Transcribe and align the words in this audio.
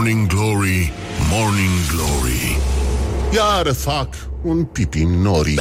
Morning 0.00 0.26
Glory, 0.28 0.92
Morning 1.30 1.70
Glory. 1.92 2.58
Iar 3.34 3.72
fac 3.72 4.08
un 4.42 4.64
pipi 4.64 5.02
nori. 5.02 5.54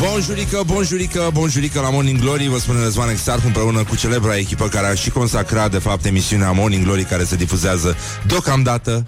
Bonjurică, 0.00 0.62
bonjurică, 0.66 1.30
bonjurică 1.32 1.80
la 1.80 1.90
Morning 1.90 2.18
Glory 2.20 2.48
Vă 2.48 2.58
spune 2.58 2.82
Răzvan 2.82 3.08
Exarhu 3.08 3.46
împreună 3.46 3.84
cu 3.84 3.96
celebra 3.96 4.36
echipă 4.36 4.68
Care 4.68 4.86
a 4.86 4.94
și 4.94 5.10
consacrat 5.10 5.70
de 5.70 5.78
fapt 5.78 6.04
emisiunea 6.04 6.50
Morning 6.50 6.84
Glory 6.84 7.04
Care 7.04 7.24
se 7.24 7.36
difuzează 7.36 7.96
deocamdată 8.26 9.04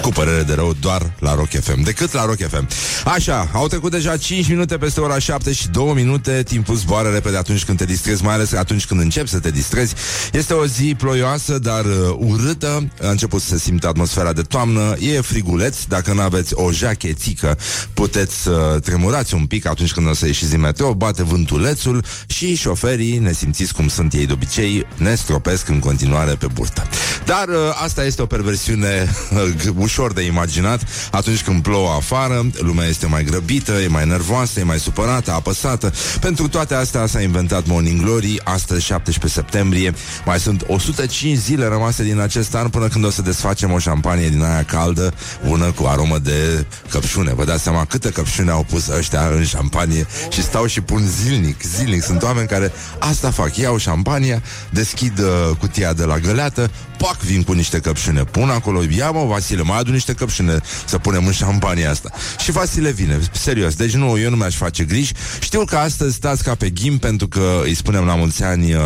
cu 0.00 0.08
părere 0.08 0.42
de 0.42 0.54
rău 0.54 0.74
doar 0.80 1.12
la 1.18 1.34
Rock 1.34 1.48
FM 1.60 1.82
Decât 1.82 2.12
la 2.12 2.24
Rock 2.24 2.38
FM 2.48 2.68
Așa, 3.04 3.48
au 3.52 3.66
trecut 3.66 3.90
deja 3.90 4.16
5 4.16 4.48
minute 4.48 4.76
peste 4.76 5.00
ora 5.00 5.18
7 5.18 5.52
și 5.52 5.68
2 5.68 5.92
minute. 5.94 6.42
Timpul 6.42 6.74
zboară 6.74 7.08
repede 7.08 7.36
atunci 7.36 7.64
când 7.64 7.78
te 7.78 7.84
distrezi 7.84 8.24
Mai 8.24 8.34
ales 8.34 8.52
atunci 8.52 8.86
când 8.86 9.00
începi 9.00 9.28
să 9.28 9.38
te 9.38 9.50
distrezi. 9.50 9.94
Este 10.32 10.52
o 10.52 10.66
zi 10.66 10.94
ploioasă, 10.98 11.58
dar 11.58 11.84
uh, 11.84 12.16
urâtă. 12.18 12.88
A 13.02 13.10
început 13.10 13.40
să 13.40 13.48
se 13.48 13.58
simte 13.58 13.86
atmosfera 13.86 14.32
de 14.32 14.42
toamnă. 14.42 14.96
E 14.98 15.20
friguleț, 15.20 15.84
dacă 15.84 16.12
nu 16.12 16.20
aveți 16.20 16.54
o 16.54 16.72
jachetică 16.72 17.58
Puteți 17.94 18.42
să 18.42 18.72
uh, 18.74 18.82
tremurați 18.82 19.34
un 19.34 19.46
pic 19.46 19.66
Atunci 19.66 19.92
când 19.92 20.08
o 20.08 20.14
să 20.14 20.26
ieșiți 20.26 20.50
din 20.50 20.60
metro 20.60 20.94
Bate 20.94 21.22
vântulețul 21.22 22.04
și 22.26 22.54
șoferii 22.54 23.18
Ne 23.18 23.32
simțiți 23.32 23.74
cum 23.74 23.88
sunt 23.88 24.12
ei 24.12 24.26
de 24.26 24.32
obicei 24.32 24.86
Ne 24.96 25.14
stropesc 25.14 25.68
în 25.68 25.78
continuare 25.78 26.34
pe 26.34 26.46
burtă. 26.46 26.88
Dar 27.24 27.48
uh, 27.48 27.54
asta 27.82 28.04
este 28.04 28.22
o 28.22 28.26
perversiune 28.26 29.08
uh, 29.30 29.68
ușor 29.90 30.12
de 30.12 30.22
imaginat 30.22 30.80
atunci 31.10 31.42
când 31.42 31.62
plouă 31.62 31.90
afară, 31.90 32.46
lumea 32.58 32.86
este 32.86 33.06
mai 33.06 33.24
grăbită, 33.24 33.72
e 33.72 33.86
mai 33.86 34.06
nervoasă, 34.06 34.60
e 34.60 34.62
mai 34.62 34.78
supărată, 34.78 35.32
apăsată. 35.32 35.92
Pentru 36.20 36.48
toate 36.48 36.74
astea 36.74 37.06
s-a 37.06 37.20
inventat 37.20 37.66
Morning 37.66 38.00
Glory, 38.00 38.40
astăzi 38.44 38.84
17 38.84 39.40
septembrie. 39.40 39.94
Mai 40.24 40.40
sunt 40.40 40.64
105 40.66 41.38
zile 41.38 41.66
rămase 41.66 42.02
din 42.02 42.20
acest 42.20 42.54
an 42.54 42.68
până 42.68 42.88
când 42.88 43.04
o 43.04 43.10
să 43.10 43.22
desfacem 43.22 43.72
o 43.72 43.78
șampanie 43.78 44.28
din 44.28 44.42
aia 44.42 44.64
caldă, 44.64 45.14
bună 45.46 45.70
cu 45.70 45.84
aromă 45.86 46.18
de 46.18 46.66
căpșune. 46.90 47.34
Vă 47.34 47.44
dați 47.44 47.62
seama 47.62 47.84
câte 47.84 48.10
căpșune 48.10 48.50
au 48.50 48.66
pus 48.70 48.88
ăștia 48.88 49.28
în 49.36 49.44
șampanie 49.44 50.06
și 50.28 50.42
stau 50.42 50.66
și 50.66 50.80
pun 50.80 51.06
zilnic, 51.06 51.62
zilnic. 51.62 52.02
Sunt 52.02 52.22
oameni 52.22 52.48
care 52.48 52.72
asta 52.98 53.30
fac, 53.30 53.56
iau 53.56 53.76
șampania, 53.76 54.42
deschid 54.70 55.18
uh, 55.18 55.56
cutia 55.58 55.92
de 55.92 56.04
la 56.04 56.18
găleată, 56.18 56.70
pac, 56.98 57.18
vin 57.20 57.42
cu 57.42 57.52
niște 57.52 57.78
căpșune, 57.78 58.24
pun 58.24 58.50
acolo, 58.50 58.82
ia 58.96 59.10
mă, 59.10 59.24
Vasile, 59.24 59.62
mai 59.62 59.78
adu 59.80 59.90
niște 59.90 60.12
căpșune 60.12 60.60
să 60.86 60.98
punem 60.98 61.26
în 61.26 61.32
șampania 61.32 61.90
asta. 61.90 62.10
Și 62.38 62.50
Vasile 62.50 62.90
vine, 62.90 63.20
serios, 63.32 63.74
deci 63.74 63.94
nu, 63.94 64.18
eu 64.18 64.30
nu 64.30 64.36
mi-aș 64.36 64.54
face 64.56 64.84
griji. 64.84 65.12
Știu 65.40 65.64
că 65.64 65.76
astăzi 65.76 66.14
stați 66.14 66.42
ca 66.42 66.54
pe 66.54 66.70
ghim 66.70 66.98
pentru 66.98 67.28
că 67.28 67.60
îi 67.64 67.74
spunem 67.74 68.04
la 68.04 68.14
mulți 68.14 68.42
ani 68.42 68.74
uh, 68.74 68.80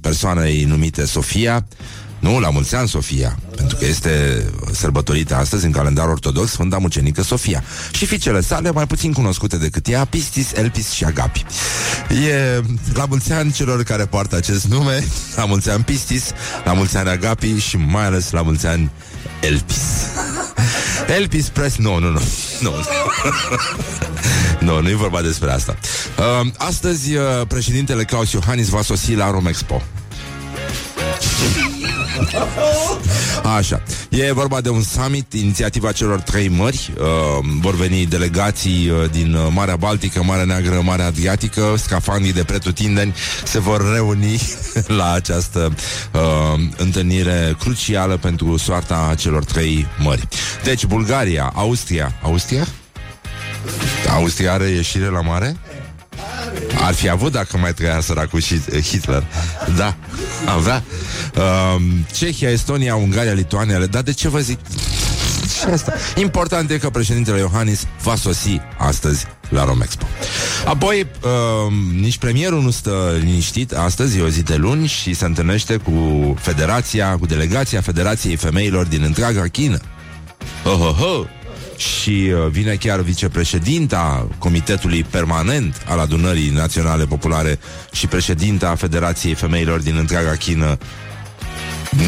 persoanei 0.00 0.64
numite 0.64 1.04
Sofia, 1.06 1.66
nu, 2.20 2.38
la 2.38 2.50
mulți 2.50 2.74
ani 2.74 2.88
Sofia, 2.88 3.38
pentru 3.56 3.76
că 3.76 3.84
este 3.84 4.44
sărbătorită 4.72 5.36
astăzi 5.36 5.64
în 5.64 5.70
calendar 5.70 6.08
ortodox 6.08 6.50
Sfânta 6.50 6.78
Mucenică 6.78 7.22
Sofia. 7.22 7.64
Și 7.92 8.06
fiicele 8.06 8.40
sale, 8.40 8.70
mai 8.70 8.86
puțin 8.86 9.12
cunoscute 9.12 9.56
decât 9.56 9.88
ea, 9.88 10.04
Pistis, 10.04 10.52
Elpis 10.52 10.90
și 10.90 11.04
Agapi. 11.04 11.44
E 12.26 12.62
la 12.94 13.04
mulți 13.04 13.32
ani 13.32 13.52
celor 13.52 13.82
care 13.82 14.04
poartă 14.04 14.36
acest 14.36 14.64
nume, 14.64 15.04
la 15.36 15.44
mulți 15.44 15.70
ani 15.70 15.84
Pistis, 15.84 16.30
la 16.64 16.72
mulți 16.72 16.96
ani 16.96 17.08
Agapi 17.08 17.58
și 17.58 17.76
mai 17.76 18.04
ales 18.04 18.30
la 18.30 18.42
mulți 18.42 18.66
ani 18.66 18.90
Elpis. 19.40 19.76
Elpis 21.06 21.48
Press, 21.48 21.76
nu, 21.76 21.98
nu, 21.98 22.08
nu. 22.08 22.20
Nu, 22.60 22.72
nu, 24.60 24.80
nu 24.80 24.88
e 24.88 24.94
vorba 24.94 25.20
despre 25.20 25.50
asta. 25.52 25.76
Uh, 26.18 26.46
astăzi, 26.56 27.14
uh, 27.14 27.22
președintele 27.48 28.04
Claus 28.04 28.32
Iohannis 28.32 28.68
va 28.68 28.82
sosi 28.82 29.14
la 29.14 29.30
Romexpo. 29.30 29.82
Așa. 33.56 33.82
E 34.08 34.32
vorba 34.32 34.60
de 34.60 34.68
un 34.68 34.82
summit, 34.82 35.32
inițiativa 35.32 35.92
celor 35.92 36.20
trei 36.20 36.48
mări. 36.48 36.92
Uh, 36.98 37.06
vor 37.60 37.74
veni 37.74 38.06
delegații 38.06 38.90
uh, 38.90 39.10
din 39.10 39.34
uh, 39.34 39.46
Marea 39.50 39.76
Baltică, 39.76 40.22
Marea 40.22 40.44
Neagră, 40.44 40.80
Marea 40.84 41.06
Adriatică, 41.06 41.74
scafandii 41.76 42.32
de 42.32 42.44
pretutindeni 42.44 43.14
se 43.44 43.58
vor 43.58 43.92
reuni 43.92 44.40
la 44.98 45.12
această 45.12 45.74
uh, 46.12 46.20
întâlnire 46.76 47.56
crucială 47.58 48.16
pentru 48.16 48.56
soarta 48.56 49.14
celor 49.18 49.44
trei 49.44 49.86
mări. 49.98 50.28
Deci, 50.64 50.84
Bulgaria, 50.86 51.52
Austria. 51.54 52.14
Austria? 52.22 52.66
Austria 54.08 54.52
are 54.52 54.68
ieșire 54.68 55.06
la 55.06 55.20
mare? 55.20 55.56
Ar 56.82 56.94
fi 56.94 57.08
avut 57.08 57.32
dacă 57.32 57.56
mai 57.56 57.74
trăia 57.74 58.00
săracul 58.00 58.40
și 58.40 58.60
Hitler. 58.82 59.24
Da, 59.76 59.96
avea. 60.46 60.82
Uh, 61.36 61.82
Cehia, 62.12 62.50
Estonia, 62.50 62.94
Ungaria, 62.94 63.32
Lituania. 63.32 63.78
Dar 63.78 64.02
de 64.02 64.12
ce 64.12 64.28
vă 64.28 64.38
zic? 64.38 64.58
Și 65.58 65.66
asta. 65.72 65.92
Important 66.16 66.70
e 66.70 66.78
că 66.78 66.90
președintele 66.90 67.38
Iohannis 67.38 67.86
va 68.02 68.14
sosi 68.14 68.60
astăzi 68.78 69.26
la 69.48 69.64
Romexpo. 69.64 70.06
Apoi, 70.64 71.06
uh, 71.22 71.72
nici 72.00 72.18
premierul 72.18 72.62
nu 72.62 72.70
stă 72.70 73.16
liniștit. 73.20 73.72
Astăzi 73.72 74.18
e 74.18 74.22
o 74.22 74.28
zi 74.28 74.42
de 74.42 74.56
luni 74.56 74.86
și 74.86 75.14
se 75.14 75.24
întâlnește 75.24 75.76
cu 75.76 75.92
federația, 76.38 77.16
cu 77.18 77.26
delegația 77.26 77.80
Federației 77.80 78.36
Femeilor 78.36 78.86
din 78.86 79.02
întreaga 79.02 79.46
China. 79.46 79.78
Ho, 80.64 80.70
ho, 80.70 80.92
ho 80.92 81.26
și 81.80 82.10
uh, 82.10 82.50
vine 82.50 82.74
chiar 82.74 83.00
vicepreședinta 83.00 84.28
Comitetului 84.38 85.04
Permanent 85.04 85.82
al 85.86 85.98
Adunării 85.98 86.50
Naționale 86.50 87.04
Populare 87.04 87.58
și 87.92 88.06
președinta 88.06 88.74
Federației 88.74 89.34
Femeilor 89.34 89.80
din 89.80 89.96
întreaga 89.96 90.34
Chină 90.34 90.78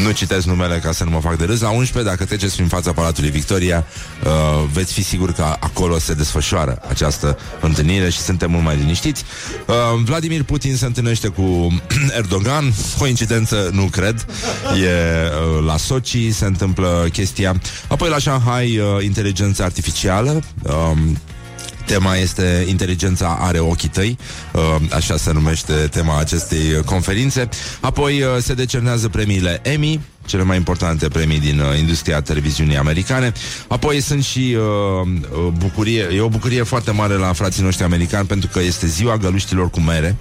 nu 0.03 0.11
citesc 0.11 0.45
numele 0.45 0.79
ca 0.79 0.91
să 0.91 1.03
nu 1.03 1.09
mă 1.09 1.19
fac 1.19 1.37
de 1.37 1.45
râs. 1.45 1.61
La 1.61 1.69
11, 1.69 2.11
dacă 2.11 2.25
treceți 2.25 2.55
prin 2.55 2.67
fața 2.67 2.93
Palatului 2.93 3.29
Victoria 3.29 3.85
uh, 4.23 4.63
Veți 4.73 4.93
fi 4.93 5.03
sigur 5.03 5.31
că 5.31 5.55
acolo 5.59 5.99
se 5.99 6.13
desfășoară 6.13 6.81
această 6.89 7.37
întâlnire 7.61 8.09
Și 8.09 8.17
suntem 8.19 8.51
mult 8.51 8.63
mai 8.63 8.75
liniștiți. 8.75 9.23
Uh, 9.67 9.75
Vladimir 10.03 10.43
Putin 10.43 10.75
se 10.75 10.85
întâlnește 10.85 11.27
cu 11.27 11.43
Erdogan. 12.17 12.73
Coincidență, 12.97 13.69
nu 13.73 13.83
cred. 13.83 14.25
E 14.83 14.89
uh, 15.57 15.65
la 15.65 15.77
Sochi 15.77 16.31
Se 16.31 16.45
întâmplă 16.45 17.07
chestia. 17.11 17.61
Apoi 17.87 18.09
la 18.09 18.19
Shanghai, 18.19 18.77
uh, 18.77 19.03
inteligența 19.03 19.63
artificială. 19.63 20.41
Uh, 20.63 20.91
Tema 21.85 22.15
este 22.15 22.65
Inteligența 22.67 23.37
are 23.41 23.59
ochii 23.59 23.89
tăi 23.89 24.17
uh, 24.53 24.61
Așa 24.95 25.17
se 25.17 25.31
numește 25.31 25.73
tema 25.73 26.19
acestei 26.19 26.81
conferințe 26.85 27.49
Apoi 27.79 28.21
uh, 28.21 28.27
se 28.41 28.53
decernează 28.53 29.09
premiile 29.09 29.59
Emmy 29.63 29.99
cele 30.25 30.43
mai 30.43 30.57
importante 30.57 31.07
premii 31.07 31.39
din 31.39 31.59
uh, 31.59 31.79
industria 31.79 32.21
televiziunii 32.21 32.77
americane. 32.77 33.31
Apoi 33.67 34.01
sunt 34.01 34.23
și 34.23 34.57
uh, 34.57 35.07
uh 35.45 35.53
bucurie, 35.57 36.07
e 36.15 36.21
o 36.21 36.27
bucurie 36.27 36.63
foarte 36.63 36.91
mare 36.91 37.13
la 37.13 37.33
frații 37.33 37.63
noștri 37.63 37.83
americani 37.83 38.27
pentru 38.27 38.49
că 38.53 38.59
este 38.59 38.87
ziua 38.87 39.17
găluștilor 39.17 39.69
cu 39.69 39.79
mere 39.79 40.15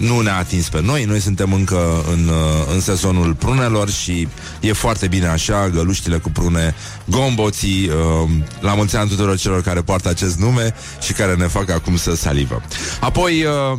nu 0.00 0.20
ne-a 0.20 0.36
atins 0.36 0.68
pe 0.68 0.80
noi, 0.82 1.04
noi 1.04 1.20
suntem 1.20 1.52
încă 1.52 2.04
în, 2.12 2.28
uh, 2.28 2.74
în 2.74 2.80
sezonul 2.80 3.34
prunelor 3.34 3.90
și 3.90 4.28
e 4.60 4.72
foarte 4.72 5.06
bine 5.06 5.26
așa, 5.26 5.68
găluștile 5.68 6.16
cu 6.16 6.30
prune, 6.30 6.74
gomboții, 7.04 7.88
uh, 7.88 8.30
la 8.60 8.74
mulți 8.74 8.96
ani 8.96 9.08
tuturor 9.08 9.36
celor 9.36 9.62
care 9.62 9.80
poartă 9.80 10.08
acest 10.08 10.38
nume 10.38 10.74
și 11.00 11.12
care 11.12 11.34
ne 11.34 11.46
fac 11.46 11.70
acum 11.70 11.96
să 11.96 12.14
salivă. 12.14 12.62
Apoi, 13.00 13.44
uh, 13.44 13.78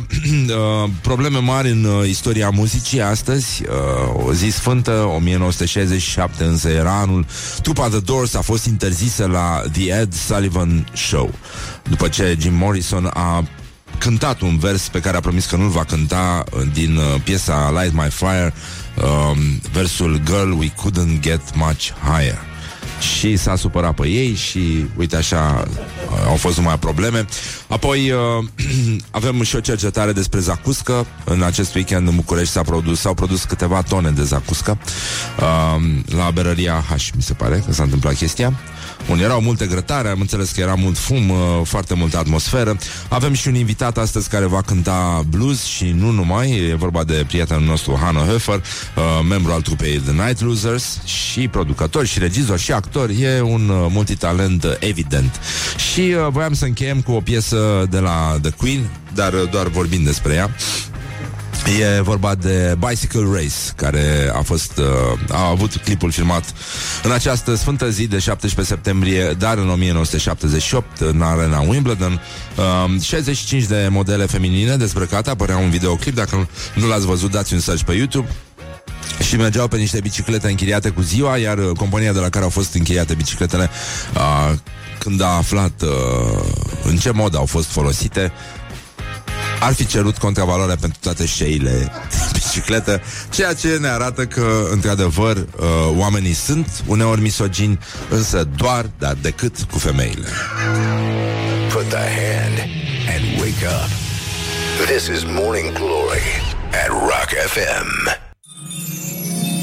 uh, 0.84 0.90
probleme 1.00 1.38
mari 1.38 1.70
în 1.70 1.84
uh, 1.84 2.08
istoria 2.08 2.50
muzicii 2.50 3.00
astăzi, 3.00 3.62
uh, 3.62 4.26
o 4.26 4.32
zi 4.32 4.48
sfântă, 4.48 4.92
1967 5.16 6.44
însă 6.44 6.68
era 6.68 6.98
anul, 6.98 7.26
trupa 7.62 7.88
The 7.88 8.00
Doors 8.00 8.34
a 8.34 8.40
fost 8.40 8.66
interzisă 8.66 9.26
la 9.26 9.62
The 9.72 10.00
Ed 10.00 10.12
Sullivan 10.14 10.88
Show, 10.92 11.34
după 11.88 12.08
ce 12.08 12.36
Jim 12.40 12.54
Morrison 12.54 13.10
a 13.14 13.44
cântat 14.02 14.40
un 14.40 14.58
vers 14.58 14.88
pe 14.88 15.00
care 15.00 15.16
a 15.16 15.20
promis 15.20 15.46
că 15.46 15.56
nu-l 15.56 15.68
va 15.68 15.84
cânta 15.84 16.44
uh, 16.50 16.62
din 16.72 16.96
uh, 16.96 17.20
piesa 17.24 17.80
Light 17.80 17.94
My 17.94 18.10
Fire, 18.10 18.52
um, 18.96 19.60
versul 19.72 20.20
Girl, 20.24 20.50
we 20.50 20.68
couldn't 20.68 21.20
get 21.20 21.40
much 21.54 21.90
higher. 22.02 22.38
Și 23.00 23.36
s-a 23.36 23.56
supărat 23.56 23.94
pe 23.94 24.08
ei 24.08 24.34
și, 24.34 24.86
uite 24.96 25.16
așa, 25.16 25.64
uh, 26.10 26.26
au 26.26 26.36
fost 26.36 26.56
numai 26.56 26.78
probleme. 26.78 27.26
Apoi 27.68 28.10
uh, 28.10 28.44
avem 29.10 29.42
și 29.42 29.56
o 29.56 29.60
cercetare 29.60 30.12
despre 30.12 30.40
zacuscă. 30.40 31.06
În 31.24 31.42
acest 31.42 31.74
weekend 31.74 32.08
în 32.08 32.14
București 32.14 32.52
s-a 32.52 32.62
produs, 32.62 33.00
s-au 33.00 33.14
produs 33.14 33.44
câteva 33.44 33.82
tone 33.82 34.10
de 34.10 34.22
zacuscă 34.22 34.78
uh, 35.38 35.82
la 36.16 36.30
berăria 36.30 36.84
H, 36.88 37.08
mi 37.14 37.22
se 37.22 37.32
pare 37.32 37.62
că 37.66 37.72
s-a 37.72 37.82
întâmplat 37.82 38.14
chestia. 38.14 38.52
Bun, 39.06 39.20
erau 39.20 39.40
multe 39.40 39.66
grătare, 39.66 40.08
am 40.08 40.20
înțeles 40.20 40.50
că 40.50 40.60
era 40.60 40.74
mult 40.74 40.98
fum, 40.98 41.30
uh, 41.30 41.36
foarte 41.64 41.94
multă 41.94 42.18
atmosferă. 42.18 42.76
Avem 43.08 43.32
și 43.32 43.48
un 43.48 43.54
invitat 43.54 43.98
astăzi 43.98 44.28
care 44.28 44.46
va 44.46 44.60
cânta 44.60 45.22
blues 45.28 45.64
și 45.64 45.94
nu 45.98 46.10
numai, 46.10 46.68
e 46.70 46.74
vorba 46.74 47.04
de 47.04 47.24
prietenul 47.26 47.62
nostru 47.62 47.98
Hanno 48.02 48.20
Höfer, 48.20 48.60
uh, 48.60 49.02
membru 49.28 49.52
al 49.52 49.62
trupei 49.62 49.98
The 49.98 50.12
Night 50.12 50.40
Losers 50.40 51.00
și 51.04 51.48
producător 51.48 52.06
și 52.06 52.18
regizor 52.18 52.58
și 52.58 52.72
actor, 52.72 53.10
e 53.10 53.40
un 53.40 53.68
uh, 53.68 53.86
multitalent 53.90 54.64
uh, 54.64 54.72
evident. 54.78 55.40
Și 55.92 56.00
uh, 56.00 56.26
voiam 56.30 56.54
să 56.54 56.64
încheiem 56.64 57.00
cu 57.00 57.12
o 57.12 57.20
piesă 57.20 57.86
de 57.90 57.98
la 57.98 58.38
The 58.42 58.50
Queen, 58.50 58.90
dar 59.14 59.32
uh, 59.32 59.50
doar 59.50 59.66
vorbind 59.68 60.04
despre 60.04 60.34
ea. 60.34 60.50
E 61.66 62.00
vorba 62.00 62.34
de 62.34 62.76
Bicycle 62.88 63.26
Race, 63.32 63.72
care 63.76 64.32
a 64.34 64.42
fost 64.42 64.78
uh, 64.78 65.18
a 65.28 65.48
avut 65.48 65.76
clipul 65.76 66.10
filmat 66.10 66.54
în 67.02 67.10
această 67.10 67.54
sfântă 67.54 67.90
zi 67.90 68.06
de 68.06 68.18
17 68.18 68.74
septembrie, 68.74 69.34
dar 69.38 69.58
în 69.58 69.70
1978, 69.70 71.00
în 71.00 71.22
arena 71.22 71.60
Wimbledon. 71.60 72.20
Uh, 72.92 73.00
65 73.00 73.64
de 73.64 73.88
modele 73.90 74.26
feminine 74.26 74.76
dezbrăcate, 74.76 75.30
apărea 75.30 75.56
un 75.56 75.70
videoclip, 75.70 76.14
dacă 76.14 76.48
nu 76.74 76.86
l-ați 76.86 77.06
văzut, 77.06 77.30
dați 77.30 77.54
un 77.54 77.60
search 77.60 77.82
pe 77.82 77.92
YouTube. 77.92 78.28
Și 79.20 79.36
mergeau 79.36 79.68
pe 79.68 79.76
niște 79.76 80.00
biciclete 80.00 80.48
închiriate 80.48 80.88
cu 80.88 81.00
ziua, 81.00 81.36
iar 81.36 81.58
uh, 81.58 81.70
compania 81.76 82.12
de 82.12 82.18
la 82.18 82.28
care 82.28 82.44
au 82.44 82.50
fost 82.50 82.74
închiriate 82.74 83.14
bicicletele, 83.14 83.70
uh, 84.14 84.58
când 84.98 85.22
a 85.22 85.36
aflat 85.36 85.82
uh, 85.82 85.88
în 86.84 86.96
ce 86.96 87.10
mod 87.10 87.36
au 87.36 87.46
fost 87.46 87.68
folosite, 87.68 88.32
ar 89.62 89.74
fi 89.74 89.86
cerut 89.86 90.18
contravaloarea 90.18 90.76
pentru 90.80 90.98
toate 91.02 91.26
șeile 91.26 91.70
de 92.10 92.16
bicicletă, 92.32 93.00
ceea 93.30 93.54
ce 93.54 93.68
ne 93.80 93.88
arată 93.88 94.26
că, 94.26 94.66
într-adevăr, 94.70 95.36
uh, 95.36 95.66
oamenii 95.96 96.32
sunt 96.32 96.82
uneori 96.86 97.20
misogini, 97.20 97.78
însă 98.08 98.48
doar, 98.56 98.90
dar 98.98 99.16
decât 99.20 99.56
cu 99.70 99.78
femeile. 99.78 100.28
Put 101.72 101.88
the 101.88 101.96
hand 101.96 102.58
and 103.14 103.40
wake 103.40 103.66
up. 103.66 103.90
This 104.86 105.06
is 105.06 105.24
Morning 105.24 105.72
Glory 105.72 106.28
at 106.84 106.88
Rock 106.88 107.30
FM. 107.46 108.20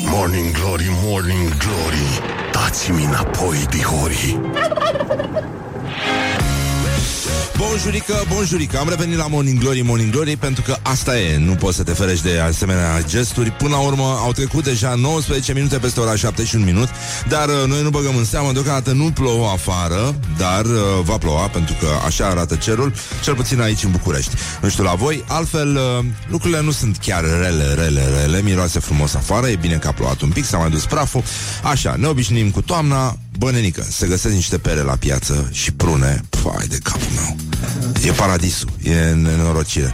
Morning 0.06 0.52
Glory, 0.52 0.88
Morning 1.04 1.58
Glory 1.58 2.22
Dați-mi 2.52 3.04
înapoi, 3.04 3.66
dihorii 3.70 4.40
Bonjurică, 7.60 8.14
bonjurică. 8.34 8.78
Am 8.78 8.90
revenit 8.90 9.18
la 9.18 9.28
Morning 9.28 9.60
Glory, 9.60 9.82
Morning 9.82 10.12
Glory 10.12 10.36
Pentru 10.36 10.62
că 10.62 10.78
asta 10.82 11.20
e, 11.20 11.38
nu 11.38 11.56
poți 11.56 11.76
să 11.76 11.84
te 11.84 11.92
ferești 11.92 12.24
de 12.24 12.40
asemenea 12.40 13.02
gesturi. 13.08 13.52
Până 13.52 13.70
la 13.70 13.82
urmă 13.82 14.04
au 14.04 14.32
trecut 14.32 14.64
deja 14.64 14.96
19 14.96 15.54
minute 15.54 15.78
peste 15.78 16.00
ora 16.00 16.16
7 16.16 16.44
și 16.44 16.56
un 16.56 16.64
minut 16.64 16.90
Dar 17.28 17.48
uh, 17.48 17.64
noi 17.68 17.82
nu 17.84 17.90
băgăm 17.90 18.16
în 18.16 18.26
seamă. 18.26 18.52
Deocamdată 18.52 18.92
nu 18.92 19.12
plouă 19.12 19.50
afară 19.50 20.16
Dar 20.38 20.66
uh, 20.66 20.72
va 21.04 21.18
ploua 21.18 21.48
pentru 21.48 21.76
că 21.80 21.88
așa 22.06 22.26
arată 22.26 22.56
cerul 22.56 22.94
Cel 23.24 23.36
puțin 23.36 23.62
aici 23.62 23.84
în 23.84 23.92
București. 23.92 24.36
Nu 24.62 24.70
știu 24.70 24.84
la 24.84 24.94
voi, 24.94 25.24
altfel 25.28 25.76
uh, 25.76 26.06
lucrurile 26.28 26.62
nu 26.62 26.72
sunt 26.72 26.98
chiar 26.98 27.24
rele, 27.24 27.74
rele, 27.74 28.04
rele. 28.22 28.42
Miroase 28.42 28.80
frumos 28.80 29.16
afară, 29.16 29.48
e 29.50 29.56
bine 29.56 29.76
că 29.76 29.88
a 29.88 29.92
plouat 29.92 30.22
un 30.22 30.30
pic 30.30 30.46
S-a 30.46 30.58
mai 30.58 30.70
dus 30.70 30.86
praful. 30.86 31.24
Așa, 31.64 31.96
ne 31.98 32.08
obișnuim 32.08 32.50
cu 32.50 32.62
toamna 32.62 33.18
Bă, 33.40 33.52
nenică, 33.52 33.86
se 33.90 34.08
găsesc 34.08 34.34
niște 34.34 34.58
pere 34.58 34.82
la 34.82 34.96
piață 34.96 35.50
și 35.52 35.72
prune, 35.72 36.22
păi 36.30 36.68
de 36.68 36.78
capul 36.84 37.08
meu. 37.16 37.36
E 38.06 38.12
paradisul, 38.12 38.70
e 38.84 39.14
nenorocire. 39.14 39.94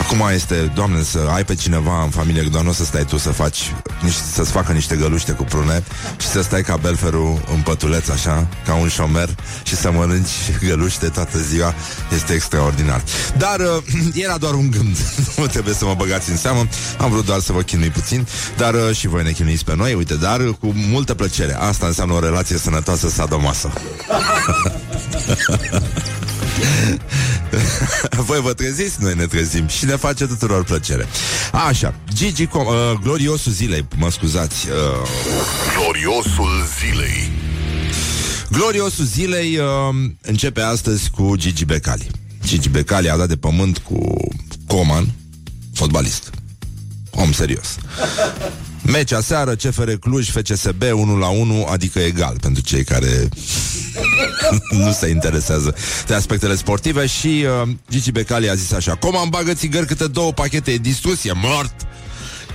Acum 0.00 0.28
este, 0.34 0.72
doamne, 0.74 1.02
să 1.02 1.18
ai 1.34 1.44
pe 1.44 1.54
cineva 1.54 2.02
în 2.02 2.10
familie, 2.10 2.42
doar 2.42 2.64
nu 2.64 2.70
o 2.70 2.72
să 2.72 2.84
stai 2.84 3.04
tu 3.04 3.16
să 3.16 3.30
faci, 3.30 3.74
niște, 4.02 4.22
să-ți 4.32 4.50
facă 4.50 4.72
niște 4.72 4.96
găluște 4.96 5.32
cu 5.32 5.44
prunet 5.44 5.82
și 6.20 6.26
să 6.26 6.42
stai 6.42 6.62
ca 6.62 6.76
belferul 6.76 7.42
în 7.54 7.60
pătuleț, 7.60 8.08
așa, 8.08 8.48
ca 8.66 8.74
un 8.74 8.88
șomer 8.88 9.28
și 9.62 9.76
să 9.76 9.90
mănânci 9.90 10.30
găluște 10.66 11.08
toată 11.08 11.38
ziua, 11.38 11.74
este 12.14 12.32
extraordinar. 12.32 13.02
Dar 13.36 13.60
uh, 13.60 14.14
era 14.24 14.36
doar 14.36 14.54
un 14.54 14.70
gând, 14.70 14.96
nu 15.36 15.46
trebuie 15.46 15.74
să 15.74 15.84
mă 15.84 15.94
băgați 15.94 16.30
în 16.30 16.36
seamă, 16.36 16.66
am 16.98 17.10
vrut 17.10 17.24
doar 17.24 17.40
să 17.40 17.52
vă 17.52 17.60
chinui 17.60 17.90
puțin, 17.90 18.26
dar 18.56 18.74
uh, 18.74 18.96
și 18.96 19.08
voi 19.08 19.22
ne 19.22 19.30
chinuiți 19.30 19.64
pe 19.64 19.74
noi, 19.76 19.94
uite, 19.94 20.14
dar 20.14 20.40
cu 20.40 20.72
multă 20.74 21.14
plăcere. 21.14 21.56
Asta 21.58 21.86
înseamnă 21.86 22.14
o 22.14 22.20
relație 22.20 22.58
sănătoasă 22.58 23.08
sadomasă. 23.08 23.72
Voi 28.28 28.40
vă 28.40 28.52
treziți, 28.52 28.96
noi 29.00 29.14
ne 29.14 29.26
trezim 29.26 29.66
și 29.66 29.84
ne 29.84 29.96
face 29.96 30.26
tuturor 30.26 30.64
plăcere. 30.64 31.06
Așa, 31.52 31.94
Gigi, 32.12 32.46
com- 32.46 32.50
uh, 32.50 32.98
gloriosul 33.02 33.52
zilei, 33.52 33.86
mă 33.96 34.10
scuzați. 34.10 34.68
Uh, 34.68 35.08
Gloriosul 35.76 36.66
zilei 36.78 37.30
gloriosul 38.50 39.04
zilei 39.04 39.56
uh, 39.56 39.66
începe 40.20 40.60
astăzi 40.60 41.10
cu 41.10 41.36
Gigi 41.36 41.64
Becali. 41.64 42.06
Gigi 42.44 42.68
Becali 42.68 43.10
a 43.10 43.16
dat 43.16 43.28
de 43.28 43.36
pământ 43.36 43.78
cu 43.78 44.28
Coman, 44.66 45.12
fotbalist. 45.72 46.30
Om 47.10 47.32
serios. 47.32 47.76
Meci 48.86 49.12
aseară, 49.12 49.54
CFR 49.54 49.90
Cluj, 49.90 50.30
FCSB 50.30 50.82
1 50.94 51.16
la 51.16 51.28
1, 51.28 51.66
adică 51.70 51.98
egal 51.98 52.36
pentru 52.40 52.62
cei 52.62 52.84
care 52.84 53.28
nu 54.84 54.92
se 54.92 55.08
interesează 55.08 55.74
de 56.06 56.14
aspectele 56.14 56.56
sportive. 56.56 57.06
Și 57.06 57.46
uh, 57.62 57.68
Gigi 57.90 58.12
Becali 58.12 58.48
a 58.48 58.54
zis 58.54 58.72
așa 58.72 58.94
Coman 58.94 59.28
bagă 59.28 59.54
țigări 59.54 59.86
câte 59.86 60.06
două 60.06 60.32
pachete, 60.32 60.70
e 60.70 60.76
distrus, 60.76 61.24
e 61.24 61.32
mort. 61.34 61.74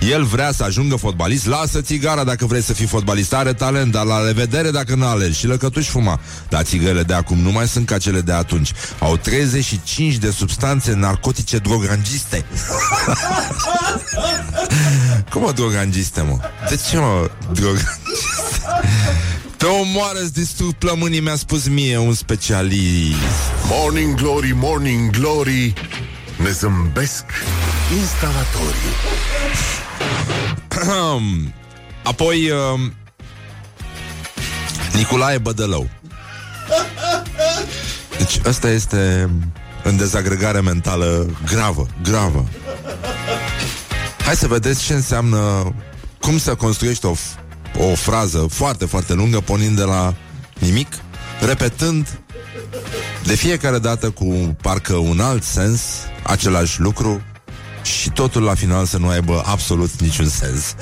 El 0.08 0.24
vrea 0.24 0.52
să 0.52 0.62
ajungă 0.62 0.96
fotbalist 0.96 1.46
Lasă 1.46 1.80
țigara 1.80 2.24
dacă 2.24 2.46
vrei 2.46 2.62
să 2.62 2.72
fii 2.72 2.86
fotbalist. 2.86 3.32
Are 3.32 3.52
talent, 3.52 3.92
dar 3.92 4.04
la 4.04 4.26
revedere 4.26 4.70
dacă 4.70 4.94
nu 4.94 5.06
alergi 5.06 5.38
Și 5.38 5.46
lăcătuși 5.46 5.90
fuma. 5.90 6.20
Dar 6.48 6.62
țigările 6.62 7.02
de 7.02 7.14
acum 7.14 7.38
nu 7.38 7.50
mai 7.50 7.68
sunt 7.68 7.86
ca 7.86 7.98
cele 7.98 8.20
de 8.20 8.32
atunci. 8.32 8.72
Au 8.98 9.16
35 9.16 10.14
de 10.14 10.30
substanțe 10.30 10.94
narcotice 10.94 11.58
drogangiste 11.58 12.44
Cum 15.30 15.42
mă 15.42 15.52
drogangiste, 15.52 16.20
mă? 16.20 16.38
De 16.68 16.80
ce 16.90 16.98
mă 16.98 17.30
drogangiste? 17.52 17.98
Te 19.56 19.66
omoară, 19.66 20.18
îți 20.22 20.32
distrug 20.32 20.72
plămânii, 20.72 21.20
mi-a 21.20 21.36
spus 21.36 21.68
mie 21.68 21.98
un 21.98 22.12
specialist. 22.14 23.16
Morning 23.68 24.14
Glory, 24.14 24.52
Morning 24.54 25.10
Glory 25.10 25.72
Ne 26.36 26.50
zâmbesc 26.50 27.24
instalatorii. 27.98 28.94
Apoi 32.02 32.50
uh, 32.50 32.80
Nicolae 34.92 35.38
Bădălău. 35.38 35.88
Deci 38.18 38.40
ăsta 38.44 38.70
este 38.70 39.30
În 39.82 39.96
dezagregare 39.96 40.60
mentală 40.60 41.26
Gravă, 41.46 41.86
gravă 42.02 42.48
Hai 44.24 44.36
să 44.36 44.46
vedeți 44.46 44.84
ce 44.84 44.94
înseamnă 44.94 45.72
Cum 46.20 46.38
să 46.38 46.54
construiești 46.54 47.06
o, 47.06 47.14
o 47.78 47.94
frază 47.94 48.46
Foarte, 48.50 48.84
foarte 48.84 49.14
lungă 49.14 49.40
Pornind 49.40 49.76
de 49.76 49.82
la 49.82 50.14
nimic 50.58 50.88
Repetând 51.40 52.20
de 53.24 53.34
fiecare 53.34 53.78
dată 53.78 54.10
cu 54.10 54.56
parcă 54.62 54.94
un 54.94 55.20
alt 55.20 55.42
sens 55.42 55.80
Același 56.22 56.80
lucru 56.80 57.22
și 57.82 58.10
totul 58.10 58.42
la 58.42 58.54
final 58.54 58.84
să 58.84 58.98
nu 58.98 59.08
aibă 59.08 59.42
absolut 59.46 60.00
niciun 60.00 60.28
sens. 60.28 60.74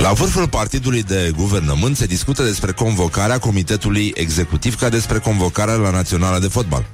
La 0.00 0.12
vârful 0.12 0.48
partidului 0.48 1.02
de 1.02 1.32
guvernământ 1.36 1.96
se 1.96 2.06
discută 2.06 2.42
despre 2.42 2.72
convocarea 2.72 3.38
comitetului 3.38 4.12
executiv 4.14 4.78
ca 4.78 4.88
despre 4.88 5.18
convocarea 5.18 5.74
la 5.74 5.90
Națională 5.90 6.38
de 6.38 6.48
Fotbal. 6.48 6.84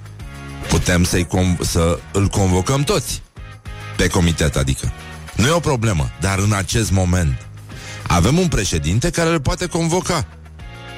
Putem 0.69 1.05
să-i 1.05 1.27
com- 1.27 1.61
să 1.61 1.99
îl 2.13 2.27
convocăm 2.27 2.83
toți. 2.83 3.23
Pe 3.97 4.09
comitet, 4.09 4.57
adică. 4.57 4.93
Nu 5.35 5.47
e 5.47 5.51
o 5.51 5.61
problemă, 5.61 6.11
dar 6.21 6.39
în 6.39 6.53
acest 6.53 6.91
moment 6.91 7.47
avem 8.07 8.39
un 8.39 8.49
președinte 8.49 9.11
care 9.11 9.31
îl 9.31 9.41
poate 9.41 9.67
convoca. 9.67 10.27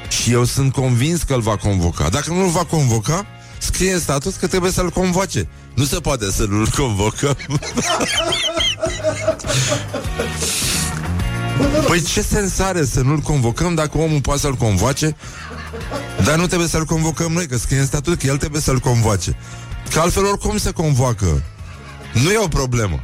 Și 0.08 0.32
eu 0.32 0.44
sunt 0.44 0.72
convins 0.72 1.22
că 1.22 1.34
îl 1.34 1.40
va 1.40 1.56
convoca. 1.56 2.08
Dacă 2.08 2.32
nu 2.32 2.42
îl 2.42 2.50
va 2.50 2.64
convoca, 2.64 3.26
scrie 3.58 3.92
în 3.92 4.00
statut 4.00 4.34
că 4.34 4.46
trebuie 4.46 4.70
să-l 4.70 4.90
convoace. 4.90 5.48
Nu 5.74 5.84
se 5.84 6.00
poate 6.00 6.30
să 6.30 6.44
nu-l 6.44 6.68
convocăm. 6.76 7.36
păi 11.86 12.02
ce 12.02 12.22
sens 12.22 12.58
are 12.58 12.84
să 12.84 13.00
nu-l 13.00 13.18
convocăm 13.18 13.74
dacă 13.74 13.98
omul 13.98 14.20
poate 14.20 14.40
să-l 14.40 14.54
convoace? 14.54 15.16
Dar 16.24 16.36
nu 16.36 16.46
trebuie 16.46 16.68
să-l 16.68 16.84
convocăm 16.84 17.32
noi, 17.32 17.46
că 17.46 17.56
scrie 17.56 17.78
în 17.78 17.86
statut 17.86 18.18
că 18.18 18.26
el 18.26 18.36
trebuie 18.36 18.60
să-l 18.60 18.78
convoace. 18.78 19.36
Că 19.92 20.00
altfel 20.00 20.24
oricum 20.24 20.56
se 20.56 20.70
convoacă. 20.70 21.42
Nu 22.22 22.30
e 22.30 22.38
o 22.38 22.48
problemă. 22.48 23.00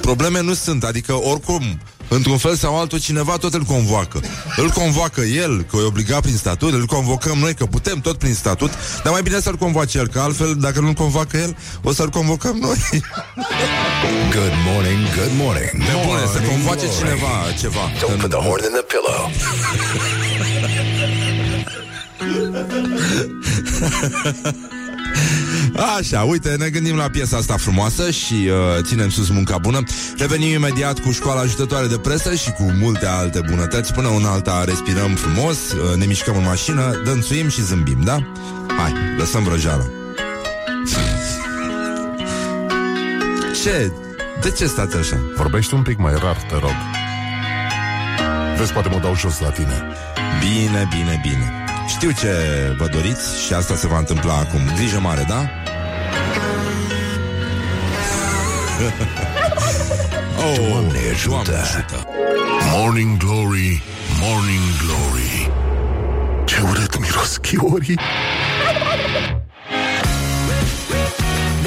Probleme 0.00 0.42
nu 0.42 0.54
sunt, 0.54 0.84
adică 0.84 1.12
oricum 1.12 1.78
Într-un 2.08 2.36
fel 2.36 2.54
sau 2.54 2.78
altul, 2.78 3.00
cineva 3.00 3.36
tot 3.36 3.54
îl 3.54 3.62
convoacă. 3.62 4.20
Îl 4.56 4.68
convoacă 4.68 5.20
el, 5.20 5.62
că 5.62 5.76
e 5.76 5.82
obligat 5.82 6.20
prin 6.20 6.36
statut, 6.36 6.72
îl 6.72 6.86
convocăm 6.86 7.38
noi, 7.38 7.54
că 7.54 7.66
putem 7.66 8.00
tot 8.00 8.18
prin 8.18 8.34
statut, 8.34 8.70
dar 9.02 9.12
mai 9.12 9.22
bine 9.22 9.40
să-l 9.40 9.56
convoace 9.56 9.98
el, 9.98 10.08
că 10.08 10.20
altfel, 10.20 10.54
dacă 10.54 10.80
nu-l 10.80 10.92
convoacă 10.92 11.36
el, 11.36 11.56
o 11.82 11.92
să-l 11.92 12.08
convocăm 12.08 12.56
noi. 12.56 12.78
Good 14.32 14.52
morning, 14.66 14.98
good 15.16 15.32
morning. 15.36 15.70
De 15.70 15.92
bune, 16.06 16.20
să 16.32 16.40
convoace 16.40 16.86
cineva 16.98 17.52
ceva. 17.60 17.90
Don't 17.98 18.20
put 18.20 18.30
the 18.30 18.38
horn 18.38 18.62
in 18.64 18.70
the 18.70 18.84
pillow. 18.92 19.30
Așa, 25.98 26.22
uite, 26.22 26.56
ne 26.58 26.68
gândim 26.68 26.96
la 26.96 27.08
piesa 27.08 27.36
asta 27.36 27.56
frumoasă 27.56 28.10
și 28.10 28.34
uh, 28.34 28.82
ținem 28.82 29.10
sus 29.10 29.28
munca 29.28 29.58
bună. 29.58 29.82
Revenim 30.18 30.52
imediat 30.52 30.98
cu 30.98 31.10
școala 31.10 31.40
ajutătoare 31.40 31.86
de 31.86 31.98
presă 31.98 32.34
și 32.34 32.50
cu 32.50 32.62
multe 32.62 33.06
alte 33.06 33.40
bunătăți. 33.50 33.92
Până 33.92 34.08
una 34.08 34.30
alta 34.30 34.64
respirăm 34.64 35.14
frumos, 35.14 35.56
uh, 35.72 35.96
ne 35.96 36.04
mișcăm 36.04 36.36
în 36.36 36.42
mașină, 36.42 37.00
dănțuim 37.04 37.48
și 37.48 37.62
zâmbim, 37.62 38.00
da? 38.04 38.32
Hai, 38.78 38.92
lăsăm 39.18 39.42
vrăjeala. 39.42 39.84
Ce? 43.62 43.92
De 44.40 44.50
ce 44.50 44.66
stați 44.66 44.96
așa? 44.96 45.20
Vorbește 45.36 45.74
un 45.74 45.82
pic 45.82 45.98
mai 45.98 46.12
rar, 46.12 46.36
te 46.48 46.54
rog. 46.54 46.74
Vezi, 48.58 48.72
poate 48.72 48.88
mă 48.88 48.98
dau 48.98 49.16
jos 49.16 49.40
la 49.40 49.50
tine. 49.50 49.82
Bine, 50.40 50.88
bine, 50.90 51.20
bine. 51.22 51.65
Știu 51.86 52.10
ce 52.10 52.28
vă 52.78 52.86
doriți 52.86 53.44
și 53.46 53.52
asta 53.52 53.74
se 53.74 53.86
va 53.86 53.98
întâmpla 53.98 54.34
acum. 54.34 54.60
Grijă 54.74 55.00
mare, 55.00 55.24
da? 55.28 55.40
oh, 60.46 60.68
Doamne 60.68 60.98
ajută! 61.12 61.28
Doamne 61.28 61.56
ajută! 61.62 62.06
Morning 62.72 63.16
Glory, 63.16 63.82
Morning 64.20 64.62
Glory 64.82 65.50
Ce 66.44 66.60
urât 66.70 66.98
miros 66.98 67.36
chiorii 67.36 67.98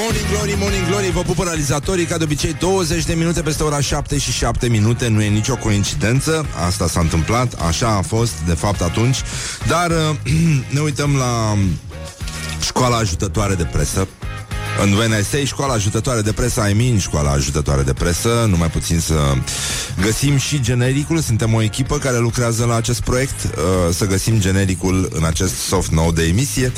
Morning 0.02 0.26
Glory, 0.32 0.56
Morning 0.60 0.88
Glory, 0.88 1.12
vă 1.12 1.22
pupă 1.22 1.44
realizatorii 1.44 2.06
Ca 2.06 2.18
de 2.18 2.24
obicei 2.24 2.54
20 2.54 3.06
de 3.06 3.14
minute 3.14 3.42
peste 3.42 3.64
ora 3.64 3.80
7 3.80 4.18
și 4.18 4.32
7 4.32 4.68
minute. 4.68 5.08
Nu 5.08 5.22
e 5.22 5.28
nicio 5.28 5.56
coincidență 5.56 6.46
Asta 6.66 6.88
s-a 6.88 7.00
întâmplat, 7.00 7.54
așa 7.68 7.88
a 7.88 8.02
fost 8.02 8.34
de 8.46 8.54
fapt 8.54 8.82
atunci. 8.82 9.18
Dar 9.68 9.92
ne 10.74 10.80
uităm 10.80 11.16
la 11.16 11.58
școala 12.66 12.98
ajutătoare 12.98 13.54
de 13.54 13.64
presă. 13.64 14.08
În 14.82 14.96
VNSA, 14.96 15.38
școala 15.46 15.74
ajutătoare 15.74 16.22
de 16.22 16.32
presă, 16.32 16.68
I 16.70 16.74
mean, 16.74 17.00
școala 17.00 17.32
ajutătoare 17.32 17.82
de 17.82 17.94
presă, 17.94 18.46
numai 18.50 18.70
puțin 18.70 19.00
să 19.00 19.34
găsim 20.02 20.38
și 20.38 20.62
genericul. 20.62 21.20
Suntem 21.20 21.54
o 21.54 21.62
echipă 21.62 21.98
care 21.98 22.18
lucrează 22.18 22.66
la 22.66 22.76
acest 22.76 23.02
proiect, 23.02 23.44
uh, 23.44 23.94
să 23.94 24.06
găsim 24.06 24.40
genericul 24.40 25.10
în 25.14 25.24
acest 25.24 25.56
soft 25.56 25.92
nou 25.92 26.12
de 26.12 26.24
emisie. 26.24 26.72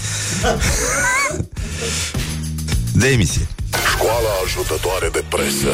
de 2.93 3.07
emisie. 3.07 3.47
Școala 3.95 4.29
ajutătoare 4.45 5.09
de 5.11 5.23
presă. 5.29 5.69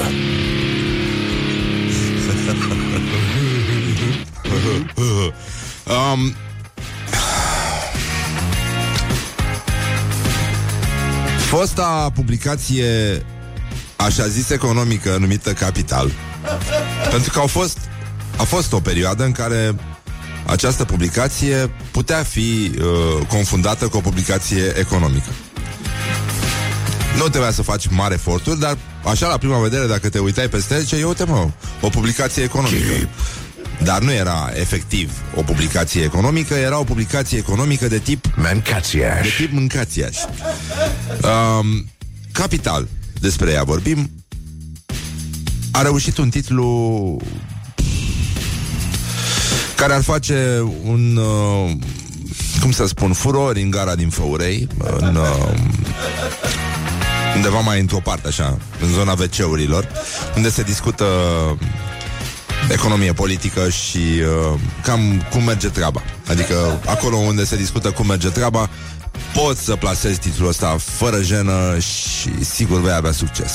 um, 5.85 6.35
Fosta 11.47 12.11
publicație 12.13 13.25
așa 13.95 14.27
zis 14.27 14.49
economică 14.49 15.17
numită 15.19 15.53
Capital 15.53 16.11
pentru 17.09 17.31
că 17.31 17.39
au 17.39 17.47
fost, 17.47 17.77
a 18.37 18.43
fost 18.43 18.73
o 18.73 18.79
perioadă 18.79 19.23
în 19.23 19.31
care 19.31 19.75
această 20.45 20.85
publicație 20.85 21.71
putea 21.91 22.23
fi 22.23 22.71
uh, 22.77 23.27
confundată 23.27 23.87
cu 23.87 23.97
o 23.97 23.99
publicație 23.99 24.73
economică. 24.79 25.29
Nu 27.15 27.27
trebuia 27.29 27.51
să 27.51 27.61
faci 27.61 27.87
mari 27.87 28.13
eforturi, 28.13 28.59
dar 28.59 28.77
așa 29.03 29.27
la 29.27 29.37
prima 29.37 29.59
vedere, 29.59 29.87
dacă 29.87 30.09
te 30.09 30.19
uitai 30.19 30.47
peste, 30.47 30.79
zice, 30.79 30.95
eu 30.95 31.07
uite 31.07 31.23
mă, 31.23 31.49
o 31.81 31.89
publicație 31.89 32.43
economică. 32.43 33.09
Dar 33.83 34.01
nu 34.01 34.11
era 34.11 34.49
efectiv 34.53 35.11
o 35.35 35.41
publicație 35.41 36.03
economică, 36.03 36.53
era 36.53 36.79
o 36.79 36.83
publicație 36.83 37.37
economică 37.37 37.87
de 37.87 37.97
tip 37.97 38.25
Mâncațiaș. 38.35 39.21
De 39.21 39.33
tip 39.37 39.51
mâncațiaș. 39.51 40.17
Um, 41.21 41.85
Capital, 42.31 42.87
despre 43.19 43.51
ea 43.51 43.63
vorbim, 43.63 44.11
a 45.71 45.81
reușit 45.81 46.17
un 46.17 46.29
titlu 46.29 47.21
care 49.75 49.93
ar 49.93 50.03
face 50.03 50.63
un, 50.83 51.15
uh, 51.15 51.71
cum 52.61 52.71
să 52.71 52.87
spun, 52.87 53.13
furori 53.13 53.61
în 53.61 53.69
gara 53.69 53.95
din 53.95 54.09
Făurei, 54.09 54.67
în, 54.99 55.15
uh, 55.15 55.53
undeva 57.37 57.59
mai 57.59 57.79
într-o 57.79 57.99
parte, 57.99 58.27
așa, 58.27 58.57
în 58.81 58.91
zona 58.91 59.11
WC-urilor, 59.11 59.87
unde 60.35 60.49
se 60.49 60.63
discută 60.63 61.05
economie 62.69 63.13
politică 63.13 63.69
și 63.69 63.97
uh, 63.97 64.59
cam 64.83 65.25
cum 65.31 65.43
merge 65.43 65.67
treaba. 65.67 66.01
Adică 66.27 66.81
acolo 66.85 67.15
unde 67.15 67.45
se 67.45 67.55
discută 67.55 67.91
cum 67.91 68.05
merge 68.05 68.29
treaba, 68.29 68.69
poți 69.33 69.63
să 69.63 69.75
plasezi 69.75 70.19
titlul 70.19 70.47
ăsta 70.47 70.77
fără 70.79 71.21
jenă 71.21 71.79
și 71.79 72.45
sigur 72.45 72.81
vei 72.81 72.93
avea 72.93 73.11
succes. 73.11 73.51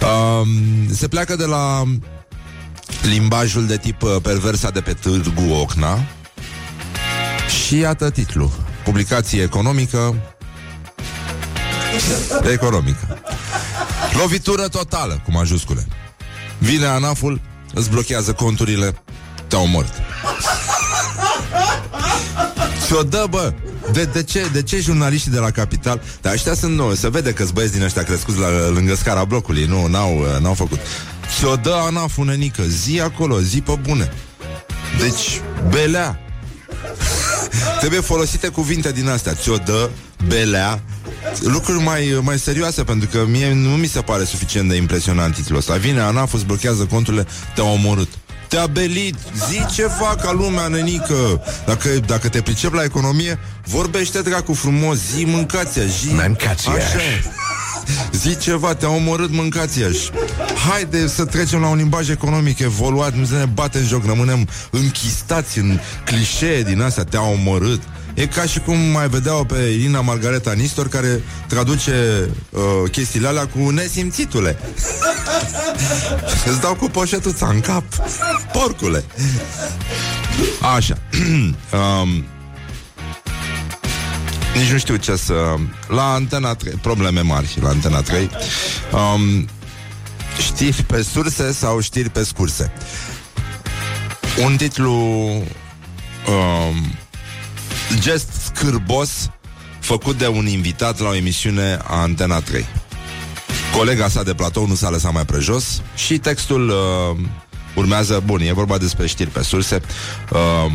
Uh, 0.00 0.46
se 0.94 1.08
pleacă 1.08 1.36
de 1.36 1.44
la 1.44 1.82
limbajul 3.02 3.66
de 3.66 3.76
tip 3.76 4.02
uh, 4.02 4.16
perversa 4.22 4.70
de 4.70 4.80
pe 4.80 4.92
Târgu 4.92 5.52
Ocna 5.52 5.98
și 7.66 7.78
iată 7.78 8.10
titlul. 8.10 8.50
Publicație 8.84 9.42
economică 9.42 10.14
economică. 12.52 13.18
Lovitură 14.18 14.68
totală, 14.68 15.20
cu 15.24 15.30
majuscule. 15.30 15.86
Vine 16.58 16.86
ANAF-ul, 16.86 17.40
îți 17.74 17.90
blochează 17.90 18.32
conturile, 18.32 19.02
te-au 19.46 19.66
mort. 19.66 19.92
Și-o 22.86 23.02
dă, 23.02 23.26
bă, 23.30 23.52
de, 23.92 24.04
de, 24.04 24.22
ce, 24.22 24.46
de 24.52 24.62
ce 24.62 24.80
jurnaliștii 24.80 25.30
de 25.30 25.38
la 25.38 25.50
Capital 25.50 26.02
Dar 26.20 26.32
ăștia 26.32 26.54
sunt 26.54 26.76
noi, 26.76 26.96
se 26.96 27.08
vede 27.08 27.32
că 27.32 27.44
băieți 27.52 27.72
din 27.72 27.82
ăștia 27.82 28.02
crescuți 28.02 28.38
la, 28.38 28.68
lângă 28.68 28.94
scara 28.94 29.24
blocului 29.24 29.64
Nu, 29.64 29.86
n-au, 29.86 30.26
n-au 30.40 30.54
făcut 30.54 30.78
Și-o 31.38 31.56
dă 31.56 31.82
Ana 31.86 32.06
Funenică, 32.06 32.62
zi 32.62 33.00
acolo, 33.00 33.40
zi 33.40 33.60
pe 33.60 33.78
bune 33.82 34.12
Deci, 34.98 35.40
belea 35.68 36.20
Trebuie 37.78 38.00
folosite 38.00 38.48
cuvinte 38.48 38.92
din 38.92 39.08
astea. 39.08 39.34
Ți-o 39.34 39.56
dă, 39.56 39.90
belea. 40.26 40.82
Lucruri 41.40 41.82
mai, 41.82 42.18
mai 42.22 42.38
serioase, 42.38 42.82
pentru 42.82 43.08
că 43.08 43.24
mie 43.28 43.52
nu 43.52 43.68
mi 43.68 43.86
se 43.86 44.00
pare 44.00 44.24
suficient 44.24 44.68
de 44.68 44.76
impresionant 44.76 45.34
titlul 45.34 45.58
ăsta. 45.58 45.74
Vine 45.74 46.00
ANAF, 46.00 46.42
blochează 46.42 46.84
conturile, 46.84 47.26
te-a 47.54 47.64
omorât. 47.64 48.08
Te-a 48.48 48.66
belit, 48.66 49.16
zi 49.48 49.74
ceva 49.74 50.16
ca 50.22 50.32
lumea, 50.32 50.68
nenică. 50.68 51.42
Dacă, 51.66 51.88
dacă 52.06 52.28
te 52.28 52.42
pricep 52.42 52.72
la 52.72 52.82
economie 52.82 53.38
Vorbește 53.66 54.22
dracu 54.22 54.52
frumos, 54.52 54.98
zi 55.14 55.24
mâncați-a 55.24 55.84
zi 55.84 56.12
mâncați 56.12 56.68
Așa 56.68 56.76
Zi 58.12 58.36
ceva, 58.36 58.74
te-a 58.74 58.88
omorât 58.88 59.30
mâncați 59.30 59.80
Haide 60.68 61.06
să 61.06 61.24
trecem 61.24 61.60
la 61.60 61.68
un 61.68 61.76
limbaj 61.76 62.08
economic 62.08 62.58
evoluat 62.58 63.14
Nu 63.14 63.24
să 63.24 63.34
ne 63.34 63.44
bate 63.44 63.78
în 63.78 63.86
joc, 63.86 64.06
rămânem 64.06 64.48
închistați 64.70 65.58
în 65.58 65.78
clișee 66.04 66.62
din 66.62 66.80
astea 66.80 67.04
Te-a 67.04 67.22
omorât 67.22 67.80
E 68.14 68.26
ca 68.26 68.42
și 68.42 68.60
cum 68.60 68.78
mai 68.78 69.08
vedeau 69.08 69.44
pe 69.44 69.54
Irina 69.54 70.00
Margareta 70.00 70.52
Nistor 70.52 70.88
care 70.88 71.22
traduce 71.46 72.28
uh, 72.50 72.90
chestiile 72.90 73.26
alea 73.26 73.46
cu 73.46 73.70
nesimțitule. 73.70 74.58
Îți 76.46 76.60
dau 76.60 76.74
cu 76.74 76.88
poșetuța 76.88 77.46
în 77.46 77.60
cap. 77.60 77.84
Porcule. 78.52 79.04
Așa. 80.76 80.98
um, 82.02 82.24
nici 84.54 84.70
nu 84.70 84.78
știu 84.78 84.96
ce 84.96 85.16
să... 85.16 85.34
La 85.88 86.12
Antena 86.12 86.54
3, 86.54 86.72
probleme 86.72 87.20
mari 87.20 87.58
la 87.60 87.68
Antena 87.68 88.00
3. 88.00 88.30
Um, 88.92 89.48
știri 90.38 90.82
pe 90.82 91.02
surse 91.02 91.52
sau 91.52 91.80
știri 91.80 92.10
pe 92.10 92.24
scurse? 92.24 92.72
Un 94.44 94.56
titlu 94.56 94.92
um, 96.26 96.92
gest 97.98 98.28
scârbos 98.44 99.30
făcut 99.80 100.18
de 100.18 100.26
un 100.26 100.46
invitat 100.46 100.98
la 100.98 101.08
o 101.08 101.14
emisiune 101.14 101.78
a 101.84 102.00
Antena 102.00 102.40
3. 102.40 102.66
Colega 103.76 104.08
sa 104.08 104.22
de 104.22 104.34
platou 104.34 104.66
nu 104.66 104.74
s-a 104.74 104.90
lăsat 104.90 105.12
mai 105.12 105.24
prejos 105.24 105.82
și 105.94 106.18
textul 106.18 106.68
uh, 106.68 107.18
urmează, 107.74 108.22
bun, 108.24 108.40
e 108.40 108.52
vorba 108.52 108.78
despre 108.78 109.06
știri 109.06 109.30
pe 109.30 109.42
surse. 109.42 109.82
Uh, 110.30 110.72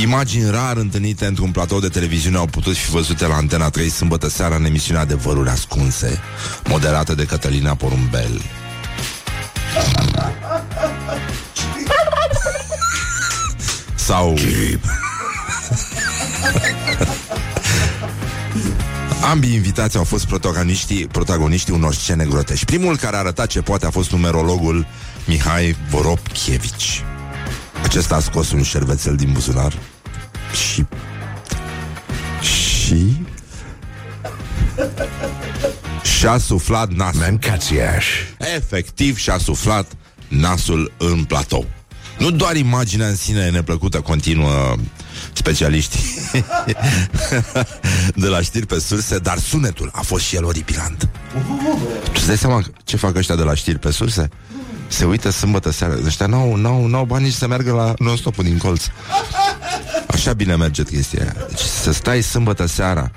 Imagini 0.00 0.50
rar 0.50 0.76
întâlnite 0.76 1.26
într-un 1.26 1.50
platou 1.50 1.80
de 1.80 1.88
televiziune 1.88 2.36
au 2.36 2.46
putut 2.46 2.76
fi 2.76 2.90
văzute 2.90 3.26
la 3.26 3.34
Antena 3.34 3.70
3 3.70 3.88
sâmbătă 3.88 4.28
seara 4.28 4.54
în 4.54 4.64
emisiunea 4.64 5.02
Adevăruri 5.02 5.48
Ascunse, 5.48 6.20
moderată 6.68 7.14
de 7.14 7.24
Cătălina 7.24 7.74
Porumbel. 7.74 8.42
Sau... 13.94 14.38
Ambii 19.30 19.54
invitați 19.54 19.96
au 19.96 20.04
fost 20.04 20.26
protagoniștii, 20.26 21.06
protagoniștii 21.06 21.74
unor 21.74 21.94
scene 21.94 22.24
grotești. 22.24 22.64
Primul 22.64 22.96
care 22.96 23.16
a 23.16 23.18
arătat 23.18 23.46
ce 23.46 23.60
poate 23.60 23.86
a 23.86 23.90
fost 23.90 24.10
numerologul 24.10 24.86
Mihai 25.26 25.76
Voropchevici. 25.90 27.04
Acesta 27.84 28.14
a 28.14 28.20
scos 28.20 28.50
un 28.50 28.62
șervețel 28.62 29.16
din 29.16 29.32
buzunar 29.32 29.78
și... 30.72 30.84
și... 32.40 33.26
și-a 36.18 36.38
suflat 36.38 36.92
nasul. 36.92 37.20
Mâncațiaș. 37.28 38.06
Efectiv 38.56 39.16
și-a 39.16 39.38
suflat 39.38 39.92
nasul 40.28 40.92
în 40.96 41.24
platou. 41.24 41.66
Nu 42.18 42.30
doar 42.30 42.56
imaginea 42.56 43.08
în 43.08 43.16
sine 43.16 43.50
neplăcută 43.50 44.00
continuă 44.00 44.76
specialiștii 45.32 46.30
de 48.22 48.26
la 48.26 48.40
știri 48.40 48.66
pe 48.66 48.78
surse, 48.78 49.18
dar 49.18 49.38
sunetul 49.38 49.90
a 49.92 50.00
fost 50.00 50.24
și 50.24 50.36
el 50.36 50.44
oripilant. 50.44 51.08
Tu 52.02 52.10
îți 52.14 52.26
dai 52.26 52.38
seama 52.38 52.62
ce 52.84 52.96
fac 52.96 53.16
ăștia 53.16 53.36
de 53.36 53.42
la 53.42 53.54
știri 53.54 53.78
pe 53.78 53.90
surse? 53.90 54.28
Se 54.88 55.04
uită 55.04 55.30
sâmbătă 55.30 55.70
seara. 55.70 55.94
Ăștia 56.04 56.26
n-au, 56.26 56.54
n-au, 56.54 56.86
n-au 56.86 57.04
bani 57.04 57.24
nici 57.24 57.32
să 57.32 57.46
meargă 57.46 57.72
la 57.72 57.94
non-stop 57.98 58.36
din 58.42 58.58
colț 58.58 58.84
Așa 60.06 60.32
bine 60.32 60.56
merge 60.56 60.82
chestia 60.82 61.22
aia. 61.22 61.34
Deci 61.48 61.58
să 61.58 61.92
stai 61.92 62.22
sâmbătă 62.22 62.66
seara 62.66 63.10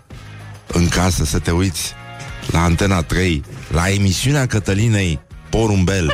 În 0.67 0.87
casă 0.87 1.25
să 1.25 1.39
te 1.39 1.51
uiți 1.51 1.93
La 2.51 2.63
Antena 2.63 3.01
3 3.01 3.43
La 3.67 3.89
emisiunea 3.89 4.47
Cătălinei 4.47 5.19
Porumbel. 5.49 6.11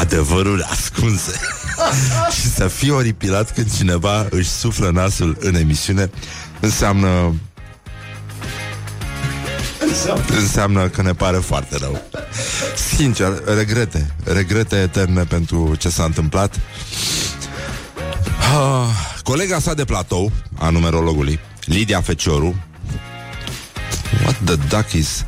Adevărul 0.00 0.66
ascunse. 0.70 1.40
Și 2.30 2.50
să 2.50 2.68
fii 2.68 2.90
oripilat 2.90 3.52
când 3.52 3.76
cineva 3.76 4.26
își 4.30 4.48
suflă 4.48 4.90
nasul 4.90 5.36
în 5.40 5.54
emisiune 5.54 6.10
Înseamnă 6.60 7.34
Înseamnă 10.38 10.88
că 10.88 11.02
ne 11.02 11.12
pare 11.12 11.36
foarte 11.36 11.76
rău. 11.76 12.02
Sincer, 12.96 13.42
regrete. 13.44 14.14
Regrete 14.24 14.76
eterne 14.76 15.24
pentru 15.24 15.74
ce 15.78 15.88
s-a 15.88 16.04
întâmplat. 16.04 16.54
Uh, 18.54 18.86
Colega 19.22 19.58
sa 19.58 19.74
de 19.74 19.84
platou 19.84 20.32
A 20.58 20.70
numerologului 20.70 21.38
Lidia 21.64 22.00
Fecioru. 22.00 22.54
What 24.22 24.36
the 24.44 24.54
duck 24.54 24.92
is? 24.92 25.24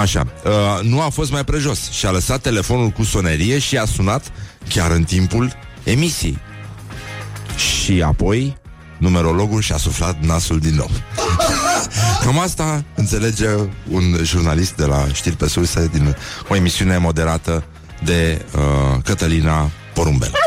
Așa, 0.00 0.26
uh, 0.44 0.82
nu 0.82 1.00
a 1.00 1.08
fost 1.08 1.30
mai 1.30 1.44
prejos 1.44 1.90
Și 1.90 2.06
a 2.06 2.10
lăsat 2.10 2.40
telefonul 2.40 2.88
cu 2.88 3.02
sonerie 3.02 3.58
Și 3.58 3.76
a 3.76 3.84
sunat 3.84 4.32
chiar 4.68 4.90
în 4.90 5.04
timpul 5.04 5.52
emisiei. 5.84 6.38
Și 7.56 8.02
apoi 8.02 8.56
Numerologul 8.98 9.60
și-a 9.60 9.76
suflat 9.76 10.16
nasul 10.20 10.58
din 10.58 10.74
nou 10.74 10.90
Cam 12.24 12.38
asta 12.38 12.84
înțelege 12.94 13.48
un 13.90 14.18
jurnalist 14.22 14.74
de 14.74 14.84
la 14.84 15.06
știri 15.12 15.36
pe 15.36 15.48
surse 15.48 15.88
din 15.92 16.16
o 16.48 16.56
emisiune 16.56 16.96
moderată 16.96 17.64
de 18.04 18.44
uh, 18.54 18.62
Cătălina 19.04 19.70
Porumbel. 19.94 20.32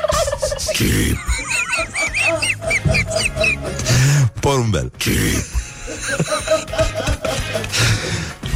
Porumbel. 4.40 4.92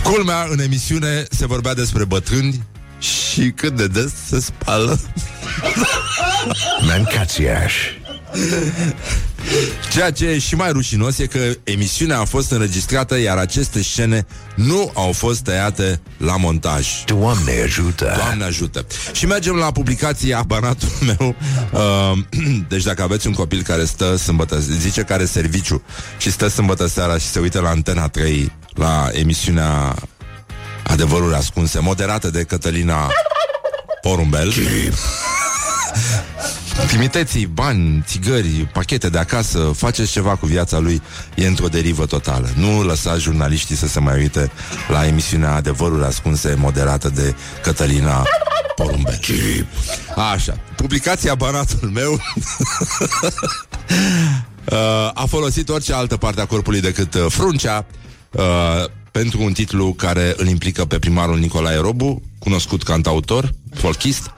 Culmea, 0.03 0.47
în 0.49 0.59
emisiune 0.59 1.25
se 1.29 1.45
vorbea 1.45 1.73
despre 1.73 2.03
bătrâni 2.03 2.63
și 2.99 3.51
cât 3.55 3.75
de 3.75 3.87
des 3.87 4.11
se 4.29 4.39
spală. 4.39 4.99
Mancațiaș. 6.87 7.73
Ceea 9.91 10.11
ce 10.11 10.25
e 10.25 10.39
și 10.39 10.55
mai 10.55 10.71
rușinos 10.71 11.17
e 11.17 11.25
că 11.25 11.39
emisiunea 11.63 12.19
a 12.19 12.25
fost 12.25 12.51
înregistrată, 12.51 13.19
iar 13.19 13.37
aceste 13.37 13.83
scene 13.83 14.25
nu 14.55 14.91
au 14.93 15.11
fost 15.11 15.39
tăiate 15.39 16.01
la 16.17 16.37
montaj. 16.37 16.87
Doamne 17.05 17.61
ajută! 17.63 18.13
Doamne 18.17 18.43
ajută! 18.43 18.85
Și 19.11 19.25
mergem 19.25 19.55
la 19.55 19.71
publicația 19.71 20.43
Banatul 20.47 20.89
meu. 21.05 21.35
Uh, 21.71 22.17
deci 22.69 22.83
dacă 22.83 23.01
aveți 23.03 23.27
un 23.27 23.33
copil 23.33 23.61
care 23.61 23.85
stă 23.85 24.15
sâmbătă, 24.15 24.59
zice 24.59 25.01
că 25.01 25.13
are 25.13 25.25
serviciu 25.25 25.83
și 26.17 26.31
stă 26.31 26.47
sâmbătă 26.47 26.87
seara 26.87 27.17
și 27.17 27.25
se 27.25 27.39
uită 27.39 27.59
la 27.59 27.69
Antena 27.69 28.07
3 28.07 28.51
la 28.73 29.09
emisiunea 29.11 29.95
Adevărul 30.83 31.33
ascunse, 31.33 31.79
moderată 31.79 32.29
de 32.29 32.43
Cătălina 32.43 33.11
Porumbel. 34.01 34.53
Trimiteți 36.75 37.39
bani, 37.39 38.03
țigări, 38.05 38.69
pachete 38.73 39.09
de 39.09 39.17
acasă, 39.17 39.71
faceți 39.75 40.11
ceva 40.11 40.35
cu 40.35 40.45
viața 40.45 40.79
lui, 40.79 41.01
e 41.35 41.47
într-o 41.47 41.67
derivă 41.67 42.05
totală. 42.05 42.49
Nu 42.55 42.83
lăsați 42.83 43.21
jurnaliștii 43.21 43.75
să 43.75 43.87
se 43.87 43.99
mai 43.99 44.19
uite 44.19 44.51
la 44.87 45.07
emisiunea 45.07 45.55
Adevărul 45.55 46.03
ascunse, 46.03 46.55
moderată 46.57 47.09
de 47.09 47.35
Cătălina 47.61 48.23
Porumbel. 48.75 49.19
Așa, 50.33 50.59
publicația 50.75 51.35
Banatul 51.35 51.89
meu 51.89 52.11
uh, 54.65 55.11
a 55.13 55.25
folosit 55.27 55.69
orice 55.69 55.93
altă 55.93 56.17
parte 56.17 56.41
a 56.41 56.45
corpului 56.45 56.81
decât 56.81 57.13
uh, 57.13 57.25
fruncea 57.27 57.85
uh, 58.31 58.43
pentru 59.11 59.41
un 59.43 59.53
titlu 59.53 59.93
care 59.93 60.33
îl 60.37 60.47
implică 60.47 60.85
pe 60.85 60.99
primarul 60.99 61.37
Nicolae 61.37 61.77
Robu, 61.77 62.21
cunoscut 62.39 62.83
cantautor, 62.83 63.53
folchist, 63.73 64.31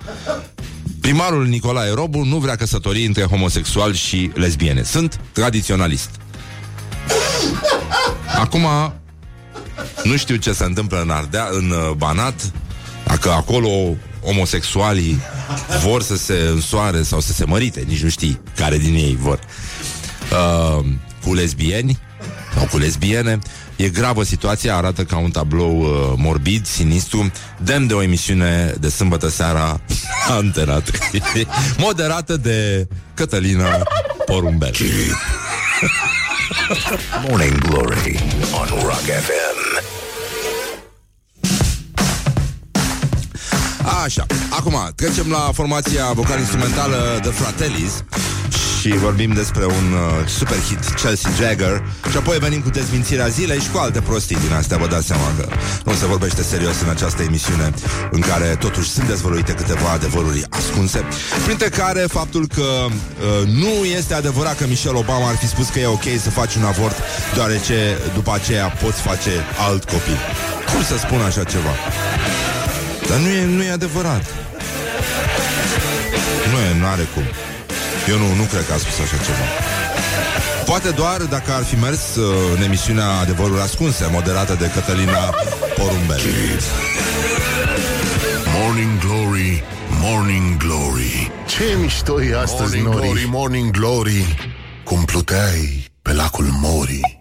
Primarul 1.02 1.48
Nicolae 1.48 1.94
Robu 1.94 2.24
nu 2.24 2.38
vrea 2.38 2.56
căsătorii 2.56 3.06
între 3.06 3.24
homosexuali 3.24 3.96
și 3.96 4.32
lesbiene. 4.34 4.84
Sunt 4.84 5.20
tradiționalist. 5.32 6.10
Acum, 8.40 8.68
nu 10.04 10.18
știu 10.18 10.36
ce 10.36 10.52
se 10.52 10.64
întâmplă 10.64 11.02
în 11.02 11.10
Ardea, 11.10 11.48
în 11.52 11.70
uh, 11.70 11.92
Banat, 11.98 12.52
dacă 13.06 13.32
acolo 13.32 13.70
homosexualii 14.24 15.20
vor 15.84 16.02
să 16.02 16.18
se 16.18 16.48
însoare 16.52 17.04
sau 17.04 17.20
să 17.20 17.34
se 17.34 17.46
mărite, 17.46 17.84
nici 17.88 18.04
nu 18.04 18.10
știi 18.10 18.42
care 18.56 18.78
din 18.78 18.94
ei 18.94 19.18
vor, 19.22 19.40
uh, 20.32 20.86
cu 21.24 21.34
lesbieni 21.34 22.00
sau 22.58 22.66
cu 22.66 22.78
lesbiene. 22.78 23.40
E 23.76 23.90
gravă 23.90 24.24
situația, 24.24 24.76
arată 24.76 25.04
ca 25.04 25.18
un 25.18 25.32
tablou 25.32 25.80
uh, 25.80 26.14
morbid, 26.16 26.66
sinistru, 26.66 27.32
demn 27.58 27.88
de 27.88 27.94
o 27.94 28.02
emisiune 28.02 28.74
de 28.80 28.90
sâmbătă 28.90 29.30
seara 29.30 29.82
Antena 30.40 30.80
3, 30.80 31.48
moderată 31.78 32.38
de 32.38 32.88
Cătălina 33.14 33.84
Porumbel. 34.26 34.74
Morning 37.28 37.58
Glory 37.58 38.20
on 38.52 38.68
Rock 38.82 39.06
FM. 39.06 39.86
Așa, 44.04 44.26
acum 44.50 44.92
trecem 44.96 45.30
la 45.30 45.50
formația 45.54 46.12
vocal-instrumentală 46.14 47.20
The 47.22 47.32
Fratellis 47.32 48.04
și 48.80 48.90
vorbim 48.90 49.32
despre 49.34 49.66
un 49.66 49.94
uh, 49.94 50.28
super 50.28 50.58
hit, 50.58 50.80
Chelsea 51.02 51.32
Jagger, 51.40 51.84
și 52.12 52.18
apoi 52.18 52.38
venim 52.38 52.62
cu 52.62 52.70
dezmințirea 52.70 53.28
zilei 53.28 53.60
și 53.60 53.70
cu 53.70 53.78
alte 53.78 54.02
prostii 54.02 54.38
din 54.48 54.54
astea, 54.54 54.78
vă 54.78 54.88
dați 54.88 55.08
seama 55.08 55.34
că 55.38 55.48
nu 55.86 55.94
se 55.94 56.06
vorbește 56.06 56.44
serios 56.44 56.82
în 56.82 56.90
această 56.90 57.22
emisiune 57.22 57.74
în 58.12 58.20
care 58.20 58.56
totuși 58.60 58.90
sunt 58.90 59.08
dezvăluite 59.08 59.54
câteva 59.54 59.90
adevăruri 59.92 60.46
ascunse, 60.50 61.04
printre 61.46 61.70
care 61.70 62.00
faptul 62.00 62.48
că 62.56 62.62
uh, 62.62 63.48
nu 63.48 63.86
este 63.98 64.14
adevărat 64.14 64.58
că 64.58 64.66
Michelle 64.68 64.98
Obama 64.98 65.28
ar 65.28 65.36
fi 65.36 65.48
spus 65.48 65.68
că 65.68 65.80
e 65.80 65.86
ok 65.86 66.08
să 66.22 66.30
faci 66.30 66.56
un 66.56 66.64
avort, 66.64 66.96
deoarece 67.34 67.98
după 68.14 68.32
aceea 68.34 68.68
poți 68.68 69.02
face 69.02 69.32
alt 69.68 69.84
copil. 69.84 70.18
Cum 70.74 70.84
să 70.84 70.98
spun 70.98 71.22
așa 71.22 71.44
ceva? 71.44 71.74
Dar 73.10 73.18
nu 73.18 73.28
e, 73.28 73.46
nu 73.46 73.64
e 73.64 73.72
adevărat. 73.72 74.26
Nu 76.52 76.58
e, 76.58 76.80
nu 76.80 76.86
are 76.86 77.08
cum. 77.14 77.24
Eu 78.08 78.18
nu, 78.18 78.34
nu 78.34 78.44
cred 78.44 78.66
că 78.66 78.74
a 78.74 78.78
spus 78.78 79.00
așa 79.00 79.18
ceva. 79.26 79.38
Poate 80.66 80.90
doar 80.90 81.22
dacă 81.22 81.52
ar 81.52 81.64
fi 81.64 81.76
mers 81.76 82.16
uh, 82.16 82.36
în 82.56 82.62
emisiunea 82.64 83.08
Adevărul 83.08 83.62
Ascunse, 83.62 84.08
moderată 84.12 84.56
de 84.60 84.72
Cătălina 84.74 85.34
Porumbel. 85.76 86.20
Morning 88.60 89.00
Glory, 89.00 89.64
Morning 90.02 90.58
Glory 90.58 91.32
Ce 91.48 91.78
mișto 91.82 92.24
e 92.24 92.38
astăzi, 92.38 92.78
Morning 92.78 92.86
Nori 92.86 93.02
Glory, 93.08 93.26
Morning 93.30 93.72
Glory 93.72 94.36
Cum 94.84 95.06
pluteai 95.06 95.86
pe 96.02 96.14
lacul 96.14 96.46
Mori 96.62 97.00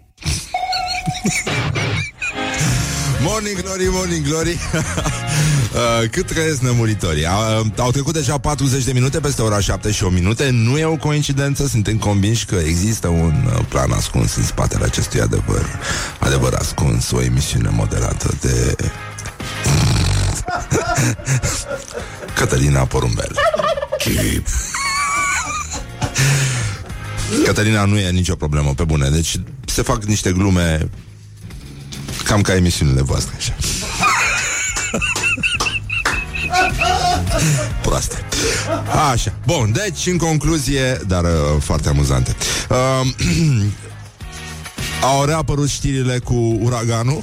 Morning 3.21 3.61
Glory, 3.63 3.89
Morning 3.91 4.27
Glory. 4.27 4.59
Uh, 5.77 6.09
Cât 6.11 6.27
trăiesc 6.27 6.61
nemuritorii? 6.61 7.23
Uh, 7.23 7.67
Au 7.79 7.91
trecut 7.91 8.13
deja 8.15 8.39
40 8.39 8.85
de 8.85 8.93
minute 8.93 9.21
Peste 9.21 9.43
ora 9.43 9.61
7 9.61 9.91
și 9.91 10.05
8 10.05 10.13
minute. 10.15 10.51
Nu 10.51 10.79
e 10.79 10.85
o 10.85 10.97
coincidență, 10.97 11.67
suntem 11.67 11.97
convinși 11.99 12.45
că 12.45 12.55
există 12.55 13.09
Un 13.09 13.45
uh, 13.47 13.65
plan 13.69 13.91
ascuns 13.93 14.37
în 14.37 14.43
spatele 14.45 14.85
acestui 14.85 15.21
adevăr 15.21 15.67
Adevăr 16.19 16.55
ascuns 16.55 17.11
O 17.11 17.23
emisiune 17.23 17.69
moderată 17.73 18.35
de 18.41 18.77
Cătălina 22.39 22.85
Porumbel. 22.85 23.39
Cătălina 27.45 27.85
nu 27.85 27.99
e 27.99 28.11
nicio 28.11 28.35
problemă, 28.35 28.75
pe 28.75 28.85
bune. 28.85 29.09
Deci 29.09 29.41
se 29.65 29.83
fac 29.83 30.05
niște 30.05 30.33
glume 30.33 30.89
Cam 32.27 32.41
ca 32.41 32.55
emisiunile 32.55 33.03
voastre 33.03 33.35
așa. 33.37 33.55
Proaste. 37.83 38.25
Așa. 39.13 39.33
Bun, 39.47 39.73
deci, 39.73 40.07
în 40.07 40.17
concluzie, 40.17 41.01
dar 41.07 41.25
uh, 41.25 41.31
foarte 41.61 41.89
amuzante. 41.89 42.37
Uh, 42.69 42.77
au 45.13 45.25
reapărut 45.25 45.69
știrile 45.69 46.19
cu 46.19 46.59
uraganul 46.61 47.23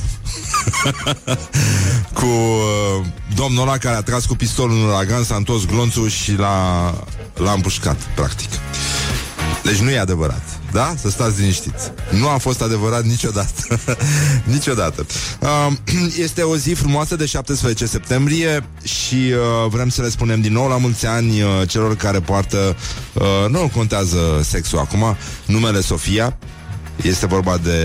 cu 2.20 2.26
uh, 2.26 3.06
domnul 3.36 3.62
ăla 3.62 3.78
care 3.78 3.96
a 3.96 4.02
tras 4.02 4.26
cu 4.26 4.36
pistolul 4.36 4.78
în 4.78 4.84
uragan, 4.84 5.24
s-a 5.24 5.36
întors 5.36 5.66
glonțul 5.66 6.10
și 6.10 6.36
l-a, 6.36 6.90
l-a 7.36 7.52
împușcat, 7.52 7.98
practic. 8.16 8.50
Deci 9.64 9.78
nu 9.78 9.90
e 9.90 10.00
adevărat. 10.00 10.63
Da? 10.74 10.94
Să 11.02 11.10
stați 11.10 11.40
liniștiți. 11.40 11.92
Nu 12.12 12.28
a 12.30 12.38
fost 12.38 12.62
adevărat 12.62 13.04
niciodată. 13.04 13.80
niciodată. 14.54 15.06
Uh, 15.40 15.74
este 16.26 16.42
o 16.42 16.58
zi 16.58 16.74
frumoasă 16.74 17.16
de 17.16 17.26
17 17.26 17.86
septembrie 17.86 18.66
și 18.84 19.16
uh, 19.16 19.70
vrem 19.70 19.90
să 19.90 20.02
le 20.02 20.10
spunem 20.10 20.42
din 20.42 20.54
nou 20.54 20.68
la 20.68 20.78
mulți 20.78 21.06
ani 21.06 21.42
uh, 21.42 21.48
celor 21.68 21.96
care 21.96 22.20
poartă, 22.20 22.76
uh, 23.14 23.50
nu 23.50 23.72
contează 23.76 24.42
sexul 24.44 24.80
acum, 24.80 25.16
numele 25.46 25.82
Sofia. 25.82 26.38
Este 27.02 27.26
vorba 27.26 27.58
de 27.58 27.80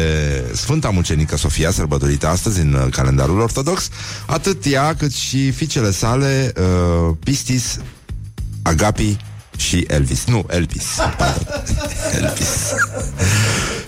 Sfânta 0.55 0.90
Mucenică 0.90 1.37
Sofia, 1.37 1.70
sărbătorită 1.70 2.29
astăzi 2.29 2.61
în 2.61 2.72
uh, 2.72 2.87
calendarul 2.90 3.40
ortodox. 3.40 3.88
Atât 4.27 4.64
ea 4.66 4.94
cât 4.94 5.12
și 5.12 5.51
fiicele 5.51 5.90
sale, 5.90 6.53
uh, 6.57 7.14
Pistis, 7.24 7.79
Agapi 8.62 9.16
și 9.59 9.85
Elvis. 9.88 10.25
Nu, 10.25 10.47
Elvis. 10.49 10.85
Elvis. 12.12 12.49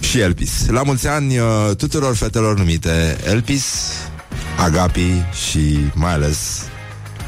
și 0.00 0.20
Elvis. 0.20 0.66
La 0.66 0.82
mulți 0.82 1.06
ani 1.06 1.38
uh, 1.38 1.46
tuturor 1.76 2.16
fetelor 2.16 2.56
numite 2.58 3.16
Elvis, 3.24 3.64
Agapi 4.58 5.24
și 5.48 5.78
mai 5.94 6.12
ales 6.12 6.38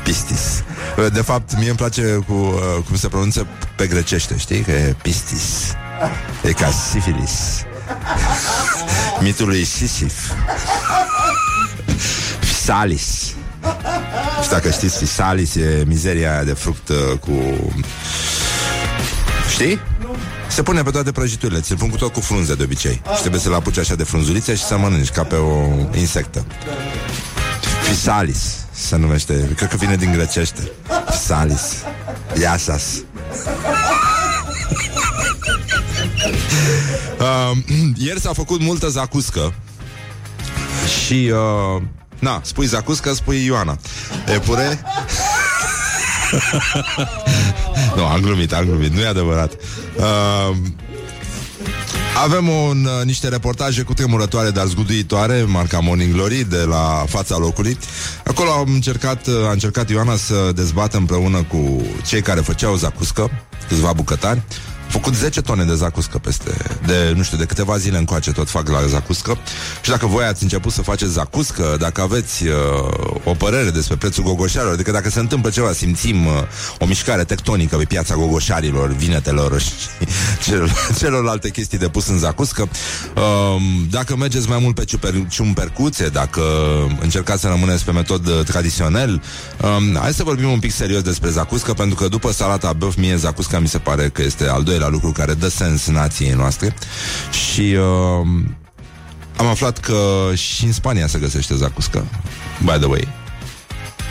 Pistis. 0.02 0.64
Uh, 0.96 1.12
de 1.12 1.20
fapt, 1.20 1.56
mie 1.58 1.68
îmi 1.68 1.76
place 1.76 2.18
cu, 2.26 2.32
uh, 2.32 2.84
cum 2.86 2.96
se 2.96 3.08
pronunță 3.08 3.46
pe 3.76 3.86
grecește, 3.86 4.36
știi? 4.38 4.60
Că 4.60 4.70
e 4.70 4.96
Pistis. 5.02 5.74
E 6.42 6.52
ca 6.52 6.70
sifilis. 6.90 7.64
Mitul 9.20 9.46
lui 9.46 9.64
Sisif. 9.64 10.30
Fisalis. 12.40 13.34
Și 14.42 14.48
dacă 14.48 14.70
știți, 14.70 14.98
Fisalis 14.98 15.54
e 15.54 15.84
mizeria 15.86 16.32
aia 16.32 16.44
de 16.44 16.52
fruct 16.52 16.88
uh, 16.88 16.96
cu... 17.18 17.30
Știi? 19.50 19.80
Se 20.48 20.62
pune 20.62 20.82
pe 20.82 20.90
toate 20.90 21.12
prăjiturile, 21.12 21.60
ți-l 21.60 21.76
pun 21.76 21.88
cu 21.88 21.96
tot 21.96 22.12
cu 22.12 22.20
frunze 22.20 22.54
de 22.54 22.62
obicei. 22.62 23.02
Și 23.14 23.20
trebuie 23.20 23.40
să-l 23.40 23.54
apuci 23.54 23.78
așa 23.78 23.94
de 23.94 24.04
frunzulițe 24.04 24.54
și 24.54 24.62
să 24.62 24.78
mănânci 24.78 25.10
ca 25.10 25.22
pe 25.22 25.34
o 25.34 25.66
insectă. 25.94 26.44
Fisalis 27.82 28.56
se 28.72 28.96
numește. 28.96 29.52
Cred 29.56 29.68
că 29.68 29.76
vine 29.76 29.96
din 29.96 30.12
grecește. 30.12 30.70
Fisalis. 31.10 31.74
Iasas. 32.40 32.84
uh, 37.20 37.50
ieri 38.06 38.20
s-a 38.20 38.32
făcut 38.32 38.60
multă 38.60 38.88
zacuscă 38.88 39.54
și 41.04 41.32
uh, 41.32 41.82
na, 42.22 42.40
spui 42.44 42.66
zacuscă, 42.66 43.12
spui 43.12 43.44
Ioana. 43.44 43.78
Epure? 44.34 44.82
nu, 47.96 48.04
am 48.04 48.20
glumit, 48.20 48.52
am 48.52 48.64
glumit, 48.64 48.92
nu 48.92 49.00
e 49.00 49.06
adevărat. 49.06 49.52
Uh, 49.96 50.56
avem 52.22 52.48
un, 52.48 52.84
uh, 52.84 53.04
niște 53.04 53.28
reportaje 53.28 53.82
cu 53.82 53.94
tremurătoare, 53.94 54.50
dar 54.50 54.66
zguduitoare, 54.66 55.42
marca 55.42 55.78
Morning 55.78 56.14
Glory, 56.14 56.44
de 56.44 56.62
la 56.62 57.04
fața 57.08 57.36
locului. 57.36 57.78
Acolo 58.24 58.50
am 58.50 58.72
încercat, 58.72 59.26
uh, 59.26 59.34
a 59.48 59.50
încercat 59.50 59.90
Ioana 59.90 60.16
să 60.16 60.52
dezbată 60.54 60.96
împreună 60.96 61.42
cu 61.42 61.82
cei 62.06 62.22
care 62.22 62.40
făceau 62.40 62.76
zacuscă, 62.76 63.30
câțiva 63.68 63.92
bucătari, 63.92 64.42
făcut 64.92 65.14
10 65.14 65.40
tone 65.40 65.64
de 65.64 65.74
zacuscă 65.74 66.18
peste, 66.18 66.50
de, 66.86 67.12
nu 67.16 67.22
știu, 67.22 67.36
de 67.36 67.44
câteva 67.44 67.76
zile 67.76 67.98
încoace 67.98 68.32
tot 68.32 68.50
fac 68.50 68.68
la 68.68 68.86
zacuscă. 68.86 69.38
Și 69.82 69.90
dacă 69.90 70.06
voi 70.06 70.24
ați 70.24 70.42
început 70.42 70.72
să 70.72 70.82
faceți 70.82 71.12
zacuscă, 71.12 71.76
dacă 71.78 72.00
aveți 72.00 72.46
uh, 72.46 72.54
o 73.24 73.34
părere 73.34 73.70
despre 73.70 73.96
prețul 73.96 74.24
gogoșarilor, 74.24 74.74
adică 74.74 74.90
dacă 74.90 75.10
se 75.10 75.18
întâmplă 75.18 75.50
ceva, 75.50 75.72
simțim 75.72 76.26
uh, 76.26 76.32
o 76.78 76.86
mișcare 76.86 77.24
tectonică 77.24 77.76
pe 77.76 77.84
piața 77.84 78.14
gogoșarilor, 78.14 78.92
vinetelor 78.92 79.60
și 79.60 79.72
celor, 80.46 80.72
celorlalte 80.98 81.50
chestii 81.50 81.78
de 81.78 81.88
pus 81.88 82.06
în 82.06 82.18
zacuscă, 82.18 82.68
uh, 83.16 83.62
dacă 83.90 84.16
mergeți 84.16 84.48
mai 84.48 84.58
mult 84.60 84.74
pe 84.74 84.84
ciuper, 84.84 85.14
ciumpercuțe, 85.28 86.08
dacă 86.08 86.42
încercați 87.00 87.40
să 87.40 87.48
rămâneți 87.48 87.84
pe 87.84 87.92
metod 87.92 88.26
uh, 88.26 88.44
tradițional, 88.44 89.22
uh, 89.62 89.98
hai 90.00 90.12
să 90.12 90.22
vorbim 90.22 90.50
un 90.50 90.58
pic 90.58 90.72
serios 90.72 91.02
despre 91.02 91.30
zacuscă, 91.30 91.72
pentru 91.72 91.94
că 91.94 92.08
după 92.08 92.32
salata 92.32 92.72
băf, 92.72 92.96
mie 92.96 93.16
zacusca 93.16 93.58
mi 93.58 93.68
se 93.68 93.78
pare 93.78 94.08
că 94.08 94.22
este 94.22 94.48
al 94.48 94.62
doilea 94.62 94.81
doilea 94.82 95.00
lucru 95.00 95.20
care 95.20 95.34
dă 95.34 95.48
sens 95.48 95.86
nației 95.86 96.30
noastre 96.30 96.74
și 97.30 97.60
uh, 97.60 98.26
am 99.36 99.46
aflat 99.46 99.78
că 99.78 100.30
și 100.34 100.64
în 100.64 100.72
Spania 100.72 101.06
se 101.06 101.18
găsește 101.18 101.54
zacuscă, 101.54 102.04
by 102.64 102.72
the 102.72 102.86
way. 102.86 103.08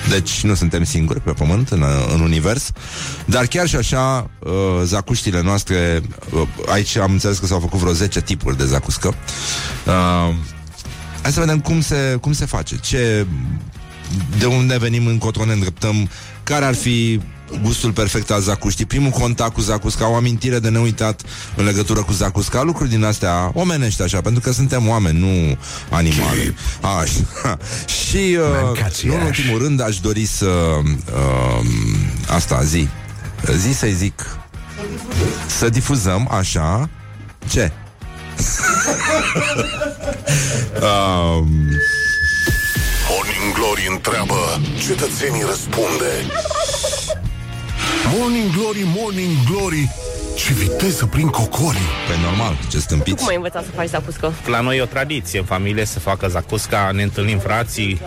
Deci 0.10 0.42
nu 0.42 0.54
suntem 0.54 0.84
singuri 0.84 1.22
pe 1.22 1.32
pământ, 1.32 1.70
în, 1.70 1.84
în 2.14 2.22
univers. 2.22 2.72
Dar 3.26 3.46
chiar 3.46 3.68
și 3.68 3.76
așa, 3.76 4.30
uh, 4.40 4.52
zacuștile 4.84 5.42
noastre, 5.42 6.02
uh, 6.34 6.48
aici 6.68 6.96
am 6.96 7.12
înțeles 7.12 7.38
că 7.38 7.46
s-au 7.46 7.60
făcut 7.60 7.80
vreo 7.80 7.94
10 7.94 8.22
tipuri 8.22 8.58
de 8.58 8.66
zacuscă. 8.66 9.08
Uh, 9.08 10.36
hai 11.22 11.32
să 11.32 11.40
vedem 11.40 11.60
cum 11.60 11.82
se, 11.82 12.18
cum 12.22 12.34
se 12.34 12.46
face, 12.46 12.80
ce, 12.80 13.26
de 14.40 14.46
unde 14.46 14.78
venim, 14.78 15.06
încotro 15.06 15.46
ne 15.46 15.54
îndreptăm, 15.54 16.10
care 16.44 16.66
ar 16.66 16.76
fi 16.76 17.22
gustul 17.62 17.92
perfect 17.92 18.32
al 18.32 18.42
Zacustii, 18.42 18.86
primul 18.86 19.10
contact 19.10 19.54
cu 19.54 19.62
Zacusca, 19.62 20.10
o 20.10 20.16
amintire 20.16 20.60
de 20.60 20.70
neuitat 20.70 21.22
în 21.56 21.66
legătură 21.66 22.04
cu 22.04 22.12
Zacusca, 22.12 22.62
lucruri 22.62 22.90
din 22.90 23.04
astea 23.04 23.52
omenești 23.54 24.02
așa, 24.02 24.22
pentru 24.22 24.42
că 24.42 24.52
suntem 24.52 24.88
oameni, 24.88 25.20
nu 25.20 25.58
animale. 25.90 26.56
Așa. 26.82 27.58
Și, 28.08 28.38
uh, 28.74 29.04
nu 29.04 29.14
în 29.14 29.22
ultimul 29.22 29.60
rând, 29.60 29.82
aș 29.82 30.00
dori 30.00 30.26
să... 30.26 30.46
Uh, 30.46 31.66
asta, 32.28 32.64
zi. 32.64 32.88
Zi 33.58 33.74
să-i 33.74 33.94
zic. 33.94 34.38
Să 35.60 35.70
difuzăm, 35.70 36.28
așa... 36.32 36.90
Ce? 37.50 37.72
um... 40.82 41.50
Morning 43.10 43.54
Glory 43.54 43.88
întreabă, 43.90 44.62
cetățenii 44.88 45.44
răspunde. 45.48 46.12
Morning 48.18 48.52
Glory, 48.52 48.84
Morning 48.96 49.36
Glory. 49.50 49.90
Ce 50.36 50.54
viteză 50.54 51.06
prin 51.06 51.28
cocori. 51.28 51.78
Pe 52.08 52.14
normal, 52.24 52.58
ce 52.70 52.80
stâmpiți. 52.80 53.16
Cum 53.18 53.28
ai 53.28 53.36
învățat 53.36 53.64
să 53.64 53.72
faci 53.72 53.88
zacuscă? 53.88 54.34
La 54.46 54.60
noi 54.62 54.78
e 54.78 54.82
o 54.82 54.86
tradiție 54.86 55.40
în 55.40 55.46
familie 55.46 55.86
să 55.86 56.00
facă 56.00 56.28
zacusca 56.28 56.92
Ne 56.94 57.04
întâlnim 57.04 57.40
frații 57.40 58.02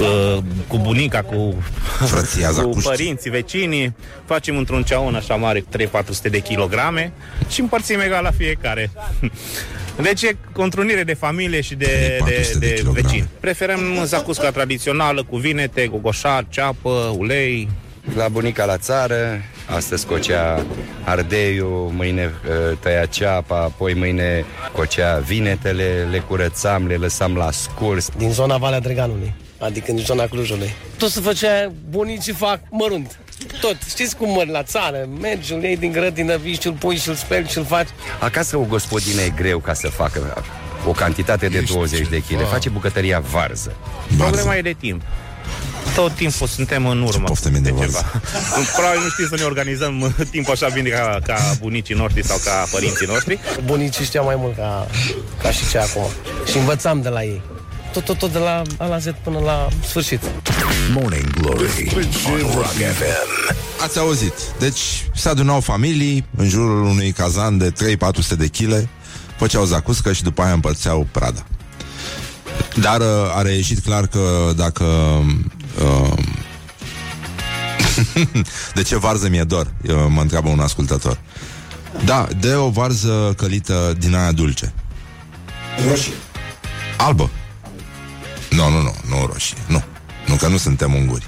uh, 0.00 0.42
Cu 0.66 0.78
bunica, 0.78 1.22
cu, 1.22 1.62
Frăția 2.10 2.50
cu 2.50 2.78
părinții, 2.82 3.30
vecinii. 3.30 3.94
Facem 4.24 4.56
într-un 4.56 4.82
ceaun 4.82 5.14
așa 5.14 5.34
mare 5.34 5.60
3-400 5.60 5.64
de 6.30 6.38
kilograme 6.38 7.12
Și 7.48 7.60
împărțim 7.60 8.00
egal 8.00 8.22
la 8.22 8.30
fiecare. 8.30 8.90
Deci 10.02 10.22
e 10.22 10.36
o 10.56 10.62
întrunire 10.62 11.02
de 11.02 11.14
familie 11.14 11.60
și 11.60 11.74
de, 11.74 12.18
de, 12.24 12.56
de, 12.58 12.82
de 12.82 12.90
vecini. 12.92 13.28
Preferăm 13.40 13.80
zacusca 14.04 14.50
tradițională 14.50 15.24
cu 15.24 15.36
vinete, 15.36 15.86
gogoșar, 15.86 16.46
ceapă, 16.48 17.14
ulei, 17.18 17.68
la 18.12 18.28
bunica 18.28 18.64
la 18.64 18.76
țară, 18.78 19.42
astăzi 19.66 20.06
cocea 20.06 20.66
ardeiul, 21.04 21.90
mâine 21.94 22.32
uh, 22.48 22.76
tăia 22.78 23.06
ceapa, 23.06 23.56
apoi 23.56 23.94
mâine 23.94 24.44
cocea 24.72 25.18
vinetele, 25.18 26.08
le 26.10 26.18
curățam, 26.18 26.86
le 26.86 26.94
lăsam 26.94 27.36
la 27.36 27.50
scurs. 27.50 28.08
Din 28.16 28.32
zona 28.32 28.56
Valea 28.56 28.80
Dreganului, 28.80 29.34
adică 29.58 29.92
din 29.92 30.04
zona 30.04 30.26
Clujului. 30.26 30.74
Tot 30.98 31.10
se 31.10 31.20
făcea, 31.20 31.72
bunicii 31.90 32.32
fac 32.32 32.60
mărunt. 32.70 33.18
Tot, 33.60 33.76
știți 33.88 34.16
cum 34.16 34.32
mări 34.32 34.50
la 34.50 34.62
țară, 34.62 35.08
mergi, 35.20 35.52
îl 35.52 35.62
iei 35.62 35.76
din 35.76 35.92
grădină, 35.92 36.36
vii 36.36 36.58
și 36.60 36.66
îl 36.66 36.72
pui 36.72 36.96
și 36.96 37.08
îl 37.08 37.14
speli 37.14 37.48
și 37.48 37.58
îl 37.58 37.64
faci. 37.64 37.88
Acasă 38.20 38.56
o 38.56 38.64
gospodină 38.64 39.20
e 39.20 39.32
greu 39.36 39.58
ca 39.58 39.72
să 39.72 39.88
facă 39.88 40.44
o 40.86 40.90
cantitate 40.90 41.48
de 41.48 41.60
20 41.60 42.08
de 42.08 42.18
kg. 42.18 42.46
Face 42.50 42.68
bucătăria 42.68 43.20
varză. 43.20 43.76
Problema 44.16 44.56
e 44.56 44.60
de 44.60 44.76
timp 44.78 45.02
tot 45.94 46.12
timpul 46.12 46.46
suntem 46.46 46.86
în 46.86 47.02
urmă 47.02 47.28
de 47.42 47.74
ceva. 47.78 48.10
Probabil 48.76 49.00
nu 49.02 49.08
știm 49.08 49.26
să 49.28 49.34
ne 49.36 49.42
organizăm 49.42 50.14
timpul 50.30 50.52
așa 50.52 50.68
bine 50.68 50.88
ca, 50.88 51.18
ca 51.26 51.56
bunicii 51.60 51.94
noștri 51.94 52.24
sau 52.24 52.38
ca 52.44 52.66
părinții 52.70 53.06
noștri. 53.06 53.38
Bunicii 53.64 54.04
știau 54.04 54.24
mai 54.24 54.34
mult 54.38 54.56
ca, 54.56 54.86
ca 55.42 55.50
și 55.50 55.68
ce 55.70 55.78
acum. 55.78 56.06
Și 56.50 56.56
învățam 56.56 57.02
de 57.02 57.08
la 57.08 57.22
ei. 57.22 57.42
Tot, 57.92 58.04
tot, 58.04 58.18
tot 58.18 58.32
de 58.32 58.38
la 58.38 58.62
A 58.76 58.86
la 58.86 58.98
Z 58.98 59.04
până 59.22 59.38
la 59.38 59.68
sfârșit. 59.86 60.20
Morning 60.92 61.30
Glory 61.40 61.92
Rock 62.54 62.66
FM. 62.66 63.54
Ați 63.82 63.98
auzit. 63.98 64.34
Deci 64.58 65.08
se 65.14 65.28
adunau 65.28 65.60
familii 65.60 66.26
în 66.36 66.48
jurul 66.48 66.82
unui 66.82 67.12
cazan 67.12 67.58
de 67.58 67.72
3-400 67.72 67.74
de 68.38 68.46
kg, 68.46 68.88
făceau 69.38 69.64
zacuscă 69.64 70.12
și 70.12 70.22
după 70.22 70.42
aia 70.42 70.52
împărțeau 70.52 71.06
prada. 71.10 71.46
Dar 72.80 73.00
uh, 73.00 73.36
a 73.36 73.42
reieșit 73.42 73.78
clar 73.78 74.06
că 74.06 74.52
dacă 74.56 74.84
Uh, 75.82 76.12
de 78.74 78.82
ce 78.82 78.96
varză 78.96 79.28
mi-e 79.28 79.44
dor? 79.44 79.72
Eu, 79.88 80.10
mă 80.10 80.20
întreabă 80.20 80.48
un 80.48 80.60
ascultător. 80.60 81.18
Da, 82.04 82.28
de 82.40 82.54
o 82.54 82.68
varză 82.68 83.34
călită 83.36 83.94
din 83.98 84.14
aia 84.14 84.32
dulce. 84.32 84.72
Roșie. 85.88 86.12
Albă. 86.96 87.30
Nu, 88.50 88.70
nu, 88.70 88.82
nu, 88.82 88.94
nu 89.08 89.28
roșie. 89.32 89.56
Nu. 89.66 89.82
Nu, 90.26 90.34
că 90.34 90.48
nu 90.48 90.56
suntem 90.56 90.94
unguri. 90.94 91.26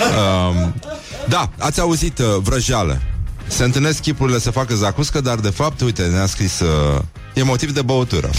Uh, 0.00 0.68
da, 1.28 1.50
ați 1.58 1.80
auzit 1.80 2.18
uh, 2.18 2.26
vrăjeală. 2.42 3.00
se 3.46 3.64
întâlnesc 3.64 4.00
chipurile 4.00 4.38
să 4.38 4.50
facă 4.50 4.74
zacuscă, 4.74 5.20
dar 5.20 5.38
de 5.38 5.50
fapt, 5.50 5.80
uite, 5.80 6.02
ne-a 6.02 6.26
scris... 6.26 6.60
Uh, 6.60 7.00
e 7.34 7.42
motiv 7.42 7.72
de 7.72 7.82
băutură. 7.82 8.30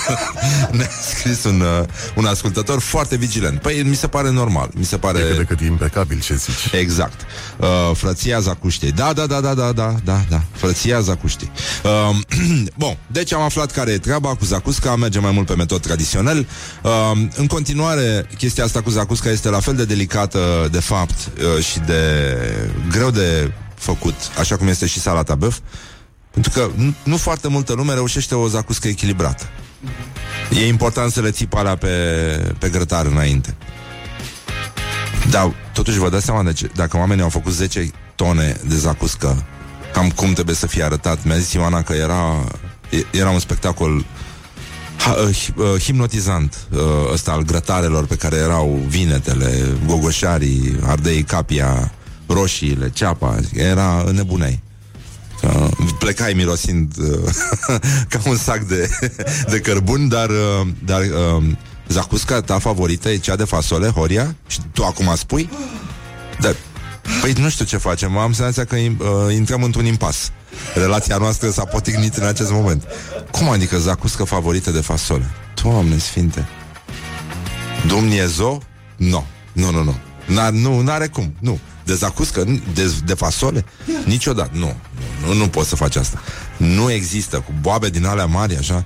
ne-a 0.72 0.90
scris 1.16 1.44
un, 1.44 1.60
uh, 1.60 1.84
un 2.14 2.24
ascultător 2.24 2.80
foarte 2.80 3.16
vigilent. 3.16 3.60
Păi 3.60 3.82
mi 3.82 3.94
se 3.94 4.06
pare 4.06 4.30
normal. 4.30 4.70
Mi 4.74 4.84
se 4.84 4.96
pare... 4.96 5.18
Decât, 5.18 5.36
decât 5.36 5.60
impecabil 5.60 6.20
ce 6.20 6.34
zici. 6.34 6.72
Exact. 6.72 7.20
Uh, 7.56 7.66
frăția 7.94 8.40
Zacuștei. 8.40 8.92
Da, 8.92 9.12
da, 9.12 9.26
da, 9.26 9.40
da, 9.40 9.54
da, 9.54 9.72
da, 9.72 9.94
da, 10.04 10.20
da. 10.28 10.42
Frăția 10.52 11.00
Zacuștei. 11.00 11.50
Uh, 11.84 12.16
bun, 12.82 12.96
deci 13.06 13.32
am 13.32 13.42
aflat 13.42 13.70
care 13.70 13.90
e 13.90 13.98
treaba 13.98 14.34
cu 14.34 14.44
Zacusca, 14.44 14.96
merge 14.96 15.18
mai 15.18 15.30
mult 15.30 15.46
pe 15.46 15.54
metod 15.54 15.80
tradițional. 15.80 16.46
Uh, 16.82 16.90
în 17.36 17.46
continuare, 17.46 18.26
chestia 18.38 18.64
asta 18.64 18.82
cu 18.82 18.90
Zacusca 18.90 19.30
este 19.30 19.48
la 19.48 19.60
fel 19.60 19.74
de 19.74 19.84
delicată, 19.84 20.68
de 20.70 20.80
fapt, 20.80 21.16
uh, 21.56 21.64
și 21.64 21.78
de 21.78 22.24
greu 22.90 23.10
de 23.10 23.52
făcut, 23.74 24.14
așa 24.38 24.56
cum 24.56 24.68
este 24.68 24.86
și 24.86 25.00
salata 25.00 25.34
băf, 25.34 25.58
pentru 26.30 26.50
că 26.50 26.70
nu, 26.74 26.94
nu 27.04 27.16
foarte 27.16 27.48
multă 27.48 27.72
lume 27.72 27.94
reușește 27.94 28.34
o 28.34 28.48
zacuscă 28.48 28.88
echilibrată. 28.88 29.44
E 30.50 30.66
important 30.66 31.12
să 31.12 31.20
le 31.20 31.30
ții 31.30 31.48
alea 31.50 31.76
pe, 31.76 31.88
pe 32.58 32.68
grătar 32.68 33.06
înainte. 33.06 33.56
Dar 35.30 35.54
totuși 35.72 35.98
vă 35.98 36.08
dați 36.08 36.24
seama 36.24 36.42
de 36.42 36.52
ce, 36.52 36.70
dacă 36.74 36.96
oamenii 36.96 37.22
au 37.22 37.28
făcut 37.28 37.52
10 37.52 37.90
tone 38.14 38.56
de 38.66 38.76
zacuscă, 38.76 39.44
cam 39.92 40.10
cum 40.10 40.32
trebuie 40.32 40.54
să 40.54 40.66
fie 40.66 40.82
arătat. 40.82 41.24
Mi-a 41.24 41.38
zis 41.38 41.52
Ioana 41.52 41.82
că 41.82 41.92
era, 41.92 42.44
era 43.10 43.30
un 43.30 43.38
spectacol 43.38 44.04
ha, 44.96 45.12
uh, 45.12 45.48
uh, 45.56 45.80
hipnotizant 45.80 46.66
uh, 46.70 46.78
ăsta 47.12 47.32
al 47.32 47.42
grătarelor 47.42 48.06
pe 48.06 48.16
care 48.16 48.36
erau 48.36 48.82
vinetele, 48.88 49.78
gogoșarii, 49.86 50.76
ardei 50.82 51.22
capia, 51.22 51.92
roșiile, 52.26 52.90
ceapa, 52.90 53.36
era 53.54 54.04
nebunei. 54.12 54.62
Uh, 55.42 55.68
plecai 55.98 56.32
mirosind 56.32 56.94
uh, 56.98 57.30
ca 58.08 58.20
un 58.24 58.36
sac 58.36 58.60
de, 58.60 58.88
de 59.48 59.60
cărbun, 59.60 60.08
dar, 60.08 60.28
uh, 60.28 60.66
dar 60.84 61.00
uh, 61.00 61.44
zacusca 61.88 62.40
ta 62.40 62.58
favorită 62.58 63.08
e 63.08 63.16
cea 63.16 63.36
de 63.36 63.44
fasole, 63.44 63.88
Horia? 63.88 64.34
Și 64.46 64.58
tu 64.72 64.84
acum 64.84 65.14
spui? 65.16 65.50
Dar, 66.40 66.56
păi 67.20 67.32
nu 67.32 67.48
știu 67.48 67.64
ce 67.64 67.76
facem, 67.76 68.16
am 68.16 68.32
senzația 68.32 68.64
că 68.64 68.76
uh, 68.76 69.34
intrăm 69.34 69.62
într-un 69.62 69.84
impas. 69.84 70.32
Relația 70.74 71.16
noastră 71.16 71.50
s-a 71.50 71.64
potignit 71.64 72.14
în 72.14 72.26
acest 72.26 72.50
moment. 72.50 72.84
Cum 73.30 73.48
adică 73.48 73.78
zacuscă 73.78 74.24
favorită 74.24 74.70
de 74.70 74.80
fasole? 74.80 75.30
Doamne 75.62 75.98
sfinte! 75.98 76.48
Dumnezeu? 77.86 78.62
Nu, 78.96 79.26
nu, 79.52 79.70
nu, 79.70 79.82
nu. 79.82 79.94
N-ar, 80.26 80.50
nu, 80.50 80.80
n-are 80.80 81.06
cum, 81.06 81.34
nu. 81.38 81.58
De 81.84 81.94
zacuscă? 81.94 82.44
De, 82.74 82.92
de 83.04 83.14
fasole? 83.14 83.64
Niciodată. 84.04 84.50
Nu, 84.52 84.76
nu, 85.26 85.32
nu 85.32 85.48
poți 85.48 85.68
să 85.68 85.76
faci 85.76 85.96
asta. 85.96 86.22
Nu 86.56 86.90
există. 86.90 87.36
Cu 87.36 87.52
boabe 87.60 87.88
din 87.88 88.06
alea 88.06 88.26
mari, 88.26 88.56
așa. 88.56 88.84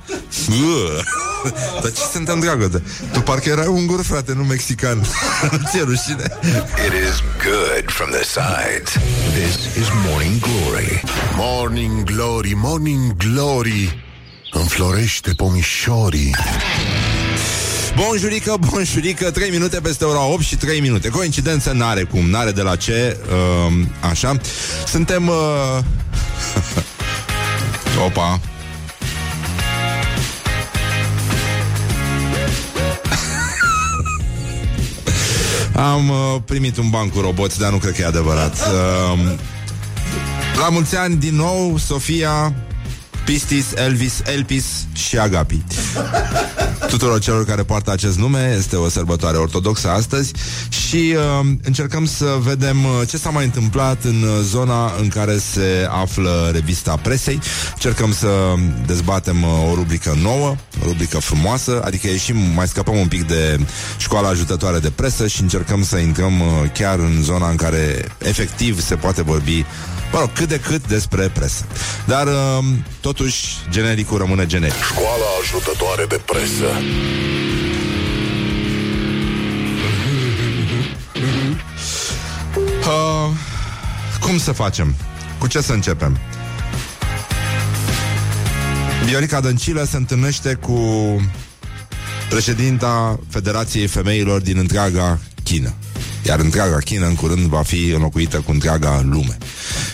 Dar 1.83 1.93
ce 1.93 2.01
se 2.13 2.19
întâmplă, 2.19 2.55
dragă? 2.55 2.83
Tu 3.13 3.21
parcă 3.21 3.49
erai 3.49 3.67
ungur, 3.67 4.03
frate, 4.03 4.33
nu 4.33 4.43
mexican. 4.43 5.07
Ți-e 5.71 5.83
rușine. 5.83 6.39
It 6.87 6.93
is 7.09 7.23
good 7.43 7.91
from 7.91 8.11
the 8.11 8.23
sides. 8.25 8.93
This 9.33 9.83
is 9.83 9.89
Morning 10.09 10.41
Glory. 10.41 11.03
Morning 11.37 12.05
Glory, 12.05 12.53
Morning 12.57 13.17
Glory. 13.17 14.03
Înflorește 14.53 15.33
pomișorii. 15.37 16.35
Bonjurică, 17.97 18.57
bonjurică, 18.71 19.31
3 19.31 19.51
minute 19.51 19.81
peste 19.81 20.05
ora 20.05 20.25
8 20.25 20.43
și 20.43 20.57
3 20.57 20.81
minute. 20.81 21.09
Coincidență 21.09 21.73
n-are 21.73 22.03
cum, 22.03 22.31
n-are 22.31 22.51
de 22.51 22.63
la 22.63 22.77
ce, 22.77 23.17
uh, 23.67 23.73
așa. 24.11 24.37
Suntem... 24.87 25.29
Uh... 25.29 25.79
Opa, 28.07 28.41
Am 35.93 36.09
uh, 36.09 36.17
primit 36.45 36.77
un 36.77 36.91
ban 36.91 37.09
cu 37.09 37.21
roboți, 37.21 37.59
dar 37.59 37.71
nu 37.71 37.77
cred 37.77 37.95
că 37.95 38.01
e 38.01 38.07
adevărat. 38.07 38.53
Uh, 38.53 39.19
la 40.59 40.69
mulți 40.69 40.97
ani 40.97 41.17
din 41.17 41.35
nou, 41.35 41.79
Sofia, 41.79 42.55
Pistis, 43.25 43.67
Elvis, 43.75 44.23
Elpis 44.25 44.65
și 44.93 45.19
Agapi. 45.19 45.63
Tuturor 46.89 47.21
celor 47.21 47.45
care 47.45 47.63
poartă 47.63 47.91
acest 47.91 48.19
nume 48.19 48.55
este 48.59 48.77
o 48.77 48.89
sărbătoare 48.89 49.37
ortodoxă 49.37 49.89
astăzi 49.91 50.33
și 50.69 51.15
uh, 51.17 51.47
încercăm 51.63 52.07
să 52.07 52.37
vedem 52.41 52.85
uh, 52.85 53.09
ce 53.09 53.17
s-a 53.17 53.31
mai 53.31 53.45
întâmplat 53.45 54.05
în 54.05 54.23
uh, 54.23 54.41
zona 54.43 54.93
în 55.01 55.09
care 55.09 55.39
se 55.39 55.89
află 55.91 56.51
revista 56.53 56.97
presei. 57.03 57.41
Încercăm 57.73 58.13
să 58.13 58.29
dezbatem 58.87 59.43
uh, 59.43 59.71
o 59.71 59.75
rubrică 59.75 60.17
nouă, 60.23 60.57
o 60.83 60.85
rubrică 60.85 61.19
frumoasă, 61.19 61.83
adică 61.85 62.07
ieșim, 62.07 62.37
mai 62.37 62.69
scăpăm 62.69 62.97
un 62.97 63.09
pic 63.09 63.27
de 63.27 63.59
școala 63.99 64.29
ajutătoare 64.29 64.79
de 64.79 64.91
presă 64.91 65.27
și 65.27 65.43
încercăm 65.43 65.85
să 65.85 65.97
intrăm 65.97 66.41
uh, 66.41 66.47
chiar 66.73 66.99
în 66.99 67.23
zona 67.23 67.49
în 67.49 67.57
care 67.57 68.09
efectiv 68.19 68.81
se 68.81 68.95
poate 68.95 69.23
vorbi 69.23 69.65
mă 70.15 70.21
rog, 70.21 70.33
cât 70.33 70.49
de 70.49 70.61
cât 70.61 70.87
despre 70.87 71.29
presă. 71.29 71.65
Dar, 72.05 72.27
uh, 72.27 72.65
totuși, 73.01 73.57
genericul 73.71 74.19
rămâne 74.19 74.47
generic. 74.47 74.83
Școala 74.83 75.25
ajutătoare 75.41 76.05
de 76.07 76.21
presă. 76.25 76.65
Uh, 82.87 83.31
cum 84.21 84.39
să 84.39 84.53
facem? 84.53 84.95
Cu 85.39 85.47
ce 85.47 85.61
să 85.61 85.73
începem? 85.73 86.19
Viorica 89.05 89.41
Dăncilă 89.41 89.85
se 89.85 89.97
întâlnește 89.97 90.55
cu 90.55 90.81
președinta 92.29 93.19
Federației 93.29 93.87
Femeilor 93.87 94.41
din 94.41 94.59
întreaga 94.59 95.19
China. 95.45 95.75
Iar 96.27 96.39
întreaga 96.39 96.79
China 96.79 97.07
în 97.07 97.15
curând 97.15 97.47
va 97.47 97.63
fi 97.63 97.89
înlocuită 97.89 98.37
cu 98.37 98.51
întreaga 98.51 99.03
lume. 99.11 99.39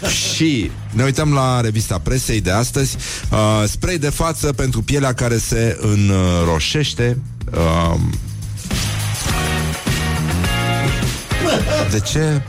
Și 0.08 0.70
ne 0.90 1.02
uităm 1.04 1.32
la 1.32 1.60
revista 1.60 1.98
presei 1.98 2.40
de 2.40 2.50
astăzi. 2.50 2.96
Uh, 3.30 3.64
spray 3.68 3.98
de 3.98 4.10
față 4.10 4.52
pentru 4.52 4.82
pielea 4.82 5.12
care 5.12 5.38
se 5.38 5.78
înroșește. 5.80 7.18
Uh, 7.52 8.00
de 11.90 12.00
ce? 12.00 12.42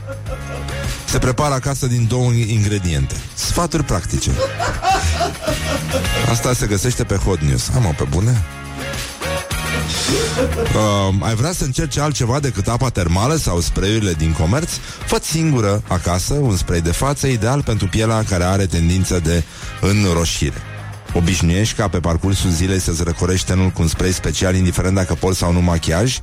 Se 1.05 1.17
prepară 1.17 1.53
acasă 1.53 1.87
din 1.87 2.05
două 2.07 2.31
ingrediente. 2.31 3.15
Sfaturi 3.33 3.83
practice. 3.83 4.31
Asta 6.29 6.53
se 6.53 6.65
găsește 6.65 7.03
pe 7.03 7.15
Hot 7.15 7.41
News. 7.41 7.69
Am 7.75 7.93
pe 7.97 8.03
bune? 8.09 8.43
Uh, 10.11 11.15
ai 11.19 11.35
vrea 11.35 11.51
să 11.51 11.63
încerci 11.63 11.97
altceva 11.97 12.39
decât 12.39 12.67
apa 12.67 12.89
termală 12.89 13.35
sau 13.35 13.59
sprayurile 13.59 14.13
din 14.13 14.31
comerț? 14.31 14.69
fă 15.05 15.19
singură 15.23 15.83
acasă 15.87 16.33
un 16.33 16.57
spray 16.57 16.81
de 16.81 16.91
față 16.91 17.27
ideal 17.27 17.63
pentru 17.63 17.87
pielea 17.87 18.23
care 18.29 18.43
are 18.43 18.65
tendință 18.65 19.19
de 19.19 19.43
înroșire. 19.81 20.61
Obișnuiești 21.13 21.75
ca 21.75 21.87
pe 21.87 21.99
parcursul 21.99 22.49
zilei 22.49 22.79
să-ți 22.79 23.03
răcorești 23.03 23.45
tenul 23.45 23.69
cu 23.69 23.81
un 23.81 23.87
spray 23.87 24.11
special, 24.11 24.55
indiferent 24.55 24.95
dacă 24.95 25.13
porți 25.13 25.39
sau 25.39 25.51
nu 25.51 25.61
machiaj? 25.61 26.17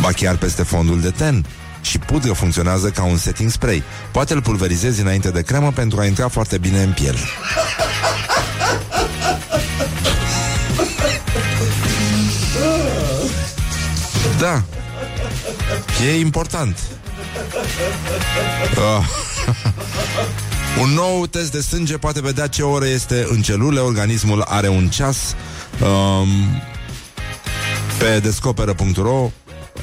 Ba 0.00 0.08
chiar 0.08 0.36
peste 0.36 0.62
fondul 0.62 1.00
de 1.00 1.10
ten. 1.10 1.44
Și 1.80 1.98
pudră 1.98 2.32
funcționează 2.32 2.88
ca 2.88 3.02
un 3.04 3.16
setting 3.16 3.50
spray. 3.50 3.82
Poate 4.12 4.34
îl 4.34 4.42
pulverizezi 4.42 5.00
înainte 5.00 5.30
de 5.30 5.42
cremă 5.42 5.72
pentru 5.74 6.00
a 6.00 6.04
intra 6.04 6.28
foarte 6.28 6.58
bine 6.58 6.82
în 6.82 6.92
piele. 6.92 7.18
Da. 14.40 14.62
E 16.06 16.18
important. 16.18 16.76
Uh. 18.76 19.04
un 20.82 20.90
nou 20.90 21.26
test 21.26 21.52
de 21.52 21.60
sânge 21.60 21.96
poate 21.98 22.20
vedea 22.20 22.46
ce 22.46 22.62
oră 22.62 22.86
este 22.86 23.26
în 23.28 23.42
celule. 23.42 23.80
Organismul 23.80 24.42
are 24.48 24.68
un 24.68 24.88
ceas. 24.88 25.34
Um, 25.82 26.28
pe 27.98 28.18
descoperă.ro 28.18 29.30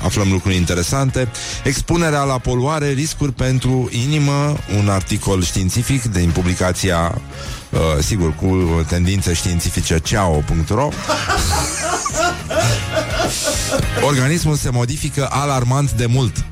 aflăm 0.03 0.31
lucruri 0.31 0.55
interesante. 0.55 1.27
Expunerea 1.63 2.23
la 2.23 2.37
poluare, 2.37 2.89
riscuri 2.89 3.31
pentru 3.31 3.89
inimă, 3.91 4.57
un 4.77 4.89
articol 4.89 5.43
științific 5.43 6.03
din 6.03 6.29
publicația, 6.29 7.21
uh, 7.69 7.79
sigur, 8.03 8.35
cu 8.35 8.85
tendințe 8.87 9.33
științifice 9.33 9.99
ceao.ro 9.99 10.89
Organismul 14.05 14.55
se 14.55 14.69
modifică 14.69 15.27
alarmant 15.31 15.91
de 15.91 16.05
mult. 16.05 16.45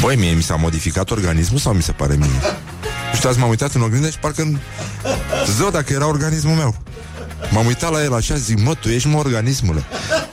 Băi, 0.00 0.16
mie 0.16 0.32
mi 0.32 0.42
s-a 0.42 0.54
modificat 0.56 1.10
organismul 1.10 1.58
sau 1.58 1.72
mi 1.72 1.82
se 1.82 1.92
pare 1.92 2.14
mie? 2.14 2.28
Nu 3.10 3.16
știu, 3.16 3.28
azi 3.28 3.38
m-am 3.38 3.48
uitat 3.48 3.74
în 3.74 3.82
oglindă 3.82 4.10
și 4.10 4.18
parcă... 4.18 4.60
Zău, 5.56 5.70
dacă 5.70 5.92
era 5.92 6.06
organismul 6.06 6.54
meu. 6.54 6.76
M-am 7.50 7.66
uitat 7.66 7.92
la 7.92 8.02
el 8.02 8.14
așa, 8.14 8.34
zic, 8.34 8.62
mă, 8.62 8.74
tu 8.74 8.88
ești 8.88 9.08
mă 9.08 9.18
organismule. 9.18 9.84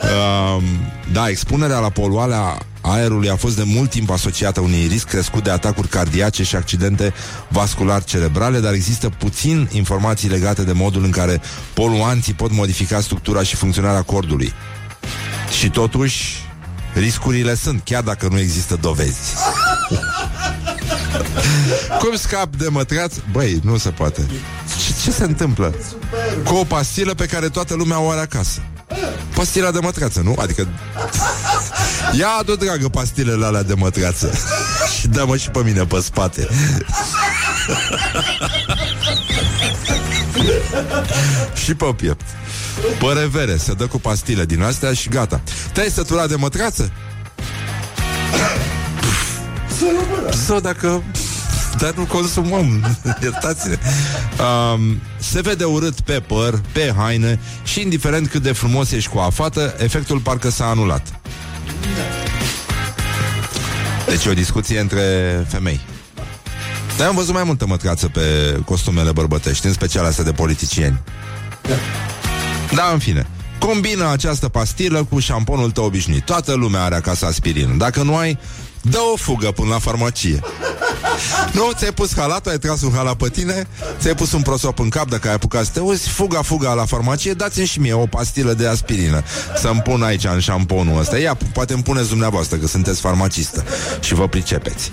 Uh, 0.01 0.63
da, 1.11 1.27
expunerea 1.27 1.79
la 1.79 1.89
poluarea 1.89 2.57
aerului 2.81 3.29
a 3.29 3.35
fost 3.35 3.55
de 3.55 3.63
mult 3.65 3.89
timp 3.89 4.09
asociată 4.09 4.59
unui 4.59 4.87
risc 4.87 5.07
crescut 5.07 5.43
de 5.43 5.49
atacuri 5.49 5.87
cardiace 5.87 6.43
și 6.43 6.55
accidente 6.55 7.13
vascular 7.47 8.03
cerebrale, 8.03 8.59
dar 8.59 8.73
există 8.73 9.09
puțin 9.09 9.69
informații 9.71 10.29
legate 10.29 10.63
de 10.63 10.71
modul 10.71 11.03
în 11.03 11.11
care 11.11 11.41
poluanții 11.73 12.33
pot 12.33 12.51
modifica 12.51 12.99
structura 12.99 13.43
și 13.43 13.55
funcționarea 13.55 14.01
cordului. 14.01 14.53
Și 15.57 15.69
totuși, 15.69 16.45
riscurile 16.93 17.55
sunt, 17.55 17.81
chiar 17.83 18.03
dacă 18.03 18.27
nu 18.31 18.39
există 18.39 18.77
dovezi. 18.81 19.19
Cum 21.99 22.15
scap 22.15 22.55
de 22.55 22.67
mătraț? 22.69 23.13
Băi, 23.31 23.59
nu 23.63 23.77
se 23.77 23.89
poate. 23.89 24.25
Ce, 24.85 24.93
ce 25.03 25.11
se 25.11 25.23
întâmplă? 25.23 25.75
Cu 26.43 26.55
o 26.55 26.63
pastilă 26.63 27.13
pe 27.13 27.25
care 27.25 27.49
toată 27.49 27.73
lumea 27.73 27.99
o 27.99 28.09
are 28.09 28.19
acasă. 28.19 28.61
Pastila 29.33 29.71
de 29.71 29.79
mătrață, 29.81 30.21
nu? 30.21 30.35
Adică 30.39 30.67
Ia 32.11 32.27
adu, 32.39 32.55
dragă, 32.55 32.89
pastilele 32.89 33.45
alea 33.45 33.63
de 33.63 33.73
mătrață 33.73 34.31
Și 34.99 35.07
dă-mă 35.07 35.37
și 35.37 35.49
pe 35.49 35.59
mine 35.63 35.85
pe 35.85 35.99
spate 35.99 36.47
Și 41.63 41.75
pe 41.75 41.93
piept 41.95 42.25
Pe 42.99 43.19
revere, 43.19 43.57
se 43.57 43.73
dă 43.73 43.87
cu 43.87 43.99
pastile 43.99 44.45
din 44.45 44.61
astea 44.61 44.93
și 44.93 45.09
gata 45.09 45.41
Te-ai 45.73 45.89
săturat 45.89 46.29
de 46.29 46.35
mătrață? 46.35 46.91
Sau 50.45 50.59
dacă 50.59 51.03
dar 51.81 51.93
nu 51.93 52.03
consumăm. 52.03 52.97
Iertați-ne. 53.21 53.77
Um, 54.73 55.01
se 55.19 55.41
vede 55.41 55.63
urât 55.63 56.01
pe 56.01 56.23
păr, 56.27 56.61
pe 56.71 56.93
haine 56.97 57.39
și 57.63 57.81
indiferent 57.81 58.29
cât 58.29 58.41
de 58.41 58.51
frumos 58.51 58.91
ești 58.91 59.09
cu 59.09 59.17
afată, 59.17 59.75
efectul 59.77 60.19
parcă 60.19 60.49
s-a 60.49 60.65
anulat. 60.65 61.21
Deci 64.07 64.25
e 64.25 64.29
o 64.29 64.33
discuție 64.33 64.79
între 64.79 65.01
femei. 65.47 65.79
Dar 66.97 67.07
am 67.07 67.15
văzut 67.15 67.33
mai 67.33 67.43
multă 67.43 67.65
mătrață 67.67 68.07
pe 68.07 68.57
costumele 68.65 69.11
bărbătești, 69.11 69.65
în 69.65 69.73
special 69.73 70.05
astea 70.05 70.23
de 70.23 70.31
politicieni. 70.31 71.01
Da, 71.61 71.75
în 72.93 72.99
fine. 72.99 73.27
Combina 73.59 74.11
această 74.11 74.49
pastilă 74.49 75.03
cu 75.09 75.19
șamponul 75.19 75.71
tău 75.71 75.83
obișnuit. 75.83 76.25
Toată 76.25 76.53
lumea 76.53 76.83
are 76.83 76.95
acasă 76.95 77.25
aspirină. 77.25 77.75
Dacă 77.77 78.03
nu 78.03 78.15
ai, 78.15 78.37
dă 78.81 78.99
o 79.13 79.15
fugă 79.15 79.51
până 79.51 79.69
la 79.69 79.79
farmacie. 79.79 80.39
Nu, 81.51 81.71
ți-ai 81.73 81.91
pus 81.91 82.15
halatul, 82.15 82.51
ai 82.51 82.57
tras 82.57 82.81
un 82.81 82.91
halat 82.91 83.15
pe 83.15 83.29
tine, 83.29 83.67
ți-ai 83.99 84.15
pus 84.15 84.31
un 84.31 84.41
prosop 84.41 84.79
în 84.79 84.89
cap 84.89 85.09
dacă 85.09 85.27
ai 85.27 85.33
apucat 85.33 85.65
să 85.65 85.71
te 85.73 85.79
uzi, 85.79 86.07
fuga, 86.07 86.41
fuga 86.41 86.73
la 86.73 86.85
farmacie, 86.85 87.33
dați-mi 87.33 87.65
și 87.65 87.79
mie 87.79 87.93
o 87.93 88.05
pastilă 88.05 88.53
de 88.53 88.67
aspirină 88.67 89.23
să-mi 89.55 89.81
pun 89.81 90.03
aici 90.03 90.23
în 90.23 90.39
șamponul 90.39 90.99
ăsta. 90.99 91.17
Ia, 91.17 91.37
poate 91.53 91.73
îmi 91.73 91.83
puneți 91.83 92.09
dumneavoastră 92.09 92.57
că 92.57 92.67
sunteți 92.67 92.99
farmacistă 92.99 93.63
și 93.99 94.13
vă 94.13 94.27
pricepeți. 94.27 94.91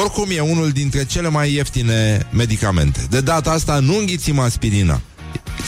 Oricum 0.00 0.26
e 0.30 0.40
unul 0.40 0.70
dintre 0.70 1.04
cele 1.04 1.28
mai 1.28 1.52
ieftine 1.52 2.26
medicamente. 2.30 3.06
De 3.10 3.20
data 3.20 3.50
asta 3.50 3.78
nu 3.78 3.96
înghițim 3.98 4.38
aspirina 4.38 5.00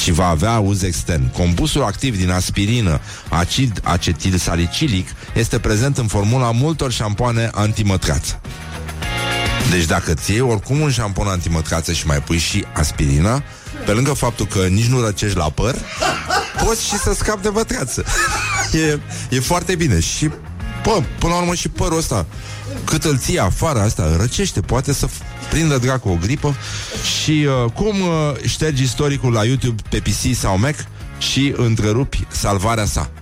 ci 0.03 0.11
va 0.11 0.29
avea 0.29 0.59
uz 0.59 0.83
extern. 0.83 1.33
Combusul 1.33 1.83
activ 1.83 2.16
din 2.16 2.31
aspirină, 2.31 3.01
acid 3.29 3.81
acetil 3.83 4.37
salicilic, 4.37 5.09
este 5.35 5.59
prezent 5.59 5.98
în 5.98 6.07
formula 6.07 6.51
multor 6.51 6.92
șampoane 6.92 7.51
antimătrață. 7.53 8.40
Deci 9.70 9.85
dacă 9.85 10.14
ți 10.14 10.31
iei 10.31 10.40
oricum 10.40 10.81
un 10.81 10.90
șampon 10.90 11.27
antimătcață 11.27 11.92
și 11.92 12.07
mai 12.07 12.22
pui 12.22 12.38
și 12.38 12.64
aspirina, 12.72 13.42
pe 13.85 13.92
lângă 13.92 14.12
faptul 14.12 14.46
că 14.46 14.59
nici 14.59 14.87
nu 14.87 15.01
răcești 15.01 15.37
la 15.37 15.51
păr, 15.51 15.74
poți 16.64 16.87
și 16.87 16.98
să 16.98 17.14
scapi 17.14 17.42
de 17.42 17.48
mătcață. 17.48 18.05
e, 18.88 18.98
e 19.37 19.40
foarte 19.40 19.74
bine. 19.74 20.01
Și, 20.01 20.31
pă, 20.83 21.03
până 21.18 21.33
la 21.33 21.40
urmă 21.40 21.55
și 21.55 21.68
părul 21.68 21.98
ăsta, 21.98 22.27
cât 22.88 23.05
îl 23.05 23.18
ții 23.18 23.38
afară, 23.38 23.81
asta 23.81 24.16
răcește, 24.16 24.61
poate 24.61 24.92
să 24.92 25.09
prindă 25.51 25.79
dracu 25.79 26.09
o 26.09 26.16
gripă. 26.20 26.57
Și 27.22 27.46
uh, 27.64 27.70
cum 27.72 28.01
uh, 28.01 28.33
ștergi 28.46 28.83
istoricul 28.83 29.33
la 29.33 29.44
YouTube 29.44 29.83
pe 29.88 29.98
PC 29.98 30.37
sau 30.37 30.59
Mac 30.59 30.74
și 31.18 31.55
întrerupi 31.57 32.27
salvarea 32.31 32.85
sa. 32.85 33.11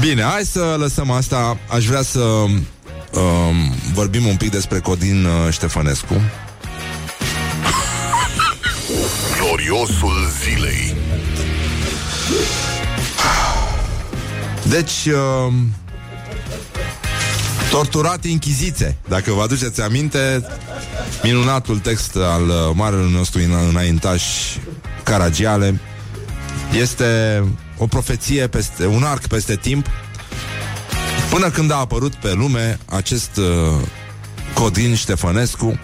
Bine, 0.00 0.22
hai 0.22 0.42
să 0.42 0.76
lăsăm 0.78 1.10
asta. 1.10 1.58
Aș 1.68 1.86
vrea 1.86 2.02
să 2.02 2.20
um, 2.20 2.66
vorbim 3.92 4.26
un 4.26 4.36
pic 4.36 4.50
despre 4.50 4.78
Codin 4.78 5.24
uh, 5.24 5.52
Ștefănescu. 5.52 6.14
Gloriosul 9.38 10.30
zilei. 10.42 10.96
Deci, 14.68 15.06
uh, 15.06 15.52
torturat 17.70 18.24
inchizițe. 18.24 18.96
Dacă 19.08 19.32
vă 19.32 19.42
aduceți 19.42 19.80
aminte, 19.80 20.46
minunatul 21.22 21.78
text 21.78 22.16
al 22.16 22.48
uh, 22.48 22.54
marelui 22.74 23.12
nostru 23.12 23.40
înaintaș 23.68 24.22
Caragiale 25.02 25.80
este 26.80 27.42
o 27.78 27.86
profeție 27.86 28.46
peste 28.46 28.86
un 28.86 29.02
arc 29.02 29.26
peste 29.26 29.56
timp 29.56 29.86
până 31.30 31.50
când 31.50 31.70
a 31.70 31.76
apărut 31.76 32.14
pe 32.14 32.32
lume 32.32 32.78
acest 32.86 33.36
uh, 33.36 33.44
Codin 34.54 34.94
Ștefănescu 34.94 35.78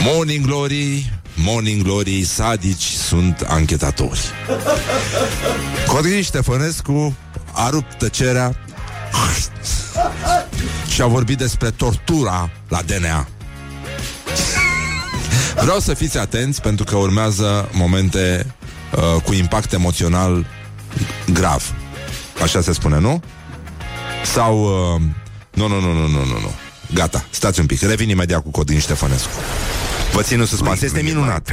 Morning 0.00 0.46
Glory 0.46 1.12
Morning 1.34 1.82
Glory, 1.82 2.24
sadici 2.24 2.84
sunt 2.84 3.44
anchetatori 3.48 4.20
Codin 5.86 6.22
Ștefănescu 6.22 7.16
a 7.52 7.68
rupt 7.70 7.98
tăcerea 7.98 8.56
și 10.88 11.02
a 11.02 11.06
vorbit 11.06 11.38
despre 11.38 11.70
tortura 11.70 12.50
la 12.68 12.82
DNA. 12.82 13.26
Vreau 15.54 15.78
să 15.78 15.94
fiți 15.94 16.18
atenți 16.18 16.60
pentru 16.60 16.84
că 16.84 16.96
urmează 16.96 17.68
momente 17.72 18.54
uh, 18.96 19.22
cu 19.22 19.32
impact 19.32 19.72
emoțional 19.72 20.46
grav. 21.32 21.74
Așa 22.42 22.60
se 22.60 22.72
spune, 22.72 22.98
nu? 22.98 23.22
Sau... 24.24 24.62
Uh, 24.64 25.00
nu, 25.50 25.68
nu, 25.68 25.80
nu, 25.80 25.92
nu, 25.92 26.06
nu, 26.06 26.24
nu, 26.24 26.40
nu. 26.40 26.52
Gata, 26.94 27.24
stați 27.30 27.60
un 27.60 27.66
pic. 27.66 27.80
Revin 27.80 28.08
imediat 28.08 28.42
cu 28.42 28.50
Codin 28.50 28.78
Ștefănescu. 28.78 29.30
Vă 30.12 30.22
țin 30.22 30.40
în 30.40 30.46
suspans, 30.46 30.80
este 30.80 31.00
minunat. 31.00 31.50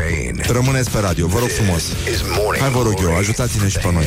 Rămâneți 0.48 0.90
pe 0.90 1.00
radio, 1.00 1.28
vă 1.28 1.40
rog 1.40 1.50
frumos. 1.50 1.84
Hai 2.60 2.70
vă 2.70 2.82
rog 2.82 3.00
eu, 3.02 3.16
ajutați-ne 3.16 3.68
și 3.68 3.78
pe 3.78 3.92
noi. 3.92 4.06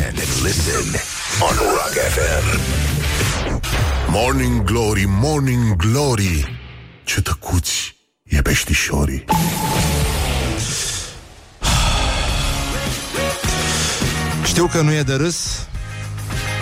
Morning 4.08 4.62
Glory, 4.64 5.04
Morning 5.08 5.76
Glory. 5.76 6.60
Ce 7.04 7.20
tăcuți 7.20 7.96
e 8.22 8.42
peștișorii 8.42 9.24
Știu 14.44 14.66
că 14.66 14.80
nu 14.80 14.92
e 14.92 15.02
de 15.02 15.14
râs 15.14 15.36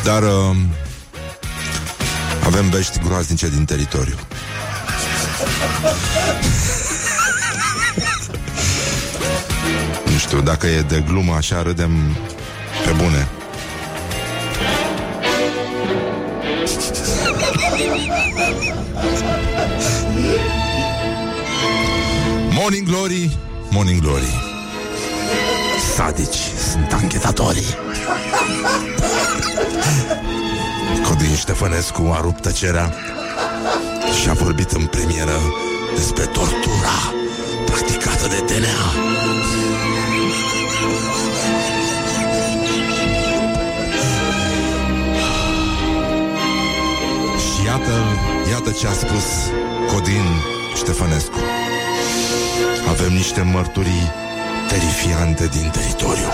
Dar 0.05 0.23
uh, 0.23 0.57
Avem 2.45 2.69
bești 2.69 2.99
groaznice 2.99 3.49
din 3.49 3.65
teritoriu 3.65 4.17
știu, 10.31 10.43
dacă 10.43 10.67
e 10.67 10.81
de 10.81 11.05
glumă 11.07 11.35
așa 11.35 11.63
Râdem 11.63 11.91
pe 12.85 12.91
bune. 12.91 13.29
Morning 22.51 22.87
Glory, 22.89 23.39
Morning 23.71 24.01
Glory. 24.01 24.41
Sadici 25.95 26.41
sunt 26.71 26.93
anchetatorii. 26.93 27.77
Codin 31.03 31.35
Ștefănescu 31.35 32.11
a 32.15 32.21
rupt 32.21 32.43
tăcerea 32.43 32.95
Și 34.23 34.29
a 34.29 34.33
vorbit 34.33 34.71
în 34.71 34.87
premieră 34.87 35.41
Despre 35.95 36.25
tortura 36.25 37.13
Practicată 37.67 38.27
de 38.29 38.55
DNA 38.55 39.50
iată 48.51 48.71
ce 48.71 48.87
a 48.87 48.93
spus 48.93 49.27
Codin 49.93 50.27
Ștefănescu 50.77 51.39
Avem 52.89 53.13
niște 53.13 53.43
mărturii 53.43 54.11
terifiante 54.69 55.47
din 55.47 55.71
teritoriu. 55.71 56.31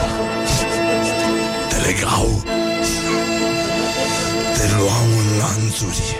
Te 1.68 1.76
legau, 1.76 2.42
te 4.54 4.64
luau 4.76 5.06
în 5.18 5.38
lanțuri, 5.38 6.16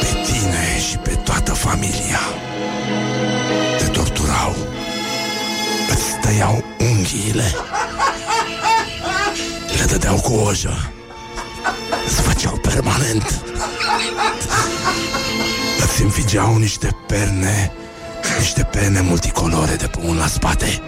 pe 0.00 0.32
tine 0.32 0.80
și 0.88 0.96
pe 0.96 1.10
toată 1.10 1.52
familia. 1.52 2.20
Te 3.78 3.84
torturau, 3.84 4.54
îți 5.90 6.18
tăiau 6.20 6.64
unghiile, 6.78 7.54
le 9.78 9.84
dădeau 9.84 10.16
cu 10.16 10.32
ojă 10.32 10.92
permanent. 12.72 13.41
Îți 15.84 16.02
înfigeau 16.02 16.56
niște 16.56 16.96
perne, 17.06 17.72
niște 18.38 18.62
perne 18.62 19.00
multicolore 19.00 19.74
de 19.74 19.86
pe 19.86 19.98
un 20.02 20.16
la 20.16 20.26
spate. 20.26 20.82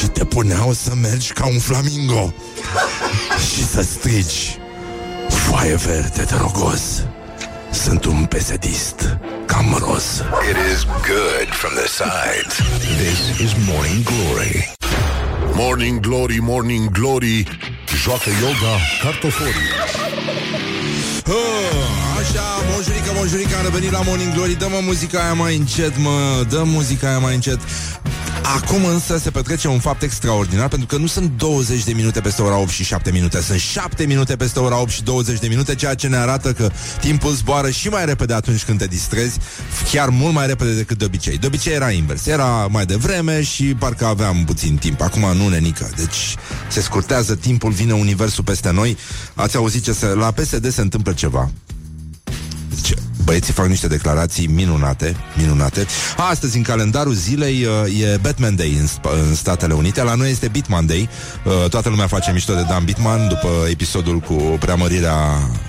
Și 0.00 0.06
te 0.06 0.24
puneau 0.24 0.72
să 0.72 0.94
mergi 0.94 1.32
ca 1.32 1.46
un 1.46 1.58
flamingo 1.58 2.34
și 3.52 3.66
să 3.66 3.82
strigi 3.82 4.58
Foaie 5.28 5.74
verde 5.74 6.22
de 6.22 6.34
rogos 6.40 6.80
Sunt 7.70 8.04
un 8.04 8.24
pesedist 8.24 9.16
cam 9.46 9.76
roz 9.78 10.22
It 10.50 10.56
is 10.74 10.84
good 10.84 11.48
from 11.50 11.72
the 11.74 11.88
sides. 11.88 12.54
This 12.96 13.38
is 13.40 13.52
Morning 13.68 14.04
Glory. 14.04 14.72
Morning 15.54 16.00
Glory, 16.00 16.38
Morning 16.40 16.90
Glory 16.90 17.58
Joacă 18.02 18.30
yoga 18.40 18.74
cartoforii 19.02 19.70
Ah, 19.80 20.61
Așa, 21.26 22.44
monjurică, 22.70 23.10
monjurică, 23.14 23.56
am 23.56 23.62
revenit 23.64 23.90
la 23.90 24.00
Morning 24.06 24.32
Glory. 24.34 24.54
Dă-mă 24.54 24.80
muzica 24.82 25.22
aia 25.22 25.32
mai 25.32 25.56
încet, 25.56 25.98
mă 25.98 26.44
Dă 26.48 26.62
muzica 26.64 27.08
aia 27.08 27.18
mai 27.18 27.34
încet 27.34 27.58
Acum 28.42 28.84
însă 28.84 29.18
se 29.18 29.30
petrece 29.30 29.68
un 29.68 29.78
fapt 29.78 30.02
extraordinar 30.02 30.68
Pentru 30.68 30.86
că 30.86 30.96
nu 30.96 31.06
sunt 31.06 31.30
20 31.36 31.84
de 31.84 31.92
minute 31.92 32.20
peste 32.20 32.42
ora 32.42 32.58
8 32.58 32.70
și 32.70 32.84
7 32.84 33.10
minute. 33.10 33.40
Sunt 33.40 33.58
7 33.58 34.04
minute 34.04 34.36
peste 34.36 34.58
ora 34.58 34.80
8 34.80 34.90
și 34.90 35.02
20 35.02 35.38
de 35.38 35.48
minute 35.48 35.74
Ceea 35.74 35.94
ce 35.94 36.08
ne 36.08 36.16
arată 36.16 36.52
că 36.52 36.70
timpul 37.00 37.32
zboară 37.32 37.70
și 37.70 37.88
mai 37.88 38.04
repede 38.04 38.34
atunci 38.34 38.64
când 38.64 38.78
te 38.78 38.86
distrezi 38.86 39.38
Chiar 39.90 40.08
mult 40.08 40.34
mai 40.34 40.46
repede 40.46 40.74
decât 40.74 40.98
de 40.98 41.04
obicei. 41.04 41.38
De 41.38 41.46
obicei 41.46 41.72
era 41.72 41.90
invers, 41.90 42.26
era 42.26 42.66
mai 42.66 42.86
devreme 42.86 43.42
și 43.42 43.64
parcă 43.64 44.06
aveam 44.06 44.44
puțin 44.44 44.76
timp. 44.76 45.00
Acum 45.00 45.36
nu 45.36 45.48
nenică, 45.48 45.90
deci 45.96 46.36
se 46.68 46.80
scurtează 46.80 47.36
timpul, 47.36 47.70
vine 47.70 47.92
universul 47.92 48.44
peste 48.44 48.70
noi. 48.70 48.96
Ați 49.34 49.56
auzit 49.56 49.82
ce 49.82 49.92
se... 49.92 50.06
La 50.06 50.30
PSD 50.30 50.72
se 50.72 50.80
întâmplă 50.80 51.12
ceva. 51.12 51.50
Deci, 52.74 52.94
băieții 53.24 53.52
fac 53.52 53.66
niște 53.66 53.86
declarații 53.86 54.46
minunate, 54.46 55.16
minunate. 55.36 55.86
Astăzi, 56.16 56.56
în 56.56 56.62
calendarul 56.62 57.12
zilei, 57.12 57.64
uh, 57.64 58.00
e 58.00 58.18
Batman 58.20 58.56
Day 58.56 58.76
în, 58.80 58.86
Sp- 58.86 59.26
în 59.26 59.34
Statele 59.34 59.74
Unite. 59.74 60.02
La 60.02 60.14
noi 60.14 60.30
este 60.30 60.48
Bitman 60.48 60.86
Day. 60.86 61.08
Uh, 61.44 61.68
Toată 61.70 61.88
lumea 61.88 62.06
face 62.06 62.32
mișto 62.32 62.54
de 62.54 62.62
Dan 62.68 62.84
Bitman 62.84 63.28
după 63.28 63.48
episodul 63.70 64.18
cu 64.18 64.34
preamărirea 64.34 65.16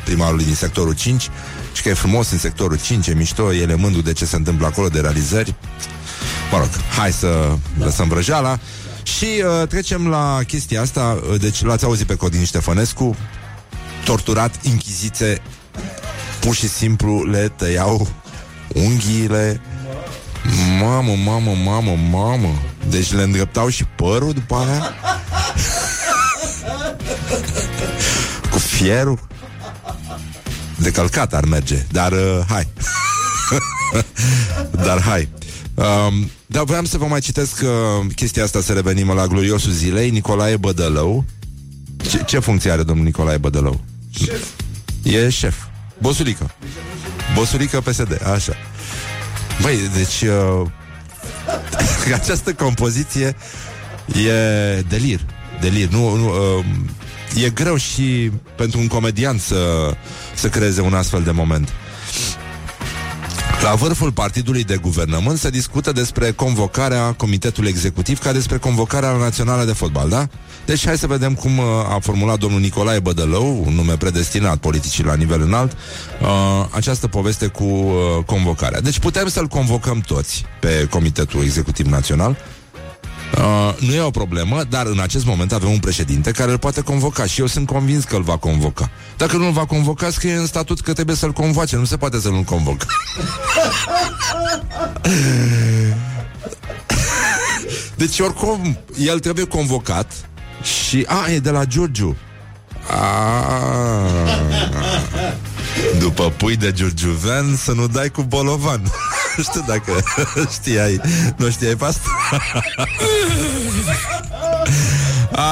primarului 0.06 0.46
din 0.46 0.56
sectorul 0.56 0.94
5 0.94 1.30
și 1.74 1.82
că 1.82 1.90
e 1.90 1.94
frumos 1.94 2.32
în 2.32 2.38
sectorul 2.38 2.80
5, 2.84 3.08
e 3.08 3.14
mișto, 3.14 3.54
el 3.54 3.70
e 3.70 3.76
mândru 3.76 4.02
de 4.02 4.14
ce 4.14 4.26
se 4.26 4.36
întâmplă 4.36 4.66
acolo, 4.66 4.88
de 4.88 5.00
realizări. 5.00 5.56
Mă 6.52 6.58
rog, 6.58 6.70
hai 6.98 7.12
să 7.12 7.56
lăsăm 7.80 8.08
vrăjeala. 8.08 8.60
Și 9.04 9.26
uh, 9.26 9.68
trecem 9.68 10.08
la 10.08 10.40
chestia 10.48 10.82
asta. 10.82 11.20
Uh, 11.32 11.40
Deci 11.40 11.64
l-ați 11.64 11.84
auzit 11.86 12.08
pe 12.08 12.16
Codin 12.16 12.44
Ștefănescu, 12.44 13.16
torturat, 14.06 14.56
închizițe 14.64 15.42
pur 16.44 16.56
și 16.56 16.68
simplu 16.68 17.24
le 17.24 17.52
tăiau 17.56 18.08
unghiile. 18.74 19.62
Mamă, 20.80 21.14
mamă, 21.26 21.52
mamă, 21.64 21.98
mamă. 22.12 22.62
Deci 22.90 23.12
le 23.14 23.22
îndreptau 23.22 23.70
și 23.70 23.84
părul 23.84 24.34
după 24.34 24.56
aia. 24.56 24.94
Cu 28.52 28.58
fierul. 28.58 29.20
De 30.78 30.92
călcat 30.92 31.34
ar 31.34 31.46
merge, 31.46 31.86
dar 31.92 32.12
uh, 32.12 32.40
hai. 32.48 32.68
dar 34.86 35.02
hai. 35.02 35.30
Um, 35.74 36.30
dar 36.46 36.64
vreau 36.64 36.86
să 36.86 36.98
vă 36.98 37.06
mai 37.06 37.20
citesc 37.20 37.62
uh, 37.62 38.06
chestia 38.16 38.44
asta, 38.44 38.62
să 38.62 38.74
revenim 38.74 39.12
la 39.12 39.28
gloriosul 39.28 39.72
zilei. 39.72 40.10
Nicolae 40.10 40.58
Bădălău. 40.58 41.26
Ce, 42.10 42.24
ce 42.26 42.40
funcție 42.40 42.72
are 42.72 42.84
domnul 42.84 43.06
Nicolae 43.06 43.38
Bădălău? 43.38 43.82
Șef. 44.10 44.48
E 45.04 45.30
șef. 45.30 45.56
Bosulică. 45.98 46.56
Bosulică 47.36 47.82
PSD, 47.82 48.28
așa. 48.34 48.54
Băi, 49.62 49.90
deci 49.96 50.22
uh, 50.22 50.68
această 52.22 52.54
compoziție 52.54 53.36
e 54.06 54.82
delir. 54.90 55.20
Delir. 55.62 55.88
Nu, 55.88 56.16
nu, 56.16 56.58
uh, 56.58 56.66
e 57.44 57.50
greu 57.50 57.76
și 57.76 58.32
pentru 58.56 58.80
un 58.80 58.88
comedian 58.88 59.38
să, 59.38 59.92
să 60.36 60.50
creeze 60.50 60.82
un 60.82 60.94
astfel 60.94 61.24
de 61.24 61.32
moment. 61.32 61.70
La 63.64 63.76
vârful 63.76 64.12
partidului 64.12 64.64
de 64.64 64.76
guvernământ 64.76 65.38
se 65.38 65.50
discută 65.50 65.92
despre 65.92 66.32
convocarea 66.32 67.14
comitetului 67.14 67.70
executiv 67.70 68.20
ca 68.20 68.32
despre 68.32 68.58
convocarea 68.58 69.12
națională 69.12 69.64
de 69.64 69.72
fotbal, 69.72 70.10
da? 70.10 70.28
Deci 70.66 70.86
hai 70.86 70.98
să 70.98 71.08
vedem 71.08 71.34
cum 71.34 71.58
uh, 71.58 71.66
a 71.90 72.00
formulat 72.02 72.40
domnul 72.40 72.60
Nicolae 72.60 73.00
Bădălău, 73.00 73.64
un 73.66 73.74
nume 73.74 73.98
predestinat 73.98 74.58
politicii 74.58 75.04
la 75.04 75.16
nivel 75.16 75.42
înalt, 75.42 75.72
uh, 75.72 76.28
această 76.72 77.08
poveste 77.08 77.48
cu 77.48 77.64
uh, 77.64 78.24
convocarea. 78.26 78.82
Deci 78.82 79.00
putem 79.00 79.28
să-l 79.28 79.48
convocăm 79.48 80.00
toți 80.00 80.46
pe 80.60 80.88
Comitetul 80.90 81.42
Executiv 81.44 81.86
Național, 81.86 82.38
Uh, 83.38 83.74
nu 83.80 83.94
e 83.94 84.00
o 84.02 84.10
problemă, 84.10 84.64
dar 84.70 84.86
în 84.86 85.00
acest 85.00 85.26
moment 85.26 85.54
avem 85.54 85.70
un 85.70 85.80
președinte 85.80 86.32
care 86.32 86.52
îl 86.52 86.58
poate 86.58 86.82
convoca 86.82 87.26
și 87.26 87.40
eu 87.40 87.48
sunt 87.48 87.68
convins 87.68 88.04
că 88.04 88.16
îl 88.16 88.22
va 88.22 88.38
convoca. 88.38 88.90
Dacă 89.18 89.38
nu 89.38 89.46
îl 89.46 89.52
va 89.52 89.66
convoca, 89.66 90.10
scrie 90.10 90.34
în 90.34 90.46
statut 90.46 90.82
că 90.82 90.94
trebuie 90.94 91.16
să-l 91.16 91.32
convoace, 91.32 91.76
nu 91.76 91.86
se 91.86 91.98
poate 91.98 92.20
să 92.20 92.30
nu-l 92.30 92.44
convoc. 92.44 92.86
deci 97.96 98.20
oricum, 98.20 98.78
el 98.98 99.20
trebuie 99.20 99.46
convocat 99.46 100.12
și... 100.88 101.06
A, 101.08 101.32
e 101.32 101.40
de 101.40 101.50
la 101.50 101.66
Giurgiu. 101.66 102.18
A, 102.88 103.46
după 106.00 106.34
pui 106.38 106.56
de 106.56 106.72
giurgiuven 106.72 107.56
să 107.56 107.72
nu 107.72 107.88
dai 107.88 108.10
cu 108.10 108.22
bolovan. 108.22 108.82
Nu 109.38 109.44
știu 109.44 109.64
dacă 109.68 110.04
știai, 110.60 111.02
nu 111.36 111.50
știai 111.50 111.76
pe 111.76 111.86
asta? 111.86 112.10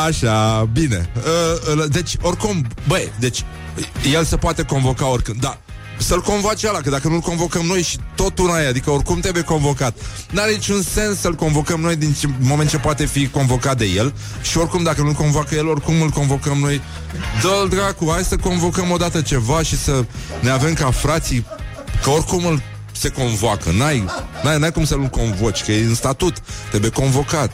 Așa, 0.07 0.69
bine. 0.71 1.09
Uh, 1.75 1.86
Deci, 1.89 2.15
oricum, 2.21 2.65
băi, 2.88 3.11
deci 3.19 3.43
el 4.13 4.23
se 4.23 4.38
poate 4.38 4.63
convoca 4.63 5.07
oricând, 5.07 5.41
da. 5.41 5.57
Să-l 6.02 6.22
convoace 6.22 6.68
ăla, 6.68 6.80
că 6.80 6.89
dacă 6.89 7.08
nu-l 7.08 7.20
convocăm 7.20 7.66
noi 7.66 7.82
și 7.82 7.97
tot 8.16 8.39
una 8.39 8.62
e, 8.62 8.68
adică 8.68 8.91
oricum 8.91 9.20
trebuie 9.20 9.43
convocat. 9.43 9.97
N-are 10.32 10.52
niciun 10.52 10.82
sens 10.82 11.20
să-l 11.20 11.36
convocăm 11.36 11.80
noi 11.80 11.95
din 11.95 12.14
ce, 12.14 12.28
moment 12.39 12.70
ce 12.70 12.78
poate 12.78 13.06
fi 13.06 13.28
convocat 13.28 13.78
de 13.78 13.86
el 13.86 14.14
și 14.41 14.58
oricum 14.58 14.84
dacă 14.84 15.02
nu-l 15.02 15.14
convoacă 15.14 15.56
el, 15.56 15.68
oricum 15.68 16.02
îl 16.02 16.10
convocăm 16.10 16.58
noi. 16.58 16.82
Dă-l 17.41 17.70
dracu, 17.70 18.10
hai 18.12 18.24
să 18.24 18.36
convocăm 18.36 18.91
odată 18.91 19.22
ceva 19.22 19.64
și 19.64 19.78
să 19.78 20.06
ne 20.39 20.49
avem 20.49 20.74
ca 20.74 20.91
frații, 20.91 21.45
că 22.04 22.10
oricum 22.10 22.45
îl 22.45 22.62
se 22.91 23.10
convoacă. 23.10 23.72
N-ai, 23.72 24.06
n-ai, 24.43 24.58
n-ai 24.60 24.72
cum 24.72 24.86
să 24.86 24.95
nu 24.95 25.10
convoci, 25.10 25.64
că 25.64 25.72
e 25.72 25.86
în 25.86 25.95
statut, 25.95 26.38
trebuie 26.70 26.91
convocat. 26.91 27.52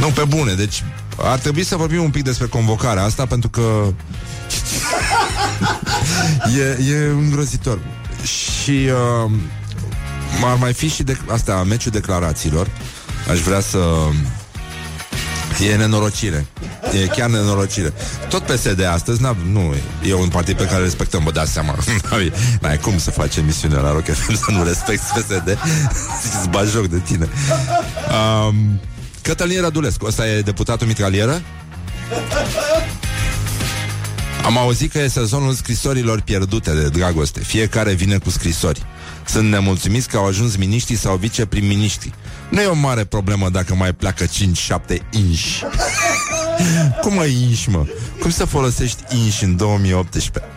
Nu, 0.00 0.06
pe 0.06 0.24
bune, 0.24 0.52
deci 0.52 0.84
ar 1.16 1.38
trebui 1.38 1.64
să 1.64 1.76
vorbim 1.76 2.02
un 2.02 2.10
pic 2.10 2.22
despre 2.22 2.46
convocarea 2.46 3.02
asta, 3.02 3.26
pentru 3.26 3.48
că 3.48 3.92
e, 6.58 6.92
e 6.92 7.06
îngrozitor. 7.06 7.78
Și 8.24 8.70
uh, 9.24 9.30
ar 10.44 10.56
mai 10.58 10.72
fi 10.72 10.88
și 10.88 11.02
de, 11.02 11.16
asta, 11.28 11.64
meciul 11.68 11.92
declarațiilor. 11.92 12.68
Aș 13.30 13.38
vrea 13.38 13.60
să... 13.60 13.78
E 15.70 15.76
nenorocire. 15.76 16.46
E 17.02 17.06
chiar 17.06 17.28
nenorocire. 17.28 17.92
Tot 18.28 18.42
PSD 18.42 18.84
astăzi, 18.84 19.22
n 19.22 19.36
nu, 19.52 19.74
e 20.08 20.14
un 20.14 20.28
partid 20.28 20.56
pe 20.56 20.66
care 20.66 20.82
respectăm, 20.82 21.24
vă 21.24 21.30
dați 21.30 21.52
seama. 21.52 21.76
N-ai, 22.10 22.32
n-ai 22.62 22.78
cum 22.78 22.98
să 22.98 23.10
faci 23.10 23.36
emisiune 23.36 23.74
la 23.74 23.92
Rock 23.92 24.04
FM 24.04 24.34
să 24.34 24.50
nu 24.50 24.64
respecti 24.64 25.04
PSD. 25.04 25.58
Îți 26.38 26.48
bagi 26.48 26.70
joc 26.70 26.86
de 26.86 26.98
tine. 26.98 27.28
Um, 28.48 28.80
Cătălin 29.22 29.60
Radulescu, 29.60 30.06
ăsta 30.06 30.28
e 30.28 30.40
deputatul 30.40 30.86
mitralieră? 30.86 31.42
Am 34.44 34.58
auzit 34.58 34.92
că 34.92 34.98
e 34.98 35.08
sezonul 35.08 35.52
scrisorilor 35.52 36.20
pierdute 36.20 36.70
de 36.74 36.88
dragoste. 36.88 37.40
Fiecare 37.40 37.92
vine 37.92 38.18
cu 38.18 38.30
scrisori. 38.30 38.82
Sunt 39.26 39.48
nemulțumiți 39.48 40.08
că 40.08 40.16
au 40.16 40.26
ajuns 40.26 40.56
miniștri 40.56 40.96
sau 40.96 41.16
viceprim-miniștri. 41.16 42.12
Nu 42.50 42.60
e 42.60 42.66
o 42.66 42.74
mare 42.74 43.04
problemă 43.04 43.48
dacă 43.48 43.74
mai 43.74 43.92
pleacă 43.92 44.24
5-7 44.24 44.28
inși. 45.10 45.62
Cum 47.02 47.14
mă 47.14 47.24
inși, 47.24 47.70
mă? 47.70 47.86
Cum 48.20 48.30
să 48.30 48.44
folosești 48.44 49.02
inși 49.16 49.44
în 49.44 49.56
2018? 49.56 50.42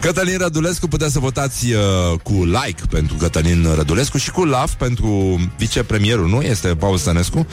Cătălin 0.00 0.38
Rădulescu 0.38 0.88
puteți 0.88 1.12
să 1.12 1.18
votați 1.18 1.72
uh, 1.72 2.18
cu 2.22 2.32
like 2.32 2.82
pentru 2.90 3.16
Cătălin 3.16 3.66
Rădulescu 3.74 4.18
și 4.18 4.30
cu 4.30 4.44
love 4.44 4.72
pentru 4.78 5.40
vicepremierul, 5.56 6.28
nu? 6.28 6.40
Este 6.40 6.68
Paul 6.68 6.96
Stănescu. 6.96 7.46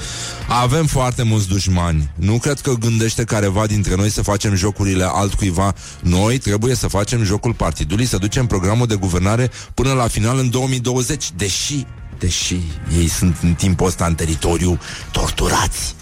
Avem 0.47 0.85
foarte 0.85 1.23
mulți 1.23 1.47
dușmani. 1.47 2.11
Nu 2.15 2.37
cred 2.37 2.59
că 2.59 2.73
gândește 2.73 3.23
careva 3.23 3.65
dintre 3.65 3.95
noi 3.95 4.09
să 4.09 4.21
facem 4.21 4.55
jocurile 4.55 5.05
altcuiva. 5.07 5.73
Noi 6.01 6.37
trebuie 6.37 6.75
să 6.75 6.87
facem 6.87 7.23
jocul 7.23 7.53
partidului, 7.53 8.05
să 8.05 8.17
ducem 8.17 8.45
programul 8.45 8.87
de 8.87 8.95
guvernare 8.95 9.51
până 9.73 9.93
la 9.93 10.07
final 10.07 10.37
în 10.37 10.49
2020, 10.49 11.31
deși 11.35 11.85
deși 12.19 12.59
ei 12.97 13.07
sunt 13.07 13.37
în 13.41 13.53
timpul 13.53 13.87
ăsta 13.87 14.05
în 14.05 14.15
teritoriu 14.15 14.79
torturați. 15.11 15.95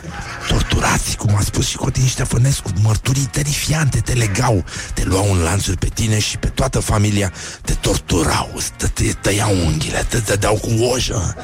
Torturați, 0.48 1.18
cum 1.18 1.36
a 1.36 1.42
spus 1.42 1.68
și 1.68 1.76
Codin 1.76 2.06
Ștefănescu, 2.06 2.70
mărturii 2.82 3.30
terifiante 3.32 4.00
te 4.00 4.14
legau, 4.14 4.64
te 4.94 5.04
luau 5.04 5.32
în 5.32 5.38
lanțuri 5.38 5.78
pe 5.78 5.88
tine 5.94 6.20
și 6.20 6.38
pe 6.38 6.48
toată 6.48 6.80
familia, 6.80 7.34
te 7.62 7.74
torturau, 7.74 8.62
te, 8.78 8.88
te 8.88 9.14
tăiau 9.22 9.56
unghiile, 9.66 10.06
te 10.10 10.18
dădeau 10.18 10.56
cu 10.56 10.84
ojă, 10.84 11.36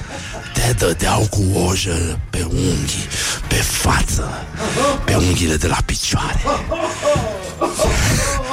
te 0.53 0.73
dădeau 0.77 1.27
cu 1.29 1.57
ojă 1.67 2.19
pe 2.29 2.43
unghii, 2.43 3.07
pe 3.47 3.55
față, 3.55 4.47
pe 5.05 5.15
unghiile 5.15 5.55
de 5.55 5.67
la 5.67 5.77
picioare. 5.85 6.41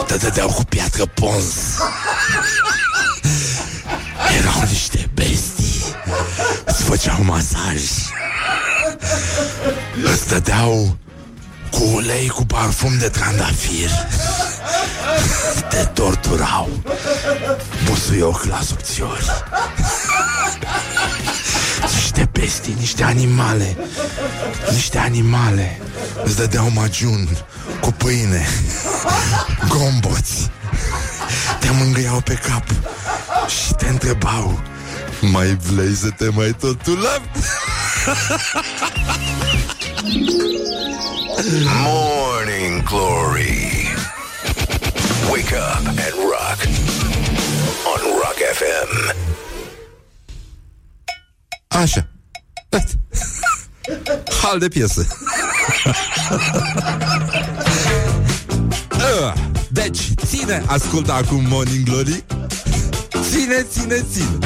Te 0.06 0.16
dădeau 0.16 0.48
cu 0.48 0.64
piatră 0.64 1.06
pons. 1.06 1.54
Erau 4.38 4.62
niște 4.68 5.10
bestii 5.14 5.55
Îți 6.64 6.82
făceau 6.82 7.22
masaj. 7.22 7.82
Îți 10.12 10.28
dădeau 10.28 10.96
cu 11.70 11.82
ulei 11.94 12.28
cu 12.28 12.44
parfum 12.44 12.98
de 12.98 13.08
trandafir. 13.08 13.90
Te 15.68 15.84
torturau. 15.84 16.68
Busuioc 17.84 18.44
la 18.44 18.60
subțiori. 18.60 19.44
Niște 21.94 22.28
bestii, 22.32 22.76
niște 22.78 23.02
animale. 23.02 23.76
Niște 24.70 24.98
animale. 24.98 25.80
Îți 26.24 26.36
dădeau 26.36 26.70
majun 26.74 27.28
cu 27.80 27.92
pâine. 27.92 28.46
Gomboți. 29.68 30.50
Te 31.60 31.68
mângâiau 31.70 32.20
pe 32.20 32.34
cap 32.34 32.64
Și 33.48 33.72
te 33.72 33.86
întrebau 33.88 34.60
Mai 35.20 35.56
vrei 35.56 35.94
să 35.94 36.10
te 36.10 36.28
mai 36.28 36.56
torturăm? 36.60 37.22
Morning 41.84 42.82
Glory. 42.82 43.88
Wake 45.30 45.54
up 45.54 45.86
and 45.86 46.14
rock. 46.30 46.58
On 47.94 48.00
Rock 48.22 48.38
FM. 48.52 49.14
Așa 51.68 52.08
Hal 54.42 54.58
de 54.58 54.68
piesă 54.68 55.06
Ah, 58.90 59.32
Deci, 59.70 59.98
ține, 60.26 60.62
ascultă 60.66 61.12
acum 61.12 61.44
Morning 61.48 61.84
Glory 61.84 62.24
Ține, 63.36 63.66
ține, 63.68 64.04
ține. 64.12 64.38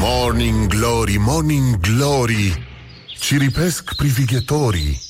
Morning 0.00 0.66
Glory, 0.66 1.16
Morning 1.18 1.76
Glory. 1.80 2.66
Ciripesc 3.18 3.94
privighetorii 3.96 5.00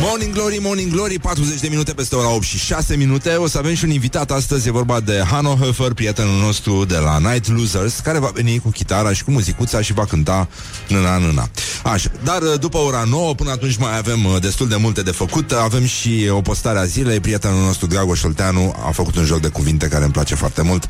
Morning 0.00 0.32
Glory, 0.32 0.58
Morning 0.60 0.92
Glory 0.92 1.18
40 1.18 1.60
de 1.60 1.68
minute 1.68 1.92
peste 1.92 2.16
ora 2.16 2.34
8 2.34 2.42
și 2.42 2.58
6 2.58 2.96
minute. 2.96 3.34
O 3.34 3.46
să 3.46 3.58
avem 3.58 3.74
și 3.74 3.84
un 3.84 3.90
invitat 3.90 4.30
astăzi 4.30 4.68
E 4.68 4.70
vorba 4.70 5.00
de 5.00 5.22
Hanno 5.30 5.56
Höfer, 5.56 5.94
prietenul 5.94 6.40
nostru 6.40 6.84
de 6.84 6.96
la 6.96 7.18
Night 7.18 7.48
Losers 7.48 7.98
Care 7.98 8.18
va 8.18 8.30
veni 8.34 8.58
cu 8.58 8.70
chitara 8.70 9.12
și 9.12 9.24
cu 9.24 9.30
muzicuța 9.30 9.82
Și 9.82 9.92
va 9.92 10.04
cânta 10.04 10.48
nâna, 10.88 11.18
nâna. 11.18 11.50
Așa, 11.82 12.10
dar 12.24 12.42
după 12.42 12.78
ora 12.78 13.04
9 13.08 13.34
Până 13.34 13.50
atunci 13.50 13.76
mai 13.76 13.96
avem 13.96 14.24
uh, 14.24 14.40
destul 14.40 14.68
de 14.68 14.76
multe 14.76 15.02
de 15.02 15.10
făcut. 15.10 15.52
Avem 15.52 15.84
și 15.84 16.28
o 16.30 16.40
postare 16.40 16.78
a 16.78 16.84
zilei. 16.84 17.20
Prietenul 17.20 17.60
nostru 17.60 17.86
Dragoș 17.86 18.22
Olteanu 18.22 18.74
A 18.86 18.90
făcut 18.90 19.16
un 19.16 19.24
joc 19.24 19.40
de 19.40 19.48
cuvinte 19.48 19.86
care 19.88 20.04
îmi 20.04 20.12
place 20.12 20.34
foarte 20.34 20.62
mult. 20.62 20.86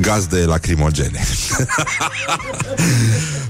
Gazde 0.00 0.44
lacrimogene. 0.44 1.24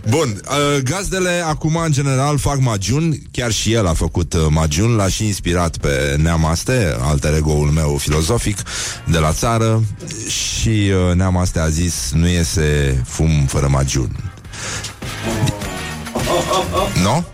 Bun, 0.09 0.41
uh, 0.49 0.83
gazdele 0.83 1.45
acum 1.47 1.77
în 1.77 1.93
general 1.93 2.39
fac 2.39 2.61
magiuni. 2.61 3.23
Chiar 3.31 3.51
și 3.53 3.73
el 3.73 3.87
a 3.87 3.95
făcut 3.95 4.35
uh, 4.35 4.47
magiuni 4.93 4.97
L-aș 4.97 5.15
și 5.15 5.27
inspirat 5.27 5.77
pe 5.77 6.17
Neamaste 6.19 6.97
Alter 7.01 7.35
ego-ul 7.35 7.71
meu 7.71 7.97
filozofic 7.97 8.59
De 9.07 9.19
la 9.19 9.33
țară 9.33 9.83
Și 10.29 10.69
uh, 11.09 11.15
Neamaste 11.15 11.59
a 11.59 11.69
zis 11.69 12.11
Nu 12.15 12.29
iese 12.29 13.03
fum 13.07 13.47
fără 13.47 13.69
magiuni 13.69 14.17
Nu? 17.03 17.25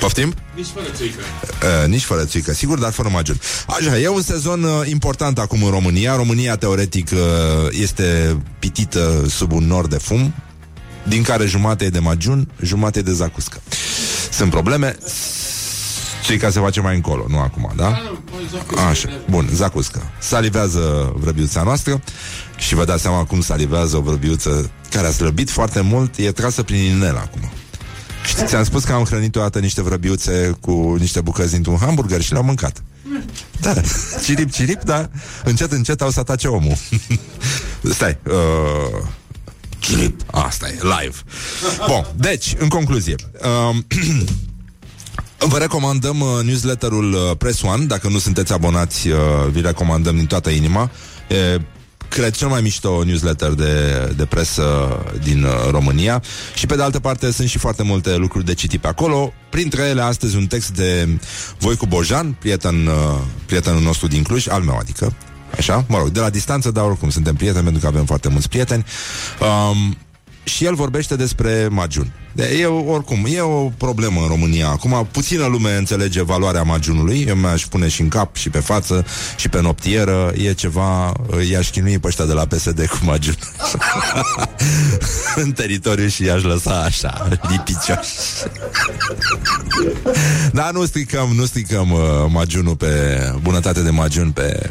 Poftim? 0.00 0.34
Nici 0.54 0.66
fără 0.74 0.86
țuică. 0.96 1.20
Uh, 1.82 1.88
nici 1.88 2.02
fără 2.02 2.24
țuică, 2.24 2.52
sigur, 2.52 2.78
dar 2.78 2.92
fără 2.92 3.08
magiuni. 3.08 3.40
Așa, 3.66 3.98
e 3.98 4.08
un 4.08 4.22
sezon 4.22 4.62
uh, 4.62 4.88
important 4.90 5.38
acum 5.38 5.62
în 5.62 5.70
România. 5.70 6.16
România, 6.16 6.56
teoretic, 6.56 7.10
uh, 7.12 7.18
este 7.70 8.36
pitită 8.58 9.24
sub 9.28 9.52
un 9.52 9.66
nor 9.66 9.86
de 9.86 9.96
fum, 9.96 10.34
din 11.08 11.22
care 11.22 11.46
jumate 11.46 11.84
e 11.84 11.88
de 11.88 11.98
magiun, 11.98 12.48
jumate 12.62 12.98
e 12.98 13.02
de 13.02 13.12
zacuscă. 13.12 13.60
Sunt 14.32 14.50
probleme. 14.50 14.96
Țuica 16.22 16.50
se 16.50 16.60
face 16.60 16.80
mai 16.80 16.94
încolo, 16.94 17.24
nu 17.28 17.38
acum, 17.38 17.72
da? 17.76 18.02
Așa, 18.88 19.08
bun, 19.30 19.48
zacuscă. 19.52 20.10
Salivează 20.20 21.12
vrăbiuța 21.16 21.62
noastră 21.62 22.02
și 22.56 22.74
vă 22.74 22.84
dați 22.84 23.02
seama 23.02 23.24
cum 23.24 23.40
salivează 23.40 23.96
o 23.96 24.00
vrăbiuță 24.00 24.70
care 24.90 25.06
a 25.06 25.10
slăbit 25.10 25.50
foarte 25.50 25.80
mult, 25.80 26.16
e 26.16 26.32
trasă 26.32 26.62
prin 26.62 26.80
inel 26.80 27.16
acum. 27.16 27.50
Și 28.26 28.34
ți-am 28.44 28.64
spus 28.64 28.84
că 28.84 28.92
am 28.92 29.04
hrănit 29.04 29.36
o 29.36 29.40
dată 29.40 29.58
niște 29.58 29.82
vrăbiuțe 29.82 30.56
cu 30.60 30.96
niște 30.98 31.20
bucăți 31.20 31.52
dintr-un 31.52 31.76
hamburger 31.76 32.20
și 32.20 32.32
le-am 32.32 32.44
mâncat. 32.44 32.82
Da, 33.60 33.74
cirip, 34.24 34.50
cirip, 34.50 34.82
dar 34.82 35.10
încet, 35.44 35.72
încet 35.72 36.00
au 36.02 36.10
să 36.10 36.20
atace 36.20 36.48
omul. 36.48 36.76
Stai, 37.94 38.18
uh, 38.26 39.06
cirip, 39.78 40.20
asta 40.30 40.68
e, 40.68 40.78
live. 40.82 41.16
Bun, 41.86 42.06
deci, 42.16 42.54
în 42.58 42.68
concluzie, 42.68 43.14
uh, 43.70 43.76
Vă 45.46 45.58
recomandăm 45.58 46.20
uh, 46.20 46.28
newsletterul 46.44 47.12
uh, 47.12 47.36
Press 47.38 47.62
One. 47.62 47.84
Dacă 47.84 48.08
nu 48.08 48.18
sunteți 48.18 48.52
abonați, 48.52 49.08
uh, 49.08 49.16
vi 49.50 49.60
recomandăm 49.60 50.16
din 50.16 50.26
toată 50.26 50.50
inima. 50.50 50.90
E, 51.28 51.60
Cred 52.08 52.34
cel 52.34 52.48
mai 52.48 52.60
mișto 52.60 53.04
newsletter 53.04 53.50
de, 53.50 54.12
de 54.16 54.24
presă 54.24 54.98
din 55.22 55.42
uh, 55.44 55.50
România. 55.70 56.22
Și 56.54 56.66
pe 56.66 56.76
de 56.76 56.82
altă 56.82 57.00
parte 57.00 57.32
sunt 57.32 57.48
și 57.48 57.58
foarte 57.58 57.82
multe 57.82 58.16
lucruri 58.16 58.44
de 58.44 58.54
citit 58.54 58.80
pe 58.80 58.86
acolo. 58.88 59.32
Printre 59.50 59.82
ele 59.82 60.02
astăzi 60.02 60.36
un 60.36 60.46
text 60.46 60.70
de 60.70 61.08
Voicu 61.58 61.86
Bojan, 61.86 62.36
prieten, 62.38 62.86
uh, 62.86 63.18
prietenul 63.46 63.80
nostru 63.80 64.06
din 64.06 64.22
Cluj, 64.22 64.48
al 64.48 64.62
meu 64.62 64.76
adică 64.76 65.12
Așa, 65.56 65.84
mă 65.88 65.98
rog, 65.98 66.08
de 66.08 66.20
la 66.20 66.30
distanță, 66.30 66.70
dar 66.70 66.84
oricum 66.84 67.10
suntem 67.10 67.34
prieteni 67.34 67.64
pentru 67.64 67.82
că 67.82 67.86
avem 67.86 68.04
foarte 68.04 68.28
mulți 68.28 68.48
prieteni. 68.48 68.84
Um, 69.40 69.96
și 70.44 70.64
el 70.64 70.74
vorbește 70.74 71.16
despre 71.16 71.68
magiun. 71.70 72.12
De, 72.32 72.58
e, 72.60 72.66
oricum, 72.66 73.26
e 73.28 73.40
o 73.40 73.68
problemă 73.76 74.20
în 74.20 74.28
România. 74.28 74.68
Acum, 74.68 75.08
puțină 75.10 75.46
lume 75.46 75.76
înțelege 75.76 76.22
valoarea 76.22 76.62
magiunului. 76.62 77.24
Eu 77.28 77.34
mi-aș 77.34 77.66
pune 77.66 77.88
și 77.88 78.00
în 78.00 78.08
cap, 78.08 78.36
și 78.36 78.50
pe 78.50 78.58
față, 78.58 79.06
și 79.36 79.48
pe 79.48 79.60
noptieră. 79.60 80.32
E 80.36 80.52
ceva, 80.52 81.12
i-aș 81.50 81.70
chinui 81.70 81.98
pe 81.98 82.06
ăștia 82.06 82.24
de 82.24 82.32
la 82.32 82.46
PSD 82.46 82.86
cu 82.86 82.98
magiun. 83.02 83.36
în 85.42 85.52
teritoriu 85.52 86.08
și 86.08 86.24
i-aș 86.24 86.42
lăsa 86.42 86.82
așa, 86.82 87.28
lipicioși. 87.48 88.10
Dar 90.52 90.72
nu 90.72 90.84
stricăm, 90.84 91.28
nu 91.34 91.44
stricăm 91.44 91.90
uh, 91.90 92.00
magiunul 92.28 92.76
pe 92.76 93.18
bunătate 93.42 93.80
de 93.80 93.90
magiun 93.90 94.30
pe 94.30 94.70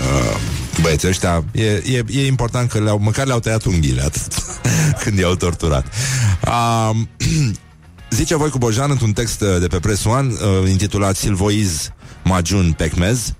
uh, 0.00 0.36
băieții 0.80 1.08
ăștia, 1.08 1.44
e, 1.52 1.64
e, 1.64 2.04
e 2.10 2.26
important 2.26 2.70
că 2.70 2.78
le-au, 2.78 2.98
măcar 2.98 3.26
le-au 3.26 3.40
tăiat 3.40 3.64
unghiile 3.64 4.02
atât, 4.02 4.32
când 5.02 5.18
i-au 5.18 5.34
torturat. 5.34 5.86
Uh, 6.46 6.96
zice 8.10 8.36
voi 8.36 8.50
cu 8.50 8.58
Bojan 8.58 8.90
într-un 8.90 9.12
text 9.12 9.38
de 9.38 9.66
pe 9.66 9.78
Press 9.78 10.04
One, 10.04 10.32
uh, 10.32 10.70
intitulat 10.70 11.16
Silvoiz 11.16 11.90
Majun 12.24 12.72
Pecmez. 12.72 13.32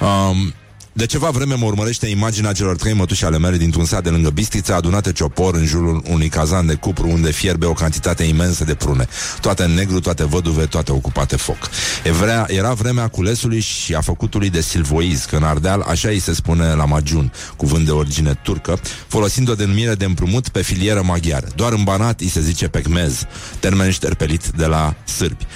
Um, 0.00 0.54
de 0.96 1.06
ceva 1.06 1.30
vreme 1.30 1.54
mă 1.54 1.64
urmărește 1.64 2.06
imaginea 2.06 2.52
celor 2.52 2.76
trei 2.76 2.92
mătuși 2.92 3.24
ale 3.24 3.38
mele 3.38 3.56
dintr-un 3.56 3.84
sat 3.84 4.02
de 4.02 4.08
lângă 4.08 4.30
Bistrița, 4.30 4.74
adunate 4.74 5.12
ciopor 5.12 5.54
în 5.54 5.64
jurul 5.64 6.02
unui 6.10 6.28
cazan 6.28 6.66
de 6.66 6.74
cupru 6.74 7.08
unde 7.08 7.30
fierbe 7.30 7.66
o 7.66 7.72
cantitate 7.72 8.22
imensă 8.22 8.64
de 8.64 8.74
prune. 8.74 9.08
Toate 9.40 9.62
în 9.62 9.70
negru, 9.70 10.00
toate 10.00 10.24
văduve, 10.24 10.64
toate 10.66 10.92
ocupate 10.92 11.36
foc. 11.36 11.56
Evrea, 12.04 12.46
era 12.48 12.72
vremea 12.72 13.08
culesului 13.08 13.60
și 13.60 13.94
a 13.94 14.00
făcutului 14.00 14.50
de 14.50 14.60
silvoiz, 14.60 15.24
că 15.24 15.36
în 15.36 15.42
Ardeal 15.42 15.80
așa 15.80 16.08
îi 16.08 16.18
se 16.18 16.34
spune 16.34 16.74
la 16.74 16.84
majun, 16.84 17.32
cuvânt 17.56 17.84
de 17.84 17.90
origine 17.90 18.40
turcă, 18.42 18.80
folosind 19.06 19.48
o 19.48 19.54
denumire 19.54 19.94
de 19.94 20.04
împrumut 20.04 20.48
pe 20.48 20.62
filieră 20.62 21.02
maghiară. 21.02 21.46
Doar 21.54 21.72
în 21.72 21.84
Banat 21.84 22.20
îi 22.20 22.28
se 22.28 22.40
zice 22.40 22.68
pecmez, 22.68 23.24
termen 23.60 23.90
șterpelit 23.90 24.46
de 24.46 24.66
la 24.66 24.94
sârbi. 25.04 25.46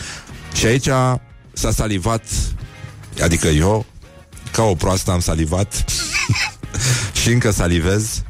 Și 0.55 0.66
aici 0.66 0.89
s-a 1.53 1.70
salivat, 1.70 2.22
adică 3.22 3.49
eu, 3.49 3.86
ca 4.53 4.62
o 4.62 4.74
proastă 4.74 5.11
am 5.11 5.20
salivat 5.20 5.84
și 7.22 7.28
încă 7.28 7.51
salivez. 7.51 8.22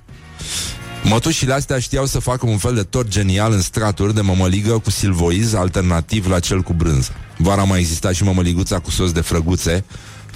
Mătușile 1.03 1.53
astea 1.53 1.79
știau 1.79 2.07
să 2.07 2.19
facă 2.19 2.47
un 2.47 2.59
fel 2.59 2.75
de 2.75 2.83
tort 2.83 3.09
genial 3.09 3.53
în 3.53 3.61
straturi 3.61 4.15
de 4.15 4.21
mămăligă 4.21 4.79
cu 4.79 4.91
silvoiz 4.91 5.55
alternativ 5.55 6.29
la 6.29 6.41
cel 6.41 6.63
cu 6.63 6.73
brânză. 6.73 7.11
Vara 7.37 7.65
mai 7.65 7.79
exista 7.79 8.13
și 8.13 8.25
mămăliguța 8.25 8.79
cu 8.79 8.91
sos 8.91 9.13
de 9.13 9.21
frăguțe, 9.21 9.85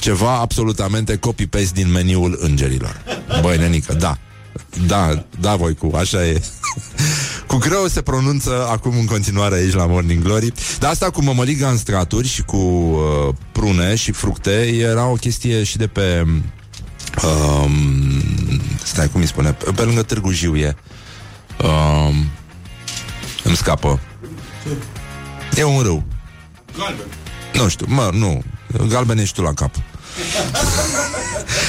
Ceva 0.02 0.38
absolutamente 0.38 1.16
copy-paste 1.16 1.72
din 1.74 1.90
meniul 1.90 2.38
îngerilor. 2.40 3.02
Băi, 3.40 3.56
nenică, 3.56 3.94
da. 3.94 4.18
Da, 4.86 5.24
da, 5.40 5.56
voi 5.56 5.74
cu, 5.74 5.96
așa 5.96 6.26
e. 6.26 6.42
cu 7.52 7.58
greu 7.58 7.86
se 7.86 8.02
pronunță 8.02 8.66
acum 8.70 8.98
în 8.98 9.06
continuare 9.06 9.54
aici 9.54 9.72
la 9.72 9.86
Morning 9.86 10.22
Glory. 10.22 10.52
Dar 10.78 10.90
asta 10.90 11.10
cu 11.10 11.22
mămăliga 11.22 11.68
în 11.68 11.76
straturi 11.76 12.28
și 12.28 12.42
cu 12.42 12.56
uh, 12.56 13.34
prune 13.52 13.94
și 13.94 14.12
fructe 14.12 14.50
era 14.66 15.06
o 15.06 15.14
chestie 15.14 15.62
și 15.62 15.76
de 15.76 15.86
pe... 15.86 16.26
Um, 17.24 18.60
stai, 18.82 19.08
cum 19.08 19.20
îi 19.20 19.26
spune? 19.26 19.52
Pe, 19.52 19.70
pe 19.70 19.82
lângă 19.82 20.02
Târgu 20.02 20.30
Jiu 20.30 20.56
e. 20.56 20.76
Um, 21.62 22.14
îmi 23.44 23.56
scapă. 23.56 24.00
E 25.56 25.64
un 25.64 25.82
râu. 25.82 26.04
Galben. 26.78 27.06
Nu 27.54 27.68
știu, 27.68 27.86
mă, 27.88 28.10
nu. 28.12 28.42
Galben 28.88 29.18
ești 29.18 29.34
tu 29.34 29.42
la 29.42 29.52
cap. 29.52 29.74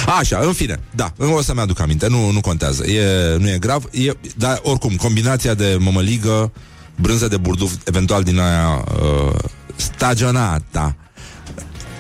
Așa, 0.06 0.40
în 0.40 0.54
fine, 0.54 0.80
da, 0.96 1.14
o 1.18 1.42
să-mi 1.42 1.60
aduc 1.60 1.80
aminte, 1.80 2.08
nu, 2.08 2.32
nu 2.32 2.42
contează, 2.42 2.86
e, 2.86 3.38
nu 3.38 3.50
e 3.50 3.58
grav, 3.58 3.84
e, 3.92 4.12
dar 4.36 4.60
oricum, 4.64 4.96
combinația 4.96 5.54
de 5.54 5.78
mămăligă, 5.80 6.52
brânză 6.96 7.28
de 7.28 7.38
burduf, 7.38 7.74
eventual 7.84 8.24
din 8.24 8.40
aia 8.40 8.84
uh, 9.02 9.36
stagionata, 9.76 10.96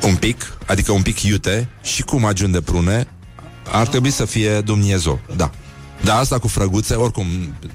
un 0.03 0.15
pic, 0.15 0.57
adică 0.65 0.91
un 0.91 1.01
pic 1.01 1.21
iute 1.21 1.69
și 1.83 2.01
cu 2.03 2.19
magiun 2.19 2.51
de 2.51 2.61
prune, 2.61 3.07
ar 3.71 3.87
trebui 3.87 4.11
să 4.11 4.25
fie 4.25 4.61
Dumnezeu, 4.61 5.19
da. 5.35 5.51
Dar 6.03 6.19
asta 6.19 6.39
cu 6.39 6.47
frăguțe, 6.47 6.93
oricum, 6.93 7.25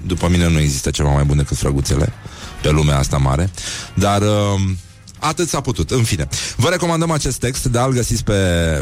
după 0.05 0.27
mine 0.27 0.49
nu 0.49 0.59
există 0.59 0.89
ceva 0.89 1.09
mai 1.09 1.23
bun 1.23 1.37
decât 1.37 1.57
frăguțele 1.57 2.13
pe 2.61 2.69
lumea 2.69 2.97
asta 2.97 3.17
mare. 3.17 3.49
Dar 3.93 4.21
uh, 4.21 4.61
atât 5.19 5.49
s-a 5.49 5.61
putut, 5.61 5.91
în 5.91 6.03
fine. 6.03 6.27
Vă 6.55 6.69
recomandăm 6.69 7.11
acest 7.11 7.39
text, 7.39 7.65
dar 7.65 7.87
îl 7.87 7.93
găsiți 7.93 8.23
pe 8.23 8.33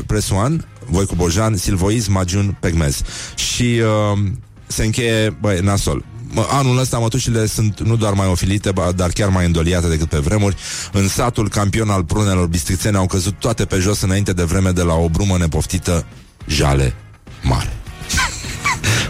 Press 0.05 0.29
One, 0.29 0.57
voi 0.85 1.05
cu 1.05 1.15
Bojan, 1.15 1.57
Silvoiz, 1.57 2.07
Magiun, 2.07 2.57
Pegmez. 2.59 3.01
Și 3.35 3.81
uh, 4.13 4.19
se 4.67 4.85
încheie, 4.85 5.37
băi, 5.41 5.59
nasol. 5.59 6.03
Anul 6.49 6.77
ăsta 6.77 6.97
mătușile 6.97 7.45
sunt 7.45 7.81
nu 7.81 7.95
doar 7.95 8.13
mai 8.13 8.27
ofilite, 8.27 8.71
dar 8.95 9.09
chiar 9.09 9.29
mai 9.29 9.45
îndoliate 9.45 9.87
decât 9.87 10.09
pe 10.09 10.17
vremuri. 10.17 10.55
În 10.91 11.07
satul 11.07 11.49
campion 11.49 11.89
al 11.89 12.03
prunelor 12.03 12.47
bistrițene 12.47 12.97
au 12.97 13.05
căzut 13.05 13.39
toate 13.39 13.65
pe 13.65 13.77
jos 13.77 14.01
înainte 14.01 14.33
de 14.33 14.43
vreme 14.43 14.71
de 14.71 14.81
la 14.81 14.93
o 14.93 15.09
brumă 15.09 15.37
nepoftită 15.37 16.05
jale 16.47 16.95
mare. 17.43 17.77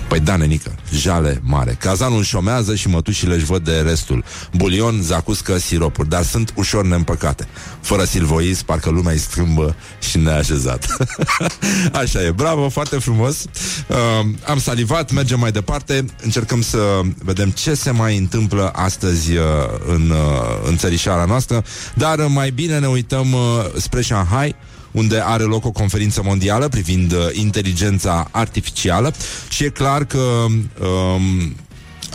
Păi 0.08 0.20
da, 0.20 0.36
nenică, 0.36 0.76
jale 0.94 1.42
mare. 1.44 1.76
Cazanul 1.80 2.24
șomează 2.24 2.76
și 2.76 2.88
mătușile 2.88 3.36
își 3.36 3.46
văd 3.46 3.64
de 3.64 3.80
restul. 3.80 4.24
Bulion, 4.54 5.02
zacuscă, 5.02 5.58
siropuri, 5.58 6.10
dar 6.10 6.24
sunt 6.24 6.54
ușor 6.56 6.86
neîmpăcate. 6.86 7.48
Fără 7.82 8.04
silvois, 8.04 8.62
parcă 8.62 8.90
lumea 8.90 9.12
îi 9.12 9.18
strâmbă 9.18 9.76
și 10.00 10.18
neașezat. 10.18 10.98
Așa 12.02 12.24
e, 12.24 12.32
bravo, 12.32 12.70
foarte 12.70 12.98
frumos. 12.98 13.46
Uh, 13.88 13.98
am 14.48 14.60
salivat, 14.60 15.12
mergem 15.12 15.40
mai 15.40 15.52
departe, 15.52 16.06
încercăm 16.22 16.62
să 16.62 17.02
vedem 17.24 17.50
ce 17.50 17.74
se 17.74 17.92
mai 17.92 18.18
întâmplă 18.18 18.72
astăzi 18.76 19.36
uh, 19.36 19.44
în, 19.88 20.10
uh, 20.10 20.68
în 20.68 20.78
țărișoara 20.78 21.26
noastră, 21.26 21.64
dar 21.94 22.20
mai 22.20 22.50
bine 22.50 22.80
ne 22.80 22.88
uităm 22.88 23.34
uh, 23.34 23.40
spre 23.78 24.02
Shanghai, 24.02 24.56
unde 24.98 25.22
are 25.26 25.44
loc 25.44 25.66
o 25.66 25.72
conferință 25.72 26.22
mondială 26.24 26.68
privind 26.68 27.12
uh, 27.12 27.18
inteligența 27.32 28.28
artificială. 28.32 29.14
Și 29.50 29.64
e 29.64 29.70
clar 29.70 30.06
că 30.06 30.18
um, 30.18 31.56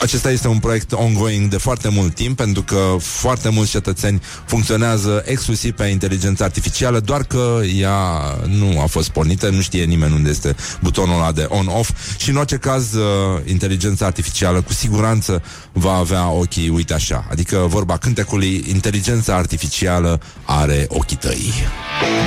acesta 0.02 0.30
este 0.30 0.48
un 0.48 0.58
proiect 0.58 0.92
ongoing 0.92 1.50
de 1.50 1.56
foarte 1.56 1.88
mult 1.88 2.14
timp, 2.14 2.36
pentru 2.36 2.62
că 2.62 2.96
foarte 3.00 3.48
mulți 3.48 3.70
cetățeni 3.70 4.22
funcționează 4.46 5.22
exclusiv 5.26 5.72
pe 5.72 5.84
inteligența 5.84 6.44
artificială, 6.44 7.00
doar 7.00 7.22
că 7.22 7.60
ea 7.76 7.98
nu 8.46 8.80
a 8.80 8.86
fost 8.86 9.10
pornită, 9.10 9.48
nu 9.48 9.60
știe 9.60 9.84
nimeni 9.84 10.14
unde 10.14 10.30
este 10.30 10.56
butonul 10.80 11.14
ăla 11.14 11.32
de 11.32 11.46
on-off 11.48 11.90
și 12.16 12.30
în 12.30 12.36
orice 12.36 12.56
caz 12.56 12.92
uh, 12.94 13.04
inteligența 13.44 14.06
artificială 14.06 14.60
cu 14.60 14.72
siguranță 14.72 15.42
va 15.72 15.92
avea 15.92 16.30
ochii, 16.30 16.68
uite 16.68 16.94
așa, 16.94 17.26
adică 17.30 17.56
vorba 17.68 17.96
cântecului, 17.96 18.64
inteligența 18.68 19.36
artificială 19.36 20.20
are 20.44 20.86
ochii 20.88 21.16
tăi. 21.16 21.52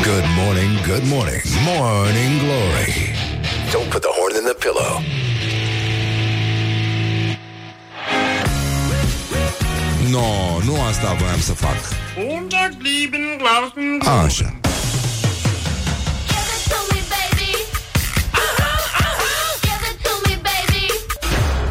Good 0.03 0.26
morning, 0.43 0.86
good 0.88 1.03
morning, 1.03 1.41
morning 1.65 2.39
glory. 2.39 2.93
Don't 3.71 3.89
put 3.89 4.01
the 4.01 4.13
horn 4.17 4.36
in 4.36 4.45
the 4.51 4.57
pillow. 4.65 5.01
No, 10.10 10.60
nu 10.66 10.82
asta 10.82 11.16
voiam 11.20 11.39
să 11.39 11.53
fac. 11.53 11.78
Așa. 14.26 14.60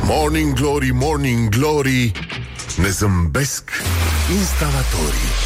Morning 0.07 0.53
Glory, 0.53 0.91
Morning 0.93 1.49
Glory 1.49 2.13
Ne 2.77 2.89
zâmbesc 2.89 3.71
instalatorii 4.39 5.44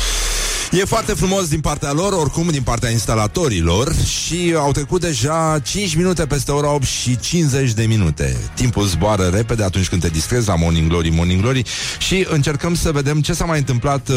E 0.70 0.84
foarte 0.84 1.12
frumos 1.12 1.48
din 1.48 1.60
partea 1.60 1.92
lor, 1.92 2.12
oricum 2.12 2.48
din 2.50 2.62
partea 2.62 2.90
instalatorilor 2.90 3.94
și 3.94 4.54
au 4.56 4.72
trecut 4.72 5.00
deja 5.00 5.58
5 5.62 5.94
minute 5.94 6.26
peste 6.26 6.52
ora 6.52 6.70
8 6.70 6.84
și 6.84 7.18
50 7.18 7.72
de 7.72 7.84
minute. 7.84 8.36
Timpul 8.54 8.86
zboară 8.86 9.26
repede 9.26 9.64
atunci 9.64 9.88
când 9.88 10.00
te 10.00 10.08
distrezi 10.08 10.48
la 10.48 10.54
Morning 10.54 10.88
Glory, 10.88 11.08
Morning 11.08 11.40
Glory 11.40 11.62
și 11.98 12.26
încercăm 12.30 12.74
să 12.74 12.92
vedem 12.92 13.20
ce 13.20 13.32
s-a 13.32 13.44
mai 13.44 13.58
întâmplat 13.58 14.08
uh, 14.08 14.16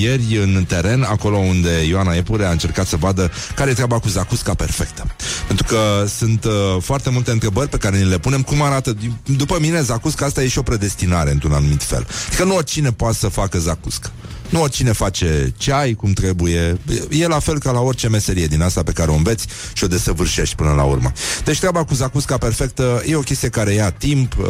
ieri 0.00 0.36
în 0.42 0.64
teren, 0.68 1.02
acolo 1.02 1.36
unde 1.36 1.84
Ioana 1.88 2.14
Epure 2.14 2.44
a 2.44 2.50
încercat 2.50 2.86
să 2.86 2.96
vadă 2.96 3.30
care 3.54 3.70
e 3.70 3.74
treaba 3.74 3.98
cu 3.98 4.08
zacusca 4.08 4.54
perfectă. 4.54 5.06
Pentru 5.46 5.66
că 5.68 6.04
sunt 6.18 6.44
uh, 6.44 6.52
foarte 6.80 7.10
multe 7.10 7.30
întrebări 7.30 7.68
pe 7.68 7.76
care 7.76 7.98
ni 7.98 8.08
le 8.08 8.18
punem. 8.18 8.42
Cum 8.42 8.62
arată? 8.62 8.96
După 9.24 9.58
mine, 9.60 9.80
zacusca 9.80 10.26
asta 10.26 10.42
e 10.42 10.48
și 10.48 10.58
o 10.58 10.62
predestinare 10.62 11.30
într-un 11.30 11.52
anumit 11.52 11.82
fel. 11.82 12.06
Adică 12.26 12.44
nu 12.44 12.54
oricine 12.54 12.92
poate 12.92 13.16
să 13.16 13.28
facă 13.28 13.58
zacuscă. 13.58 14.10
Nu 14.52 14.60
oricine 14.60 14.92
face 14.92 15.52
ceai 15.56 15.94
cum 15.94 16.12
trebuie. 16.12 16.78
E 17.10 17.26
la 17.26 17.38
fel 17.38 17.58
ca 17.58 17.70
la 17.70 17.80
orice 17.80 18.08
meserie 18.08 18.46
din 18.46 18.62
asta 18.62 18.82
pe 18.82 18.92
care 18.92 19.10
o 19.10 19.14
înveți 19.14 19.46
și 19.72 19.84
o 19.84 19.86
desăvârșești 19.86 20.54
până 20.54 20.72
la 20.72 20.82
urmă. 20.82 21.12
Deci 21.44 21.58
treaba 21.58 21.84
cu 21.84 21.94
zacusca 21.94 22.38
perfectă 22.38 23.02
e 23.06 23.16
o 23.16 23.20
chestie 23.20 23.48
care 23.48 23.72
ia 23.72 23.90
timp, 23.90 24.36
uh, 24.38 24.46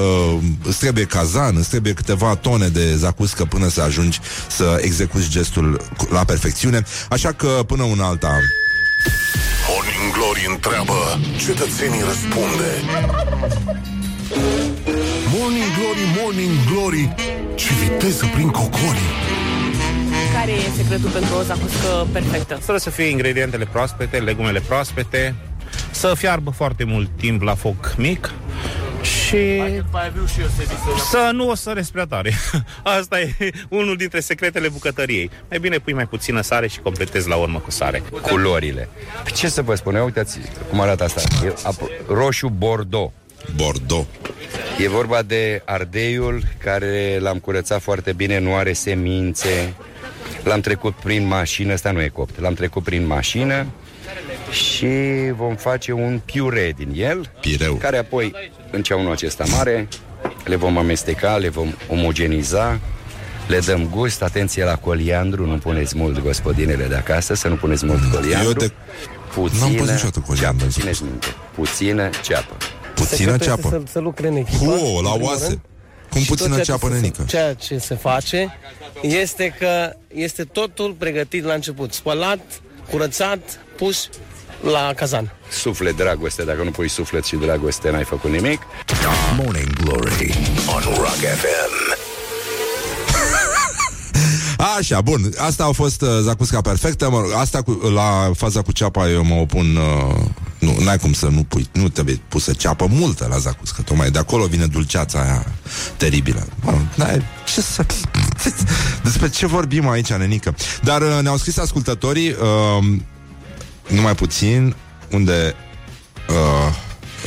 îți 0.65 0.79
trebuie 0.79 1.05
cazan, 1.05 1.57
îți 1.57 1.69
trebuie 1.69 1.93
câteva 1.93 2.35
tone 2.35 2.69
de 2.69 2.97
zacuscă 2.97 3.45
până 3.45 3.69
să 3.69 3.81
ajungi 3.81 4.21
să 4.49 4.79
execuți 4.81 5.31
gestul 5.31 5.81
la 6.11 6.25
perfecțiune. 6.25 6.85
Așa 7.09 7.33
că 7.33 7.63
până 7.67 7.83
un 7.83 8.01
alta... 8.01 8.39
Morning 9.69 10.13
Glory 10.13 10.47
întreabă 10.51 11.21
Cetățenii 11.37 12.03
răspunde 12.09 12.71
Morning 15.35 15.71
Glory, 15.77 16.05
Morning 16.21 16.57
Glory 16.71 17.15
Ce 17.55 17.69
viteză 17.83 18.31
prin 18.35 18.49
cocorii 18.49 19.42
care 20.33 20.51
e 20.51 20.71
secretul 20.77 21.11
pentru 21.11 21.35
o 21.35 21.43
zacuscă 21.43 22.07
perfectă? 22.13 22.55
Trebuie 22.55 22.79
să 22.79 22.91
fie 22.91 23.05
ingredientele 23.05 23.65
proaspete, 23.65 24.19
legumele 24.19 24.61
proaspete, 24.61 25.35
să 25.91 26.15
fiarbă 26.17 26.51
foarte 26.51 26.85
mult 26.85 27.11
timp 27.17 27.43
la 27.43 27.55
foc 27.55 27.95
mic 27.97 28.33
și 29.03 29.61
să 31.11 31.31
nu 31.33 31.49
o 31.49 31.55
săreți 31.55 31.93
prea 31.93 32.07
tare. 32.07 32.33
Asta 32.99 33.21
e 33.21 33.35
unul 33.69 33.97
dintre 33.97 34.21
secretele 34.21 34.69
bucătăriei. 34.69 35.31
Mai 35.49 35.59
bine 35.59 35.79
pui 35.79 35.93
mai 35.93 36.07
puțină 36.07 36.41
sare 36.41 36.69
și 36.69 36.81
completezi 36.81 37.29
la 37.29 37.37
urmă 37.37 37.59
cu 37.59 37.71
sare. 37.71 38.03
Culorile. 38.23 38.89
Ce 39.35 39.49
să 39.49 39.63
vă 39.63 39.75
spun? 39.75 39.95
Uitați 39.95 40.39
cum 40.71 40.81
arată 40.81 41.05
asta. 41.05 41.21
E 41.45 41.53
roșu 42.07 42.49
Bordeaux. 42.49 43.13
Bordeaux. 43.57 44.07
E 44.79 44.89
vorba 44.89 45.23
de 45.23 45.63
ardeiul 45.65 46.43
care 46.59 47.19
l-am 47.21 47.39
curățat 47.39 47.81
foarte 47.81 48.13
bine, 48.13 48.39
nu 48.39 48.55
are 48.55 48.73
semințe, 48.73 49.75
L-am 50.45 50.61
trecut 50.61 50.95
prin 50.95 51.27
mașină, 51.27 51.73
ăsta 51.73 51.91
nu 51.91 52.01
e 52.01 52.09
copt, 52.09 52.41
l-am 52.41 52.55
trecut 52.55 52.83
prin 52.83 53.07
mașină 53.07 53.67
și 54.51 54.87
vom 55.37 55.55
face 55.57 55.93
un 55.93 56.21
piure 56.25 56.75
din 56.77 56.93
el, 56.97 57.31
Pireu. 57.41 57.75
care 57.75 57.99
apoi, 57.99 58.35
în 58.71 58.83
ceaunul 58.83 59.13
acesta 59.13 59.45
mare, 59.57 59.89
le 60.45 60.57
vom 60.57 60.79
amesteca, 60.79 61.37
le 61.37 61.49
vom 61.49 61.69
omogeniza, 61.89 62.81
le 63.47 63.59
dăm 63.59 63.89
gust, 63.91 64.23
atenție 64.23 64.65
la 64.65 64.77
coliandru, 64.77 65.47
nu 65.47 65.57
puneți 65.59 65.97
mult 65.97 66.21
gospodinele 66.23 66.85
de 66.85 66.95
acasă, 66.95 67.35
să 67.35 67.49
nu 67.49 67.55
puneți 67.55 67.87
mult 67.87 68.13
coliandru. 68.13 68.49
Eu 68.49 68.53
de... 68.53 68.73
Puțină, 69.35 69.61
N-am 69.61 69.75
pus 69.75 69.91
niciodată 69.91 70.21
coliandru. 70.27 70.69
Ceapă, 70.71 70.99
minte, 71.03 71.27
puțină 71.55 72.11
ceapă. 72.23 72.57
Puțină 72.95 73.37
ceapă? 73.39 73.69
Să, 73.69 73.81
să 73.91 73.99
lucre 73.99 74.29
în 74.29 74.37
echipă. 74.37 74.65
Hu, 74.65 75.01
la 75.01 75.15
oase. 75.21 75.47
Rând. 75.47 75.61
Cum 76.13 76.23
puțină 76.23 76.61
ceapă 76.61 76.89
nenică. 76.89 77.25
Ceea 77.29 77.55
ce 77.55 77.79
se 77.79 77.95
face 77.95 78.57
este 79.01 79.55
că 79.59 79.97
este 80.15 80.45
totul 80.45 80.95
pregătit 80.99 81.45
la 81.45 81.55
început. 81.55 81.93
Spălat, 81.93 82.41
curățat, 82.91 83.61
pus 83.77 84.09
la 84.63 84.93
cazan. 84.97 85.33
Suflet, 85.51 85.97
dragoste. 85.97 86.43
Dacă 86.43 86.63
nu 86.63 86.71
pui 86.71 86.89
suflet 86.89 87.25
și 87.25 87.37
dragoste, 87.37 87.91
n-ai 87.91 88.05
făcut 88.05 88.31
nimic. 88.31 88.61
Morning 89.37 89.73
Glory 89.73 90.35
on 90.67 90.83
Rock 90.97 91.17
FM. 91.17 92.01
Așa, 94.79 95.01
bun, 95.01 95.33
asta 95.37 95.65
a 95.65 95.73
fost 95.73 96.03
uh, 96.03 96.09
zacusca 96.21 96.61
perfectă 96.61 97.11
mă, 97.11 97.23
Asta 97.37 97.63
cu, 97.63 97.71
la 97.71 98.31
faza 98.37 98.63
cu 98.63 98.73
ceapa 98.73 99.09
eu 99.09 99.25
mă 99.25 99.35
opun 99.35 99.77
uh, 99.77 100.15
Nu, 100.63 100.77
n-ai 100.81 100.99
cum 100.99 101.13
să 101.13 101.27
nu 101.27 101.43
pui 101.43 101.69
Nu 101.73 101.89
trebuie 101.89 102.21
pusă 102.29 102.53
ceapă 102.53 102.87
multă 102.91 103.27
la 103.31 103.39
zacuscă 103.39 103.83
Tocmai 103.83 104.11
de 104.11 104.19
acolo 104.19 104.47
vine 104.47 104.67
dulceața 104.67 105.21
aia 105.21 105.47
teribilă. 105.97 106.47
Mă, 106.61 106.73
n-ai, 106.95 107.23
ce 107.53 107.61
să... 107.61 107.87
Despre 109.05 109.29
ce 109.29 109.47
vorbim 109.47 109.89
aici, 109.89 110.13
nenică? 110.13 110.55
Dar 110.83 111.03
uh, 111.03 111.19
ne-au 111.23 111.37
scris 111.37 111.57
ascultătorii 111.57 112.31
uh, 112.31 112.99
Numai 113.89 114.15
puțin 114.15 114.75
Unde 115.11 115.55
uh, 116.29 116.75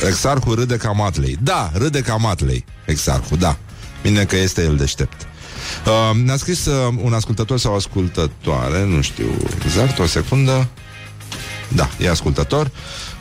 Exarhul 0.06 0.54
râde 0.54 0.76
ca 0.76 0.90
matlei 0.90 1.38
Da, 1.42 1.70
râde 1.74 2.00
ca 2.00 2.14
matlei 2.14 2.64
Exarhul, 2.84 3.38
da. 3.38 3.58
Bine 4.02 4.24
că 4.24 4.36
este 4.36 4.62
el 4.62 4.76
deștept. 4.76 5.26
Uh, 5.86 6.16
ne-a 6.24 6.36
scris 6.36 6.66
uh, 6.66 6.94
un 7.02 7.12
ascultător 7.12 7.58
sau 7.58 7.74
ascultătoare, 7.74 8.84
nu 8.84 9.00
știu 9.00 9.26
exact, 9.64 9.98
o 9.98 10.06
secundă. 10.06 10.68
Da, 11.68 11.88
e 11.98 12.08
ascultător. 12.08 12.70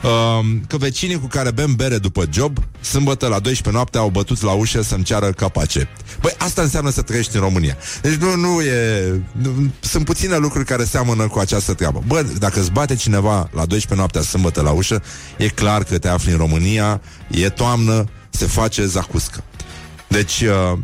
Uh, 0.06 0.46
că 0.68 0.78
vecinii 0.78 1.20
cu 1.20 1.28
care 1.28 1.52
bem 1.52 1.76
bere 1.76 1.98
după 1.98 2.26
job, 2.32 2.58
sâmbătă 2.82 3.28
la 3.28 3.40
12 3.40 3.70
noapte 3.72 3.98
au 3.98 4.10
bătut 4.10 4.42
la 4.42 4.52
ușă 4.52 4.82
să-mi 4.82 5.04
ceară 5.04 5.30
capace. 5.30 5.90
Păi 6.22 6.34
asta 6.38 6.62
înseamnă 6.62 6.90
să 6.90 7.02
trăiești 7.02 7.36
în 7.36 7.42
România. 7.42 7.78
Deci 8.02 8.14
nu, 8.14 8.36
nu 8.36 8.62
e... 8.62 9.04
Nu, 9.32 9.72
sunt 9.80 10.06
puține 10.06 10.38
lucruri 10.38 10.66
care 10.66 10.84
seamănă 10.84 11.28
cu 11.28 11.40
această 11.40 11.74
treabă. 11.74 12.04
Bă, 12.08 12.26
dacă 12.40 12.60
îți 12.60 12.72
bate 12.72 12.96
cineva 12.96 13.38
la 13.38 13.66
12 13.66 13.96
noaptea 13.96 14.22
sâmbătă 14.22 14.62
la 14.62 14.72
ușă, 14.72 15.02
e 15.38 15.48
clar 15.48 15.84
că 15.84 15.98
te 15.98 16.08
afli 16.08 16.32
în 16.32 16.38
România, 16.38 17.02
e 17.28 17.50
toamnă, 17.50 18.06
se 18.30 18.46
face 18.46 18.86
zacuscă. 18.86 19.44
Deci, 20.08 20.42
uh, 20.42 20.80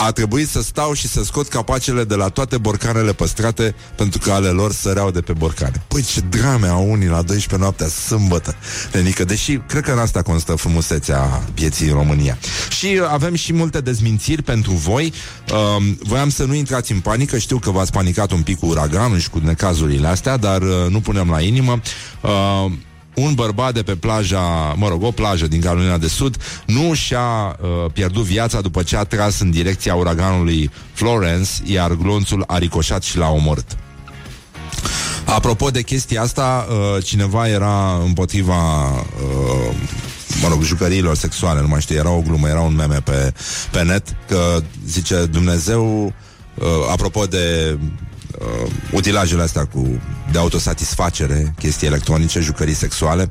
a 0.00 0.12
trebuit 0.12 0.48
să 0.48 0.62
stau 0.62 0.92
și 0.92 1.08
să 1.08 1.24
scot 1.24 1.48
capacele 1.48 2.04
de 2.04 2.14
la 2.14 2.28
toate 2.28 2.58
borcanele 2.58 3.12
păstrate 3.12 3.74
pentru 3.94 4.18
că 4.18 4.30
ale 4.30 4.48
lor 4.48 4.72
săreau 4.72 5.10
de 5.10 5.20
pe 5.20 5.32
borcane. 5.32 5.84
Păi 5.88 6.02
ce 6.02 6.20
drame 6.20 6.66
au 6.66 6.90
unii 6.90 7.08
la 7.08 7.22
12 7.22 7.56
noaptea 7.56 7.86
sâmbătă, 7.88 8.56
Lenică, 8.92 9.24
deși 9.24 9.56
cred 9.56 9.82
că 9.82 9.92
în 9.92 9.98
asta 9.98 10.22
constă 10.22 10.54
frumusețea 10.54 11.42
vieții 11.54 11.88
în 11.88 11.92
România. 11.92 12.38
Și 12.68 12.86
uh, 12.86 13.08
avem 13.10 13.34
și 13.34 13.52
multe 13.52 13.80
dezmințiri 13.80 14.42
pentru 14.42 14.72
voi. 14.72 15.12
Uh, 15.52 15.94
voiam 16.02 16.30
să 16.30 16.44
nu 16.44 16.54
intrați 16.54 16.92
în 16.92 17.00
panică, 17.00 17.38
știu 17.38 17.58
că 17.58 17.70
v-ați 17.70 17.92
panicat 17.92 18.30
un 18.30 18.42
pic 18.42 18.58
cu 18.58 18.66
uraganul 18.66 19.18
și 19.18 19.30
cu 19.30 19.38
necazurile 19.38 20.06
astea, 20.06 20.36
dar 20.36 20.62
uh, 20.62 20.86
nu 20.88 21.00
punem 21.00 21.30
la 21.30 21.40
inimă. 21.40 21.80
Uh, 22.20 22.72
un 23.18 23.34
bărbat 23.34 23.74
de 23.74 23.82
pe 23.82 23.94
plaja, 23.94 24.74
mă 24.76 24.88
rog, 24.88 25.02
o 25.02 25.10
plajă 25.10 25.46
din 25.46 25.60
Carolina 25.60 25.98
de 25.98 26.08
Sud, 26.08 26.36
nu 26.66 26.94
și-a 26.94 27.56
uh, 27.60 27.90
pierdut 27.92 28.24
viața 28.24 28.60
după 28.60 28.82
ce 28.82 28.96
a 28.96 29.04
tras 29.04 29.40
în 29.40 29.50
direcția 29.50 29.94
uraganului 29.94 30.70
Florence, 30.92 31.50
iar 31.64 31.92
glonțul 31.92 32.44
a 32.46 32.58
ricoșat 32.58 33.02
și 33.02 33.16
l-a 33.16 33.30
omorât. 33.30 33.76
Apropo 35.24 35.70
de 35.70 35.82
chestia 35.82 36.22
asta, 36.22 36.66
uh, 36.70 37.04
cineva 37.04 37.48
era 37.48 38.00
împotriva 38.04 38.90
uh, 38.90 39.74
mă 40.42 40.48
rog, 40.48 40.62
jucăriilor 40.62 41.16
sexuale, 41.16 41.60
nu 41.60 41.68
mai 41.68 41.80
știu, 41.80 41.96
era 41.96 42.10
o 42.10 42.20
glumă, 42.20 42.48
era 42.48 42.60
un 42.60 42.74
meme 42.74 43.00
pe, 43.04 43.32
pe 43.70 43.82
net, 43.82 44.16
că 44.28 44.62
zice 44.86 45.26
Dumnezeu, 45.26 46.04
uh, 46.04 46.64
apropo 46.90 47.24
de 47.24 47.78
uh, 48.38 48.70
utilajele 48.92 49.42
astea 49.42 49.64
cu 49.64 50.00
de 50.32 50.38
autosatisfacere, 50.38 51.54
chestii 51.58 51.86
electronice, 51.86 52.40
jucării 52.40 52.74
sexuale. 52.74 53.28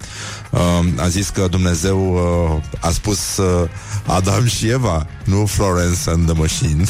Uh, 0.52 0.60
a 0.98 1.08
zis 1.08 1.30
că 1.30 1.48
Dumnezeu 1.48 2.14
uh, 2.14 2.64
a 2.80 2.92
spus 2.92 3.38
uh, 3.38 3.70
Adam 4.06 4.46
și 4.46 4.70
Eva, 4.70 5.08
nu 5.24 5.46
Florence 5.46 6.10
and 6.10 6.26
the 6.26 6.40
Machine. 6.40 6.84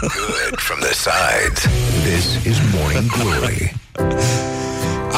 Good 0.00 0.58
from 0.58 0.78
the 0.80 0.94
sides. 0.94 1.62
This 2.04 2.44
is 2.44 2.56
Morning 2.72 3.10
Glory. 3.10 3.74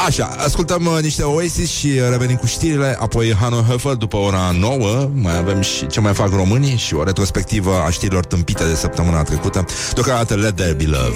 Așa, 0.05 0.35
ascultăm 0.37 0.85
uh, 0.85 1.01
niște 1.01 1.23
Oasis 1.23 1.69
și 1.69 1.87
uh, 1.87 2.09
revenim 2.09 2.35
cu 2.35 2.45
știrile, 2.45 2.97
apoi 2.99 3.35
Hano 3.35 3.63
Höfer 3.63 3.97
după 3.97 4.17
ora 4.17 4.51
9, 4.59 5.09
mai 5.13 5.37
avem 5.37 5.61
și 5.61 5.87
ce 5.87 5.99
mai 5.99 6.13
fac 6.13 6.29
românii 6.29 6.77
și 6.77 6.93
o 6.93 7.03
retrospectivă 7.03 7.83
a 7.85 7.89
știrilor 7.89 8.25
tâmpite 8.25 8.63
de 8.63 8.75
săptămâna 8.75 9.23
trecută. 9.23 9.65
Deocamdată 9.93 10.35
Let 10.35 10.55
There 10.55 10.73
Be 10.73 10.85
Love. 10.85 11.15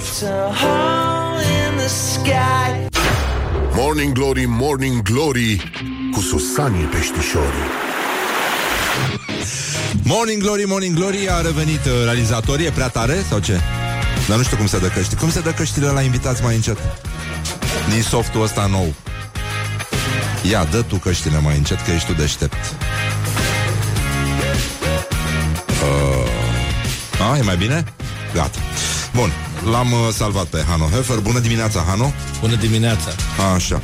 Morning 3.76 4.14
Glory, 4.14 4.46
Morning 4.48 5.02
Glory 5.02 5.72
Cu 6.12 6.20
Susanii 6.20 6.84
Peștișorii 6.84 7.70
Morning 10.04 10.42
Glory, 10.42 10.64
Morning 10.68 10.96
Glory 10.96 11.30
a 11.30 11.42
revenit 11.42 11.86
uh, 11.86 11.92
realizatorie, 12.04 12.72
prea 12.72 12.88
tare 12.88 13.26
sau 13.30 13.40
ce? 13.40 13.60
Dar 14.28 14.38
nu 14.38 14.44
știu 14.44 14.58
cum 14.58 14.68
se 14.68 14.80
dă 14.80 14.88
căști. 14.88 15.16
Cum 15.16 15.32
se 15.32 15.40
dă 15.40 15.52
căștile 15.52 15.88
la 15.88 16.02
invitați 16.02 16.44
mai 16.44 16.56
încet? 16.56 16.78
Din 17.90 18.02
softul 18.02 18.42
ăsta 18.42 18.66
nou. 18.66 18.94
Ia, 20.50 20.64
dă 20.64 20.82
tu 20.82 20.96
căștile 20.96 21.40
mai 21.40 21.58
încet, 21.58 21.82
că 21.82 21.92
ești 21.92 22.08
tu 22.08 22.14
deștept. 22.14 22.76
Uh, 25.84 27.32
a, 27.32 27.38
e 27.38 27.42
mai 27.42 27.58
bine? 27.58 27.84
Gata. 28.34 28.60
Bun, 29.14 29.32
l-am 29.72 29.92
uh, 29.92 30.00
salvat 30.14 30.46
pe 30.46 30.64
Hano 30.68 30.86
Hefer. 30.86 31.18
Bună 31.18 31.40
dimineața, 31.40 31.84
Hano. 31.88 32.14
Bună 32.40 32.56
dimineața. 32.56 33.10
Așa. 33.56 33.82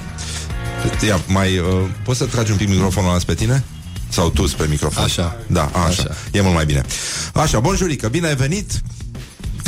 Ia, 1.07 1.19
mai, 1.27 1.57
uh, 1.57 1.65
poți 2.03 2.17
să 2.17 2.25
tragi 2.25 2.51
un 2.51 2.57
pic 2.57 2.69
microfonul 2.69 3.09
ăla 3.09 3.19
spre 3.19 3.33
tine? 3.33 3.63
Sau 4.09 4.29
tu 4.29 4.47
spre 4.47 4.65
microfon? 4.65 5.03
Așa. 5.03 5.37
Da, 5.47 5.63
așa. 5.63 5.79
așa. 5.87 6.15
E 6.31 6.41
mult 6.41 6.53
mai 6.53 6.65
bine. 6.65 6.81
Așa, 7.33 7.59
bonjurică, 7.59 8.07
bine 8.07 8.27
ai 8.27 8.35
venit. 8.35 8.71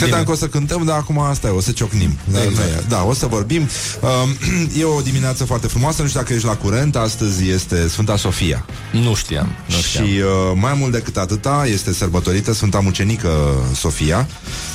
Credeam 0.02 0.24
că 0.24 0.32
o 0.32 0.36
să 0.36 0.48
cântăm, 0.48 0.86
dar 0.86 0.98
acum 0.98 1.20
asta 1.20 1.48
e, 1.48 1.50
o 1.50 1.62
să 1.62 1.72
ciocnim. 1.72 2.18
Da, 2.32 2.44
Exact. 2.44 2.88
da, 2.88 3.04
o 3.04 3.14
să 3.14 3.26
vorbim. 3.28 3.70
Um, 4.02 4.38
e 4.82 4.84
o 4.84 5.02
dimineață 5.02 5.46
foarte 5.46 5.68
frumoasă, 5.68 6.02
nu 6.02 6.08
știu 6.08 6.20
dacă 6.20 6.34
ești 6.34 6.46
la 6.46 6.56
curent, 6.56 6.96
astăzi 6.96 7.50
este 7.50 7.88
Sfânta 7.88 8.18
Sofia. 8.18 8.66
Nu 8.92 9.16
știam. 9.16 9.56
Nu 9.66 9.76
știam. 9.76 10.06
Și 10.06 10.18
uh, 10.20 10.52
mai 10.56 10.74
mult 10.74 10.92
decât 10.92 11.18
atâta, 11.18 11.66
este 11.68 11.94
sărbătorită 11.94 12.54
Sfânta 12.54 12.80
Mucenică 12.80 13.30
Sofia 13.76 14.28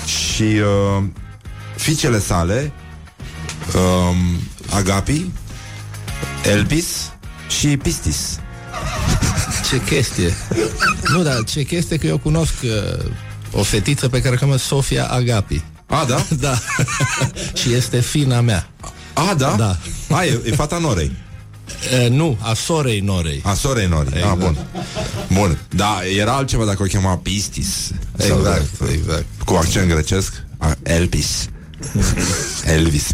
și 0.07 0.43
uh, 0.43 1.05
fiicele 1.77 2.20
sale, 2.20 2.72
um, 3.74 4.16
Agapi, 4.70 5.31
Elpis 6.45 6.87
și 7.61 7.77
Pistis. 7.77 8.39
Ce 9.70 9.83
chestie. 9.83 10.35
nu, 11.09 11.22
dar 11.22 11.45
ce 11.45 11.62
chestie 11.62 11.97
că 11.97 12.07
eu 12.07 12.18
cunosc 12.18 12.55
uh, 12.62 13.11
o 13.57 13.62
fetiță 13.62 14.09
pe 14.09 14.20
care 14.20 14.34
o 14.34 14.38
cheamă 14.38 14.57
Sofia 14.57 15.07
Agapi. 15.07 15.62
A, 15.86 16.04
da? 16.09 16.24
Da. 16.40 16.59
și 17.61 17.72
este 17.72 18.00
fina 18.00 18.40
mea. 18.40 18.68
A, 19.12 19.34
da? 19.34 19.54
Da. 19.59 19.78
A, 20.16 20.24
e, 20.24 20.40
e 20.44 20.50
fata 20.50 20.78
Norei. 20.78 21.12
Uh, 22.04 22.11
nu, 22.11 22.38
a 22.40 22.54
sorei 22.54 23.00
Norei. 23.00 23.40
A 23.44 23.54
sorei 23.54 23.86
Nori. 23.86 24.07
Exact. 24.07 24.24
Exact. 24.36 24.42
A, 24.42 24.44
bun. 24.44 24.57
Bun. 25.32 25.59
Da, 25.68 25.98
era 26.18 26.32
altceva 26.32 26.64
dacă 26.64 26.82
o 26.82 26.86
chema 26.86 27.16
Pistis. 27.16 27.90
Sau 28.16 28.38
Exact, 28.38 28.78
dacă- 28.78 28.92
exact. 28.92 29.24
Cu 29.44 29.54
accent 29.54 29.88
grecesc. 29.88 30.42
A, 30.59 30.76
Elpis. 30.82 31.48
Elvis. 32.74 33.07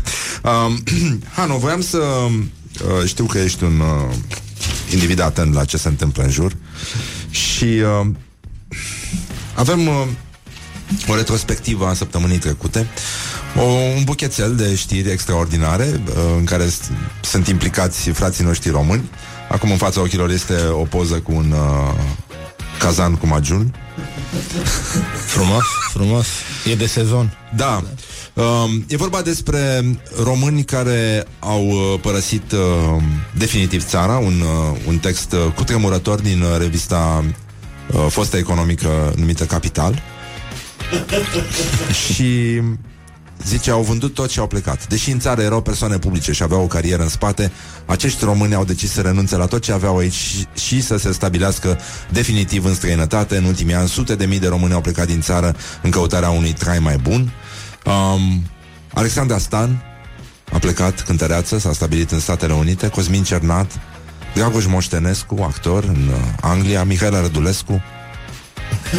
Um, 0.42 0.82
Hano, 1.36 1.56
voiam 1.58 1.80
să... 1.80 1.98
Uh, 1.98 3.06
știu 3.06 3.24
că 3.24 3.38
ești 3.38 3.64
un 3.64 3.80
uh, 3.80 4.14
individ 4.92 5.20
atent 5.20 5.54
la 5.54 5.64
ce 5.64 5.76
se 5.76 5.88
întâmplă 5.88 6.22
în 6.22 6.30
jur 6.30 6.56
și 7.30 7.64
uh, 7.64 8.06
avem 9.54 9.86
uh, 9.86 10.06
o 11.08 11.14
retrospectivă 11.14 11.86
a 11.86 11.94
săptămânii 11.94 12.38
trecute, 12.38 12.86
o, 13.58 13.62
un 13.96 14.04
buchețel 14.04 14.54
de 14.54 14.74
știri 14.74 15.10
extraordinare 15.10 16.00
uh, 16.06 16.14
în 16.38 16.44
care 16.44 16.68
s- 16.68 16.90
sunt 17.20 17.48
implicați 17.48 18.10
frații 18.10 18.44
noștri 18.44 18.70
români. 18.70 19.10
Acum 19.48 19.70
în 19.70 19.76
fața 19.76 20.00
ochilor 20.00 20.30
este 20.30 20.54
o 20.70 20.82
poză 20.82 21.14
cu 21.14 21.32
un 21.34 21.50
uh, 21.50 21.94
cazan 22.78 23.14
cu 23.14 23.26
majun. 23.26 23.74
Frumos, 25.26 25.64
frumos. 25.92 26.26
E 26.70 26.74
de 26.74 26.86
sezon. 26.86 27.38
Da. 27.56 27.82
Um, 28.34 28.84
e 28.88 28.96
vorba 28.96 29.22
despre 29.22 29.84
români 30.22 30.64
care 30.64 31.26
au 31.38 31.66
uh, 31.68 32.00
părăsit 32.00 32.52
uh, 32.52 33.02
definitiv 33.36 33.84
țara, 33.88 34.16
un, 34.18 34.40
uh, 34.40 34.78
un 34.86 34.98
text 34.98 35.32
uh, 35.32 35.52
cutremurător 35.54 36.20
din 36.20 36.42
uh, 36.42 36.56
revista 36.58 37.24
uh, 37.92 38.06
fostă 38.08 38.36
economică 38.36 39.12
numită 39.16 39.44
Capital. 39.44 40.02
și 42.12 42.60
zice, 43.44 43.70
au 43.70 43.82
vândut 43.82 44.14
tot 44.14 44.30
și 44.30 44.38
au 44.38 44.46
plecat. 44.46 44.86
Deși 44.86 45.10
în 45.10 45.18
țară 45.18 45.42
erau 45.42 45.62
persoane 45.62 45.98
publice 45.98 46.32
și 46.32 46.42
aveau 46.42 46.62
o 46.62 46.66
carieră 46.66 47.02
în 47.02 47.08
spate, 47.08 47.52
acești 47.86 48.24
români 48.24 48.54
au 48.54 48.64
decis 48.64 48.92
să 48.92 49.00
renunțe 49.00 49.36
la 49.36 49.46
tot 49.46 49.62
ce 49.62 49.72
aveau 49.72 49.96
aici 49.96 50.12
și, 50.12 50.46
și 50.54 50.82
să 50.82 50.96
se 50.96 51.12
stabilească 51.12 51.78
definitiv 52.10 52.64
în 52.64 52.74
străinătate. 52.74 53.36
În 53.36 53.44
ultimii 53.44 53.74
ani, 53.74 53.88
sute 53.88 54.14
de 54.14 54.26
mii 54.26 54.38
de 54.38 54.48
români 54.48 54.72
au 54.72 54.80
plecat 54.80 55.06
din 55.06 55.20
țară 55.20 55.56
în 55.82 55.90
căutarea 55.90 56.30
unui 56.30 56.52
trai 56.52 56.78
mai 56.78 56.96
bun. 56.96 57.32
Um, 57.84 58.42
Alexandra 58.92 59.38
Stan 59.38 59.84
a 60.52 60.58
plecat 60.58 61.00
cântăreață, 61.00 61.58
s-a 61.58 61.72
stabilit 61.72 62.10
în 62.10 62.20
Statele 62.20 62.52
Unite, 62.52 62.88
Cosmin 62.88 63.22
Cernat, 63.22 63.80
Dragoș 64.34 64.66
Moștenescu, 64.66 65.42
actor 65.42 65.84
în 65.84 66.08
uh, 66.08 66.16
Anglia, 66.40 66.84
Mihaela 66.84 67.20
Rădulescu, 67.20 67.82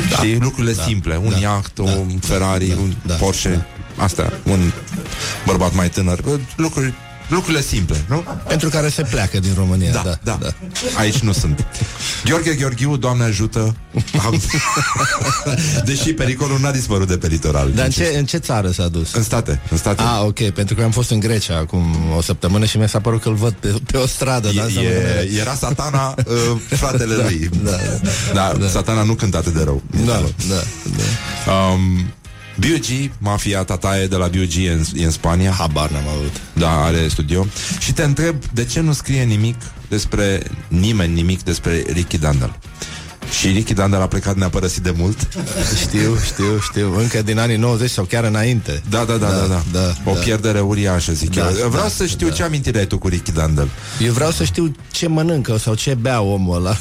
da. 0.09 0.15
și 0.15 0.37
lucrurile 0.39 0.73
da, 0.73 0.83
simple, 0.83 1.17
un 1.17 1.29
da, 1.29 1.37
iaht, 1.37 1.71
da, 1.75 1.83
un 1.83 2.19
Ferrari, 2.21 2.67
da, 2.67 2.75
un 2.81 2.93
da, 3.05 3.13
Porsche, 3.13 3.65
asta, 3.95 4.33
un 4.43 4.71
bărbat 5.45 5.73
mai 5.73 5.89
tânăr, 5.89 6.19
lucruri 6.55 6.93
Lucrurile 7.33 7.61
simple, 7.61 8.05
nu? 8.07 8.23
Pentru 8.47 8.69
care 8.69 8.89
se 8.89 9.01
pleacă 9.01 9.39
din 9.39 9.51
România. 9.57 9.91
Da, 9.91 10.01
da. 10.03 10.17
da. 10.23 10.37
da. 10.41 10.49
Aici 10.97 11.19
nu 11.19 11.31
sunt. 11.31 11.65
Gheorghe 12.25 12.53
Gheorghiu, 12.53 12.97
Doamne 12.97 13.23
ajută. 13.23 13.75
Deși 15.85 16.13
pericolul 16.13 16.59
n-a 16.59 16.71
dispărut 16.71 17.07
de 17.07 17.17
pe 17.17 17.27
litoral. 17.27 17.71
Dar 17.71 17.85
în 17.85 17.91
ce, 17.91 18.15
în 18.17 18.25
ce 18.25 18.37
țară 18.37 18.71
s-a 18.71 18.87
dus? 18.87 19.13
În 19.13 19.23
state. 19.23 19.61
În 19.69 19.77
state. 19.77 20.01
Ah, 20.01 20.21
ok, 20.21 20.49
pentru 20.49 20.75
că 20.75 20.83
am 20.83 20.91
fost 20.91 21.09
în 21.09 21.19
Grecia 21.19 21.57
acum 21.57 21.95
o 22.17 22.21
săptămână 22.21 22.65
și 22.65 22.77
mi 22.77 22.89
s-a 22.89 22.99
părut 22.99 23.21
că 23.21 23.29
îl 23.29 23.35
văd 23.35 23.53
pe, 23.53 23.73
pe 23.91 23.97
o 23.97 24.07
stradă. 24.07 24.47
E, 24.47 24.53
da, 24.55 24.81
e, 24.81 25.31
era 25.39 25.53
satana 25.53 26.15
uh, 26.27 26.59
fratele 26.69 27.15
da, 27.21 27.23
lui. 27.23 27.49
Da, 27.63 27.71
da, 28.33 28.53
da. 28.59 28.67
Satana 28.67 29.03
nu 29.03 29.13
cântă 29.13 29.37
atât 29.37 29.53
de 29.53 29.63
rău. 29.63 29.81
Da, 30.05 30.23
da, 30.49 30.63
da. 30.95 31.51
Um, 31.51 32.13
BUG, 32.55 33.11
mafia 33.17 33.63
tataie 33.63 34.07
de 34.07 34.15
la 34.15 34.27
BUG 34.27 34.55
e 34.65 34.71
în, 34.71 34.83
e 34.95 35.05
în 35.05 35.11
Spania 35.11 35.51
Habar 35.51 35.89
n-am 35.89 36.07
avut 36.17 36.41
Da, 36.53 36.83
are 36.83 37.07
studio 37.07 37.45
Și 37.79 37.93
te 37.93 38.03
întreb, 38.03 38.35
de 38.53 38.65
ce 38.65 38.79
nu 38.79 38.93
scrie 38.93 39.23
nimic 39.23 39.55
despre 39.89 40.43
nimeni 40.67 41.13
nimic 41.13 41.43
despre 41.43 41.83
Ricky 41.93 42.17
Dandel? 42.17 42.55
Și 43.39 43.47
Ricky 43.47 43.73
Dandel 43.73 44.01
a 44.01 44.07
plecat, 44.07 44.35
ne-a 44.35 44.49
părăsit 44.49 44.83
de 44.83 44.93
mult 44.97 45.17
Știu, 45.85 46.17
știu, 46.25 46.59
știu 46.61 46.97
Încă 46.99 47.21
din 47.21 47.39
anii 47.39 47.55
90 47.57 47.89
sau 47.89 48.03
chiar 48.03 48.23
înainte 48.23 48.81
Da, 48.89 49.03
da, 49.03 49.17
da, 49.17 49.27
da, 49.29 49.45
da. 49.47 49.61
da 49.71 50.11
O 50.11 50.13
da. 50.13 50.19
pierdere 50.19 50.59
uriașă, 50.59 51.11
zic 51.13 51.33
Da, 51.35 51.49
eu 51.59 51.69
Vreau 51.69 51.83
da, 51.83 51.89
să 51.89 52.05
știu 52.05 52.27
da. 52.27 52.33
ce 52.33 52.43
amintire 52.43 52.77
ai 52.79 52.85
tu 52.85 52.97
cu 52.97 53.07
Ricky 53.07 53.31
Dandel 53.31 53.67
Eu 53.99 54.13
vreau 54.13 54.31
să 54.31 54.43
știu 54.43 54.75
ce 54.91 55.07
mănâncă 55.07 55.57
sau 55.57 55.73
ce 55.75 55.93
bea 55.93 56.21
omul 56.21 56.55
ăla 56.55 56.77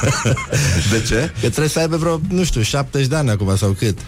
De 0.90 1.02
ce? 1.08 1.32
Că 1.40 1.48
trebuie 1.48 1.68
să 1.68 1.78
aibă 1.78 1.96
vreo, 1.96 2.20
nu 2.28 2.44
știu, 2.44 2.60
70 2.62 3.06
de 3.06 3.16
ani 3.16 3.30
acum 3.30 3.56
sau 3.56 3.70
cât 3.70 3.98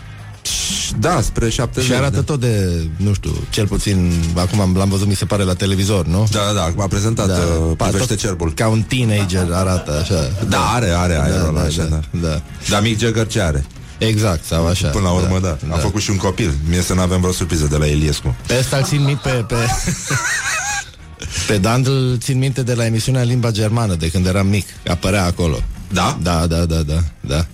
Da, 0.98 1.20
spre 1.22 1.48
70 1.48 1.90
Și 1.90 1.94
arată 1.96 2.14
da. 2.14 2.22
tot 2.22 2.40
de, 2.40 2.82
nu 2.96 3.12
știu, 3.14 3.30
cel 3.50 3.66
puțin 3.66 4.12
Acum 4.34 4.60
am- 4.60 4.74
l-am 4.76 4.88
văzut, 4.88 5.06
mi 5.06 5.14
se 5.14 5.24
pare, 5.24 5.42
la 5.42 5.54
televizor, 5.54 6.06
nu? 6.06 6.26
Da, 6.30 6.38
da, 6.46 6.52
da, 6.76 6.82
a 6.82 6.86
prezentat 6.86 7.26
da, 7.26 7.34
uh, 7.34 7.76
Pa, 7.76 7.84
Privește 7.84 8.06
tot 8.14 8.22
cerbul 8.22 8.52
Ca 8.54 8.68
un 8.68 8.82
teenager 8.82 9.46
arată 9.52 9.98
așa 10.02 10.30
Da, 10.48 10.58
are, 10.74 10.88
are 10.90 11.20
aerul 11.22 11.48
ăla, 11.48 11.60
da, 11.60 11.66
așa, 11.66 11.84
da, 11.84 12.00
da. 12.10 12.28
da. 12.28 12.42
Dar 12.68 12.82
Mick 12.82 13.00
Jagger 13.00 13.26
ce 13.26 13.40
are? 13.40 13.64
Exact, 13.98 14.44
sau 14.44 14.66
așa 14.66 14.88
Până 14.88 15.04
la 15.04 15.10
urmă, 15.12 15.38
da, 15.38 15.56
da. 15.68 15.74
A 15.74 15.78
făcut 15.78 16.00
și 16.00 16.10
un 16.10 16.16
copil 16.16 16.54
Mie 16.68 16.80
să 16.82 16.94
nu 16.94 17.00
avem 17.00 17.20
vreo 17.20 17.32
surpriză 17.32 17.66
de 17.66 17.76
la 17.76 17.86
Eliescu 17.88 18.36
Pe 18.46 18.56
ăsta 18.58 18.76
îl 18.76 18.84
țin 18.84 19.04
minte 19.04 19.28
pe, 19.28 19.44
pe, 19.48 19.56
pe 21.46 21.58
Dan 21.58 21.82
îl 21.86 22.18
țin 22.20 22.38
minte 22.38 22.62
de 22.62 22.74
la 22.74 22.84
emisiunea 22.86 23.22
Limba 23.22 23.50
Germană 23.50 23.94
De 23.94 24.10
când 24.10 24.26
eram 24.26 24.46
mic, 24.46 24.66
apărea 24.88 25.24
acolo 25.24 25.58
Da? 25.92 26.18
Da, 26.22 26.46
da, 26.46 26.64
da, 26.64 26.76
da, 26.76 27.02
da. 27.20 27.46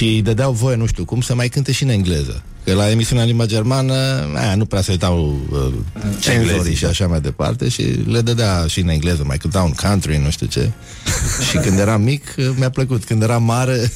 Și 0.00 0.06
îi 0.06 0.22
dădeau 0.22 0.52
voie, 0.52 0.76
nu 0.76 0.86
știu 0.86 1.04
cum, 1.04 1.20
să 1.20 1.34
mai 1.34 1.48
cânte 1.48 1.72
și 1.72 1.82
în 1.82 1.88
engleză 1.88 2.42
Că 2.64 2.72
la 2.72 2.90
emisiunea 2.90 3.24
Limba 3.24 3.46
Germană 3.46 3.94
aia, 4.34 4.54
Nu 4.54 4.64
prea 4.64 4.80
se 4.80 4.90
uitau 4.90 5.40
uh, 5.50 5.72
cenzorii 6.20 6.50
Englezii, 6.50 6.74
și 6.74 6.84
așa 6.84 7.06
mai 7.06 7.20
departe 7.20 7.68
Și 7.68 7.82
le 7.82 8.20
dădea 8.20 8.66
și 8.66 8.80
în 8.80 8.88
engleză 8.88 9.24
Mai 9.24 9.36
cântau 9.36 9.66
un 9.66 9.72
country, 9.72 10.16
nu 10.16 10.30
știu 10.30 10.46
ce 10.46 10.70
Și 11.50 11.56
când 11.56 11.78
eram 11.78 12.02
mic, 12.02 12.34
uh, 12.38 12.50
mi-a 12.56 12.70
plăcut 12.70 13.04
Când 13.04 13.22
eram 13.22 13.42
mare 13.42 13.92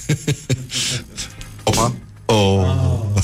Opa 1.63 1.95
oh. 2.25 2.67
Oh. 3.07 3.23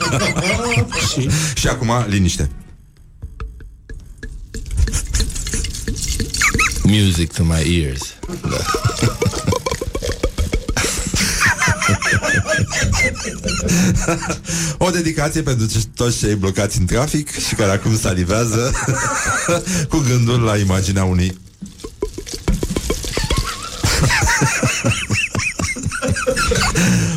și? 1.12 1.28
și 1.54 1.68
acum, 1.68 1.90
liniște 2.08 2.50
Music 6.82 7.32
to 7.32 7.44
my 7.44 7.82
ears 7.84 8.14
da. 8.50 9.51
O 14.78 14.90
dedicație 14.90 15.42
pentru 15.42 15.66
ce- 15.66 15.78
toți 15.94 16.18
cei 16.18 16.34
blocați 16.34 16.78
în 16.78 16.86
trafic 16.86 17.30
Și 17.48 17.54
care 17.54 17.70
acum 17.70 17.98
salivează 17.98 18.72
Cu 19.90 20.04
gândul 20.08 20.40
la 20.40 20.56
imaginea 20.56 21.04
unui 21.04 21.40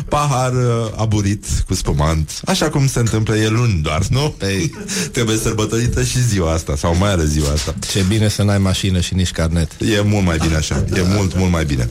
Pahar 0.08 0.52
uh, 0.52 0.90
aburit 0.96 1.44
cu 1.66 1.74
spumant 1.74 2.40
Așa 2.44 2.68
cum 2.68 2.86
se 2.86 2.98
întâmplă, 2.98 3.36
e 3.36 3.48
luni 3.48 3.80
doar, 3.82 4.02
nu? 4.08 4.34
Ei. 4.42 4.74
Trebuie 5.12 5.36
sărbătorită 5.36 6.02
și 6.02 6.22
ziua 6.26 6.52
asta 6.52 6.76
Sau 6.76 6.96
mai 6.96 7.10
ales 7.12 7.26
ziua 7.26 7.50
asta 7.52 7.74
Ce 7.90 8.04
bine 8.08 8.28
să 8.28 8.42
n-ai 8.42 8.58
mașină 8.58 9.00
și 9.00 9.14
nici 9.14 9.30
carnet 9.30 9.70
E 9.78 10.00
mult 10.00 10.24
mai 10.24 10.36
bine 10.36 10.54
așa 10.54 10.84
E 10.94 11.02
mult, 11.02 11.36
mult 11.36 11.50
mai 11.52 11.64
bine 11.64 11.90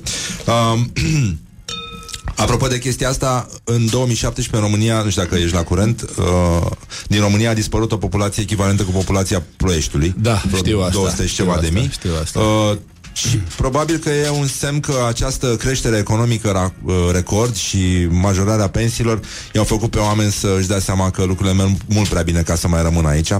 um, 0.73 0.91
Apropo 2.35 2.67
de 2.67 2.79
chestia 2.79 3.09
asta, 3.09 3.47
în 3.63 3.85
2017 3.89 4.55
în 4.55 4.61
România, 4.71 5.01
nu 5.01 5.09
știu 5.09 5.21
dacă 5.21 5.35
ești 5.35 5.55
la 5.55 5.63
curent, 5.63 6.01
uh, 6.01 6.71
din 7.07 7.19
România 7.19 7.49
a 7.49 7.53
dispărut 7.53 7.91
o 7.91 7.97
populație 7.97 8.43
echivalentă 8.43 8.83
cu 8.83 8.91
populația 8.91 9.43
Ploieștiului. 9.57 10.13
Da, 10.17 10.41
Vreo 10.45 10.57
știu 10.57 10.79
asta, 10.79 10.91
200 10.93 11.25
și 11.25 11.31
știu 11.31 11.43
ceva 11.43 11.57
de 11.59 11.65
asta, 11.67 11.79
mii. 11.79 11.89
știu 11.91 12.09
asta. 12.21 12.39
Uh, 12.39 12.77
și 13.13 13.37
probabil 13.37 13.97
că 13.97 14.09
e 14.09 14.29
un 14.29 14.47
semn 14.47 14.79
că 14.79 14.93
această 15.07 15.55
creștere 15.55 15.97
economică 15.97 16.51
ra- 16.51 16.83
uh, 16.85 16.93
record 17.11 17.55
și 17.55 18.07
majorarea 18.09 18.67
pensiilor 18.69 19.19
i-au 19.53 19.63
făcut 19.63 19.89
pe 19.89 19.99
oameni 19.99 20.31
să 20.31 20.55
își 20.57 20.67
dea 20.67 20.79
seama 20.79 21.09
că 21.09 21.23
lucrurile 21.23 21.55
merg 21.55 21.71
mult 21.85 22.07
prea 22.07 22.21
bine 22.21 22.41
ca 22.41 22.55
să 22.55 22.67
mai 22.67 22.81
rămână 22.81 23.07
aici. 23.07 23.31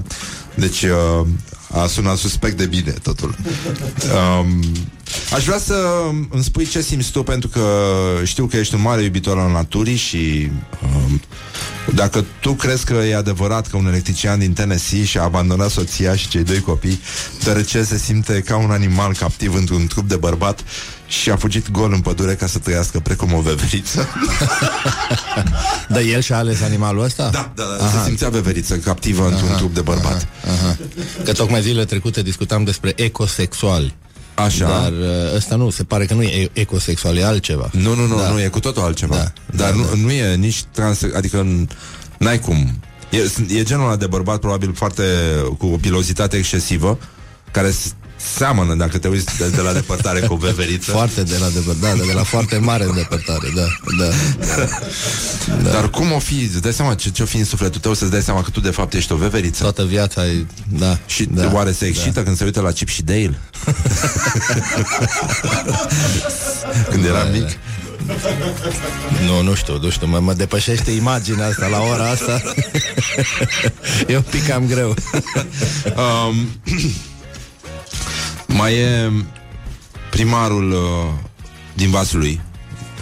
Deci 0.54 0.82
uh, 0.82 1.26
a 1.72 1.86
sunat 1.86 2.16
suspect 2.16 2.56
de 2.56 2.66
bine 2.66 2.90
totul. 3.02 3.34
Um, 4.40 4.62
aș 5.32 5.44
vrea 5.44 5.58
să 5.58 5.74
îmi 6.30 6.44
spui 6.44 6.66
ce 6.66 6.80
simți 6.80 7.10
tu 7.10 7.22
pentru 7.22 7.48
că 7.48 7.62
știu 8.24 8.46
că 8.46 8.56
ești 8.56 8.74
un 8.74 8.80
mare 8.80 9.02
iubitor 9.02 9.38
al 9.38 9.50
naturii 9.50 9.96
și 9.96 10.50
um, 10.82 11.20
dacă 11.94 12.24
tu 12.40 12.52
crezi 12.52 12.84
că 12.84 12.92
e 12.92 13.16
adevărat 13.16 13.66
că 13.66 13.76
un 13.76 13.86
electrician 13.86 14.38
din 14.38 14.52
Tennessee 14.52 15.04
și-a 15.04 15.22
abandonat 15.22 15.70
soția 15.70 16.16
și 16.16 16.28
cei 16.28 16.42
doi 16.42 16.60
copii, 16.60 17.00
deoarece 17.42 17.82
se 17.82 17.98
simte 17.98 18.40
ca 18.40 18.56
un 18.56 18.70
animal 18.70 19.14
captiv 19.14 19.54
într-un 19.54 19.86
trup 19.86 20.08
de 20.08 20.16
bărbat 20.16 20.64
și 21.06 21.30
a 21.30 21.36
fugit 21.36 21.70
gol 21.70 21.92
în 21.92 22.00
pădure 22.00 22.34
ca 22.34 22.46
să 22.46 22.58
trăiască 22.58 23.00
precum 23.00 23.32
o 23.32 23.40
veveriță. 23.40 24.08
Dar 25.88 26.02
el 26.02 26.20
și-a 26.20 26.36
ales 26.36 26.62
animalul 26.62 27.04
ăsta? 27.04 27.28
Da, 27.32 27.52
da, 27.54 27.64
da 27.78 27.88
se 27.88 28.04
simțea 28.04 28.28
veveriță 28.28 28.76
captivă 28.76 29.28
într-un 29.28 29.56
trup 29.56 29.74
de 29.74 29.80
bărbat. 29.80 30.28
Aha. 30.44 30.76
Că 31.24 31.32
tocmai 31.32 31.62
zilele 31.62 31.84
trecute 31.84 32.22
discutam 32.22 32.64
despre 32.64 32.92
ecosexuali 32.96 33.94
Așa. 34.36 34.66
Dar 34.66 34.92
uh, 34.92 35.34
ăsta 35.34 35.56
nu, 35.56 35.70
se 35.70 35.84
pare 35.84 36.04
că 36.06 36.14
nu 36.14 36.22
e 36.22 36.50
ecosexual, 36.52 37.16
e 37.16 37.24
altceva 37.24 37.70
Nu, 37.72 37.94
nu, 37.94 38.06
nu, 38.06 38.16
Da. 38.16 38.30
nu, 38.30 38.40
e 38.40 38.46
cu 38.48 38.60
totul 38.60 38.82
altceva. 38.82 39.14
Da, 39.16 39.32
Dar 39.56 39.70
da, 39.70 39.76
nu, 39.76 39.82
da. 39.84 39.90
nu 39.96 40.10
e 40.10 40.34
nici 40.34 40.62
trans... 40.72 41.02
Adică 41.16 41.46
n- 41.46 41.68
n-ai 42.18 42.38
cum. 42.40 42.80
E, 43.10 43.16
e 43.58 43.62
genul 43.62 43.84
ăla 43.86 43.96
de 43.96 44.06
bărbat 44.06 44.38
probabil 44.40 44.74
foarte 44.74 45.02
cu 45.58 45.66
o 45.66 45.76
pilozitate 45.76 46.36
excesivă 46.36 46.98
care 47.50 47.70
s- 47.70 47.94
seamănă, 48.34 48.74
dacă 48.74 48.98
te 48.98 49.08
uiți 49.08 49.38
de, 49.38 49.48
de 49.48 49.60
la 49.60 49.72
depărtare 49.72 50.20
cu 50.20 50.32
o 50.32 50.36
veveriță. 50.36 50.90
Foarte 50.90 51.22
de 51.22 51.36
la 51.40 51.48
depărtare, 51.48 51.98
da, 51.98 52.04
de 52.04 52.12
la 52.12 52.22
foarte 52.22 52.56
mare 52.56 52.86
depărtare, 52.94 53.52
da, 53.54 53.66
da. 53.98 54.08
da. 54.54 54.68
Dar 55.72 55.90
cum 55.90 56.12
o 56.12 56.18
fi, 56.18 56.34
îți 56.34 56.62
dai 56.62 56.72
seama 56.72 56.94
ce, 56.94 57.10
ce 57.10 57.22
o 57.22 57.26
fi 57.26 57.36
în 57.36 57.44
sufletul 57.44 57.80
tău 57.80 57.94
să-ți 57.94 58.10
dai 58.10 58.22
seama 58.22 58.42
că 58.42 58.50
tu 58.50 58.60
de 58.60 58.70
fapt 58.70 58.94
ești 58.94 59.12
o 59.12 59.16
veveriță? 59.16 59.62
Toată 59.62 59.84
viața 59.84 60.26
e, 60.26 60.46
da. 60.68 60.98
Și 61.06 61.24
da, 61.24 61.50
oare 61.52 61.72
se 61.72 61.86
excită 61.86 62.10
da. 62.10 62.22
când 62.22 62.36
se 62.36 62.44
uită 62.44 62.60
la 62.60 62.70
Chip 62.70 62.88
și 62.88 63.02
Dale? 63.02 63.38
când 66.90 67.04
era 67.04 67.22
Da, 67.22 67.30
mic? 67.30 67.48
Nu, 69.26 69.42
nu 69.42 69.54
știu, 69.54 69.78
nu 69.78 69.90
știu, 69.90 70.06
mă, 70.06 70.18
mă 70.18 70.32
depășește 70.32 70.90
imaginea 70.90 71.46
asta 71.46 71.66
la 71.66 71.80
ora 71.80 72.08
asta. 72.08 72.42
e 74.08 74.16
un 74.16 74.24
pic 74.30 74.46
cam 74.46 74.66
greu. 74.66 74.94
Um, 75.96 76.48
mai 78.56 78.74
e 78.74 79.12
primarul 80.10 80.70
uh, 80.70 80.78
din 81.74 81.90
Vasului. 81.90 82.40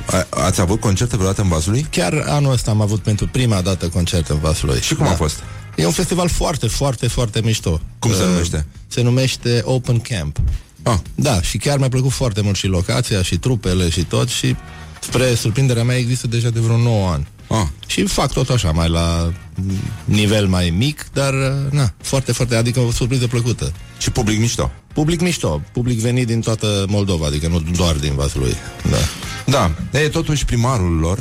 A, 0.07 0.27
ați 0.31 0.61
avut 0.61 0.81
concerte 0.81 1.17
vreodată 1.17 1.43
în 1.43 1.49
Vasului? 1.49 1.87
Chiar 1.91 2.25
anul 2.27 2.53
ăsta 2.53 2.71
am 2.71 2.81
avut 2.81 3.01
pentru 3.01 3.29
prima 3.29 3.61
dată 3.61 3.89
concert 3.89 4.29
în 4.29 4.39
Vaslui. 4.39 4.81
Și 4.81 4.95
cum 4.95 5.07
a 5.07 5.15
fost? 5.15 5.43
E 5.77 5.87
un 5.87 5.93
festival 5.93 6.29
foarte, 6.29 6.67
foarte, 6.67 7.09
foarte 7.09 7.41
mișto. 7.43 7.81
Cum 7.99 8.13
se 8.13 8.23
Uh, 8.23 8.29
numește? 8.29 8.67
Se 8.87 9.03
numește 9.03 9.63
Open 9.65 9.99
Camp. 9.99 10.39
Ah. 10.83 10.99
Da, 11.15 11.43
și 11.43 11.59
chiar 11.59 11.79
mi-a 11.79 11.89
plăcut 11.89 12.11
foarte 12.11 12.41
mult 12.41 12.57
și 12.57 12.67
locația, 12.67 13.23
și 13.23 13.39
trupele, 13.39 13.89
și 13.89 14.05
tot, 14.05 14.29
și 14.29 14.57
spre 15.01 15.35
surprinderea 15.35 15.85
mea 15.85 15.97
există 15.97 16.27
deja 16.27 16.51
de 16.51 16.61
vreo 16.61 16.77
9 16.77 17.11
ani. 17.11 17.27
Ah. 17.49 17.67
Și 17.87 18.07
fac 18.07 18.33
tot 18.33 18.49
așa, 18.49 18.71
mai 18.71 18.89
la 18.89 19.33
mm, 19.55 19.77
nivel 20.05 20.47
mai 20.47 20.71
mic, 20.77 21.07
dar, 21.13 21.33
uh, 21.33 21.71
na, 21.71 21.93
foarte, 22.03 22.33
foarte, 22.33 22.55
adică 22.55 22.81
o 22.81 22.91
surpriză 22.91 23.27
plăcută. 23.27 23.73
Și 23.99 24.11
public 24.11 24.39
mișto. 24.39 24.71
Public 24.95 25.21
mișto, 25.21 25.63
public 25.73 25.99
venit 25.99 26.27
din 26.27 26.41
toată 26.41 26.85
Moldova, 26.89 27.27
adică 27.27 27.49
nu 27.49 27.63
doar 27.77 27.95
din 27.95 28.13
Vaslui. 28.15 28.55
Da. 28.91 28.97
Da, 29.91 29.99
e 30.01 30.09
totuși 30.09 30.45
primarul 30.45 30.99
lor. 30.99 31.19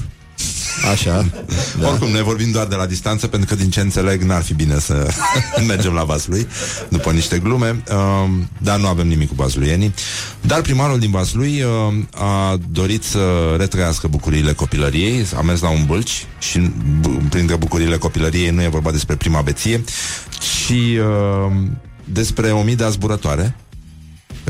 Așa. 0.91 1.25
Da. 1.79 1.87
Oricum, 1.87 2.09
noi 2.09 2.21
vorbim 2.21 2.51
doar 2.51 2.65
de 2.65 2.75
la 2.75 2.85
distanță, 2.85 3.27
pentru 3.27 3.49
că 3.49 3.61
din 3.61 3.69
ce 3.69 3.79
înțeleg 3.79 4.21
n-ar 4.21 4.41
fi 4.43 4.53
bine 4.53 4.79
să 4.79 5.07
mergem 5.67 5.93
la 5.93 6.03
Vaslui, 6.03 6.47
după 6.89 7.11
niște 7.11 7.39
glume, 7.39 7.83
uh, 7.91 8.29
dar 8.57 8.79
nu 8.79 8.87
avem 8.87 9.07
nimic 9.07 9.27
cu 9.27 9.33
vasluienii. 9.35 9.93
Dar 10.41 10.61
primarul 10.61 10.99
din 10.99 11.11
Vaslui 11.11 11.61
uh, 11.61 11.93
a 12.21 12.57
dorit 12.71 13.03
să 13.03 13.55
retrăiască 13.57 14.07
bucuriile 14.07 14.53
copilăriei, 14.53 15.25
a 15.35 15.41
mers 15.41 15.61
la 15.61 15.69
un 15.69 15.85
bălci 15.85 16.25
și 16.39 16.59
b- 17.01 17.29
printre 17.29 17.55
bucuriile 17.55 17.97
copilăriei 17.97 18.49
nu 18.49 18.61
e 18.63 18.67
vorba 18.67 18.91
despre 18.91 19.15
prima 19.15 19.41
beție, 19.41 19.83
ci 20.39 20.71
uh, 20.71 21.51
despre 22.03 22.51
o 22.51 22.61
mii 22.63 22.75
de 22.75 22.87
zburătoare 22.89 23.55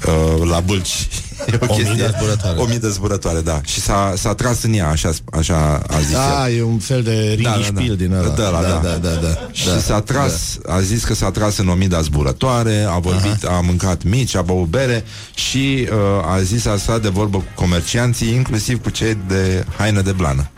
uh, 0.08 0.50
la 0.50 0.60
Bâlci. 0.60 1.08
E 1.52 1.58
o, 1.62 1.66
o 1.66 1.76
chestie. 1.76 1.94
Mii 1.94 2.02
de 2.02 2.14
zburătoare. 2.18 2.60
O 2.60 2.66
mii 2.66 2.80
de 2.80 2.90
zburătoare, 2.90 3.42
da. 3.42 3.62
Și 3.66 3.82
s-a, 3.82 4.14
s-a 4.18 4.34
tras 4.34 4.64
în 4.64 4.74
ea, 4.74 4.90
așa, 4.90 5.12
așa 5.32 5.82
a 5.88 6.00
zis 6.00 6.12
Da, 6.12 6.50
el. 6.50 6.58
e 6.58 6.62
un 6.64 6.78
fel 6.78 7.04
de 7.04 7.40
da, 7.42 7.50
da, 7.50 7.82
da. 7.88 7.94
din 7.94 8.14
ăla. 8.14 8.28
Da, 8.28 8.34
da, 8.34 8.62
da. 8.62 8.80
da, 8.84 9.10
da, 9.10 9.10
da. 9.10 9.50
Și 9.52 9.66
da, 9.66 9.78
s-a 9.78 10.02
tras, 10.02 10.58
da. 10.66 10.74
a 10.74 10.82
zis 10.82 11.04
că 11.04 11.14
s-a 11.14 11.32
tras 11.32 11.58
în 11.58 11.68
o 11.68 11.74
mii 11.74 11.88
de 11.88 11.98
zburătoare, 12.02 12.86
a 12.90 12.98
vorbit, 13.00 13.44
Aha. 13.46 13.58
a 13.58 13.60
mâncat 13.60 14.04
mici, 14.04 14.36
a 14.36 14.42
băut 14.42 14.68
bere 14.68 15.04
și 15.34 15.88
uh, 15.92 16.34
a 16.34 16.42
zis 16.42 16.66
asta 16.66 17.00
de 17.00 17.10
vorbă 17.10 17.38
cu 17.38 17.46
comercianții, 17.56 18.34
inclusiv 18.34 18.82
cu 18.82 18.90
cei 18.90 19.18
de 19.28 19.66
haină 19.78 20.02
de 20.02 20.12
blană. 20.12 20.50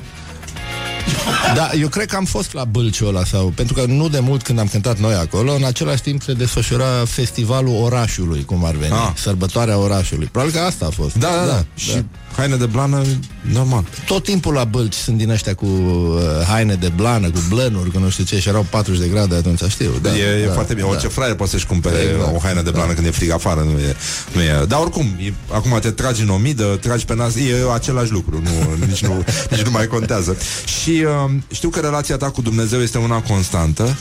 Da, 1.55 1.69
eu 1.79 1.87
cred 1.87 2.07
că 2.07 2.15
am 2.15 2.25
fost 2.25 2.53
la 2.53 2.63
Bâlciul 2.63 3.07
ăla 3.07 3.23
sau, 3.25 3.47
pentru 3.55 3.73
că 3.73 3.85
nu 3.87 4.09
de 4.09 4.19
mult 4.19 4.43
când 4.43 4.59
am 4.59 4.67
cântat 4.67 4.99
noi 4.99 5.13
acolo, 5.13 5.53
în 5.53 5.63
același 5.63 6.01
timp 6.01 6.21
se 6.21 6.33
desfășura 6.33 6.85
festivalul 7.05 7.75
orașului, 7.83 8.45
cum 8.45 8.65
ar 8.65 8.75
veni, 8.75 8.93
ah. 8.93 9.11
sărbătoarea 9.15 9.77
orașului. 9.77 10.27
Probabil 10.31 10.53
că 10.53 10.59
asta 10.59 10.85
a 10.85 10.89
fost. 10.89 11.15
Da, 11.17 11.27
da, 11.27 11.45
da. 11.45 11.45
da. 11.45 11.65
Și 11.75 11.93
da 11.93 12.03
haine 12.35 12.55
de 12.55 12.65
blană, 12.65 13.01
normal. 13.41 13.83
Tot 14.05 14.23
timpul 14.23 14.53
la 14.53 14.63
bălci 14.63 14.93
sunt 14.93 15.17
din 15.17 15.29
ăștia 15.29 15.53
cu 15.53 15.65
uh, 15.65 16.19
haine 16.47 16.73
de 16.73 16.91
blană, 16.95 17.29
cu 17.29 17.39
blănuri, 17.49 17.91
cu 17.91 17.99
nu 17.99 18.09
știu 18.09 18.23
ce, 18.23 18.39
și 18.39 18.47
erau 18.47 18.65
40 18.69 19.01
de 19.01 19.07
grade 19.07 19.35
atunci, 19.35 19.61
știu. 19.67 19.91
Da, 20.01 20.17
e, 20.17 20.41
e 20.41 20.45
da, 20.45 20.53
foarte 20.53 20.73
bine. 20.73 20.85
Da. 20.85 20.93
Orice 20.93 21.07
fraier 21.07 21.35
poate 21.35 21.51
să-și 21.51 21.65
cumpere 21.65 21.97
exact, 21.97 22.35
o 22.35 22.39
haină 22.39 22.61
de 22.61 22.69
blană 22.69 22.87
da. 22.87 22.93
când 22.93 23.07
e 23.07 23.09
frig 23.09 23.31
afară, 23.31 23.61
nu 23.61 23.79
e. 23.79 23.95
Nu 24.33 24.41
e. 24.41 24.65
Dar 24.67 24.79
oricum, 24.79 25.05
e, 25.19 25.33
acum 25.51 25.79
te 25.81 25.91
tragi 25.91 26.21
în 26.21 26.29
omidă, 26.29 26.63
tragi 26.81 27.05
pe 27.05 27.15
nas, 27.15 27.35
e 27.35 27.55
același 27.73 28.11
lucru, 28.11 28.41
nu, 28.43 28.49
nici, 28.87 29.05
nu, 29.05 29.23
nici 29.49 29.61
nu 29.61 29.71
mai 29.71 29.87
contează. 29.87 30.37
Și 30.65 30.94
uh, 31.03 31.31
știu 31.51 31.69
că 31.69 31.79
relația 31.79 32.17
ta 32.17 32.29
cu 32.29 32.41
Dumnezeu 32.41 32.81
este 32.81 32.97
una 32.97 33.21
constantă. 33.21 33.97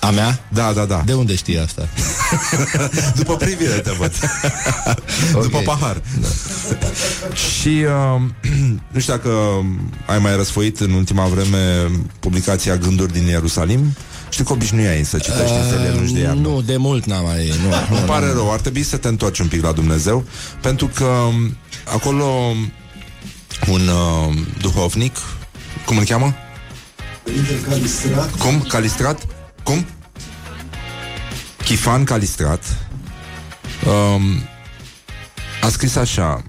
A 0.00 0.10
mea? 0.10 0.40
Da, 0.48 0.72
da, 0.72 0.84
da. 0.84 1.02
De 1.06 1.12
unde 1.12 1.34
știi 1.34 1.58
asta? 1.58 1.88
După 3.20 3.36
privire 3.36 3.72
te 3.72 3.90
văd. 3.98 4.12
okay. 5.32 5.42
După 5.42 5.58
pahar. 5.58 6.02
Da. 6.20 6.28
Și 7.60 7.68
uh, 7.68 8.20
nu 8.92 9.00
știu 9.00 9.12
dacă 9.12 9.30
ai 10.06 10.18
mai 10.18 10.36
răsfoit 10.36 10.80
în 10.80 10.90
ultima 10.90 11.26
vreme 11.26 11.90
publicația 12.20 12.76
Gânduri 12.76 13.12
din 13.12 13.26
Ierusalim. 13.26 13.96
Știu 14.28 14.44
că 14.44 14.52
obișnuiai 14.52 15.04
să 15.04 15.18
citești 15.18 15.52
uh, 15.52 15.58
în 15.62 15.68
selelul 15.70 16.12
de 16.12 16.20
iarnă. 16.20 16.40
Nu, 16.40 16.62
de 16.62 16.76
mult 16.76 17.04
n-am 17.04 17.24
mai... 17.24 17.46
Nu, 17.46 17.96
Îmi 17.96 18.06
pare 18.06 18.32
rău, 18.32 18.52
ar 18.52 18.60
trebui 18.60 18.82
să 18.82 18.96
te 18.96 19.08
întorci 19.08 19.38
un 19.38 19.46
pic 19.46 19.62
la 19.62 19.72
Dumnezeu, 19.72 20.24
pentru 20.60 20.90
că 20.94 21.04
um, 21.04 21.56
acolo 21.92 22.24
un 23.70 23.88
uh, 23.88 24.36
duhovnic, 24.60 25.16
cum 25.86 25.96
îl 25.96 26.04
cheamă? 26.04 26.34
Calistrat. 27.68 28.30
Cum? 28.30 28.60
Calistrat? 28.60 29.26
Cum? 29.62 29.86
Chifan 31.64 32.04
Calistrat 32.04 32.86
um, 33.86 34.48
a 35.62 35.68
scris 35.68 35.96
așa 35.96 36.42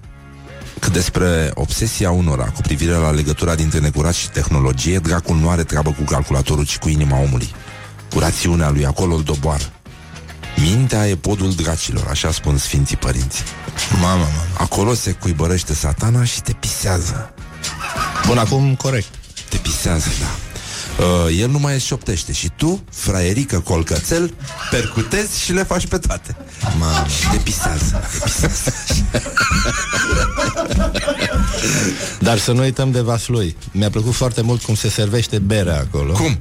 că 0.79 0.89
despre 0.89 1.51
obsesia 1.53 2.11
unora 2.11 2.43
cu 2.43 2.61
privire 2.61 2.91
la 2.91 3.11
legătura 3.11 3.55
dintre 3.55 3.79
necurat 3.79 4.13
și 4.13 4.29
tehnologie, 4.29 4.99
dracul 4.99 5.35
nu 5.35 5.49
are 5.49 5.63
treabă 5.63 5.91
cu 5.91 6.03
calculatorul, 6.03 6.65
ci 6.65 6.77
cu 6.77 6.89
inima 6.89 7.19
omului. 7.19 7.53
Cu 8.13 8.19
rațiunea 8.19 8.69
lui, 8.69 8.85
acolo 8.85 9.15
îl 9.15 9.23
doboară. 9.23 9.63
Mintea 10.55 11.07
e 11.07 11.15
podul 11.15 11.53
dracilor, 11.53 12.07
așa 12.09 12.31
spun 12.31 12.57
Sfinții 12.57 12.97
Părinți. 12.97 13.43
Mama, 14.01 14.15
mama. 14.15 14.29
Acolo 14.57 14.93
se 14.93 15.11
cuibărește 15.11 15.73
satana 15.73 16.23
și 16.23 16.41
te 16.41 16.53
pisează. 16.53 17.33
Bun, 18.27 18.37
acum 18.37 18.75
corect. 18.75 19.16
Te 19.49 19.57
pisează, 19.57 20.09
da 20.19 20.47
uh, 20.97 21.37
el 21.39 21.49
nu 21.49 21.59
mai 21.59 21.79
șoptește 21.79 22.31
și 22.31 22.49
tu, 22.55 22.83
fraierică 22.91 23.59
colcățel, 23.59 24.33
percutezi 24.71 25.43
și 25.43 25.53
le 25.53 25.63
faci 25.63 25.87
pe 25.87 25.97
toate. 25.97 26.35
Mamă. 26.79 27.05
Și 27.19 27.27
te 27.29 27.37
pisează, 27.37 28.01
te 28.11 28.17
pisează. 28.23 28.73
Dar 32.19 32.37
să 32.37 32.51
nu 32.51 32.61
uităm 32.61 32.91
de 32.91 32.99
Vaslui. 32.99 33.57
Mi-a 33.71 33.89
plăcut 33.89 34.13
foarte 34.13 34.41
mult 34.41 34.61
cum 34.61 34.75
se 34.75 34.89
servește 34.89 35.39
berea 35.39 35.77
acolo. 35.77 36.13
Cum? 36.13 36.39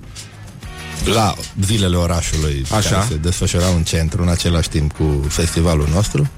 La 1.04 1.34
zilele 1.64 1.96
orașului 1.96 2.66
Așa. 2.70 2.90
care 2.90 3.06
se 3.08 3.16
desfășurau 3.16 3.74
în 3.74 3.82
centru 3.82 4.22
în 4.22 4.28
același 4.28 4.68
timp 4.68 4.92
cu 4.92 5.24
festivalul 5.28 5.88
nostru. 5.92 6.30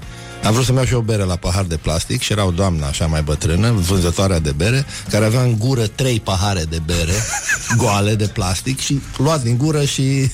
Am 0.43 0.53
vrut 0.53 0.65
să-mi 0.65 0.77
iau 0.77 0.85
și 0.85 0.93
o 0.93 1.01
bere 1.01 1.23
la 1.23 1.35
pahar 1.35 1.63
de 1.63 1.77
plastic 1.77 2.21
și 2.21 2.31
era 2.31 2.45
o 2.45 2.51
doamnă 2.51 2.85
așa 2.85 3.05
mai 3.05 3.21
bătrână, 3.21 3.71
vânzătoarea 3.71 4.39
de 4.39 4.51
bere, 4.51 4.85
care 5.09 5.25
avea 5.25 5.41
în 5.41 5.57
gură 5.57 5.87
trei 5.87 6.19
pahare 6.19 6.63
de 6.63 6.81
bere 6.85 7.13
goale 7.81 8.15
de 8.15 8.27
plastic 8.27 8.79
și 8.79 9.01
luat 9.17 9.43
din 9.43 9.57
gură 9.57 9.83
și, 9.83 10.31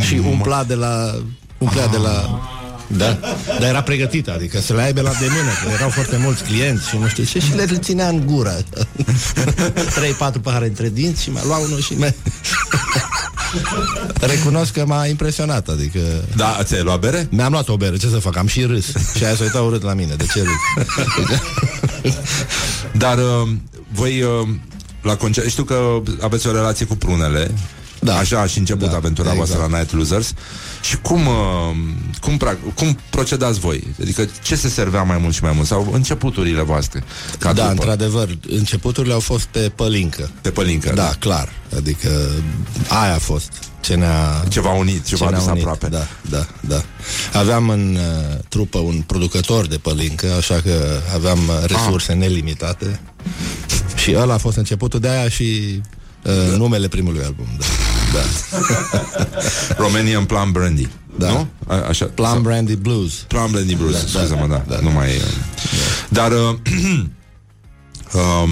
și 0.00 0.14
umpla 0.14 0.64
de 0.64 0.74
la 0.74 1.14
umplea 1.58 1.86
de 1.86 1.96
la 1.96 2.40
da, 2.86 3.18
dar 3.46 3.68
era 3.68 3.82
pregătită, 3.82 4.32
adică 4.32 4.60
să 4.60 4.74
le 4.74 4.82
aibă 4.82 5.00
la 5.00 5.10
de 5.10 5.26
mână, 5.28 5.50
că 5.64 5.70
erau 5.72 5.88
foarte 5.88 6.16
mulți 6.16 6.42
clienți 6.42 6.88
și 6.88 6.96
nu 6.96 7.08
știu 7.08 7.24
ce, 7.24 7.38
și 7.38 7.54
le 7.54 7.78
ținea 7.78 8.08
în 8.08 8.26
gură. 8.26 8.54
3-4 10.38 10.42
pahare 10.42 10.66
între 10.66 10.88
dinți 10.88 11.22
și 11.22 11.30
mai 11.30 11.42
lua 11.44 11.56
unul 11.56 11.80
și 11.80 11.94
mai... 11.94 12.14
Recunosc 14.20 14.72
că 14.72 14.84
m-a 14.86 15.06
impresionat, 15.06 15.68
adică... 15.68 15.98
Da, 16.36 16.58
ți-ai 16.62 16.82
luat 16.82 17.00
bere? 17.00 17.26
Mi-am 17.30 17.52
luat 17.52 17.68
o 17.68 17.76
bere, 17.76 17.96
ce 17.96 18.08
să 18.08 18.18
fac? 18.18 18.36
Am 18.36 18.46
și 18.46 18.62
râs. 18.62 18.86
Și 19.16 19.24
aia 19.24 19.34
s-a 19.34 19.42
uitat 19.42 19.62
urât 19.62 19.82
la 19.82 19.94
mine, 19.94 20.14
de 20.14 20.26
ce 20.32 20.42
râs? 20.42 20.94
Dar 23.02 23.18
uh, 23.18 23.48
voi 23.92 24.22
uh, 24.22 24.48
la 25.02 25.16
concert, 25.16 25.48
știu 25.48 25.64
că 25.64 26.02
aveți 26.20 26.46
o 26.46 26.52
relație 26.52 26.86
cu 26.86 26.96
prunele. 26.96 27.50
Da. 28.04 28.16
Așa 28.16 28.40
a 28.40 28.46
și 28.46 28.58
început 28.58 28.90
da, 28.90 28.96
aventura 28.96 29.30
exact. 29.32 29.48
voastră 29.48 29.68
la 29.70 29.78
Night 29.78 29.92
Losers. 29.92 30.32
Și 30.82 30.98
cum, 30.98 31.26
uh, 31.26 31.34
cum, 32.20 32.40
cum 32.74 32.98
procedați 33.10 33.58
voi? 33.58 33.86
Adică 34.00 34.28
ce 34.42 34.54
se 34.56 34.68
servea 34.68 35.02
mai 35.02 35.18
mult 35.18 35.34
și 35.34 35.42
mai 35.42 35.52
mult? 35.54 35.66
Sau 35.66 35.88
începuturile 35.92 36.62
voastre? 36.62 37.04
Ca 37.38 37.52
da, 37.52 37.64
trupă? 37.64 37.70
într-adevăr, 37.70 38.38
începuturile 38.48 39.12
au 39.12 39.20
fost 39.20 39.44
pe 39.44 39.72
pălincă. 39.74 40.30
Pe 40.40 40.50
pălincă, 40.50 40.92
da, 40.94 41.02
da. 41.02 41.12
clar. 41.18 41.52
Adică 41.76 42.08
aia 42.88 43.14
a 43.14 43.18
fost 43.18 43.52
ce 43.80 43.94
ne-a... 43.94 44.44
Ceva 44.48 44.70
unit, 44.72 45.04
ceva 45.04 45.26
ce 45.26 45.34
adus 45.34 45.46
unit. 45.46 45.58
aproape. 45.58 45.88
Da, 45.88 46.06
da, 46.30 46.46
da. 46.60 46.82
Aveam 47.38 47.68
în 47.68 47.96
uh, 47.96 48.38
trupă 48.48 48.78
un 48.78 49.00
producător 49.06 49.66
de 49.66 49.76
pălincă, 49.76 50.26
așa 50.38 50.60
că 50.60 51.00
aveam 51.14 51.38
uh, 51.38 51.64
resurse 51.66 52.12
ah. 52.12 52.18
nelimitate. 52.18 53.00
Și 53.96 54.14
ăla 54.16 54.34
a 54.34 54.38
fost 54.38 54.56
începutul 54.56 55.00
de 55.00 55.08
aia 55.08 55.28
și 55.28 55.80
uh, 56.22 56.32
da. 56.50 56.56
numele 56.56 56.88
primului 56.88 57.24
album. 57.24 57.46
Da. 57.58 57.64
Da. 58.14 58.24
Romanian 59.82 60.24
Plum 60.24 60.52
Brandy. 60.52 60.88
Da. 61.18 61.30
Nu? 61.30 61.48
A, 61.66 61.74
așa. 61.74 62.04
Plum 62.04 62.26
sau... 62.26 62.40
Brandy 62.40 62.76
Blues. 62.76 63.12
Plum 63.12 63.50
Brandy 63.50 63.74
Blues, 63.74 63.92
da, 63.92 64.18
scuze-mă, 64.18 64.46
da. 64.46 64.64
da. 64.68 64.74
da. 64.74 64.80
Nu 64.80 64.90
mai... 64.90 65.08
Uh, 65.08 65.22
da. 66.08 66.28
Dar... 66.28 66.32
Uh, 66.32 66.54
um, 68.42 68.50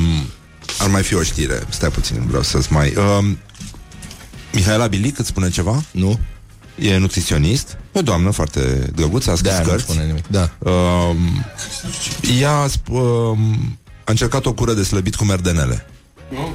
ar 0.78 0.88
mai 0.88 1.02
fi 1.02 1.14
o 1.14 1.22
știre. 1.22 1.62
Stai 1.68 1.90
puțin, 1.90 2.24
vreau 2.26 2.42
să-ți 2.42 2.72
mai... 2.72 2.94
Um, 3.18 3.38
Mihaela 4.52 4.86
Bilic 4.86 5.18
îți 5.18 5.28
spune 5.28 5.50
ceva? 5.50 5.82
Nu. 5.90 6.18
E 6.78 6.96
nutriționist, 6.96 7.78
o 7.92 8.02
doamnă 8.02 8.30
foarte 8.30 8.90
drăguță, 8.94 9.30
a 9.30 9.34
scris 9.34 9.52
cărți. 9.64 9.82
spune 9.82 10.04
nimic. 10.04 10.26
Da. 10.26 10.50
Um, 10.58 11.44
ea 12.40 12.66
um, 12.88 13.78
a 14.04 14.10
încercat 14.10 14.46
o 14.46 14.52
cură 14.52 14.72
de 14.72 14.82
slăbit 14.82 15.14
cu 15.14 15.24
merdenele. 15.24 15.86
Mm. 16.30 16.54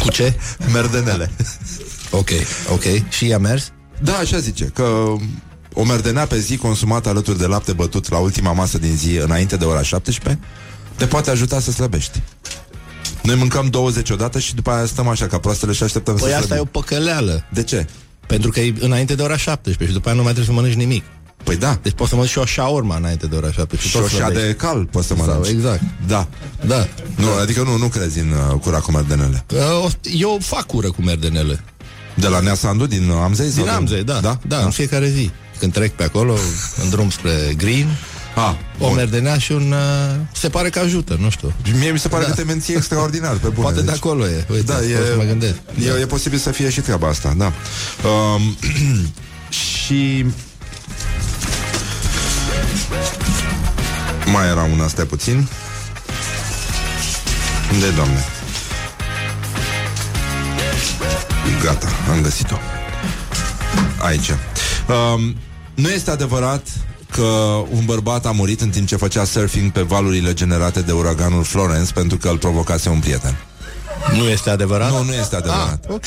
Cu 0.00 0.10
ce? 0.10 0.34
Merdenele. 0.72 1.30
ok, 2.10 2.30
ok. 2.72 2.82
Și 3.08 3.26
i-a 3.26 3.38
mers? 3.38 3.72
Da, 3.98 4.16
așa 4.16 4.38
zice, 4.38 4.64
că 4.64 5.12
o 5.72 5.84
merdenea 5.84 6.26
pe 6.26 6.38
zi 6.38 6.56
consumată 6.56 7.08
alături 7.08 7.38
de 7.38 7.46
lapte 7.46 7.72
bătut 7.72 8.10
la 8.10 8.18
ultima 8.18 8.52
masă 8.52 8.78
din 8.78 8.96
zi 8.96 9.16
înainte 9.16 9.56
de 9.56 9.64
ora 9.64 9.82
17 9.82 10.44
te 10.96 11.06
poate 11.06 11.30
ajuta 11.30 11.60
să 11.60 11.70
slăbești. 11.70 12.22
Noi 13.22 13.34
mâncăm 13.34 13.66
20 13.66 14.10
odată 14.10 14.38
și 14.38 14.54
după 14.54 14.70
aia 14.70 14.86
stăm 14.86 15.08
așa 15.08 15.26
ca 15.26 15.38
proastele 15.38 15.72
și 15.72 15.82
așteptăm 15.82 16.14
păi 16.14 16.28
să 16.28 16.34
asta 16.34 16.46
slăbim. 16.46 16.64
e 16.64 16.68
o 16.68 16.80
păcăleală. 16.80 17.44
De 17.52 17.62
ce? 17.62 17.86
Pentru 18.26 18.50
că 18.50 18.60
e 18.60 18.74
înainte 18.80 19.14
de 19.14 19.22
ora 19.22 19.36
17 19.36 19.86
și 19.86 19.92
după 19.92 20.08
aia 20.08 20.16
nu 20.16 20.22
mai 20.22 20.32
trebuie 20.32 20.54
să 20.54 20.60
mănânci 20.60 20.78
nimic. 20.78 21.04
Păi 21.44 21.56
da. 21.56 21.78
Deci 21.82 21.92
poți 21.92 22.08
să 22.08 22.14
mănânci 22.14 22.32
și 22.32 22.38
o 22.38 22.44
șaurma 22.44 22.96
înainte 22.96 23.26
de 23.26 23.36
ora 23.36 23.50
7 23.52 23.76
Și, 23.76 23.88
și 23.88 23.96
o 23.96 24.32
de 24.32 24.54
cal 24.58 24.84
poți 24.84 25.06
să 25.06 25.14
mănânci. 25.14 25.44
Sau, 25.44 25.54
exact. 25.54 25.82
Da. 26.06 26.28
Da. 26.66 26.86
Nu, 27.16 27.26
adică 27.40 27.62
nu, 27.62 27.76
nu 27.76 27.86
crezi 27.86 28.18
în 28.18 28.30
uh, 28.30 28.60
cura 28.60 28.78
cu 28.78 28.90
merdenele. 28.90 29.44
Uh, 29.84 29.90
eu 30.02 30.38
fac 30.40 30.66
cură 30.66 30.90
cu 30.90 31.02
merdenele. 31.02 31.64
De 32.14 32.28
la 32.28 32.40
Nea 32.40 32.54
Sandu, 32.54 32.86
din 32.86 33.08
uh, 33.08 33.16
Amzei? 33.22 33.52
Din 33.52 33.68
Amzei, 33.68 34.04
da. 34.04 34.18
Da? 34.20 34.38
da. 34.46 34.58
în 34.58 34.70
fiecare 34.70 35.08
zi. 35.08 35.30
Când 35.58 35.72
trec 35.72 35.92
pe 35.92 36.02
acolo, 36.02 36.34
în 36.82 36.90
drum 36.90 37.10
spre 37.10 37.54
Green, 37.56 37.86
Ah, 38.34 38.54
o 38.78 38.86
bun. 38.86 38.94
merdenea 38.94 39.38
și 39.38 39.52
un... 39.52 39.72
Uh, 39.72 40.20
se 40.32 40.48
pare 40.48 40.68
că 40.70 40.78
ajută, 40.78 41.16
nu 41.20 41.30
știu. 41.30 41.52
Mie 41.78 41.90
mi 41.90 41.98
se 41.98 42.08
pare 42.08 42.22
da. 42.22 42.28
că 42.28 42.34
te 42.34 42.42
menții 42.42 42.74
extraordinar, 42.74 43.36
pe 43.36 43.48
bune. 43.48 43.60
Poate 43.60 43.76
deci. 43.76 43.84
de 43.84 43.90
acolo 43.90 44.26
e. 44.26 44.44
Uite, 44.50 44.62
da, 44.62 44.80
e, 44.80 44.94
să 44.94 45.14
mă 45.16 45.22
gândesc. 45.22 45.54
E, 45.84 45.88
da. 45.88 46.00
e 46.00 46.06
posibil 46.06 46.38
să 46.38 46.50
fie 46.50 46.70
și 46.70 46.80
treaba 46.80 47.08
asta, 47.08 47.34
da. 47.36 47.52
Um, 48.08 48.56
și... 49.84 50.26
Mai 54.32 54.46
era 54.46 54.62
una, 54.62 54.88
stai 54.88 55.04
puțin. 55.04 55.48
Unde 57.72 57.88
doamne? 57.90 58.24
Gata, 61.62 61.86
am 62.10 62.22
găsit-o. 62.22 62.56
Aici. 63.98 64.28
Um, 64.28 65.36
nu 65.74 65.88
este 65.88 66.10
adevărat 66.10 66.66
că 67.10 67.22
un 67.70 67.84
bărbat 67.84 68.26
a 68.26 68.30
murit 68.30 68.60
în 68.60 68.70
timp 68.70 68.86
ce 68.86 68.96
făcea 68.96 69.24
surfing 69.24 69.72
pe 69.72 69.82
valurile 69.82 70.32
generate 70.32 70.80
de 70.80 70.92
uraganul 70.92 71.44
Florence 71.44 71.92
pentru 71.92 72.16
că 72.16 72.28
îl 72.28 72.38
provocase 72.38 72.88
un 72.88 72.98
prieten. 72.98 73.36
Nu 74.16 74.28
este 74.28 74.50
adevărat? 74.50 74.90
Nu, 74.90 75.02
nu 75.02 75.12
este 75.12 75.36
adevărat. 75.36 75.84
Ah, 75.88 75.94
ok. 75.94 76.06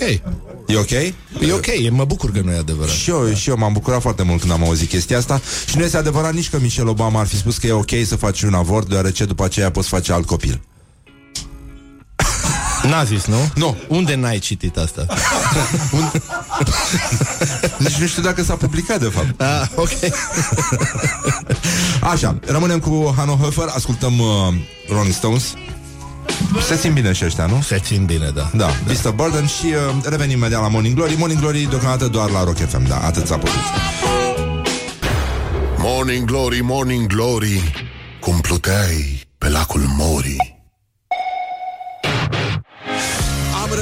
E 0.68 0.78
ok? 0.78 0.92
E 0.92 1.54
ok, 1.54 1.90
mă 1.90 2.06
bucur 2.06 2.32
că 2.32 2.42
nu 2.44 2.52
e 2.52 2.58
adevărat. 2.58 2.94
Și 2.94 3.10
eu, 3.10 3.34
și 3.34 3.50
eu 3.50 3.58
m-am 3.58 3.74
bucurat 3.74 4.02
foarte 4.02 4.24
mult 4.24 4.40
când 4.40 4.52
am 4.52 4.64
auzit 4.64 4.90
chestia 4.90 5.18
asta 5.18 5.42
și 5.68 5.78
nu 5.78 5.84
este 5.84 5.98
adevărat 5.98 6.34
nici 6.34 6.50
că 6.50 6.60
Michelle 6.60 6.90
Obama 6.90 7.20
ar 7.20 7.28
fi 7.28 7.38
spus 7.38 7.58
că 7.58 7.68
e 7.68 7.72
ok 7.72 7.92
să 8.06 8.16
faci 8.16 8.42
un 8.42 8.54
avort, 8.54 8.88
deoarece 8.90 9.26
după 9.26 9.44
aceea 9.44 9.72
poți 9.72 9.88
face 9.88 10.14
alt 10.14 10.26
copil. 10.26 10.62
N-a 12.90 13.04
zis, 13.04 13.26
nu? 13.26 13.50
Nu. 13.56 13.78
Unde 13.88 14.16
n-ai 14.16 14.40
citit 14.40 14.78
asta? 14.78 15.06
Nici 17.78 17.96
nu 17.96 18.08
știu 18.08 18.22
dacă 18.22 18.44
s-a 18.44 18.56
publicat, 18.56 19.00
de 19.00 19.06
fapt. 19.06 19.42
Ah, 19.42 19.68
ok. 19.76 19.90
Așa, 22.02 22.40
rămânem 22.46 22.80
cu 22.80 23.14
Hanno 23.18 23.36
Hofer, 23.36 23.66
ascultăm 23.76 24.20
uh, 24.20 24.28
Rolling 24.90 25.14
Stones. 25.14 25.54
Se 26.68 26.76
țin 26.76 26.94
bine 26.94 27.12
și 27.12 27.26
ăștia, 27.26 27.46
nu? 27.46 27.62
Se 27.62 27.80
țin 27.80 28.06
bine, 28.06 28.32
da. 28.36 28.50
Da, 28.54 28.66
da. 28.66 28.94
Mr. 29.04 29.12
Burden 29.12 29.46
și 29.46 29.66
uh, 29.66 30.04
revenim 30.04 30.38
imediat 30.38 30.62
la 30.62 30.68
Morning 30.68 30.96
Glory. 30.96 31.16
Morning 31.18 31.40
Glory 31.40 31.68
deocamdată 31.70 32.08
doar 32.08 32.30
la 32.30 32.44
Rock 32.44 32.58
FM, 32.58 32.88
da, 32.88 32.98
atât 32.98 33.28
s-a 33.28 33.38
putut. 33.38 33.60
Morning 35.78 36.26
Glory, 36.26 36.62
Morning 36.62 37.08
Glory, 37.08 37.74
cum 38.20 38.40
pluteai 38.40 39.22
pe 39.38 39.50
lacul 39.50 39.82
Mori. 39.98 40.63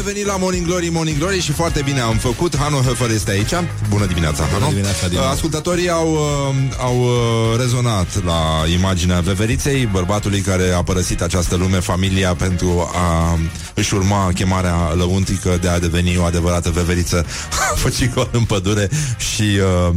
Revenit 0.06 0.26
la 0.26 0.38
Morning 0.38 0.66
Glory, 0.66 0.90
Morning 0.90 1.18
Glory 1.18 1.40
și 1.40 1.52
foarte 1.52 1.82
bine 1.86 2.00
am 2.00 2.18
făcut. 2.18 2.58
Hanu 2.58 2.82
Höfer 2.82 3.12
este 3.14 3.32
aici. 3.32 3.54
Bună 3.90 4.06
dimineața, 4.06 4.44
Hanu. 4.44 4.58
Bună 4.58 4.70
dimineața, 4.70 5.08
din 5.08 5.18
Ascultătorii 5.18 5.90
au, 5.90 6.12
uh, 6.12 6.56
au 6.78 7.00
uh, 7.00 7.60
rezonat 7.60 8.24
la 8.24 8.64
imaginea 8.78 9.20
veveriței, 9.20 9.86
bărbatului 9.86 10.40
care 10.40 10.72
a 10.72 10.84
părăsit 10.84 11.22
această 11.22 11.56
lume, 11.56 11.80
familia, 11.80 12.34
pentru 12.34 12.90
a 12.94 13.40
își 13.74 13.94
urma 13.94 14.32
chemarea 14.34 14.94
lăuntică 14.94 15.58
de 15.62 15.68
a 15.68 15.80
deveni 15.80 16.18
o 16.18 16.24
adevărată 16.24 16.70
veveriță 16.70 17.26
făcicol 17.84 18.30
în 18.32 18.44
pădure 18.44 18.90
și 19.18 19.60
uh, 19.90 19.96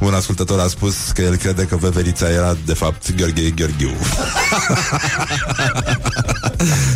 un 0.00 0.14
ascultător 0.14 0.60
a 0.60 0.66
spus 0.66 0.94
că 1.14 1.22
el 1.22 1.36
crede 1.36 1.64
că 1.64 1.76
veverița 1.76 2.30
era 2.30 2.56
de 2.64 2.74
fapt 2.74 3.14
Gheorghe 3.16 3.50
Gheorghiu. 3.50 3.90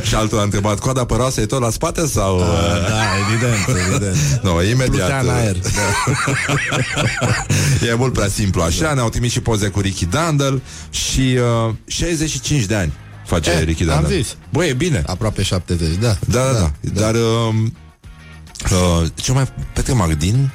și 0.08 0.14
altul 0.14 0.38
a 0.38 0.42
întrebat, 0.42 0.78
coada 0.78 1.04
păroasă 1.04 1.40
e 1.40 1.46
tot 1.46 1.60
la 1.60 1.70
spate 1.70 2.06
sau... 2.06 2.38
Uh, 2.38 2.46
da, 2.88 3.02
evident, 3.28 3.88
evident. 3.88 4.16
No, 4.42 4.62
imediat. 4.62 5.22
în 5.22 5.28
aer. 5.28 5.56
Da. 5.58 5.68
e 7.90 7.94
mult 7.94 8.12
prea 8.12 8.28
simplu 8.28 8.62
așa, 8.62 8.94
ne-au 8.94 9.08
trimis 9.08 9.32
și 9.32 9.40
poze 9.40 9.68
cu 9.68 9.80
Ricky 9.80 10.06
Dandel 10.06 10.62
și 10.90 11.38
uh, 11.68 11.74
65 11.86 12.64
de 12.64 12.74
ani 12.74 12.92
face 13.26 13.50
e, 13.50 13.62
Ricky 13.62 13.84
Dandel. 13.84 14.04
Am 14.04 14.12
zis. 14.12 14.36
Băi, 14.50 14.68
e 14.68 14.72
bine. 14.72 15.02
Aproape 15.06 15.42
70, 15.42 15.94
da. 16.00 16.16
Da, 16.26 16.44
da, 16.44 16.52
da. 16.52 16.70
da. 16.80 17.00
Dar 17.00 17.14
uh, 17.14 17.54
uh, 18.70 19.08
ce 19.14 19.32
mai... 19.32 19.52
Petre 19.72 19.92
Magdin 19.92 20.50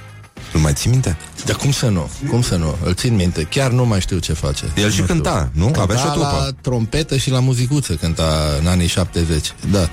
îl 0.54 0.60
mai 0.60 0.74
ții 0.74 0.89
minte? 0.89 1.18
Dar 1.45 1.56
cum 1.56 1.72
să 1.72 1.88
nu? 1.88 2.10
Cum 2.30 2.41
să 2.41 2.56
nu? 2.56 2.78
Îl 2.84 2.93
țin 2.93 3.16
minte. 3.16 3.43
Chiar 3.43 3.72
nu 3.72 3.86
mai 3.86 4.02
știu 4.02 4.18
ce 4.18 4.34
face. 4.34 4.66
El 4.76 4.84
nu 4.84 4.89
și 4.89 4.93
știu. 4.93 5.06
cânta, 5.06 5.50
nu? 5.54 5.64
Cânta 5.64 5.82
Avea 5.82 5.97
și 5.97 6.06
o 6.16 6.20
la 6.20 6.47
trompetă 6.62 7.18
și 7.18 7.30
la 7.32 7.39
muzicuță 7.39 7.93
cânta 7.93 8.58
în 8.60 8.68
anii 8.68 8.88
70. 8.88 9.54
Da. 9.72 9.89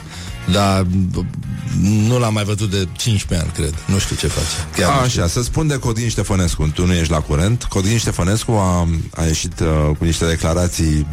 Dar 0.53 0.87
nu 1.81 2.19
l-am 2.19 2.33
mai 2.33 2.45
văzut 2.45 2.71
de 2.71 2.89
15 2.93 3.47
ani, 3.47 3.57
cred. 3.57 3.75
Nu 3.87 3.99
știu 3.99 4.17
ce 4.17 4.27
face. 4.27 4.47
Chiar 4.77 4.91
a, 4.91 5.03
așa, 5.03 5.27
să 5.27 5.43
spun 5.43 5.67
de 5.67 5.79
Codin 5.79 6.09
Ștefănescu. 6.09 6.71
Tu 6.75 6.87
nu 6.87 6.93
ești 6.93 7.13
la 7.13 7.21
curent. 7.21 7.65
Codin 7.65 7.99
Ștefănescu 7.99 8.53
a, 8.53 8.89
a 9.15 9.25
ieșit 9.25 9.61
uh, 9.61 9.97
cu 9.99 10.05
niște 10.05 10.27
declarații 10.27 11.07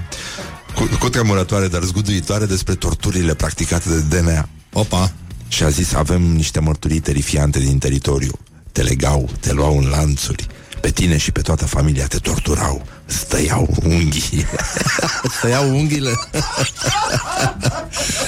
cu, 0.75 0.89
cu 0.99 1.09
tremurătoare, 1.09 1.67
dar 1.67 1.81
zguduitoare 1.81 2.45
despre 2.45 2.75
torturile 2.75 3.33
practicate 3.33 3.89
de 3.89 4.19
DNA. 4.19 4.49
Opa! 4.73 5.11
Și 5.47 5.63
a 5.63 5.69
zis, 5.69 5.93
avem 5.93 6.21
niște 6.21 6.59
mărturii 6.59 6.99
terifiante 6.99 7.59
din 7.59 7.77
teritoriu 7.77 8.31
te 8.73 8.81
legau, 8.81 9.29
te 9.39 9.53
luau 9.53 9.77
în 9.77 9.89
lanțuri, 9.89 10.47
pe 10.81 10.89
tine 10.89 11.17
și 11.17 11.31
pe 11.31 11.41
toată 11.41 11.65
familia 11.65 12.07
te 12.07 12.17
torturau, 12.17 12.85
stăiau 13.05 13.75
unghii. 13.83 14.45
stăiau 15.37 15.69
unghiile? 15.69 16.11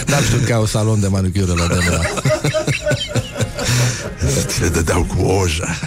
N-am 0.08 0.24
știut 0.24 0.46
că 0.46 0.54
au 0.54 0.66
salon 0.66 1.00
de 1.00 1.08
manicură 1.08 1.54
la 1.54 1.66
DNA. 1.68 2.02
Te 4.60 4.70
dădeau 4.70 5.04
cu 5.04 5.26
oja. 5.26 5.80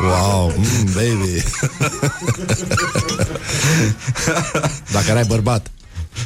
Wow, 0.00 0.52
mm, 0.56 0.84
baby. 0.84 1.42
Dacă 4.92 5.06
erai 5.08 5.24
bărbat. 5.24 5.66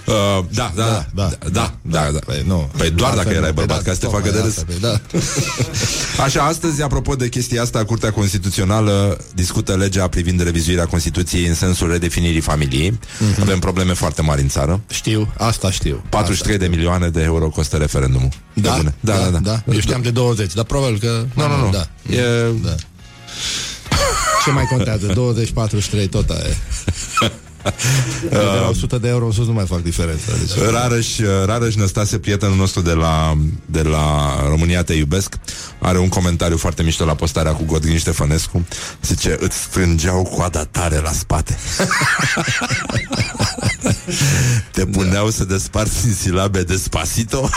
Uh, 0.07 0.45
da, 0.51 0.73
da, 0.75 0.85
da, 0.85 1.07
da, 1.15 1.29
da, 1.39 1.49
da, 1.51 1.75
da, 1.83 2.11
da. 2.11 2.19
Păi, 2.27 2.43
nu. 2.47 2.71
păi 2.77 2.91
doar 2.91 3.15
dacă 3.15 3.29
erai 3.29 3.53
bărbat, 3.53 3.83
ca 3.83 3.93
să 3.93 3.99
te 3.99 4.07
facă 4.07 4.31
de 4.31 4.39
râs. 4.39 4.65
Da. 4.81 5.01
Așa, 6.25 6.43
astăzi, 6.43 6.83
apropo 6.83 7.15
de 7.15 7.29
chestia 7.29 7.63
asta, 7.63 7.85
Curtea 7.85 8.13
Constituțională 8.13 9.19
discută 9.35 9.77
legea 9.77 10.09
privind 10.09 10.43
revizuirea 10.43 10.87
Constituției 10.87 11.47
în 11.47 11.55
sensul 11.55 11.91
redefinirii 11.91 12.41
familiei. 12.41 12.91
Mm-hmm. 12.91 13.41
Avem 13.41 13.59
probleme 13.59 13.93
foarte 13.93 14.23
mari 14.23 14.41
în 14.41 14.49
țară. 14.49 14.81
Știu, 14.91 15.33
asta 15.37 15.71
știu. 15.71 16.03
43 16.09 16.55
asta 16.55 16.67
de 16.67 16.77
milioane 16.77 17.09
de 17.09 17.23
euro 17.23 17.49
costă 17.49 17.77
referendumul. 17.77 18.29
Da? 18.53 18.81
Da, 18.83 18.93
da, 19.01 19.19
da, 19.19 19.31
da. 19.31 19.39
da. 19.39 19.73
Eu 19.73 19.81
știam 19.81 20.03
de 20.03 20.11
20, 20.11 20.55
dar 20.55 20.65
probabil 20.65 20.99
că... 20.99 21.25
Nu, 21.35 21.49
nu, 21.49 21.57
nu. 21.57 21.71
Da. 21.71 21.89
E... 22.17 22.23
da. 22.63 22.75
Ce 24.45 24.51
mai 24.51 24.65
contează? 24.65 25.07
20, 25.15 25.51
43, 25.51 26.07
tot 26.07 26.31
aia 26.31 26.55
de 28.31 28.37
la 28.37 28.69
100 28.69 28.99
de 28.99 29.09
euro 29.09 29.25
în 29.25 29.33
sus 29.33 29.47
nu 29.47 29.53
mai 29.53 29.67
fac 29.67 29.83
diferență. 29.83 30.23
Deci... 30.39 30.71
Rareș, 30.71 31.19
Rareș 31.45 31.75
Năstase, 31.75 32.19
prietenul 32.19 32.57
nostru 32.57 32.81
de 32.81 32.93
la, 32.93 33.39
de 33.67 33.83
la 33.83 34.37
România 34.49 34.83
Te 34.83 34.93
Iubesc, 34.95 35.35
are 35.79 35.99
un 35.99 36.09
comentariu 36.09 36.57
foarte 36.57 36.83
mișto 36.83 37.05
la 37.05 37.15
postarea 37.15 37.53
cu 37.53 37.65
Godin 37.65 37.99
Ștefănescu. 37.99 38.67
Zice, 39.03 39.37
îți 39.41 39.57
strângeau 39.57 40.23
coada 40.23 40.65
tare 40.65 40.97
la 40.97 41.13
spate. 41.13 41.59
Te 44.73 44.87
puneau 44.87 45.25
da. 45.25 45.31
să 45.31 45.45
desparți 45.45 46.07
în 46.07 46.15
silabe 46.15 46.63
despacito 46.63 47.49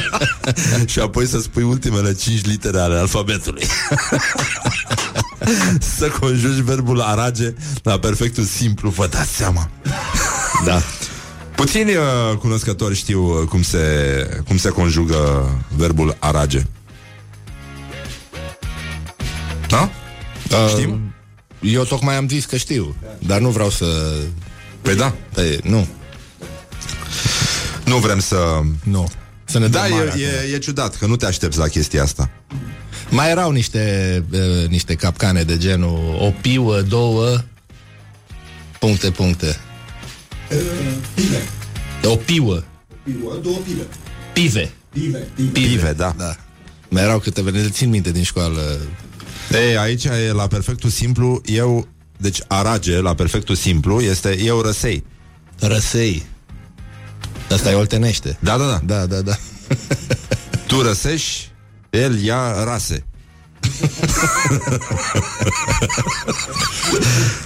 și 0.86 0.98
apoi 0.98 1.26
să 1.26 1.40
spui 1.40 1.62
ultimele 1.62 2.14
5 2.14 2.44
litere 2.44 2.78
ale 2.78 2.98
alfabetului. 2.98 3.66
să 5.96 6.08
conjugi 6.20 6.62
verbul 6.62 7.00
arage 7.00 7.54
la 7.82 7.98
perfectul 7.98 8.44
simplu, 8.44 8.90
vă 8.90 9.06
dați 9.18 9.36
seama. 9.36 9.70
Da. 10.64 10.82
Puțini 11.54 11.94
uh, 11.94 12.36
cunoscători 12.38 12.94
știu 12.94 13.40
uh, 13.40 13.48
cum 13.48 13.62
se, 13.62 13.80
cum 14.46 14.56
se 14.56 14.68
conjugă 14.68 15.50
verbul 15.76 16.16
arage. 16.18 16.62
Da? 19.68 19.90
Uh, 20.50 20.68
Știm? 20.68 21.14
Eu 21.60 21.84
tocmai 21.84 22.16
am 22.16 22.28
zis 22.28 22.44
că 22.44 22.56
știu, 22.56 22.94
dar 23.18 23.40
nu 23.40 23.48
vreau 23.48 23.70
să... 23.70 24.14
Păi 24.82 24.96
da. 24.96 25.14
Păi, 25.32 25.60
nu. 25.62 25.86
Nu 27.84 27.96
vrem 27.96 28.18
să... 28.18 28.60
Nu. 28.84 29.08
Să 29.44 29.58
ne 29.58 29.68
da, 29.68 29.88
e, 29.88 30.22
e, 30.50 30.54
e 30.54 30.58
ciudat 30.58 30.96
că 30.96 31.06
nu 31.06 31.16
te 31.16 31.26
aștepți 31.26 31.58
la 31.58 31.66
chestia 31.66 32.02
asta. 32.02 32.30
Mai 33.10 33.30
erau 33.30 33.50
niște, 33.50 34.24
uh, 34.32 34.68
niște 34.68 34.94
capcane 34.94 35.42
de 35.42 35.56
genul 35.56 36.16
o 36.20 36.32
piuă, 36.40 36.80
două, 36.80 37.36
puncte, 38.78 39.10
puncte. 39.10 39.56
pive. 41.14 41.42
O 42.04 42.16
piuă. 42.16 42.62
Piuă, 43.02 43.36
două 43.42 43.56
pive. 43.56 43.86
Pive. 44.32 44.72
Pive, 44.92 45.28
pive. 45.34 45.50
pive 45.50 45.92
da. 45.92 46.14
da. 46.16 46.36
Mai 46.88 47.02
erau 47.02 47.18
câteva, 47.18 47.50
ne 47.50 47.68
țin 47.68 47.88
minte 47.88 48.10
din 48.10 48.22
școală. 48.22 48.78
Ei, 49.52 49.76
aici 49.76 50.04
e 50.04 50.32
la 50.32 50.46
perfectul 50.46 50.90
simplu, 50.90 51.40
eu, 51.44 51.88
deci 52.16 52.40
arage, 52.46 53.00
la 53.00 53.14
perfectul 53.14 53.54
simplu, 53.54 54.00
este 54.00 54.42
eu 54.42 54.60
răsei. 54.60 55.04
Răsei. 55.58 56.26
Asta 57.50 57.70
e 57.70 57.74
oltenește. 57.74 58.36
Da, 58.40 58.56
da, 58.56 58.66
da. 58.66 58.80
Da, 58.84 59.06
da, 59.06 59.20
da. 59.20 59.38
tu 60.66 60.82
răsești, 60.82 61.50
el 61.90 62.22
ia 62.22 62.64
rase. 62.64 63.04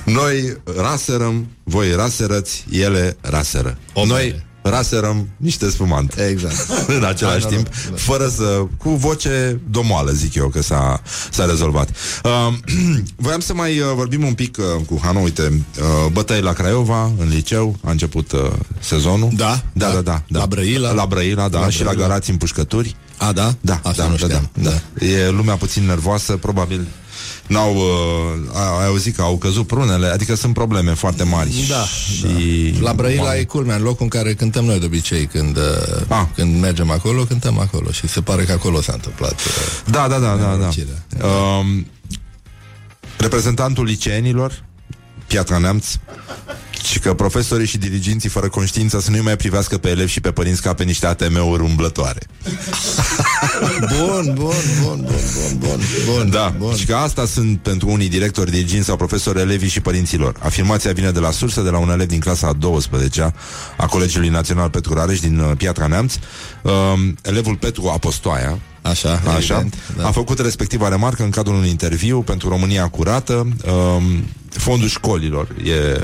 Noi 0.04 0.56
raserăm, 0.76 1.46
voi 1.62 1.94
raserăți, 1.94 2.64
ele 2.70 3.16
raseră. 3.20 3.78
O 3.92 4.06
Noi 4.06 4.24
bere. 4.24 4.46
raserăm 4.62 5.28
niște 5.36 5.70
spumant. 5.70 6.14
Exact. 6.30 6.68
în 6.96 7.04
același 7.04 7.46
Hai, 7.46 7.54
timp, 7.54 7.66
noroc, 7.66 7.90
da. 7.90 7.96
fără 7.96 8.28
să... 8.28 8.62
cu 8.78 8.90
voce 8.90 9.60
domoală, 9.70 10.10
zic 10.10 10.34
eu, 10.34 10.48
că 10.48 10.62
s-a, 10.62 11.02
s-a 11.30 11.44
rezolvat. 11.44 11.88
Uh, 12.24 12.52
voiam 13.16 13.40
să 13.40 13.54
mai 13.54 13.78
uh, 13.78 13.86
vorbim 13.94 14.24
un 14.24 14.34
pic 14.34 14.56
uh, 14.59 14.64
cu 14.86 15.00
Hanu, 15.02 15.22
uite, 15.22 15.62
uh, 15.78 16.10
bătăi 16.12 16.40
la 16.40 16.52
Craiova, 16.52 17.04
în 17.04 17.28
liceu, 17.28 17.76
a 17.84 17.90
început 17.90 18.32
uh, 18.32 18.40
sezonul. 18.80 19.30
Da, 19.36 19.62
da, 19.72 19.86
da, 19.86 19.92
da. 19.92 20.00
da, 20.00 20.22
da. 20.28 20.38
La 20.38 20.46
Brăila. 20.46 20.92
La 20.92 21.06
Brăila, 21.06 21.48
da, 21.48 21.60
La 21.60 21.70
și 21.70 21.78
la 21.78 21.84
Brăila. 21.84 22.06
Galați 22.06 22.30
în 22.30 22.36
pușcături. 22.36 22.96
A, 23.26 23.32
da? 23.32 23.54
Da, 23.60 23.80
Asta 23.82 24.02
da, 24.02 24.08
nu 24.08 24.16
da, 24.16 24.26
știam. 24.26 24.50
da, 24.54 24.70
da. 24.70 25.06
E 25.06 25.28
lumea 25.30 25.56
puțin 25.56 25.84
nervoasă, 25.86 26.36
probabil 26.36 26.86
n-au, 27.46 27.74
uh, 27.76 28.78
ai 28.80 28.86
auzit 28.86 29.16
că 29.16 29.22
au 29.22 29.36
căzut 29.36 29.66
prunele, 29.66 30.06
adică 30.06 30.34
sunt 30.34 30.54
probleme 30.54 30.94
foarte 30.94 31.22
mari. 31.22 31.64
Da, 31.68 31.84
și 31.84 32.74
La 32.80 32.92
Brăila 32.92 33.36
e 33.36 33.44
culmea, 33.44 33.76
în 33.76 33.82
locul 33.82 34.02
în 34.02 34.08
care 34.08 34.34
cântăm 34.34 34.64
noi 34.64 34.78
de 34.78 34.84
obicei 34.84 35.26
când, 35.26 35.58
Ah. 36.08 36.18
ah. 36.18 36.26
când 36.34 36.60
mergem 36.60 36.90
acolo, 36.90 37.24
cântăm 37.24 37.58
acolo 37.58 37.90
și 37.90 38.08
se 38.08 38.20
pare 38.20 38.42
că 38.44 38.52
acolo 38.52 38.80
s-a 38.80 38.92
întâmplat. 38.92 39.32
uh, 39.32 39.90
Da, 39.90 40.08
da, 40.08 40.18
da, 40.18 40.28
da, 40.28 40.36
da. 40.36 40.50
Nenorocirea. 40.50 41.04
Um, 41.58 41.86
reprezentantul 43.16 43.84
liceenilor, 43.84 44.64
Piatra 45.26 45.58
Neamț, 45.58 45.86
și 46.93 46.98
că 46.98 47.14
profesorii 47.14 47.66
și 47.66 47.78
diriginții 47.78 48.28
fără 48.28 48.48
conștiință 48.48 49.01
să 49.01 49.10
nu 49.10 49.23
mai 49.23 49.36
privească 49.36 49.78
pe 49.78 49.89
elevi 49.89 50.10
și 50.10 50.20
pe 50.20 50.31
părinți 50.31 50.62
ca 50.62 50.74
pe 50.74 50.85
niște 50.85 51.06
ATM-uri 51.06 51.62
umblătoare. 51.62 52.20
Bun, 53.98 54.32
bun, 54.35 54.55
bun, 54.82 55.01
bun, 55.01 55.06
bun, 55.06 55.59
bun, 55.59 55.81
bun, 56.14 56.31
Da, 56.31 56.55
bun. 56.59 56.74
și 56.77 56.85
că 56.86 56.94
asta 56.94 57.27
sunt 57.27 57.59
pentru 57.59 57.89
unii 57.90 58.09
directori, 58.09 58.51
diriginți 58.51 58.86
sau 58.86 58.97
profesori, 58.97 59.40
elevii 59.40 59.69
și 59.69 59.81
părinților. 59.81 60.36
Afirmația 60.39 60.93
vine 60.93 61.10
de 61.10 61.19
la 61.19 61.31
sursă 61.31 61.60
de 61.60 61.70
la 61.70 61.78
un 61.78 61.90
elev 61.90 62.06
din 62.06 62.20
clasa 62.20 62.47
a 62.47 62.52
12 62.52 63.35
a 63.77 63.86
Colegiului 63.86 64.28
Național 64.28 64.70
Petru 64.70 64.94
Rareș 64.94 65.20
din 65.20 65.39
uh, 65.39 65.51
Piatra 65.56 65.86
Neamț. 65.86 66.14
Um, 66.62 67.16
elevul 67.23 67.56
Petru 67.56 67.89
Apostoaia, 67.94 68.59
Așa, 68.82 69.09
Așa. 69.36 69.55
evident, 69.55 69.74
Da. 69.97 70.06
A 70.06 70.10
făcut 70.10 70.39
respectiva 70.39 70.89
remarcă 70.89 71.23
în 71.23 71.31
cadrul 71.31 71.55
unui 71.55 71.69
interviu 71.69 72.20
pentru 72.23 72.48
România 72.48 72.89
Curată. 72.89 73.35
Um, 73.35 74.24
fondul 74.51 74.89
școlilor 74.89 75.48
e, 75.64 76.01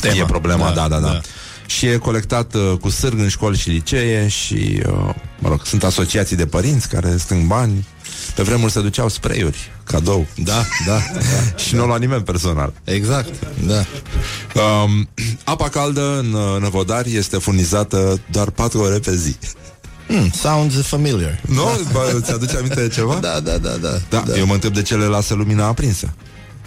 Tema. 0.00 0.14
e 0.14 0.24
problema, 0.24 0.68
da, 0.68 0.74
Da, 0.74 0.88
da, 0.88 0.98
da. 0.98 1.06
da. 1.06 1.12
da. 1.12 1.20
Și 1.66 1.86
e 1.86 1.96
colectat 1.96 2.54
uh, 2.54 2.72
cu 2.80 2.88
sârg 2.88 3.18
în 3.18 3.28
școli 3.28 3.56
și 3.56 3.68
licee 3.70 4.28
și, 4.28 4.82
uh, 4.86 5.14
mă 5.38 5.48
rog, 5.48 5.64
sunt 5.64 5.84
asociații 5.84 6.36
de 6.36 6.46
părinți 6.46 6.88
care 6.88 7.16
strâng 7.16 7.46
bani. 7.46 7.86
Pe 8.34 8.42
vremuri 8.42 8.72
se 8.72 8.80
duceau 8.80 9.08
spray-uri, 9.08 9.70
cadou. 9.84 10.26
Da, 10.36 10.64
da, 10.86 10.98
da. 11.14 11.56
Și 11.62 11.74
nu 11.74 11.86
la 11.86 11.96
nimeni 11.98 12.22
personal. 12.22 12.72
Exact, 12.84 13.28
da. 13.66 13.84
Um, 14.60 15.08
apa 15.44 15.68
caldă 15.68 16.18
în 16.18 16.32
uh, 16.32 16.60
Năvodari 16.60 17.16
este 17.16 17.36
furnizată 17.36 18.20
doar 18.30 18.50
4 18.50 18.80
ore 18.80 18.98
pe 18.98 19.16
zi. 19.16 19.36
Hmm, 20.06 20.30
sounds 20.30 20.86
familiar. 20.86 21.40
Nu? 21.46 21.64
Bă, 21.92 22.20
ți-aduce 22.22 22.56
aminte 22.56 22.80
de 22.80 22.88
ceva? 22.88 23.14
Da, 23.28 23.40
da, 23.40 23.58
da, 23.58 23.70
da. 23.80 23.98
Da, 24.08 24.24
da, 24.26 24.36
eu 24.36 24.46
mă 24.46 24.52
întreb 24.54 24.72
de 24.72 24.82
ce 24.82 24.96
le 24.96 25.04
lasă 25.04 25.34
lumina 25.34 25.66
aprinsă. 25.66 26.12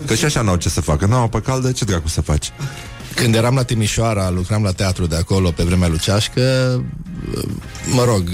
Că 0.06 0.16
și 0.16 0.26
așa 0.26 0.41
n-au 0.41 0.56
ce 0.56 0.70
să 0.70 0.82
facă. 0.82 1.06
N-au 1.06 1.24
apă 1.24 1.40
caldă, 1.40 1.72
ce 1.72 1.86
dracu 1.86 2.08
să 2.08 2.22
faci? 2.22 2.52
Când 3.15 3.35
eram 3.35 3.55
la 3.55 3.63
Timișoara, 3.63 4.29
lucram 4.29 4.63
la 4.63 4.71
teatru 4.71 5.05
de 5.05 5.15
acolo 5.15 5.51
pe 5.51 5.63
vremea 5.63 5.88
lucească, 5.88 6.41
mă 7.93 8.03
rog, 8.03 8.29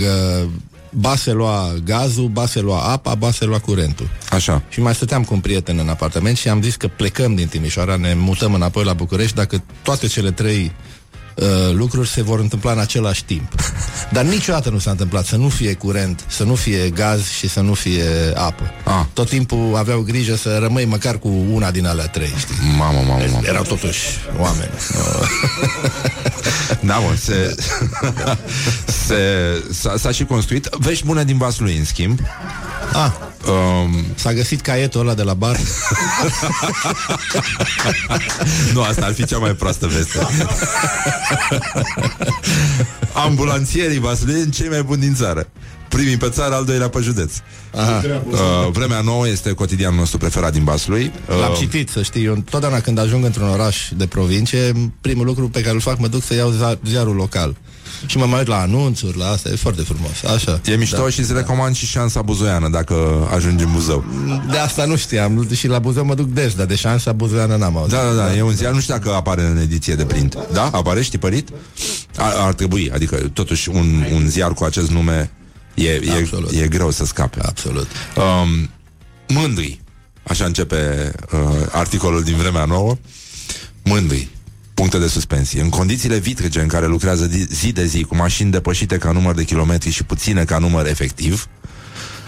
ba 0.91 1.15
se 1.15 1.31
lua 1.31 1.73
gazul, 1.83 2.27
ba 2.27 2.45
se 2.45 2.59
lua 2.59 2.79
apa, 2.79 3.15
ba 3.15 3.31
se 3.31 3.45
lua 3.45 3.59
curentul. 3.59 4.09
Așa. 4.29 4.63
Și 4.69 4.81
mai 4.81 4.95
stăteam 4.95 5.23
cu 5.23 5.33
un 5.33 5.39
prieten 5.39 5.77
în 5.77 5.89
apartament 5.89 6.37
și 6.37 6.49
am 6.49 6.61
zis 6.61 6.75
că 6.75 6.87
plecăm 6.87 7.35
din 7.35 7.47
Timișoara, 7.47 7.95
ne 7.95 8.13
mutăm 8.13 8.53
înapoi 8.53 8.83
la 8.83 8.93
București 8.93 9.35
dacă 9.35 9.63
toate 9.81 10.07
cele 10.07 10.31
trei 10.31 10.63
uh, 10.63 10.96
lucruri 11.71 12.09
se 12.09 12.21
vor 12.21 12.39
întâmpla 12.39 12.71
în 12.71 12.79
același 12.79 13.23
timp. 13.23 13.53
Dar 14.11 14.23
niciodată 14.23 14.69
nu 14.69 14.79
s-a 14.79 14.91
întâmplat 14.91 15.25
să 15.25 15.35
nu 15.35 15.49
fie 15.49 15.73
curent, 15.73 16.23
să 16.27 16.43
nu 16.43 16.55
fie 16.55 16.89
gaz 16.89 17.29
și 17.29 17.49
să 17.49 17.59
nu 17.59 17.73
fie 17.73 18.03
apă. 18.35 18.71
Ah. 18.83 19.05
Tot 19.13 19.29
timpul 19.29 19.75
aveau 19.75 19.99
grijă 19.99 20.35
să 20.35 20.57
rămâi 20.61 20.85
măcar 20.85 21.17
cu 21.19 21.31
una 21.51 21.71
din 21.71 21.85
alea 21.85 22.07
trei, 22.07 22.33
știi? 22.37 22.55
Mamă, 22.77 22.99
mamă, 23.07 23.23
mamă. 23.31 23.45
Erau 23.47 23.63
totuși 23.63 23.99
oameni. 24.39 24.71
Da, 26.79 26.97
mă, 26.97 27.15
se, 27.19 27.55
se, 29.05 29.15
s-a, 29.71 29.93
s-a 29.97 30.11
și 30.11 30.23
construit. 30.23 30.69
Vești 30.71 31.05
bune 31.05 31.23
din 31.23 31.37
Vaslui, 31.37 31.77
în 31.77 31.85
schimb. 31.85 32.19
Ah, 32.93 33.11
Um, 33.47 34.05
s-a 34.15 34.33
găsit 34.33 34.61
caietul 34.61 34.99
ăla 34.99 35.13
de 35.13 35.23
la 35.23 35.33
bar. 35.33 35.57
nu, 38.73 38.81
asta 38.81 39.05
ar 39.05 39.13
fi 39.13 39.25
cea 39.25 39.37
mai 39.37 39.51
proastă 39.51 39.87
veste. 39.87 40.19
Ambulanțierii 43.13 43.99
Vaslui 43.99 44.49
cei 44.49 44.69
mai 44.69 44.83
buni 44.83 45.01
din 45.01 45.13
țară. 45.15 45.47
Primii 45.89 46.17
pe 46.17 46.29
țară, 46.29 46.55
al 46.55 46.65
doilea 46.65 46.87
pe 46.89 46.99
județ. 47.01 47.33
Aha. 47.75 48.03
Uh, 48.29 48.37
vremea 48.71 49.01
nouă 49.01 49.27
este 49.27 49.51
cotidianul 49.51 49.97
nostru 49.99 50.17
preferat 50.17 50.51
din 50.51 50.63
Vaslui. 50.63 51.11
L-am 51.27 51.51
Uh, 51.51 51.57
citit, 51.57 51.89
să 51.89 52.01
știi, 52.01 52.23
eu 52.25 52.33
întotdeauna 52.33 52.79
când 52.79 52.99
ajung 52.99 53.25
într-un 53.25 53.47
oraș 53.49 53.89
de 53.97 54.05
provincie, 54.07 54.91
primul 55.01 55.25
lucru 55.25 55.49
pe 55.49 55.61
care 55.61 55.73
îl 55.73 55.79
fac, 55.81 55.99
mă 55.99 56.07
duc 56.07 56.23
să 56.23 56.33
iau 56.33 56.53
za- 56.53 56.79
ziarul 56.87 57.15
local. 57.15 57.55
Și 58.05 58.17
mă 58.17 58.25
mai 58.25 58.39
uit 58.39 58.47
la 58.47 58.59
anunțuri, 58.59 59.17
la 59.17 59.27
asta, 59.29 59.49
e 59.49 59.55
foarte 59.55 59.81
frumos. 59.81 60.23
Așa. 60.35 60.61
E 60.65 60.75
mișto 60.75 61.01
da, 61.03 61.09
și 61.09 61.19
îți 61.19 61.33
recomand 61.33 61.75
și 61.75 61.85
șansa 61.85 62.21
buzoiană 62.21 62.69
dacă 62.69 63.27
ajungi 63.35 63.63
în 63.63 63.71
Buzău. 63.71 64.05
De 64.51 64.57
asta 64.57 64.85
nu 64.85 64.95
știam. 64.95 65.47
Și 65.53 65.67
la 65.67 65.79
Buzău 65.79 66.05
mă 66.05 66.13
duc 66.15 66.27
des, 66.27 66.53
dar 66.53 66.65
de 66.65 66.75
șansa 66.75 67.11
buzoiană 67.11 67.55
n-am 67.55 67.77
auzit. 67.77 67.93
Da, 67.93 68.03
da, 68.03 68.13
da, 68.13 68.35
e 68.35 68.41
un 68.41 68.51
ziar, 68.51 68.73
nu 68.73 68.79
știu 68.79 68.93
dacă 68.93 69.13
apare 69.15 69.41
în 69.41 69.57
ediție 69.57 69.95
de 69.95 70.05
print. 70.05 70.37
Da? 70.53 70.69
Apare 70.73 71.01
știpărit? 71.01 71.49
Ar, 72.17 72.33
ar 72.37 72.53
trebui, 72.53 72.91
adică 72.93 73.15
totuși 73.33 73.69
un, 73.69 74.05
un 74.13 74.27
ziar 74.29 74.53
cu 74.53 74.63
acest 74.63 74.89
nume 74.91 75.31
e, 75.77 75.89
e, 75.89 76.11
Absolut. 76.19 76.51
e 76.51 76.67
greu 76.67 76.91
să 76.91 77.05
scape. 77.05 77.39
Absolut. 77.41 77.87
Um, 78.15 78.69
mândri, 79.27 79.79
așa 80.23 80.45
începe 80.45 81.11
uh, 81.31 81.39
articolul 81.71 82.23
din 82.23 82.35
vremea 82.35 82.65
nouă. 82.65 82.97
Mândri, 83.83 84.27
puncte 84.73 84.97
de 84.97 85.07
suspensie. 85.07 85.61
În 85.61 85.69
condițiile 85.69 86.17
vitrege 86.17 86.61
în 86.61 86.67
care 86.67 86.87
lucrează 86.87 87.27
di- 87.27 87.47
zi 87.49 87.71
de 87.71 87.85
zi 87.85 88.03
cu 88.03 88.15
mașini 88.15 88.51
depășite 88.51 88.97
ca 88.97 89.11
număr 89.11 89.35
de 89.35 89.43
kilometri 89.43 89.89
și 89.89 90.03
puține 90.03 90.43
ca 90.43 90.57
număr 90.57 90.87
efectiv, 90.87 91.47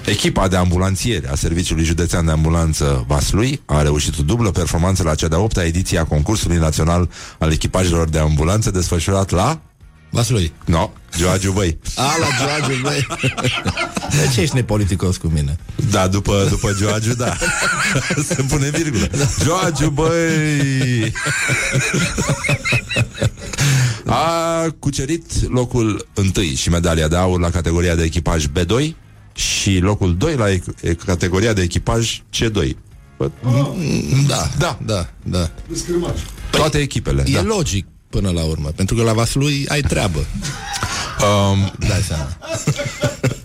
Echipa 0.06 0.48
de 0.48 0.56
ambulanțieri 0.56 1.28
a 1.28 1.36
Serviciului 1.36 1.84
Județean 1.84 2.26
de 2.26 2.32
Ambulanță 2.32 3.04
Vaslui 3.08 3.62
a 3.66 3.82
reușit 3.82 4.20
o 4.20 4.24
dublă 4.24 4.52
performanță 4.52 5.04
la 5.04 5.16
cea 5.16 5.28
de-a 5.28 5.40
opta 5.40 5.66
ediție 5.66 6.00
a 6.00 6.04
concursului 6.04 6.58
național 6.58 7.10
al 7.40 7.52
echipajelor 7.52 8.10
de 8.10 8.20
ambulanță 8.20 8.72
desfășurat 8.72 9.30
la... 9.30 9.62
Vaslui. 10.10 10.52
No, 10.66 10.90
Gioagiu 11.18 11.52
Băi. 11.52 11.78
A, 11.96 12.16
la 12.20 12.28
George, 12.40 12.82
băi. 12.82 13.08
De 14.22 14.30
ce 14.34 14.42
ești 14.42 14.56
nepoliticos 14.56 15.18
cu 15.18 15.28
mine? 15.28 15.58
Da, 15.92 16.08
după, 16.08 16.46
după 16.50 16.74
Gioagiu, 16.78 17.14
da. 17.14 17.36
Se 18.28 18.44
pune 18.50 18.70
virgulă. 18.70 19.08
Gioagiu, 19.44 19.90
băi! 19.90 21.14
A 24.06 24.66
cucerit 24.80 25.50
locul 25.52 26.08
întâi 26.14 26.56
și 26.56 26.70
medalia 26.70 27.08
de 27.08 27.16
aur 27.16 27.40
la 27.40 27.50
categoria 27.50 27.96
de 27.96 28.04
echipaj 28.04 28.46
B2 28.48 28.94
și 29.36 29.78
locul 29.78 30.18
2 30.18 30.36
la 30.36 30.52
e- 30.52 30.64
e- 30.82 30.94
categoria 30.94 31.54
de 31.54 31.62
echipaj 31.62 32.22
C2. 32.38 32.70
Bă, 33.18 33.30
Da, 34.28 34.50
Da. 34.58 34.78
da, 34.86 35.10
da. 35.24 35.52
Toate 36.50 36.78
echipele. 36.78 37.24
E 37.28 37.32
Da. 37.34 37.42
logic 37.42 37.86
până 38.10 38.32
la 38.32 38.44
urmă, 38.44 38.70
pentru 38.76 38.96
că 38.96 39.04
la 39.04 39.14
Vaslui 39.14 39.66
ai 39.68 39.82
treabă. 39.82 40.20
Um, 41.22 41.74
Dai 41.88 42.02
seama. 42.02 42.38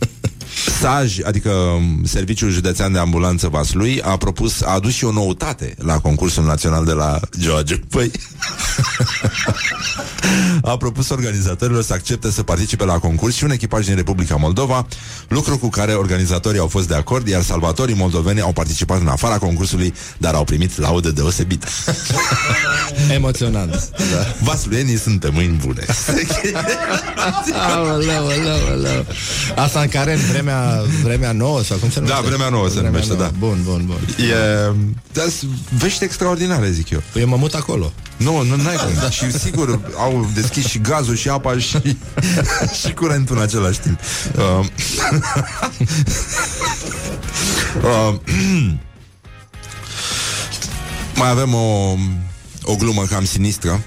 Saj, 0.85 1.19
adică 1.23 1.51
um, 1.51 2.05
Serviciul 2.05 2.51
Județean 2.51 2.93
de 2.93 2.99
Ambulanță 2.99 3.49
Vaslui 3.49 4.03
a 4.03 4.17
propus, 4.17 4.63
a 4.63 4.71
adus 4.71 4.93
și 4.93 5.05
o 5.05 5.13
noutate 5.13 5.75
la 5.79 5.99
concursul 5.99 6.45
național 6.45 6.85
de 6.85 6.93
la 6.93 7.21
George. 7.39 7.77
Păi, 7.77 8.11
a 10.63 10.77
propus 10.77 11.09
organizatorilor 11.09 11.83
să 11.83 11.93
accepte 11.93 12.31
să 12.31 12.43
participe 12.43 12.85
la 12.85 12.99
concurs 12.99 13.35
și 13.35 13.45
un 13.45 13.51
echipaj 13.51 13.87
din 13.87 13.95
Republica 13.95 14.37
Moldova, 14.37 14.87
lucru 15.29 15.59
cu 15.59 15.69
care 15.69 15.93
organizatorii 15.93 16.61
au 16.61 16.67
fost 16.67 16.89
de 16.89 16.95
acord, 16.95 17.29
iar 17.29 17.43
salvatorii 17.43 17.95
moldoveni 17.95 18.41
au 18.41 18.53
participat 18.53 19.01
în 19.01 19.09
afara 19.09 19.39
concursului, 19.39 19.95
dar 20.19 20.35
au 20.35 20.45
primit 20.45 20.79
laudă 20.79 21.11
deosebită. 21.11 21.67
Emoționant. 23.11 23.91
Da. 23.91 24.35
Vasluienii 24.41 24.99
sunt 24.99 25.21
pe 25.21 25.29
mâini 25.33 25.61
bune. 25.65 25.85
Aoleu, 27.75 28.11
aoleu, 28.11 28.67
aoleu. 28.69 29.07
Asta 29.55 29.81
în 29.81 29.89
care 29.89 30.13
în 30.13 30.21
vremea, 30.31 30.74
vremea 31.03 31.33
nouă 31.33 31.63
sau 31.63 31.77
cum 31.77 31.91
se 31.91 32.01
numește? 32.01 32.21
Da, 32.23 32.29
Vremea 32.29 32.49
Nouă 32.49 32.69
se 32.69 32.81
numește, 32.81 33.15
da. 33.15 33.31
Bun, 33.39 33.59
bun, 33.65 33.83
bun. 33.87 33.99
E, 34.25 34.73
dar 35.13 35.25
vești 35.79 36.05
extraordinare, 36.05 36.71
zic 36.71 36.91
eu. 36.91 37.03
Păi 37.13 37.23
eu 37.23 37.29
mă 37.29 37.37
mut 37.37 37.55
acolo. 37.55 37.93
Nu, 38.17 38.43
nu 38.43 38.57
n-ai 38.57 38.77
cum. 38.77 38.93
Da. 39.01 39.11
Și 39.11 39.39
sigur 39.39 39.81
au 39.97 40.31
deschis 40.35 40.67
și 40.67 40.79
gazul 40.79 41.17
și 41.17 41.29
apa 41.29 41.59
și, 41.59 41.79
și 42.85 42.93
curentul 42.93 43.37
în 43.37 43.43
același 43.43 43.81
timp. 43.81 43.99
Uh, 44.37 44.67
uh, 48.11 48.15
Mai 51.15 51.31
avem 51.31 51.55
o, 51.55 51.95
o 52.63 52.77
glumă 52.77 53.03
cam 53.03 53.25
sinistră, 53.25 53.81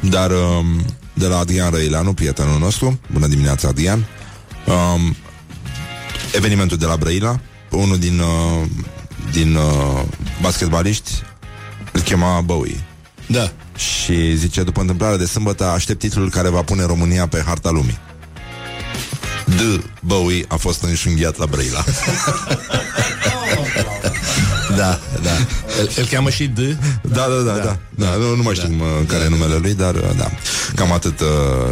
dar 0.00 0.30
um, 0.30 0.84
de 1.14 1.26
la 1.26 1.38
Adrian 1.38 1.70
Răileanu, 1.70 2.12
prietenul 2.12 2.58
nostru. 2.58 2.98
Bună 3.12 3.26
dimineața, 3.26 3.68
Adrian. 3.68 4.06
Um, 4.66 5.16
evenimentul 6.36 6.76
de 6.76 6.86
la 6.86 6.96
Brăila, 6.96 7.40
unul 7.70 7.98
din, 7.98 8.18
uh, 8.18 8.66
din 9.32 9.54
uh, 9.54 10.02
basketbaliști 10.40 11.10
îl 11.92 12.00
chema 12.00 12.40
Bowie. 12.40 12.84
Da. 13.26 13.52
Și 13.76 14.36
zice, 14.36 14.62
după 14.62 14.80
întâmplarea 14.80 15.16
de 15.16 15.26
sâmbătă, 15.26 15.64
aștept 15.64 15.98
titlul 15.98 16.30
care 16.30 16.48
va 16.48 16.62
pune 16.62 16.84
România 16.84 17.26
pe 17.26 17.42
harta 17.46 17.70
lumii. 17.70 17.98
D. 19.44 19.84
Bowie 20.00 20.44
a 20.48 20.56
fost 20.56 20.82
înșunghiat 20.82 21.36
la 21.36 21.46
Brăila. 21.46 21.84
Da, 24.76 25.00
da. 25.22 25.30
El, 25.78 25.90
el 25.96 26.06
cheamă 26.06 26.30
și 26.30 26.46
D? 26.46 26.58
Da, 27.02 27.26
da, 27.28 27.42
da, 27.44 27.52
da. 27.52 27.62
da. 27.62 27.76
da. 27.90 28.16
Nu, 28.16 28.36
nu 28.36 28.42
mai 28.42 28.54
știu 28.54 28.68
da. 28.78 28.84
care 29.06 29.18
da. 29.18 29.24
e 29.24 29.28
numele 29.28 29.54
lui, 29.54 29.74
dar 29.74 29.94
da. 29.94 30.30
Cam 30.74 30.92
atât 30.92 31.20
uh, 31.20 31.26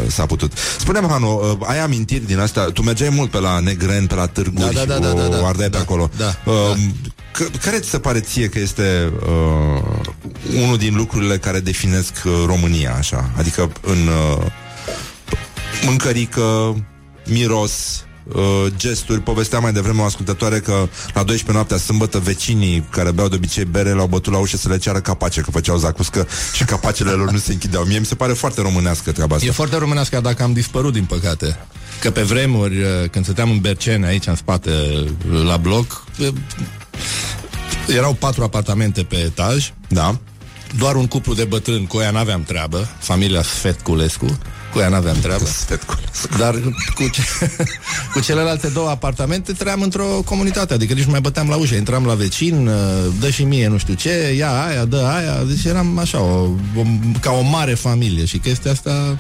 s-a 0.07 0.27
putut. 0.27 0.53
Spune-mi, 0.79 1.09
Hanu, 1.09 1.57
uh, 1.61 1.69
ai 1.69 1.79
amintiri 1.79 2.27
din 2.27 2.39
asta? 2.39 2.65
Tu 2.65 2.83
mergeai 2.83 3.09
mult 3.09 3.31
pe 3.31 3.39
la 3.39 3.59
Negren, 3.59 4.07
pe 4.07 4.15
la 4.15 4.27
târguri, 4.27 4.75
da, 4.75 4.85
da, 4.85 4.99
da, 4.99 5.07
da, 5.07 5.13
da, 5.13 5.37
da, 5.37 5.47
ardeai 5.47 5.69
da, 5.69 5.77
pe 5.77 5.83
acolo. 5.83 6.11
Da, 6.17 6.37
uh, 6.45 6.55
da. 6.55 7.11
C- 7.33 7.61
care 7.63 7.79
ți 7.79 7.89
se 7.89 7.99
pare 7.99 8.21
ție 8.21 8.49
că 8.49 8.59
este 8.59 9.13
uh, 9.27 9.83
unul 10.63 10.77
din 10.77 10.95
lucrurile 10.97 11.39
care 11.39 11.61
definesc 11.61 12.13
uh, 12.25 12.33
România, 12.47 12.95
așa? 12.95 13.31
Adică 13.37 13.73
în 13.81 14.09
uh, 14.09 14.47
mâncărică, 15.85 16.77
miros, 17.27 18.05
uh, 18.25 18.67
gesturi. 18.77 19.21
Povestea 19.21 19.59
mai 19.59 19.73
devreme 19.73 20.01
o 20.01 20.05
ascultătoare 20.05 20.59
că 20.59 20.73
la 21.15 21.23
12 21.23 21.53
noaptea 21.53 21.77
sâmbătă 21.77 22.19
vecinii 22.19 22.87
care 22.91 23.11
beau 23.11 23.29
de 23.29 23.35
obicei 23.35 23.65
bere 23.65 23.91
l-au 23.91 24.07
bătut 24.07 24.33
la 24.33 24.39
ușă 24.39 24.57
să 24.57 24.69
le 24.69 24.79
ceară 24.79 25.01
capace, 25.01 25.41
că 25.41 25.51
făceau 25.51 25.77
zacuscă 25.77 26.27
și 26.53 26.65
capacele 26.65 27.11
lor 27.11 27.31
nu 27.31 27.39
se 27.39 27.53
închideau. 27.53 27.85
Mie 27.85 27.99
mi 27.99 28.05
se 28.07 28.15
pare 28.15 28.33
foarte 28.33 28.61
românească 28.61 29.13
treaba 29.13 29.35
asta. 29.35 29.47
E 29.47 29.51
foarte 29.51 29.77
românească 29.77 30.21
dacă 30.21 30.43
am 30.43 30.53
dispărut, 30.53 30.93
din 30.93 31.05
păcate. 31.05 31.59
Că 32.01 32.11
pe 32.11 32.23
vremuri, 32.23 32.81
uh, 32.81 32.89
când 33.11 33.25
stăteam 33.25 33.51
în 33.51 33.59
Bercene, 33.59 34.07
aici 34.07 34.27
în 34.27 34.35
spate, 34.37 34.71
uh, 34.71 35.43
la 35.45 35.57
bloc, 35.57 36.05
uh, 36.19 36.29
erau 37.89 38.13
patru 38.13 38.43
apartamente 38.43 39.03
pe 39.03 39.17
etaj, 39.17 39.73
Da? 39.89 40.19
doar 40.79 40.95
un 40.95 41.07
cuplu 41.07 41.35
de 41.35 41.45
bătrâni, 41.45 41.87
cu 41.87 41.99
ea 41.99 42.11
n-aveam 42.11 42.43
treabă, 42.43 42.89
familia 42.99 43.43
Sfetculescu, 43.43 44.39
cu 44.73 44.79
ea 44.79 44.89
n-aveam 44.89 45.17
treabă. 45.17 45.45
Dar 46.39 46.55
cu, 46.95 47.09
ce, 47.09 47.23
cu 48.13 48.21
celelalte 48.21 48.69
două 48.69 48.89
apartamente 48.89 49.53
trăiam 49.53 49.83
într-o 49.83 50.05
comunitate, 50.25 50.75
adică 50.75 50.95
nici 50.95 51.05
nu 51.05 51.11
mai 51.11 51.21
băteam 51.21 51.49
la 51.49 51.57
ușă, 51.57 51.75
intram 51.75 52.07
la 52.07 52.15
vecin, 52.15 52.67
uh, 52.67 52.75
dă 53.21 53.31
și 53.31 53.45
mie 53.45 53.69
nu 53.69 53.79
știu 53.79 53.95
ce, 53.95 54.35
ia 54.37 54.65
aia, 54.67 54.85
dă 54.85 54.97
aia, 54.97 55.43
deci 55.47 55.65
eram 55.65 55.99
așa, 55.99 56.21
o, 56.21 56.49
o, 56.77 56.83
ca 57.21 57.31
o 57.31 57.43
mare 57.43 57.75
familie 57.75 58.25
și 58.25 58.39
chestia 58.39 58.71
asta 58.71 59.19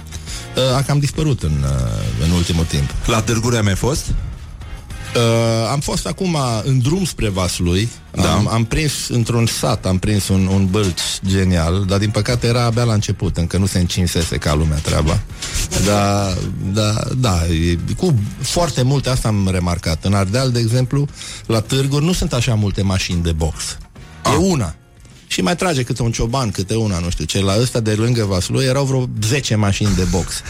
uh, 0.56 0.76
a 0.76 0.82
cam 0.82 0.98
dispărut 0.98 1.42
în, 1.42 1.64
uh, 1.64 2.24
în 2.24 2.30
ultimul 2.30 2.64
timp. 2.64 2.94
La 3.06 3.20
târguri 3.20 3.56
am 3.56 3.64
mai 3.64 3.74
fost? 3.74 4.04
Uh, 5.16 5.68
am 5.70 5.80
fost 5.80 6.06
acum 6.06 6.36
în 6.62 6.78
drum 6.78 7.04
spre 7.04 7.28
Vaslui. 7.28 7.88
Da. 8.10 8.32
am, 8.32 8.48
am 8.48 8.64
prins 8.64 9.08
într-un 9.08 9.46
sat 9.46 9.86
Am 9.86 9.98
prins 9.98 10.28
un, 10.28 10.46
un 10.46 10.66
bălci 10.70 11.00
genial 11.26 11.84
Dar 11.84 11.98
din 11.98 12.10
păcate 12.10 12.46
era 12.46 12.64
abia 12.64 12.84
la 12.84 12.92
început 12.92 13.36
Încă 13.36 13.56
nu 13.56 13.66
se 13.66 13.78
încinsese 13.78 14.36
ca 14.36 14.54
lumea 14.54 14.78
treaba. 14.78 15.20
Da, 15.86 16.34
da, 16.72 16.94
da 17.16 17.46
e, 17.46 17.78
Cu 17.96 18.14
foarte 18.40 18.82
multe 18.82 19.08
Asta 19.08 19.28
am 19.28 19.48
remarcat. 19.52 20.04
În 20.04 20.14
Ardeal, 20.14 20.50
de 20.50 20.58
exemplu, 20.58 21.08
la 21.46 21.60
târguri 21.60 22.04
Nu 22.04 22.12
sunt 22.12 22.32
așa 22.32 22.54
multe 22.54 22.82
mașini 22.82 23.22
de 23.22 23.32
box. 23.32 23.78
E 24.24 24.36
una 24.36 24.74
și 25.32 25.40
mai 25.40 25.56
trage 25.56 25.82
câte 25.82 26.02
un 26.02 26.12
cioban, 26.12 26.50
câte 26.50 26.74
una, 26.74 26.98
nu 26.98 27.10
știu 27.10 27.24
ce. 27.24 27.40
La 27.40 27.60
ăsta 27.60 27.80
de 27.80 27.92
lângă 27.92 28.24
Vaslui 28.24 28.64
erau 28.64 28.84
vreo 28.84 29.08
10 29.22 29.54
mașini 29.54 29.94
de 29.96 30.02
box. 30.10 30.42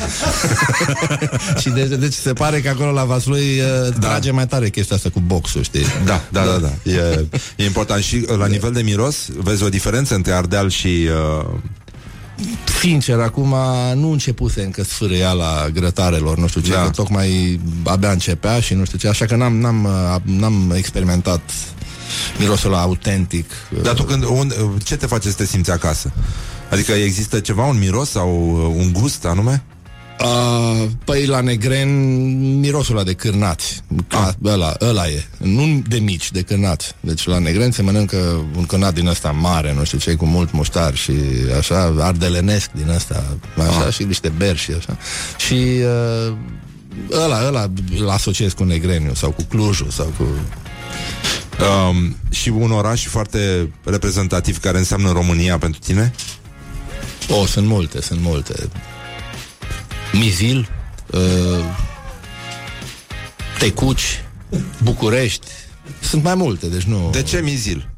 și 1.60 1.68
de, 1.68 1.84
deci 1.84 2.12
se 2.12 2.32
pare 2.32 2.60
că 2.60 2.68
acolo 2.68 2.90
la 2.90 3.04
Vaslui 3.04 3.60
uh, 3.60 3.94
da. 3.98 4.06
trage 4.06 4.30
mai 4.30 4.46
tare 4.46 4.70
chestia 4.70 4.96
asta 4.96 5.08
cu 5.08 5.20
boxul, 5.20 5.62
știi? 5.62 5.84
Da, 6.04 6.22
da, 6.30 6.44
da, 6.44 6.56
da. 6.56 6.90
E, 6.90 7.26
e 7.56 7.64
important. 7.64 8.02
Și 8.02 8.26
uh, 8.28 8.36
la 8.36 8.46
nivel 8.46 8.72
de 8.72 8.82
miros, 8.82 9.28
vezi 9.36 9.62
o 9.62 9.68
diferență 9.68 10.14
între 10.14 10.32
Ardeal 10.32 10.70
și... 10.70 11.08
Uh... 11.40 11.46
Sincer, 12.80 13.18
acum 13.18 13.54
nu 13.94 14.10
începuse 14.10 14.62
încă 14.62 14.84
sfârâia 14.84 15.32
la 15.32 15.68
grătarelor, 15.72 16.38
nu 16.38 16.46
știu 16.46 16.60
ce, 16.60 16.70
Da. 16.70 16.82
că 16.82 16.90
tocmai 16.90 17.60
abia 17.84 18.10
începea 18.10 18.60
și 18.60 18.74
nu 18.74 18.84
știu 18.84 18.98
ce, 18.98 19.08
așa 19.08 19.24
că 19.24 19.36
n-am, 19.36 19.56
n-am, 19.56 19.84
uh, 19.84 20.16
n-am 20.22 20.72
experimentat 20.76 21.40
mirosul 22.38 22.72
ăla 22.72 22.82
autentic. 22.82 23.50
Dar 23.82 23.94
tu 23.94 24.02
când, 24.02 24.24
unde, 24.24 24.54
ce 24.84 24.96
te 24.96 25.06
face 25.06 25.28
să 25.28 25.34
te 25.34 25.46
simți 25.46 25.70
acasă? 25.70 26.12
Adică 26.70 26.92
există 26.92 27.40
ceva, 27.40 27.64
un 27.64 27.78
miros 27.78 28.10
sau 28.10 28.50
uh, 28.50 28.74
un 28.84 28.92
gust 28.92 29.24
anume? 29.24 29.62
Uh, 30.20 30.88
păi 31.04 31.26
la 31.26 31.40
negren 31.40 31.88
mirosul 32.60 32.94
ăla 32.94 33.04
de 33.04 33.12
cârnați 33.12 33.82
ah. 34.08 34.28
ăla, 34.44 34.76
ăla 34.80 35.08
e 35.08 35.24
Nu 35.36 35.82
de 35.88 35.98
mici, 35.98 36.30
de 36.30 36.40
cârnați 36.42 36.94
Deci 37.00 37.26
la 37.26 37.38
negren 37.38 37.70
se 37.70 37.82
mănâncă 37.82 38.16
un 38.56 38.64
cârnat 38.66 38.94
din 38.94 39.06
ăsta 39.06 39.30
mare 39.30 39.74
Nu 39.74 39.84
știu 39.84 39.98
ce, 39.98 40.14
cu 40.14 40.24
mult 40.24 40.52
muștar 40.52 40.94
Și 40.94 41.12
așa, 41.58 41.94
ardelenesc 41.98 42.70
din 42.72 42.88
ăsta 42.88 43.24
Așa, 43.58 43.86
Ah. 43.86 43.92
și 43.92 44.02
niște 44.02 44.32
beri 44.36 44.58
și 44.58 44.70
așa 44.78 44.96
Și 45.36 45.54
uh, 46.28 46.34
ăla, 47.24 47.46
ăla 47.46 47.70
îl 47.98 48.08
asociez 48.08 48.52
cu 48.52 48.64
negreniu 48.64 49.14
Sau 49.14 49.30
cu 49.30 49.42
Clujul 49.42 49.90
Sau 49.90 50.12
cu... 50.16 50.24
Um, 51.60 52.16
și 52.30 52.48
un 52.48 52.70
oraș 52.70 53.06
foarte 53.06 53.72
reprezentativ 53.84 54.60
care 54.60 54.78
înseamnă 54.78 55.12
România 55.12 55.58
pentru 55.58 55.80
tine? 55.80 56.12
O, 57.28 57.46
sunt 57.46 57.66
multe, 57.66 58.00
sunt 58.00 58.20
multe 58.20 58.68
Mizil 60.12 60.68
uh, 61.10 61.20
Tecuci 63.58 64.24
București 64.82 65.46
Sunt 66.00 66.22
mai 66.22 66.34
multe, 66.34 66.66
deci 66.66 66.82
nu... 66.82 67.08
De 67.12 67.22
ce 67.22 67.40
Mizil? 67.40 67.88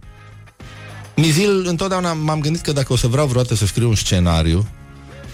Mizil, 1.16 1.66
întotdeauna 1.66 2.12
m-am 2.12 2.40
gândit 2.40 2.60
că 2.60 2.72
dacă 2.72 2.92
o 2.92 2.96
să 2.96 3.06
vreau 3.06 3.26
vreodată 3.26 3.54
să 3.54 3.66
scriu 3.66 3.88
un 3.88 3.94
scenariu 3.94 4.66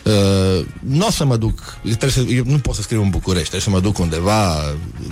Uh, 0.05 0.66
nu 0.78 1.06
o 1.06 1.10
să 1.10 1.24
mă 1.24 1.36
duc 1.36 1.77
trebuie 1.82 2.10
să, 2.10 2.20
eu 2.20 2.43
nu 2.47 2.59
pot 2.59 2.74
să 2.74 2.82
scriu 2.82 3.02
în 3.02 3.10
București 3.10 3.48
Trebuie 3.48 3.60
să 3.60 3.70
mă 3.70 3.81
duc 3.81 3.98
undeva 3.98 4.56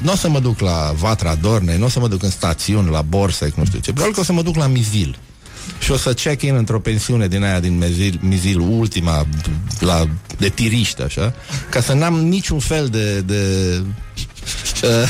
Nu 0.02 0.12
o 0.12 0.16
să 0.16 0.28
mă 0.28 0.40
duc 0.40 0.60
la 0.60 0.92
Vatra 0.96 1.34
Dornei 1.34 1.78
Nu 1.78 1.84
o 1.84 1.88
să 1.88 2.00
mă 2.00 2.08
duc 2.08 2.22
în 2.22 2.30
stațiuni, 2.30 2.90
la 2.90 3.02
Borsec 3.02 3.54
Nu 3.54 3.64
știu 3.64 3.78
ce 3.78 3.92
Probabil 3.92 4.14
că 4.14 4.20
o 4.20 4.24
să 4.24 4.32
mă 4.32 4.42
duc 4.42 4.56
la 4.56 4.66
Mizil. 4.66 5.18
Și 5.78 5.90
o 5.90 5.96
să 5.96 6.14
check-in 6.14 6.54
într-o 6.54 6.80
pensiune 6.80 7.28
din 7.28 7.44
aia 7.44 7.60
din 7.60 7.78
Mizil, 7.78 8.18
Mizil 8.22 8.58
Ultima 8.58 9.26
la, 9.78 10.08
De 10.38 10.48
tiriști, 10.48 11.02
așa 11.02 11.34
Ca 11.70 11.80
să 11.80 11.92
n-am 11.92 12.14
niciun 12.14 12.58
fel 12.58 12.88
de, 12.88 13.20
de 13.20 13.42
uh, 14.84 15.08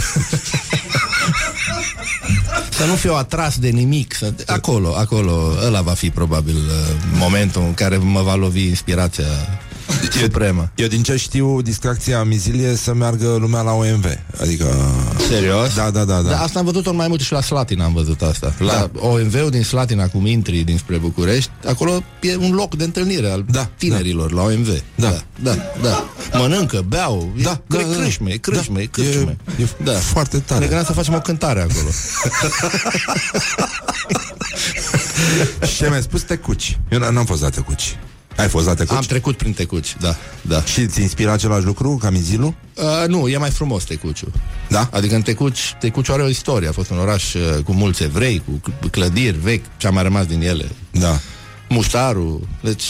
să 2.78 2.84
nu 2.84 2.94
fiu 2.94 3.14
atras 3.14 3.59
de 3.59 3.68
nimic 3.68 4.14
să, 4.14 4.32
Acolo, 4.46 4.94
acolo 4.96 5.52
Ăla 5.66 5.80
va 5.80 5.92
fi 5.92 6.10
probabil 6.10 6.56
uh, 6.56 6.96
momentul 7.12 7.62
În 7.62 7.74
care 7.74 7.96
mă 7.96 8.22
va 8.22 8.34
lovi 8.34 8.66
inspirația 8.66 9.24
Supremă 10.20 10.70
Eu 10.74 10.86
din 10.86 11.02
ce 11.02 11.16
știu, 11.16 11.62
distracția 11.62 12.23
Mizilie 12.23 12.77
să 12.77 12.94
meargă 12.94 13.36
lumea 13.40 13.60
la 13.60 13.73
OMV. 13.73 14.05
Adică... 14.40 14.66
Serios? 15.28 15.74
Da, 15.74 15.90
da, 15.90 16.05
da. 16.05 16.20
da. 16.20 16.28
Da, 16.31 16.40
asta 16.43 16.59
am 16.59 16.65
văzut-o 16.65 16.93
mai 16.93 17.09
mult 17.09 17.20
și 17.20 17.32
la 17.32 17.40
Slatina 17.40 17.85
am 17.85 17.93
văzut 17.93 18.23
asta. 18.23 18.55
La 18.59 18.73
da. 18.73 18.90
OMV-ul 19.06 19.51
din 19.51 19.62
Slatina, 19.62 20.09
cum 20.09 20.27
intri 20.27 20.59
dinspre 20.59 20.97
București, 20.97 21.51
acolo 21.66 22.02
e 22.20 22.36
un 22.36 22.52
loc 22.52 22.74
de 22.77 22.85
întâlnire 22.85 23.28
al 23.31 23.44
Da, 23.51 23.70
tinerilor 23.77 24.32
la 24.32 24.43
OMV. 24.43 24.69
Da. 24.94 25.09
da, 25.43 25.55
da. 25.55 25.56
da. 25.82 26.05
Mănâncă, 26.39 26.85
beau, 26.89 27.32
e, 27.36 27.43
Da, 27.43 27.60
da, 27.66 27.77
da, 27.77 27.81
e 27.81 27.85
da, 27.85 27.89
da. 27.94 27.97
crâșme, 28.02 28.31
e 28.31 28.36
crâșme, 28.36 28.74
Da, 28.74 28.81
e 28.81 28.86
crâșme. 28.86 29.36
e- 29.59 29.62
e 29.62 29.66
da. 29.85 29.93
foarte 29.93 30.39
tare. 30.39 30.60
Ne 30.60 30.66
gândeam 30.66 30.85
să 30.86 30.93
facem 30.93 31.15
o 31.15 31.20
cântare 31.20 31.60
acolo. 31.60 31.89
Și 35.66 35.77
ce 35.77 35.89
mi-ai 35.89 36.02
spus 36.02 36.23
tecuci. 36.23 36.78
Eu 36.90 36.98
n- 36.98 37.09
n-am 37.12 37.24
fost 37.24 37.43
la 37.43 37.48
tecuci. 37.48 37.97
Ai 38.39 38.48
fost 38.48 38.66
la 38.66 38.74
tecuci? 38.74 38.97
Am 38.97 39.02
trecut 39.02 39.36
prin 39.36 39.52
Tecuci, 39.52 39.97
da, 40.01 40.16
da. 40.43 40.62
Și 40.62 40.86
ți 40.86 41.01
inspira 41.01 41.32
același 41.32 41.65
lucru 41.65 41.98
ca 42.01 42.10
Mizilul? 42.10 42.55
Uh, 42.74 43.09
nu, 43.09 43.28
e 43.28 43.36
mai 43.36 43.51
frumos 43.51 43.85
Tecuciu. 43.85 44.32
Da? 44.69 44.89
Adică 44.93 45.15
în 45.15 45.23
Tecuci, 45.23 45.77
Tecuciu 45.81 46.12
are 46.12 46.23
o 46.23 46.28
istorie. 46.28 46.69
A 46.69 46.73
fost 46.73 46.90
un 46.90 46.98
oraș 46.98 47.35
uh, 47.35 47.62
cu 47.65 47.73
mulți 47.73 48.02
evrei, 48.02 48.43
cu 48.44 48.60
cl- 48.62 48.86
clădiri 48.86 49.39
vechi, 49.43 49.65
ce 49.77 49.86
a 49.86 49.90
mai 49.90 50.02
rămas 50.02 50.27
din 50.27 50.43
ele. 50.43 50.69
Da. 50.90 51.20
Muștarul. 51.69 52.48
Deci, 52.60 52.85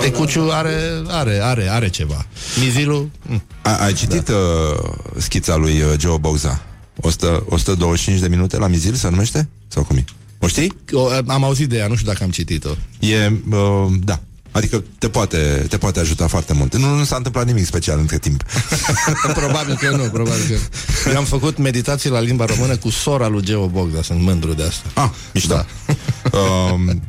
Tecuciu 0.00 0.48
are, 0.50 0.78
are, 1.08 1.38
are, 1.42 1.68
are 1.70 1.88
ceva. 1.88 2.26
Mizilul, 2.64 3.10
mm. 3.26 3.42
A, 3.62 3.76
ai 3.76 3.92
citit 3.92 4.24
da. 4.24 4.34
uh, 4.34 4.92
schița 5.16 5.56
lui 5.56 5.80
uh, 5.80 5.98
Joe 5.98 6.18
Bauza? 6.18 6.62
100, 6.96 7.44
125 7.48 8.20
de 8.20 8.28
minute 8.28 8.56
la 8.56 8.66
Mizil 8.66 8.94
se 8.94 9.08
numește? 9.10 9.48
Sau 9.68 9.82
cum 9.84 9.96
e? 9.96 10.04
O 10.38 10.46
știi? 10.46 10.72
O, 10.92 11.08
am 11.26 11.44
auzit 11.44 11.68
de 11.68 11.76
ea, 11.76 11.86
nu 11.86 11.94
știu 11.94 12.06
dacă 12.06 12.24
am 12.24 12.30
citit-o. 12.30 12.70
E, 13.00 13.32
uh, 13.50 13.92
da. 14.04 14.20
Adică 14.54 14.84
te 14.98 15.08
poate, 15.08 15.66
te 15.68 15.78
poate 15.78 16.00
ajuta 16.00 16.26
foarte 16.26 16.52
mult. 16.52 16.76
Nu, 16.76 16.94
nu 16.94 17.04
s-a 17.04 17.16
întâmplat 17.16 17.46
nimic 17.46 17.64
special 17.64 17.98
între 17.98 18.18
timp. 18.18 18.42
probabil 19.40 19.76
că 19.76 19.90
nu, 19.90 20.02
probabil 20.02 20.60
că 21.02 21.08
Eu 21.10 21.16
am 21.16 21.24
făcut 21.24 21.58
meditații 21.58 22.10
la 22.10 22.20
limba 22.20 22.44
română 22.44 22.76
cu 22.76 22.90
sora 22.90 23.28
lui 23.28 23.42
Geo 23.42 23.66
Bogda, 23.66 24.02
sunt 24.02 24.20
mândru 24.20 24.52
de 24.52 24.62
asta. 24.62 24.88
Ah, 24.94 25.10
mișto. 25.32 25.54
Da. 25.54 25.66
um, 26.38 27.02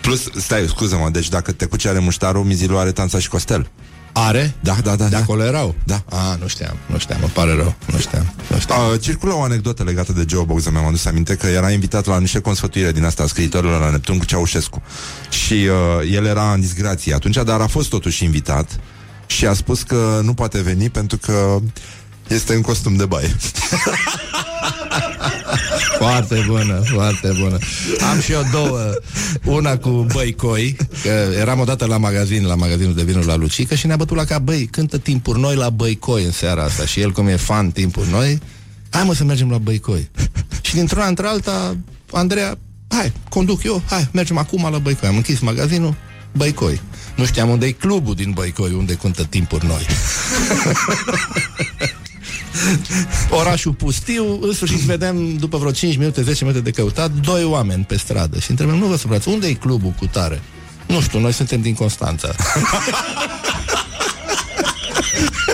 Plus, 0.00 0.30
stai, 0.36 0.64
scuză-mă, 0.68 1.08
deci 1.10 1.28
dacă 1.28 1.52
te 1.52 1.64
cuce 1.64 1.88
are 1.88 1.98
muștarul, 1.98 2.44
Mizilu 2.44 2.78
are 2.78 2.92
Tanța 2.92 3.18
și 3.18 3.28
Costel. 3.28 3.70
Are? 4.16 4.54
Da, 4.60 4.76
da, 4.82 4.96
da. 4.96 5.04
De 5.04 5.10
da. 5.10 5.18
acolo 5.18 5.44
erau? 5.44 5.74
Da. 5.84 6.02
A, 6.10 6.36
nu 6.40 6.46
știam, 6.46 6.76
nu 6.86 6.98
știam, 6.98 7.20
mă 7.20 7.26
pare 7.26 7.54
rău, 7.54 7.74
nu 7.92 7.98
știam. 7.98 8.34
Nu 8.50 8.58
știam. 8.58 8.78
Uh, 8.92 9.00
circulă 9.00 9.32
o 9.32 9.42
anecdotă 9.42 9.82
legată 9.82 10.12
de 10.12 10.24
Joe 10.28 10.44
Box, 10.44 10.70
mi-am 10.70 10.86
adus 10.86 11.04
aminte 11.04 11.34
că 11.34 11.46
era 11.46 11.70
invitat 11.70 12.06
la 12.06 12.18
niște 12.18 12.40
consfătuire 12.40 12.92
din 12.92 13.04
asta 13.04 13.22
a 13.22 13.26
scriitorilor 13.26 13.80
la 13.80 13.90
Neptun 13.90 14.18
cu 14.18 14.24
Ceaușescu. 14.24 14.82
Și 15.30 15.52
uh, 15.52 16.10
el 16.12 16.26
era 16.26 16.52
în 16.52 16.60
disgrație 16.60 17.14
atunci, 17.14 17.36
dar 17.44 17.60
a 17.60 17.66
fost 17.66 17.88
totuși 17.88 18.24
invitat 18.24 18.80
și 19.26 19.46
a 19.46 19.52
spus 19.52 19.82
că 19.82 20.20
nu 20.22 20.34
poate 20.34 20.60
veni 20.60 20.90
pentru 20.90 21.18
că 21.18 21.58
este 22.28 22.54
în 22.54 22.60
costum 22.60 22.96
de 22.96 23.06
baie. 23.06 23.36
Foarte 25.98 26.44
bună, 26.46 26.82
foarte 26.92 27.32
bună. 27.40 27.58
Am 28.10 28.20
și 28.20 28.32
eu 28.32 28.42
două. 28.52 28.92
Una 29.44 29.76
cu 29.76 30.06
Băicoi, 30.12 30.76
că 31.02 31.08
eram 31.38 31.60
odată 31.60 31.86
la 31.86 31.96
magazin, 31.96 32.46
la 32.46 32.54
magazinul 32.54 32.94
de 32.94 33.02
vinuri 33.02 33.26
la 33.26 33.36
Lucică 33.36 33.74
și 33.74 33.86
ne-a 33.86 33.96
bătut 33.96 34.16
la 34.16 34.24
cap, 34.24 34.40
băi, 34.40 34.68
cântă 34.70 34.98
timpuri 34.98 35.40
noi 35.40 35.56
la 35.56 35.70
Băicoi 35.70 36.24
în 36.24 36.32
seara 36.32 36.62
asta. 36.62 36.86
Și 36.86 37.00
el, 37.00 37.10
cum 37.10 37.26
e 37.26 37.36
fan 37.36 37.70
timpuri 37.70 38.10
noi, 38.10 38.40
hai 38.90 39.04
mă 39.04 39.14
să 39.14 39.24
mergem 39.24 39.50
la 39.50 39.58
Băicoi. 39.58 40.10
Și 40.60 40.74
dintr-una 40.74 41.06
într-alta, 41.06 41.76
Andreea, 42.12 42.58
hai, 42.88 43.12
conduc 43.28 43.62
eu, 43.62 43.82
hai, 43.88 44.08
mergem 44.12 44.38
acum 44.38 44.68
la 44.70 44.78
Băicoi. 44.78 45.08
Am 45.08 45.16
închis 45.16 45.40
magazinul, 45.40 45.94
Băicoi. 46.32 46.80
Nu 47.16 47.24
știam 47.24 47.48
unde 47.48 47.66
e 47.66 47.70
clubul 47.70 48.14
din 48.14 48.30
Băicoi, 48.30 48.72
unde 48.72 48.94
cântă 48.94 49.24
timpuri 49.24 49.66
noi. 49.66 49.86
Orașul 53.30 53.72
pustiu, 53.72 54.38
în 54.42 54.52
sfârșit 54.52 54.78
vedem, 54.78 55.36
după 55.36 55.58
vreo 55.58 55.70
5 55.70 55.96
minute, 55.96 56.22
10 56.22 56.44
minute 56.44 56.62
de 56.62 56.70
căutat, 56.70 57.10
doi 57.10 57.44
oameni 57.44 57.84
pe 57.84 57.96
stradă 57.96 58.38
și 58.38 58.50
întrebăm, 58.50 58.76
nu 58.76 58.86
vă 58.86 58.96
supărați, 58.96 59.28
unde 59.28 59.46
e 59.46 59.52
clubul 59.52 59.94
cu 59.98 60.06
tare? 60.06 60.42
Nu 60.86 61.00
știu, 61.00 61.18
noi 61.18 61.32
suntem 61.32 61.60
din 61.60 61.74
Constanța. 61.74 62.34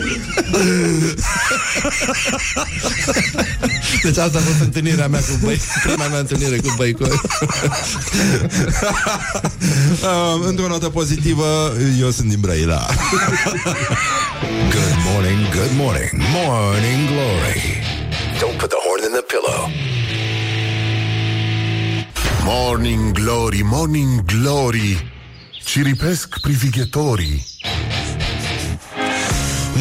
Deci 4.03 4.17
asta 4.17 4.39
a 4.39 4.41
fost 4.41 4.61
întâlnirea 4.61 5.09
mea 5.09 5.21
cu 5.21 5.39
băi, 5.43 5.61
prima 5.83 6.07
mea 6.07 6.19
întâlnire 6.19 6.57
cu 6.57 6.75
Băicoi. 6.77 7.09
uh, 7.11 7.19
într-o 10.47 10.67
notă 10.67 10.89
pozitivă, 10.89 11.73
eu 12.01 12.11
sunt 12.11 12.29
din 12.29 12.41
Brăila. 12.41 12.87
Good 14.71 14.97
morning, 15.13 15.49
good 15.55 15.71
morning, 15.77 16.11
morning 16.33 17.09
glory. 17.09 17.83
Don't 18.39 18.57
put 18.59 18.69
the 18.69 18.79
horn 18.85 19.03
in 19.05 19.11
the 19.13 19.23
pillow. 19.33 19.71
Morning 22.45 23.13
Glory, 23.13 23.61
Morning 23.65 24.25
Glory 24.25 25.13
Ciripesc 25.65 26.41
privighetorii 26.41 27.47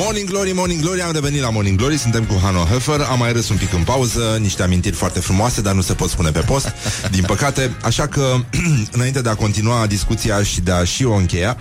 Morning 0.01 0.30
Glory, 0.30 0.51
Morning 0.51 0.81
Glory, 0.81 1.01
am 1.01 1.11
revenit 1.11 1.41
la 1.41 1.49
Morning 1.49 1.77
Glory, 1.77 1.97
suntem 1.97 2.23
cu 2.23 2.39
Hano 2.43 2.63
Heffer, 2.63 3.01
am 3.01 3.17
mai 3.19 3.31
râs 3.31 3.49
un 3.49 3.57
pic 3.57 3.73
în 3.73 3.84
pauză, 3.84 4.38
niște 4.41 4.63
amintiri 4.63 4.95
foarte 4.95 5.19
frumoase, 5.19 5.61
dar 5.61 5.73
nu 5.73 5.81
se 5.81 5.93
pot 5.93 6.09
spune 6.09 6.30
pe 6.30 6.39
post, 6.39 6.73
din 7.11 7.23
păcate, 7.23 7.76
așa 7.84 8.07
că, 8.07 8.35
înainte 8.91 9.21
de 9.21 9.30
a 9.30 9.35
continua 9.35 9.88
discuția 9.88 10.43
și 10.43 10.61
de 10.61 10.71
a 10.71 10.84
și 10.84 11.05
o 11.05 11.13
încheia, 11.13 11.57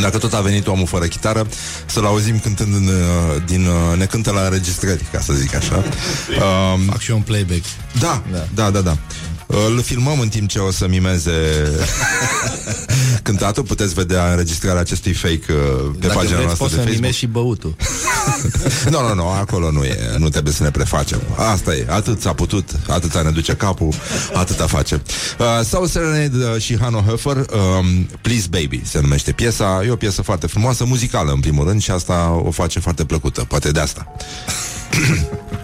dacă 0.00 0.18
tot 0.18 0.32
a 0.34 0.40
venit 0.40 0.66
omul 0.66 0.86
fără 0.86 1.04
chitară, 1.04 1.46
să-l 1.86 2.04
auzim 2.04 2.38
cântând 2.38 2.74
în, 2.74 2.86
uh, 2.86 3.42
din 3.46 3.66
uh, 3.66 3.98
Ne 3.98 4.04
cântă 4.04 4.30
la 4.30 4.40
înregistrări, 4.40 5.04
ca 5.12 5.20
să 5.20 5.32
zic 5.32 5.54
așa. 5.54 5.76
Um, 5.76 6.80
Fac 6.80 7.00
și 7.00 7.10
eu 7.10 7.16
un 7.16 7.22
playback. 7.22 7.62
da, 8.00 8.22
da, 8.32 8.46
da, 8.54 8.70
da, 8.70 8.80
da. 8.80 8.96
Îl 9.46 9.82
filmăm 9.82 10.20
în 10.20 10.28
timp 10.28 10.48
ce 10.48 10.58
o 10.58 10.70
să 10.70 10.88
mimeze 10.88 11.32
cântatul. 13.22 13.62
Puteți 13.62 13.94
vedea 13.94 14.30
înregistrarea 14.30 14.80
acestui 14.80 15.12
fake 15.12 15.44
uh, 15.52 15.90
pe 16.00 16.06
Dacă 16.06 16.14
pagina 16.14 16.36
vreți, 16.38 16.44
noastră 16.44 16.56
poți 16.56 16.74
de 16.74 16.76
să 16.76 16.76
Facebook. 16.76 16.94
nimezi 16.94 17.16
și 17.16 17.26
băutul. 17.26 17.74
Nu, 18.90 19.08
nu, 19.08 19.14
nu, 19.14 19.28
acolo 19.28 19.70
nu 19.70 19.84
e, 19.84 19.98
nu 20.18 20.28
trebuie 20.28 20.52
să 20.52 20.62
ne 20.62 20.70
prefacem. 20.70 21.20
Asta 21.36 21.74
e, 21.74 21.86
atât 21.88 22.20
s-a 22.20 22.32
putut, 22.32 22.70
atâta 22.88 23.22
ne 23.22 23.30
duce 23.30 23.52
capul, 23.54 23.88
atâta 24.34 24.66
facem. 24.66 25.02
Uh, 25.38 25.46
Sau 25.64 25.86
Serenade 25.86 26.36
uh, 26.54 26.60
și 26.60 26.78
Hano 26.80 27.04
Heffer, 27.08 27.36
um, 27.36 28.08
Please 28.20 28.46
Baby 28.50 28.80
se 28.84 29.00
numește 29.00 29.32
piesa, 29.32 29.82
e 29.86 29.90
o 29.90 29.96
piesă 29.96 30.22
foarte 30.22 30.46
frumoasă, 30.46 30.84
muzicală 30.84 31.32
în 31.32 31.40
primul 31.40 31.66
rând 31.66 31.82
și 31.82 31.90
asta 31.90 32.40
o 32.44 32.50
face 32.50 32.80
foarte 32.80 33.04
plăcută, 33.04 33.44
poate 33.48 33.70
de 33.70 33.80
asta. 33.80 34.06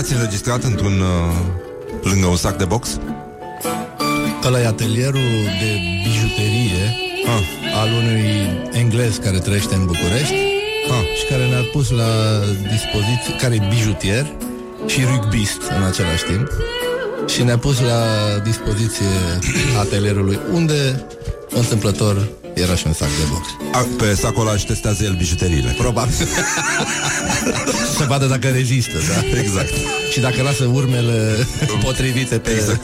ați 0.00 0.12
înregistrat 0.12 0.62
într-un 0.62 1.00
uh, 1.00 1.36
lângă 2.02 2.26
un 2.26 2.36
sac 2.36 2.56
de 2.56 2.64
box? 2.64 2.98
Ăla 4.46 4.60
e 4.60 4.66
atelierul 4.66 5.30
de 5.60 5.70
bijuterie 6.08 6.84
Ah. 7.26 7.74
al 7.80 7.88
unui 7.92 8.24
englez 8.72 9.16
care 9.16 9.38
trăiește 9.38 9.74
în 9.74 9.84
București 9.84 10.34
Ah. 10.90 11.04
și 11.18 11.24
care 11.30 11.46
ne-a 11.46 11.62
pus 11.72 11.90
la 11.90 12.10
dispoziție, 12.70 13.34
care 13.40 13.54
e 13.54 13.66
bijutier 13.74 14.26
și 14.86 15.00
rugbist 15.04 15.60
în 15.76 15.82
același 15.82 16.24
timp 16.24 16.48
și 17.28 17.42
ne-a 17.42 17.58
pus 17.58 17.80
la 17.80 18.02
dispoziție 18.44 19.06
atelierului 19.80 20.38
unde 20.52 21.06
întâmplător 21.48 22.28
era 22.60 22.74
și 22.74 22.86
un 22.86 22.92
sac 22.92 23.08
de 23.08 23.24
box. 23.30 23.46
A, 23.72 23.86
pe 23.96 24.14
sacul 24.14 24.40
ăla 24.40 24.52
își 24.52 24.66
testează 24.66 25.04
el 25.04 25.14
bijuteriile. 25.14 25.74
Probabil. 25.78 26.14
Să 27.98 28.04
vadă 28.08 28.26
dacă 28.26 28.48
rezistă, 28.48 28.98
da? 29.08 29.38
Exact. 29.38 29.72
Și 30.12 30.20
dacă 30.20 30.42
lasă 30.42 30.64
urmele 30.64 31.46
potrivite 31.84 32.38
pe... 32.38 32.50
Exact. 32.50 32.82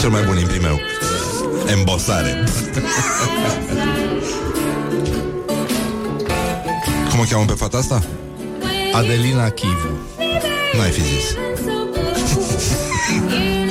Cel 0.00 0.10
mai 0.10 0.22
bun 0.22 0.38
imprimeu. 0.38 0.80
Embosare. 1.66 2.44
Cum 7.10 7.18
o 7.20 7.22
cheamă 7.30 7.44
pe 7.44 7.52
fata 7.52 7.76
asta? 7.76 8.02
Adelina 8.92 9.48
Chivu. 9.48 9.98
N-ai 10.76 10.90
fi 10.90 11.00
zis. 11.00 11.36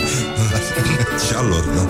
lor. 0.00 0.10
Și 1.26 1.32
al 1.40 1.46
lor, 1.52 1.64
da. 1.76 1.82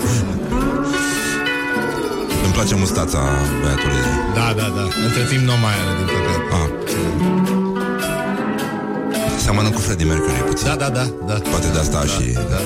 Îmi 2.45 2.53
place 2.53 2.75
mustața 2.75 3.19
băiatului. 3.61 4.01
Da, 4.33 4.47
da, 4.59 4.67
da. 4.77 4.83
Între 5.07 5.23
timp 5.29 5.43
nu 5.49 5.55
mai 5.63 5.73
are, 5.81 5.93
din 5.99 6.07
păcate. 6.13 6.41
Ah. 6.59 6.69
Seamănă 9.43 9.69
cu 9.69 9.79
Freddie 9.79 10.05
Mercury 10.05 10.43
puțin. 10.49 10.67
Da, 10.67 10.75
da, 10.75 10.89
da, 10.89 11.05
da. 11.27 11.33
Poate 11.33 11.67
de 11.73 11.79
asta 11.79 11.99
da, 11.99 12.05
și... 12.05 12.31
Da, 12.33 12.41
da. 12.51 12.59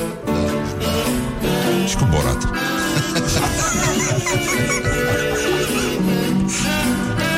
Și 1.89 1.95
cu 1.95 2.07
Borat. 2.11 2.41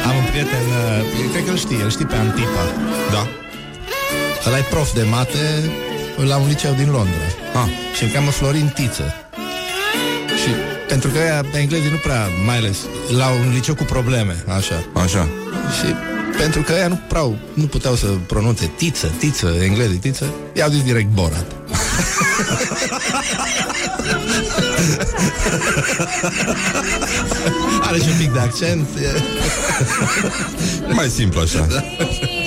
Am 0.07 0.15
un 0.21 0.25
prieten, 0.31 0.65
uh, 0.67 1.31
cred 1.31 1.43
că 1.45 1.51
îl 1.51 1.57
știe, 1.57 1.83
îl 1.83 1.89
știi 1.89 2.05
pe 2.05 2.15
Antipa. 2.15 2.63
Da. 3.11 3.27
Ăla 4.47 4.57
e 4.57 4.65
prof 4.69 4.93
de 4.93 5.03
mate 5.09 5.71
la 6.15 6.37
un 6.37 6.47
liceu 6.47 6.73
din 6.73 6.89
Londra. 6.91 7.25
Ah. 7.53 7.67
Și 7.95 8.03
îl 8.03 8.09
cheamă 8.09 8.29
Florin 8.29 8.71
Tiță. 8.75 9.13
Și 10.43 10.49
pentru 10.87 11.09
că 11.09 11.17
ea, 11.17 11.45
englezii 11.53 11.89
nu 11.89 11.97
prea, 11.97 12.27
mai 12.45 12.57
ales 12.57 12.77
la 13.17 13.27
un 13.29 13.51
liceu 13.53 13.75
cu 13.75 13.83
probleme, 13.83 14.43
așa. 14.47 14.83
Așa. 14.93 15.29
Și 15.79 15.95
pentru 16.37 16.61
că 16.61 16.71
ea 16.71 16.87
nu 16.87 16.99
prea, 17.07 17.21
nu 17.53 17.65
puteau 17.65 17.95
să 17.95 18.05
pronunțe 18.27 18.71
tiță, 18.77 19.11
tiță, 19.17 19.55
englezii 19.61 19.97
tiță, 19.97 20.25
i-au 20.53 20.69
zis 20.69 20.83
direct 20.83 21.09
Borat. 21.09 21.45
Are 27.81 27.97
și 27.97 28.09
un 28.09 28.17
pic 28.17 28.31
de 28.31 28.39
accent. 28.39 28.87
E... 29.01 29.21
Mai 30.93 31.07
simplu 31.07 31.39
așa. 31.39 31.67
Hai 31.69 32.39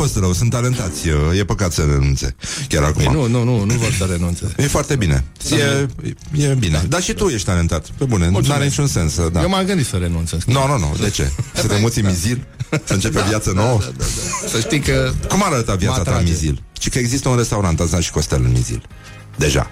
fost 0.00 0.16
rău, 0.16 0.32
sunt 0.32 0.50
talentați 0.50 1.08
E 1.38 1.44
păcat 1.44 1.72
să 1.72 1.82
renunțe 1.82 2.34
Chiar 2.68 2.82
acum 2.82 3.04
Păi 3.04 3.12
nu, 3.12 3.26
nu, 3.26 3.44
nu, 3.44 3.64
nu 3.64 3.74
vor 3.74 3.92
să 3.98 4.06
renunțe. 4.10 4.54
E 4.56 4.66
foarte 4.66 4.96
bine 4.96 5.24
E, 5.50 5.86
e 6.44 6.54
bine 6.58 6.84
Dar 6.88 7.02
și 7.02 7.12
tu 7.12 7.28
ești 7.28 7.46
talentat 7.46 7.86
Pe 7.98 8.04
bune, 8.04 8.24
nu 8.24 8.30
Mulțumesc. 8.30 8.60
are 8.60 8.68
niciun 8.68 8.86
sens 8.86 9.12
să- 9.12 9.28
da. 9.32 9.40
Eu 9.42 9.48
m-am 9.48 9.64
gândit 9.64 9.86
să 9.86 9.96
renunț. 9.96 10.30
în 10.30 10.40
schimb. 10.40 10.56
Nu, 10.56 10.66
nu, 10.66 10.78
nu, 10.78 10.96
de 11.00 11.10
ce? 11.10 11.30
Să 11.60 11.66
te 11.66 11.78
muți 11.80 11.98
în 12.00 12.06
Mizil? 12.06 12.46
Să 12.84 12.92
începe 12.92 13.22
viața 13.28 13.50
nouă? 13.54 13.78
Da, 13.78 13.84
da, 13.98 14.04
da. 14.42 14.48
Să 14.48 14.60
știi 14.60 14.80
că... 14.80 15.12
Cum 15.28 15.42
arăta 15.44 15.74
viața 15.74 15.96
mă 15.96 16.02
ta 16.02 16.10
în 16.10 16.16
atrage. 16.16 16.32
Mizil? 16.32 16.62
Și 16.80 16.88
că 16.90 16.98
există 16.98 17.28
un 17.28 17.36
restaurant, 17.36 17.80
ați 17.80 17.90
dat 17.90 18.00
și 18.02 18.10
Costel 18.10 18.42
în 18.44 18.50
Mizil 18.50 18.82
Deja 19.36 19.70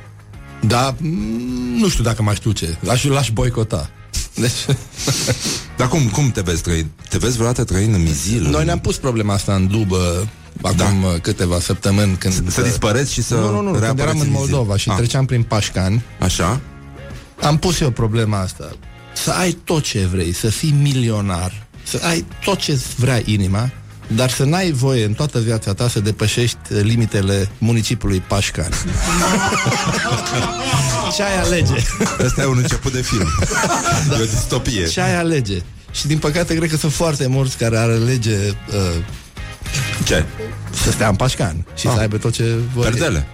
Da, 0.60 0.94
mm, 0.98 1.78
nu 1.78 1.88
știu 1.88 2.04
dacă 2.04 2.22
mai 2.22 2.34
știu 2.34 2.50
ce. 2.52 2.76
Aș 2.88 3.04
l-aș 3.04 3.30
boicota. 3.30 3.90
Deci, 4.34 4.66
Dar 5.78 5.88
cum, 5.88 6.08
cum 6.08 6.30
te 6.30 6.40
vezi 6.40 6.62
trăi? 6.62 6.86
Te 7.08 7.18
vezi 7.18 7.34
vreodată 7.36 7.64
trăind 7.64 7.94
în 7.94 8.02
Mizil? 8.02 8.42
noi 8.48 8.64
ne-am 8.64 8.78
pus 8.78 8.96
problema 8.96 9.34
asta 9.34 9.54
în 9.54 9.66
dubă 9.66 10.28
acum 10.62 11.00
da. 11.00 11.18
câteva 11.22 11.60
săptămâni 11.60 12.16
când... 12.16 12.50
Să 12.52 12.62
dispăreți 12.62 13.12
și 13.12 13.22
să 13.22 13.34
Nu, 13.34 13.50
nu, 13.50 13.60
nu, 13.60 13.70
când 13.70 13.82
reapăreți 13.82 14.02
eram 14.02 14.20
în 14.20 14.26
Mizil. 14.26 14.38
Moldova 14.38 14.76
și 14.76 14.90
Ah, 14.90 14.96
treceam 14.96 15.24
prin 15.24 15.42
Pașcani, 15.42 16.02
Așa? 16.20 16.60
am 17.40 17.58
pus 17.58 17.80
eu 17.80 17.90
problema 17.90 18.40
asta. 18.40 18.70
Să 19.14 19.30
ai 19.30 19.50
tot 19.64 19.82
ce 19.82 20.06
vrei, 20.12 20.32
să 20.32 20.48
fii 20.48 20.74
milionar, 20.82 21.66
să 21.82 22.00
ai 22.02 22.24
tot 22.44 22.58
ce 22.58 22.80
vrea 22.96 23.22
inima, 23.24 23.70
dar 24.14 24.30
să 24.30 24.44
n-ai 24.44 24.70
voie 24.70 25.04
în 25.04 25.12
toată 25.12 25.38
viața 25.38 25.74
ta 25.74 25.88
să 25.88 26.00
depășești 26.00 26.56
limitele 26.68 27.48
municipiului 27.58 28.22
Pașcani. 28.26 28.74
ce 31.16 31.22
ai 31.22 31.38
alege? 31.40 31.72
Ăsta 32.24 32.42
e 32.42 32.44
un 32.44 32.58
început 32.58 32.92
de 32.92 33.02
film 33.02 33.28
Da. 34.08 34.16
E 34.18 34.22
o 34.22 34.24
distopie 34.24 34.86
Ce 34.86 35.00
ai 35.00 35.16
alege? 35.16 35.62
Și 35.92 36.06
din 36.06 36.18
păcate 36.18 36.54
cred 36.54 36.70
că 36.70 36.76
sunt 36.76 36.92
foarte 36.92 37.26
mulți 37.26 37.56
care 37.56 37.78
ar 37.78 37.88
alege 37.88 38.36
uh, 38.48 39.02
Ce? 40.04 40.24
să 40.84 40.90
stea 40.90 41.08
în 41.08 41.14
Pașcan 41.16 41.66
și 41.76 41.86
Ah. 41.86 41.92
să 41.94 42.00
aibă 42.00 42.16
tot 42.16 42.32
ce 42.32 42.54
vor. 42.74 42.84
Perdele 42.84 43.26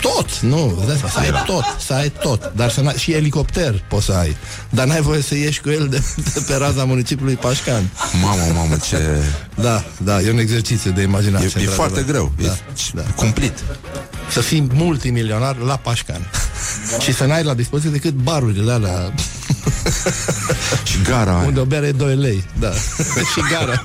Tot, 0.00 0.38
nu, 0.40 0.76
îți 0.78 0.86
dai 0.86 0.96
seama, 0.96 1.10
să 1.12 1.18
ai 1.18 1.42
tot, 1.46 1.64
să 1.86 1.92
ai 1.92 2.10
tot, 2.10 2.52
dar 2.56 2.70
să 2.70 2.80
n-ai, 2.80 2.94
și 2.96 3.12
elicopter 3.12 3.84
poți 3.88 4.04
să 4.04 4.12
ai, 4.12 4.36
dar 4.70 4.86
n-ai 4.86 5.00
voie 5.00 5.22
să 5.22 5.34
ieși 5.34 5.60
cu 5.60 5.70
el 5.70 5.88
de, 5.88 6.02
de 6.34 6.44
pe 6.46 6.54
raza 6.54 6.84
municipiului 6.84 7.34
Pașcan. 7.34 7.88
Mamă, 8.22 8.42
mamă, 8.54 8.76
ce... 8.88 9.22
Da, 9.54 9.84
da, 9.98 10.20
e 10.20 10.30
un 10.30 10.38
exercițiu 10.38 10.90
de 10.90 11.02
imaginație. 11.02 11.46
E, 11.46 11.60
e 11.60 11.64
într-adevăr. 11.64 11.74
foarte 11.74 12.02
greu 12.02 12.32
Da, 12.42 12.46
e 12.46 12.56
da. 12.94 13.02
cumplit 13.02 13.64
Să 14.30 14.40
fii 14.40 14.66
multimilionar 14.72 15.56
la 15.56 15.76
Pașcan 15.76 16.30
și 17.00 17.14
să 17.14 17.24
n-ai 17.24 17.42
la 17.42 17.54
dispoziție 17.54 17.90
decât 17.90 18.12
barurile 18.12 18.72
alea 18.72 19.12
Și 20.84 21.02
gara 21.02 21.36
aia. 21.38 21.46
unde 21.46 21.60
o 21.60 21.64
bere 21.64 21.86
e 21.86 21.92
2 21.92 22.16
lei. 22.16 22.44
Da. 22.58 22.70
și 23.32 23.40
gara. 23.52 23.82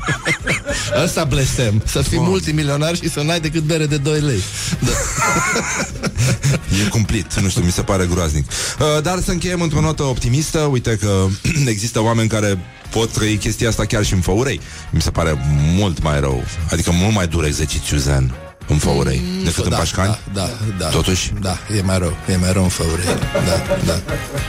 Asta 0.95 1.23
blestem. 1.23 1.81
Să 1.85 2.01
fii 2.01 2.19
multimilionar 2.19 2.95
și 2.95 3.09
să 3.09 3.21
n-ai 3.21 3.39
decât 3.39 3.63
bere 3.63 3.85
de 3.85 3.97
2 3.97 4.19
lei. 4.19 4.43
Da. 4.79 4.91
E 6.85 6.89
cumplit, 6.89 7.39
nu 7.39 7.49
știu, 7.49 7.63
mi 7.63 7.71
se 7.71 7.81
pare 7.81 8.05
groaznic 8.11 8.45
uh, 8.47 9.01
Dar 9.03 9.19
să 9.21 9.31
încheiem 9.31 9.61
într-o 9.61 9.81
notă 9.81 10.03
optimistă 10.03 10.59
Uite 10.59 10.97
că 11.01 11.25
există 11.65 12.01
oameni 12.01 12.29
care 12.29 12.57
pot 12.89 13.11
trăi 13.11 13.35
chestia 13.35 13.69
asta 13.69 13.85
chiar 13.85 14.05
și 14.05 14.13
în 14.13 14.21
Făurei 14.21 14.59
Mi 14.89 15.01
se 15.01 15.11
pare 15.11 15.41
mult 15.75 16.01
mai 16.01 16.19
rău 16.19 16.43
Adică 16.71 16.91
mult 16.91 17.13
mai 17.13 17.27
dur 17.27 17.45
exercițiu 17.45 17.97
zen 17.97 18.50
în 18.71 18.77
Făurei 18.77 19.21
decât 19.43 19.63
în 19.63 19.69
da, 19.69 19.77
Pașcani 19.77 20.19
Da, 20.33 20.41
da, 20.41 20.49
da. 20.79 20.85
Totuși? 20.87 21.31
Da, 21.41 21.57
e 21.77 21.81
mai 21.81 21.97
rău. 21.97 22.13
E 22.29 22.37
mai 22.37 22.51
rău 22.53 22.63
în 22.63 22.69
Făurei. 22.69 23.05
Da, 23.33 23.75
da. 23.85 23.99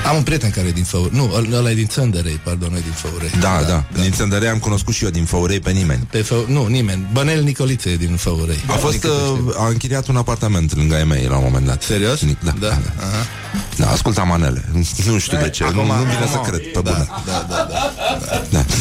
Am 0.09 0.16
un 0.16 0.23
prieten 0.23 0.51
care 0.51 0.66
e 0.66 0.70
din 0.70 0.85
Făurei. 0.85 1.11
Nu, 1.12 1.32
ăl- 1.35 1.55
ăla 1.55 1.70
e 1.70 1.74
din 1.74 1.86
Țăndărei, 1.86 2.40
pardon, 2.44 2.69
nu 2.70 2.77
e 2.77 2.81
din 2.81 2.93
Făurei. 2.93 3.31
Da, 3.40 3.61
da, 3.61 3.66
da. 3.93 4.01
Din 4.03 4.12
Țăndărei 4.12 4.49
am 4.49 4.59
cunoscut 4.59 4.94
și 4.94 5.05
eu 5.05 5.11
din 5.11 5.24
Făurei 5.24 5.61
pe 5.61 5.70
nimeni 5.70 6.07
Pe 6.11 6.23
Fă... 6.23 6.35
Nu, 6.47 6.66
nimeni. 6.66 7.09
Bănel 7.12 7.43
Nicolițe 7.43 7.90
e 7.90 7.97
din 7.97 8.16
Făurei. 8.16 8.59
A 8.66 8.73
fost, 8.73 9.05
uh, 9.05 9.11
a 9.57 9.66
închiriat 9.69 10.07
un 10.09 10.16
apartament 10.16 10.77
lângă 10.77 10.94
ei 10.94 11.05
mei 11.05 11.27
la 11.27 11.36
un 11.36 11.43
moment 11.44 11.66
dat 11.66 11.82
Serios? 11.82 12.20
Da, 12.24 12.28
da, 12.43 12.53
Da. 12.61 12.69
da. 12.69 12.77
Aha. 13.07 13.27
da 13.77 13.90
asculta 13.90 14.23
manele 14.23 14.65
Nu 15.09 15.19
știu 15.19 15.39
de 15.39 15.51
ce, 15.51 15.65
nu, 15.65 15.85
nu 15.86 15.93
vine 15.93 16.28
să 16.31 16.40
cred, 16.49 16.61
pe 16.61 16.81
da, 16.82 16.90
bune 16.90 17.07
Da, 17.27 17.47
da, 17.49 17.66
da. 17.70 17.93
Da. 18.51 18.65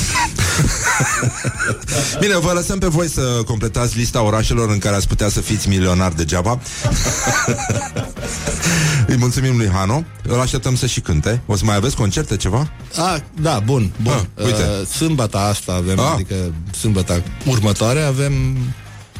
Bine, 2.19 2.37
vă 2.37 2.51
lăsăm 2.51 2.79
pe 2.79 2.87
voi 2.87 3.09
să 3.09 3.21
completați 3.45 3.97
lista 3.97 4.21
orașelor 4.21 4.69
în 4.69 4.77
care 4.77 4.95
ați 4.95 5.07
putea 5.07 5.29
să 5.31 5.41
fiți 5.41 5.69
milionar 5.69 6.11
degeaba. 6.11 6.59
Îi 9.07 9.17
mulțumim 9.17 9.57
lui 9.57 9.69
Hano. 9.69 10.03
Îl 10.23 10.39
așteptăm 10.39 10.75
să 10.75 10.85
și 10.85 10.99
cânte. 10.99 11.41
O 11.45 11.55
să 11.55 11.65
mai 11.65 11.75
aveți 11.75 11.95
concerte 11.95 12.37
ceva? 12.37 12.71
A, 12.97 13.21
da, 13.41 13.59
bun, 13.65 13.91
bun. 14.01 14.13
Ah, 14.37 14.45
uite. 14.45 14.61
Uh, 14.81 14.87
sâmbăta 14.87 15.39
asta 15.39 15.73
avem, 15.73 15.99
Ah. 15.99 16.11
adică 16.13 16.35
sâmbăta 16.79 17.21
următoare 17.45 18.01
avem 18.01 18.33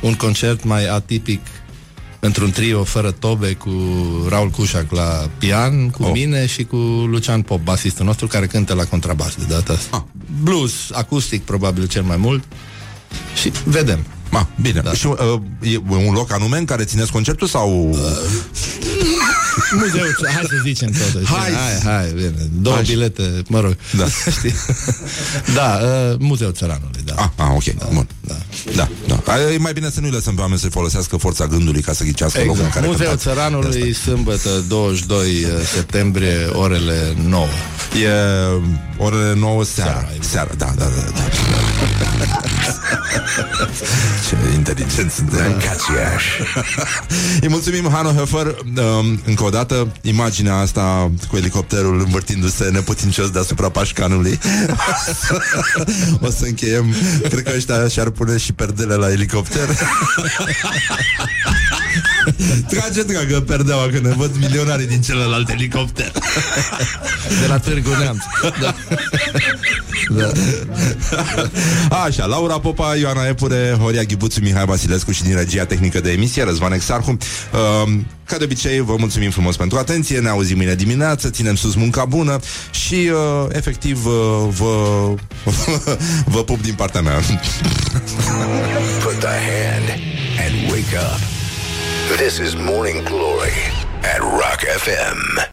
un 0.02 0.14
concert 0.14 0.64
mai 0.64 0.88
atipic 0.88 1.42
într-un 2.20 2.52
trio 2.52 2.84
fără 2.84 3.12
tobe 3.12 3.54
cu 3.54 3.72
Raul 4.30 4.50
Cușac 4.50 4.92
la 4.92 5.30
pian, 5.38 5.90
cu 5.90 6.04
Oh. 6.04 6.08
oh. 6.10 6.14
mine 6.14 6.46
și 6.46 6.64
cu 6.64 6.76
Lucian 7.10 7.42
Pop, 7.42 7.60
basistul 7.64 8.06
nostru, 8.06 8.28
care 8.28 8.46
cântă 8.48 8.74
la 8.74 8.84
contrabas 8.86 9.36
de 9.36 9.44
data 9.50 9.74
asta. 9.74 9.98
Ah. 9.98 10.02
Blues, 10.44 10.74
acustic 10.92 11.44
probabil 11.44 11.88
cel 11.88 12.04
mai 12.04 12.18
mult. 12.18 12.44
Și 13.42 13.52
vedem. 13.66 14.06
Ma, 14.32 14.48
bine. 14.62 14.80
Da. 14.80 14.94
Și 14.94 15.06
uh, 15.08 15.16
e 15.62 15.78
un 16.08 16.14
loc 16.14 16.32
anume 16.32 16.58
în 16.58 16.66
care 16.66 16.84
țineți 16.84 17.12
concertul 17.12 17.48
sau... 17.48 17.90
Uh, 17.90 17.98
Muzeu, 19.74 20.02
hai 20.34 20.44
să 20.50 20.56
zicem 20.64 20.92
totuși. 20.92 21.32
Hai. 21.32 21.52
hai, 21.52 21.94
hai 21.94 22.12
bine. 22.16 22.32
Două 22.62 22.76
Hai. 22.76 22.84
bilete, 22.88 23.42
mă 23.48 23.60
rog. 23.60 23.76
Da. 23.98 24.06
Știi? 24.38 24.54
da, 25.56 25.80
uh, 25.84 26.16
Muzeul 26.20 26.52
Țăranului, 26.52 27.02
da. 27.06 27.14
ah, 27.18 27.28
ah, 27.36 27.48
ok, 27.56 27.64
da, 27.64 27.88
bun. 27.94 28.08
da. 28.22 28.36
Da, 28.76 28.88
da. 29.26 29.42
E 29.54 29.58
mai 29.58 29.74
bine 29.74 29.90
să 29.90 30.00
nu-i 30.00 30.10
lăsăm 30.12 30.36
pe 30.36 30.42
oameni 30.42 30.60
să 30.60 30.70
folosească 30.70 31.18
forța 31.18 31.46
gândului 31.46 31.82
ca 31.82 31.94
să 31.94 32.04
ghicească 32.04 32.40
locul 32.40 32.60
în 32.60 32.66
Exact. 32.66 32.74
care 32.74 32.88
Muzeul 32.88 33.10
cântați. 33.10 33.28
Țăranului, 33.28 33.94
sâmbătă 33.94 34.50
22 34.68 35.46
septembrie, 35.74 36.46
orele 36.46 37.16
9. 37.28 37.46
E 38.04 38.10
orele 38.98 39.34
9 39.36 39.64
seara. 39.64 39.92
Seara, 39.92 40.10
Seara, 40.20 40.50
da, 40.58 40.74
da, 40.78 40.86
da. 40.86 41.12
da. 41.16 41.22
Ce 44.28 44.36
inteligent 44.56 45.12
suntem. 45.12 45.52
Cațiaș. 45.52 46.24
Îi 47.42 47.48
mulțumim, 47.48 47.90
Hano 47.92 48.12
Hefer, 48.12 48.46
um, 48.78 49.22
încă 49.26 49.44
o 49.44 49.50
dată, 49.50 49.61
imaginea 50.02 50.56
asta 50.56 51.12
cu 51.30 51.38
elicopterul 51.38 52.00
învârtindu-se 52.00 52.70
neputincios 52.70 53.30
deasupra 53.30 53.70
pașcanului. 53.70 54.40
o 56.26 56.30
să 56.30 56.46
încheiem. 56.46 56.86
Cred 57.30 57.44
că 57.44 57.52
ăștia 57.56 57.88
și-ar 57.88 58.10
pune 58.10 58.38
și 58.38 58.54
perdele 58.54 58.96
la 58.96 59.12
elicopter. 59.12 59.70
Trage, 62.70 63.04
dragă, 63.04 63.40
perdeaua 63.40 63.88
Că 63.92 64.00
ne 64.00 64.14
văd 64.18 64.32
milionarii 64.40 64.88
din 64.88 65.02
celălalt 65.02 65.50
elicopter 65.50 66.12
De 67.42 67.48
la 67.48 67.58
Târgu 67.60 67.90
Neamț. 68.00 68.24
Da. 68.62 68.76
da. 70.18 70.32
Așa, 72.04 72.26
Laura 72.26 72.60
Popa, 72.60 72.96
Ioana 72.96 73.28
Epure 73.28 73.78
Horia 73.80 74.04
Ghibuțu, 74.04 74.40
Mihai 74.42 74.66
Vasilescu 74.66 75.12
Și 75.12 75.24
din 75.24 75.36
regia 75.36 75.66
tehnică 75.66 76.00
de 76.00 76.12
emisie, 76.12 76.44
Răzvan 76.44 76.72
Exarhu 76.72 77.12
uh, 77.12 77.18
Ca 78.24 78.38
de 78.38 78.44
obicei, 78.44 78.80
vă 78.80 78.96
mulțumim 78.98 79.32
frumos 79.32 79.56
pentru 79.56 79.78
atenție 79.78 80.20
Ne 80.20 80.30
auzim 80.30 80.58
mâine 80.58 80.76
dimineață, 80.76 81.30
ținem 81.30 81.56
sus 81.56 81.76
munca 81.76 82.06
bună 82.06 82.40
Și, 82.72 83.10
uh, 83.12 83.48
efectiv, 83.52 84.06
uh, 84.06 84.14
vă, 84.50 85.14
vă 86.34 86.44
pup 86.44 86.62
din 86.62 86.74
partea 86.74 87.02
mea 87.02 87.20
Put 89.04 89.20
the 89.20 89.28
hand 89.28 90.00
and 90.40 90.72
wake 90.72 90.98
up. 90.98 91.41
This 92.18 92.40
is 92.40 92.56
Morning 92.56 93.04
Glory 93.06 93.54
at 94.04 94.20
Rock 94.20 94.60
FM. 94.60 95.48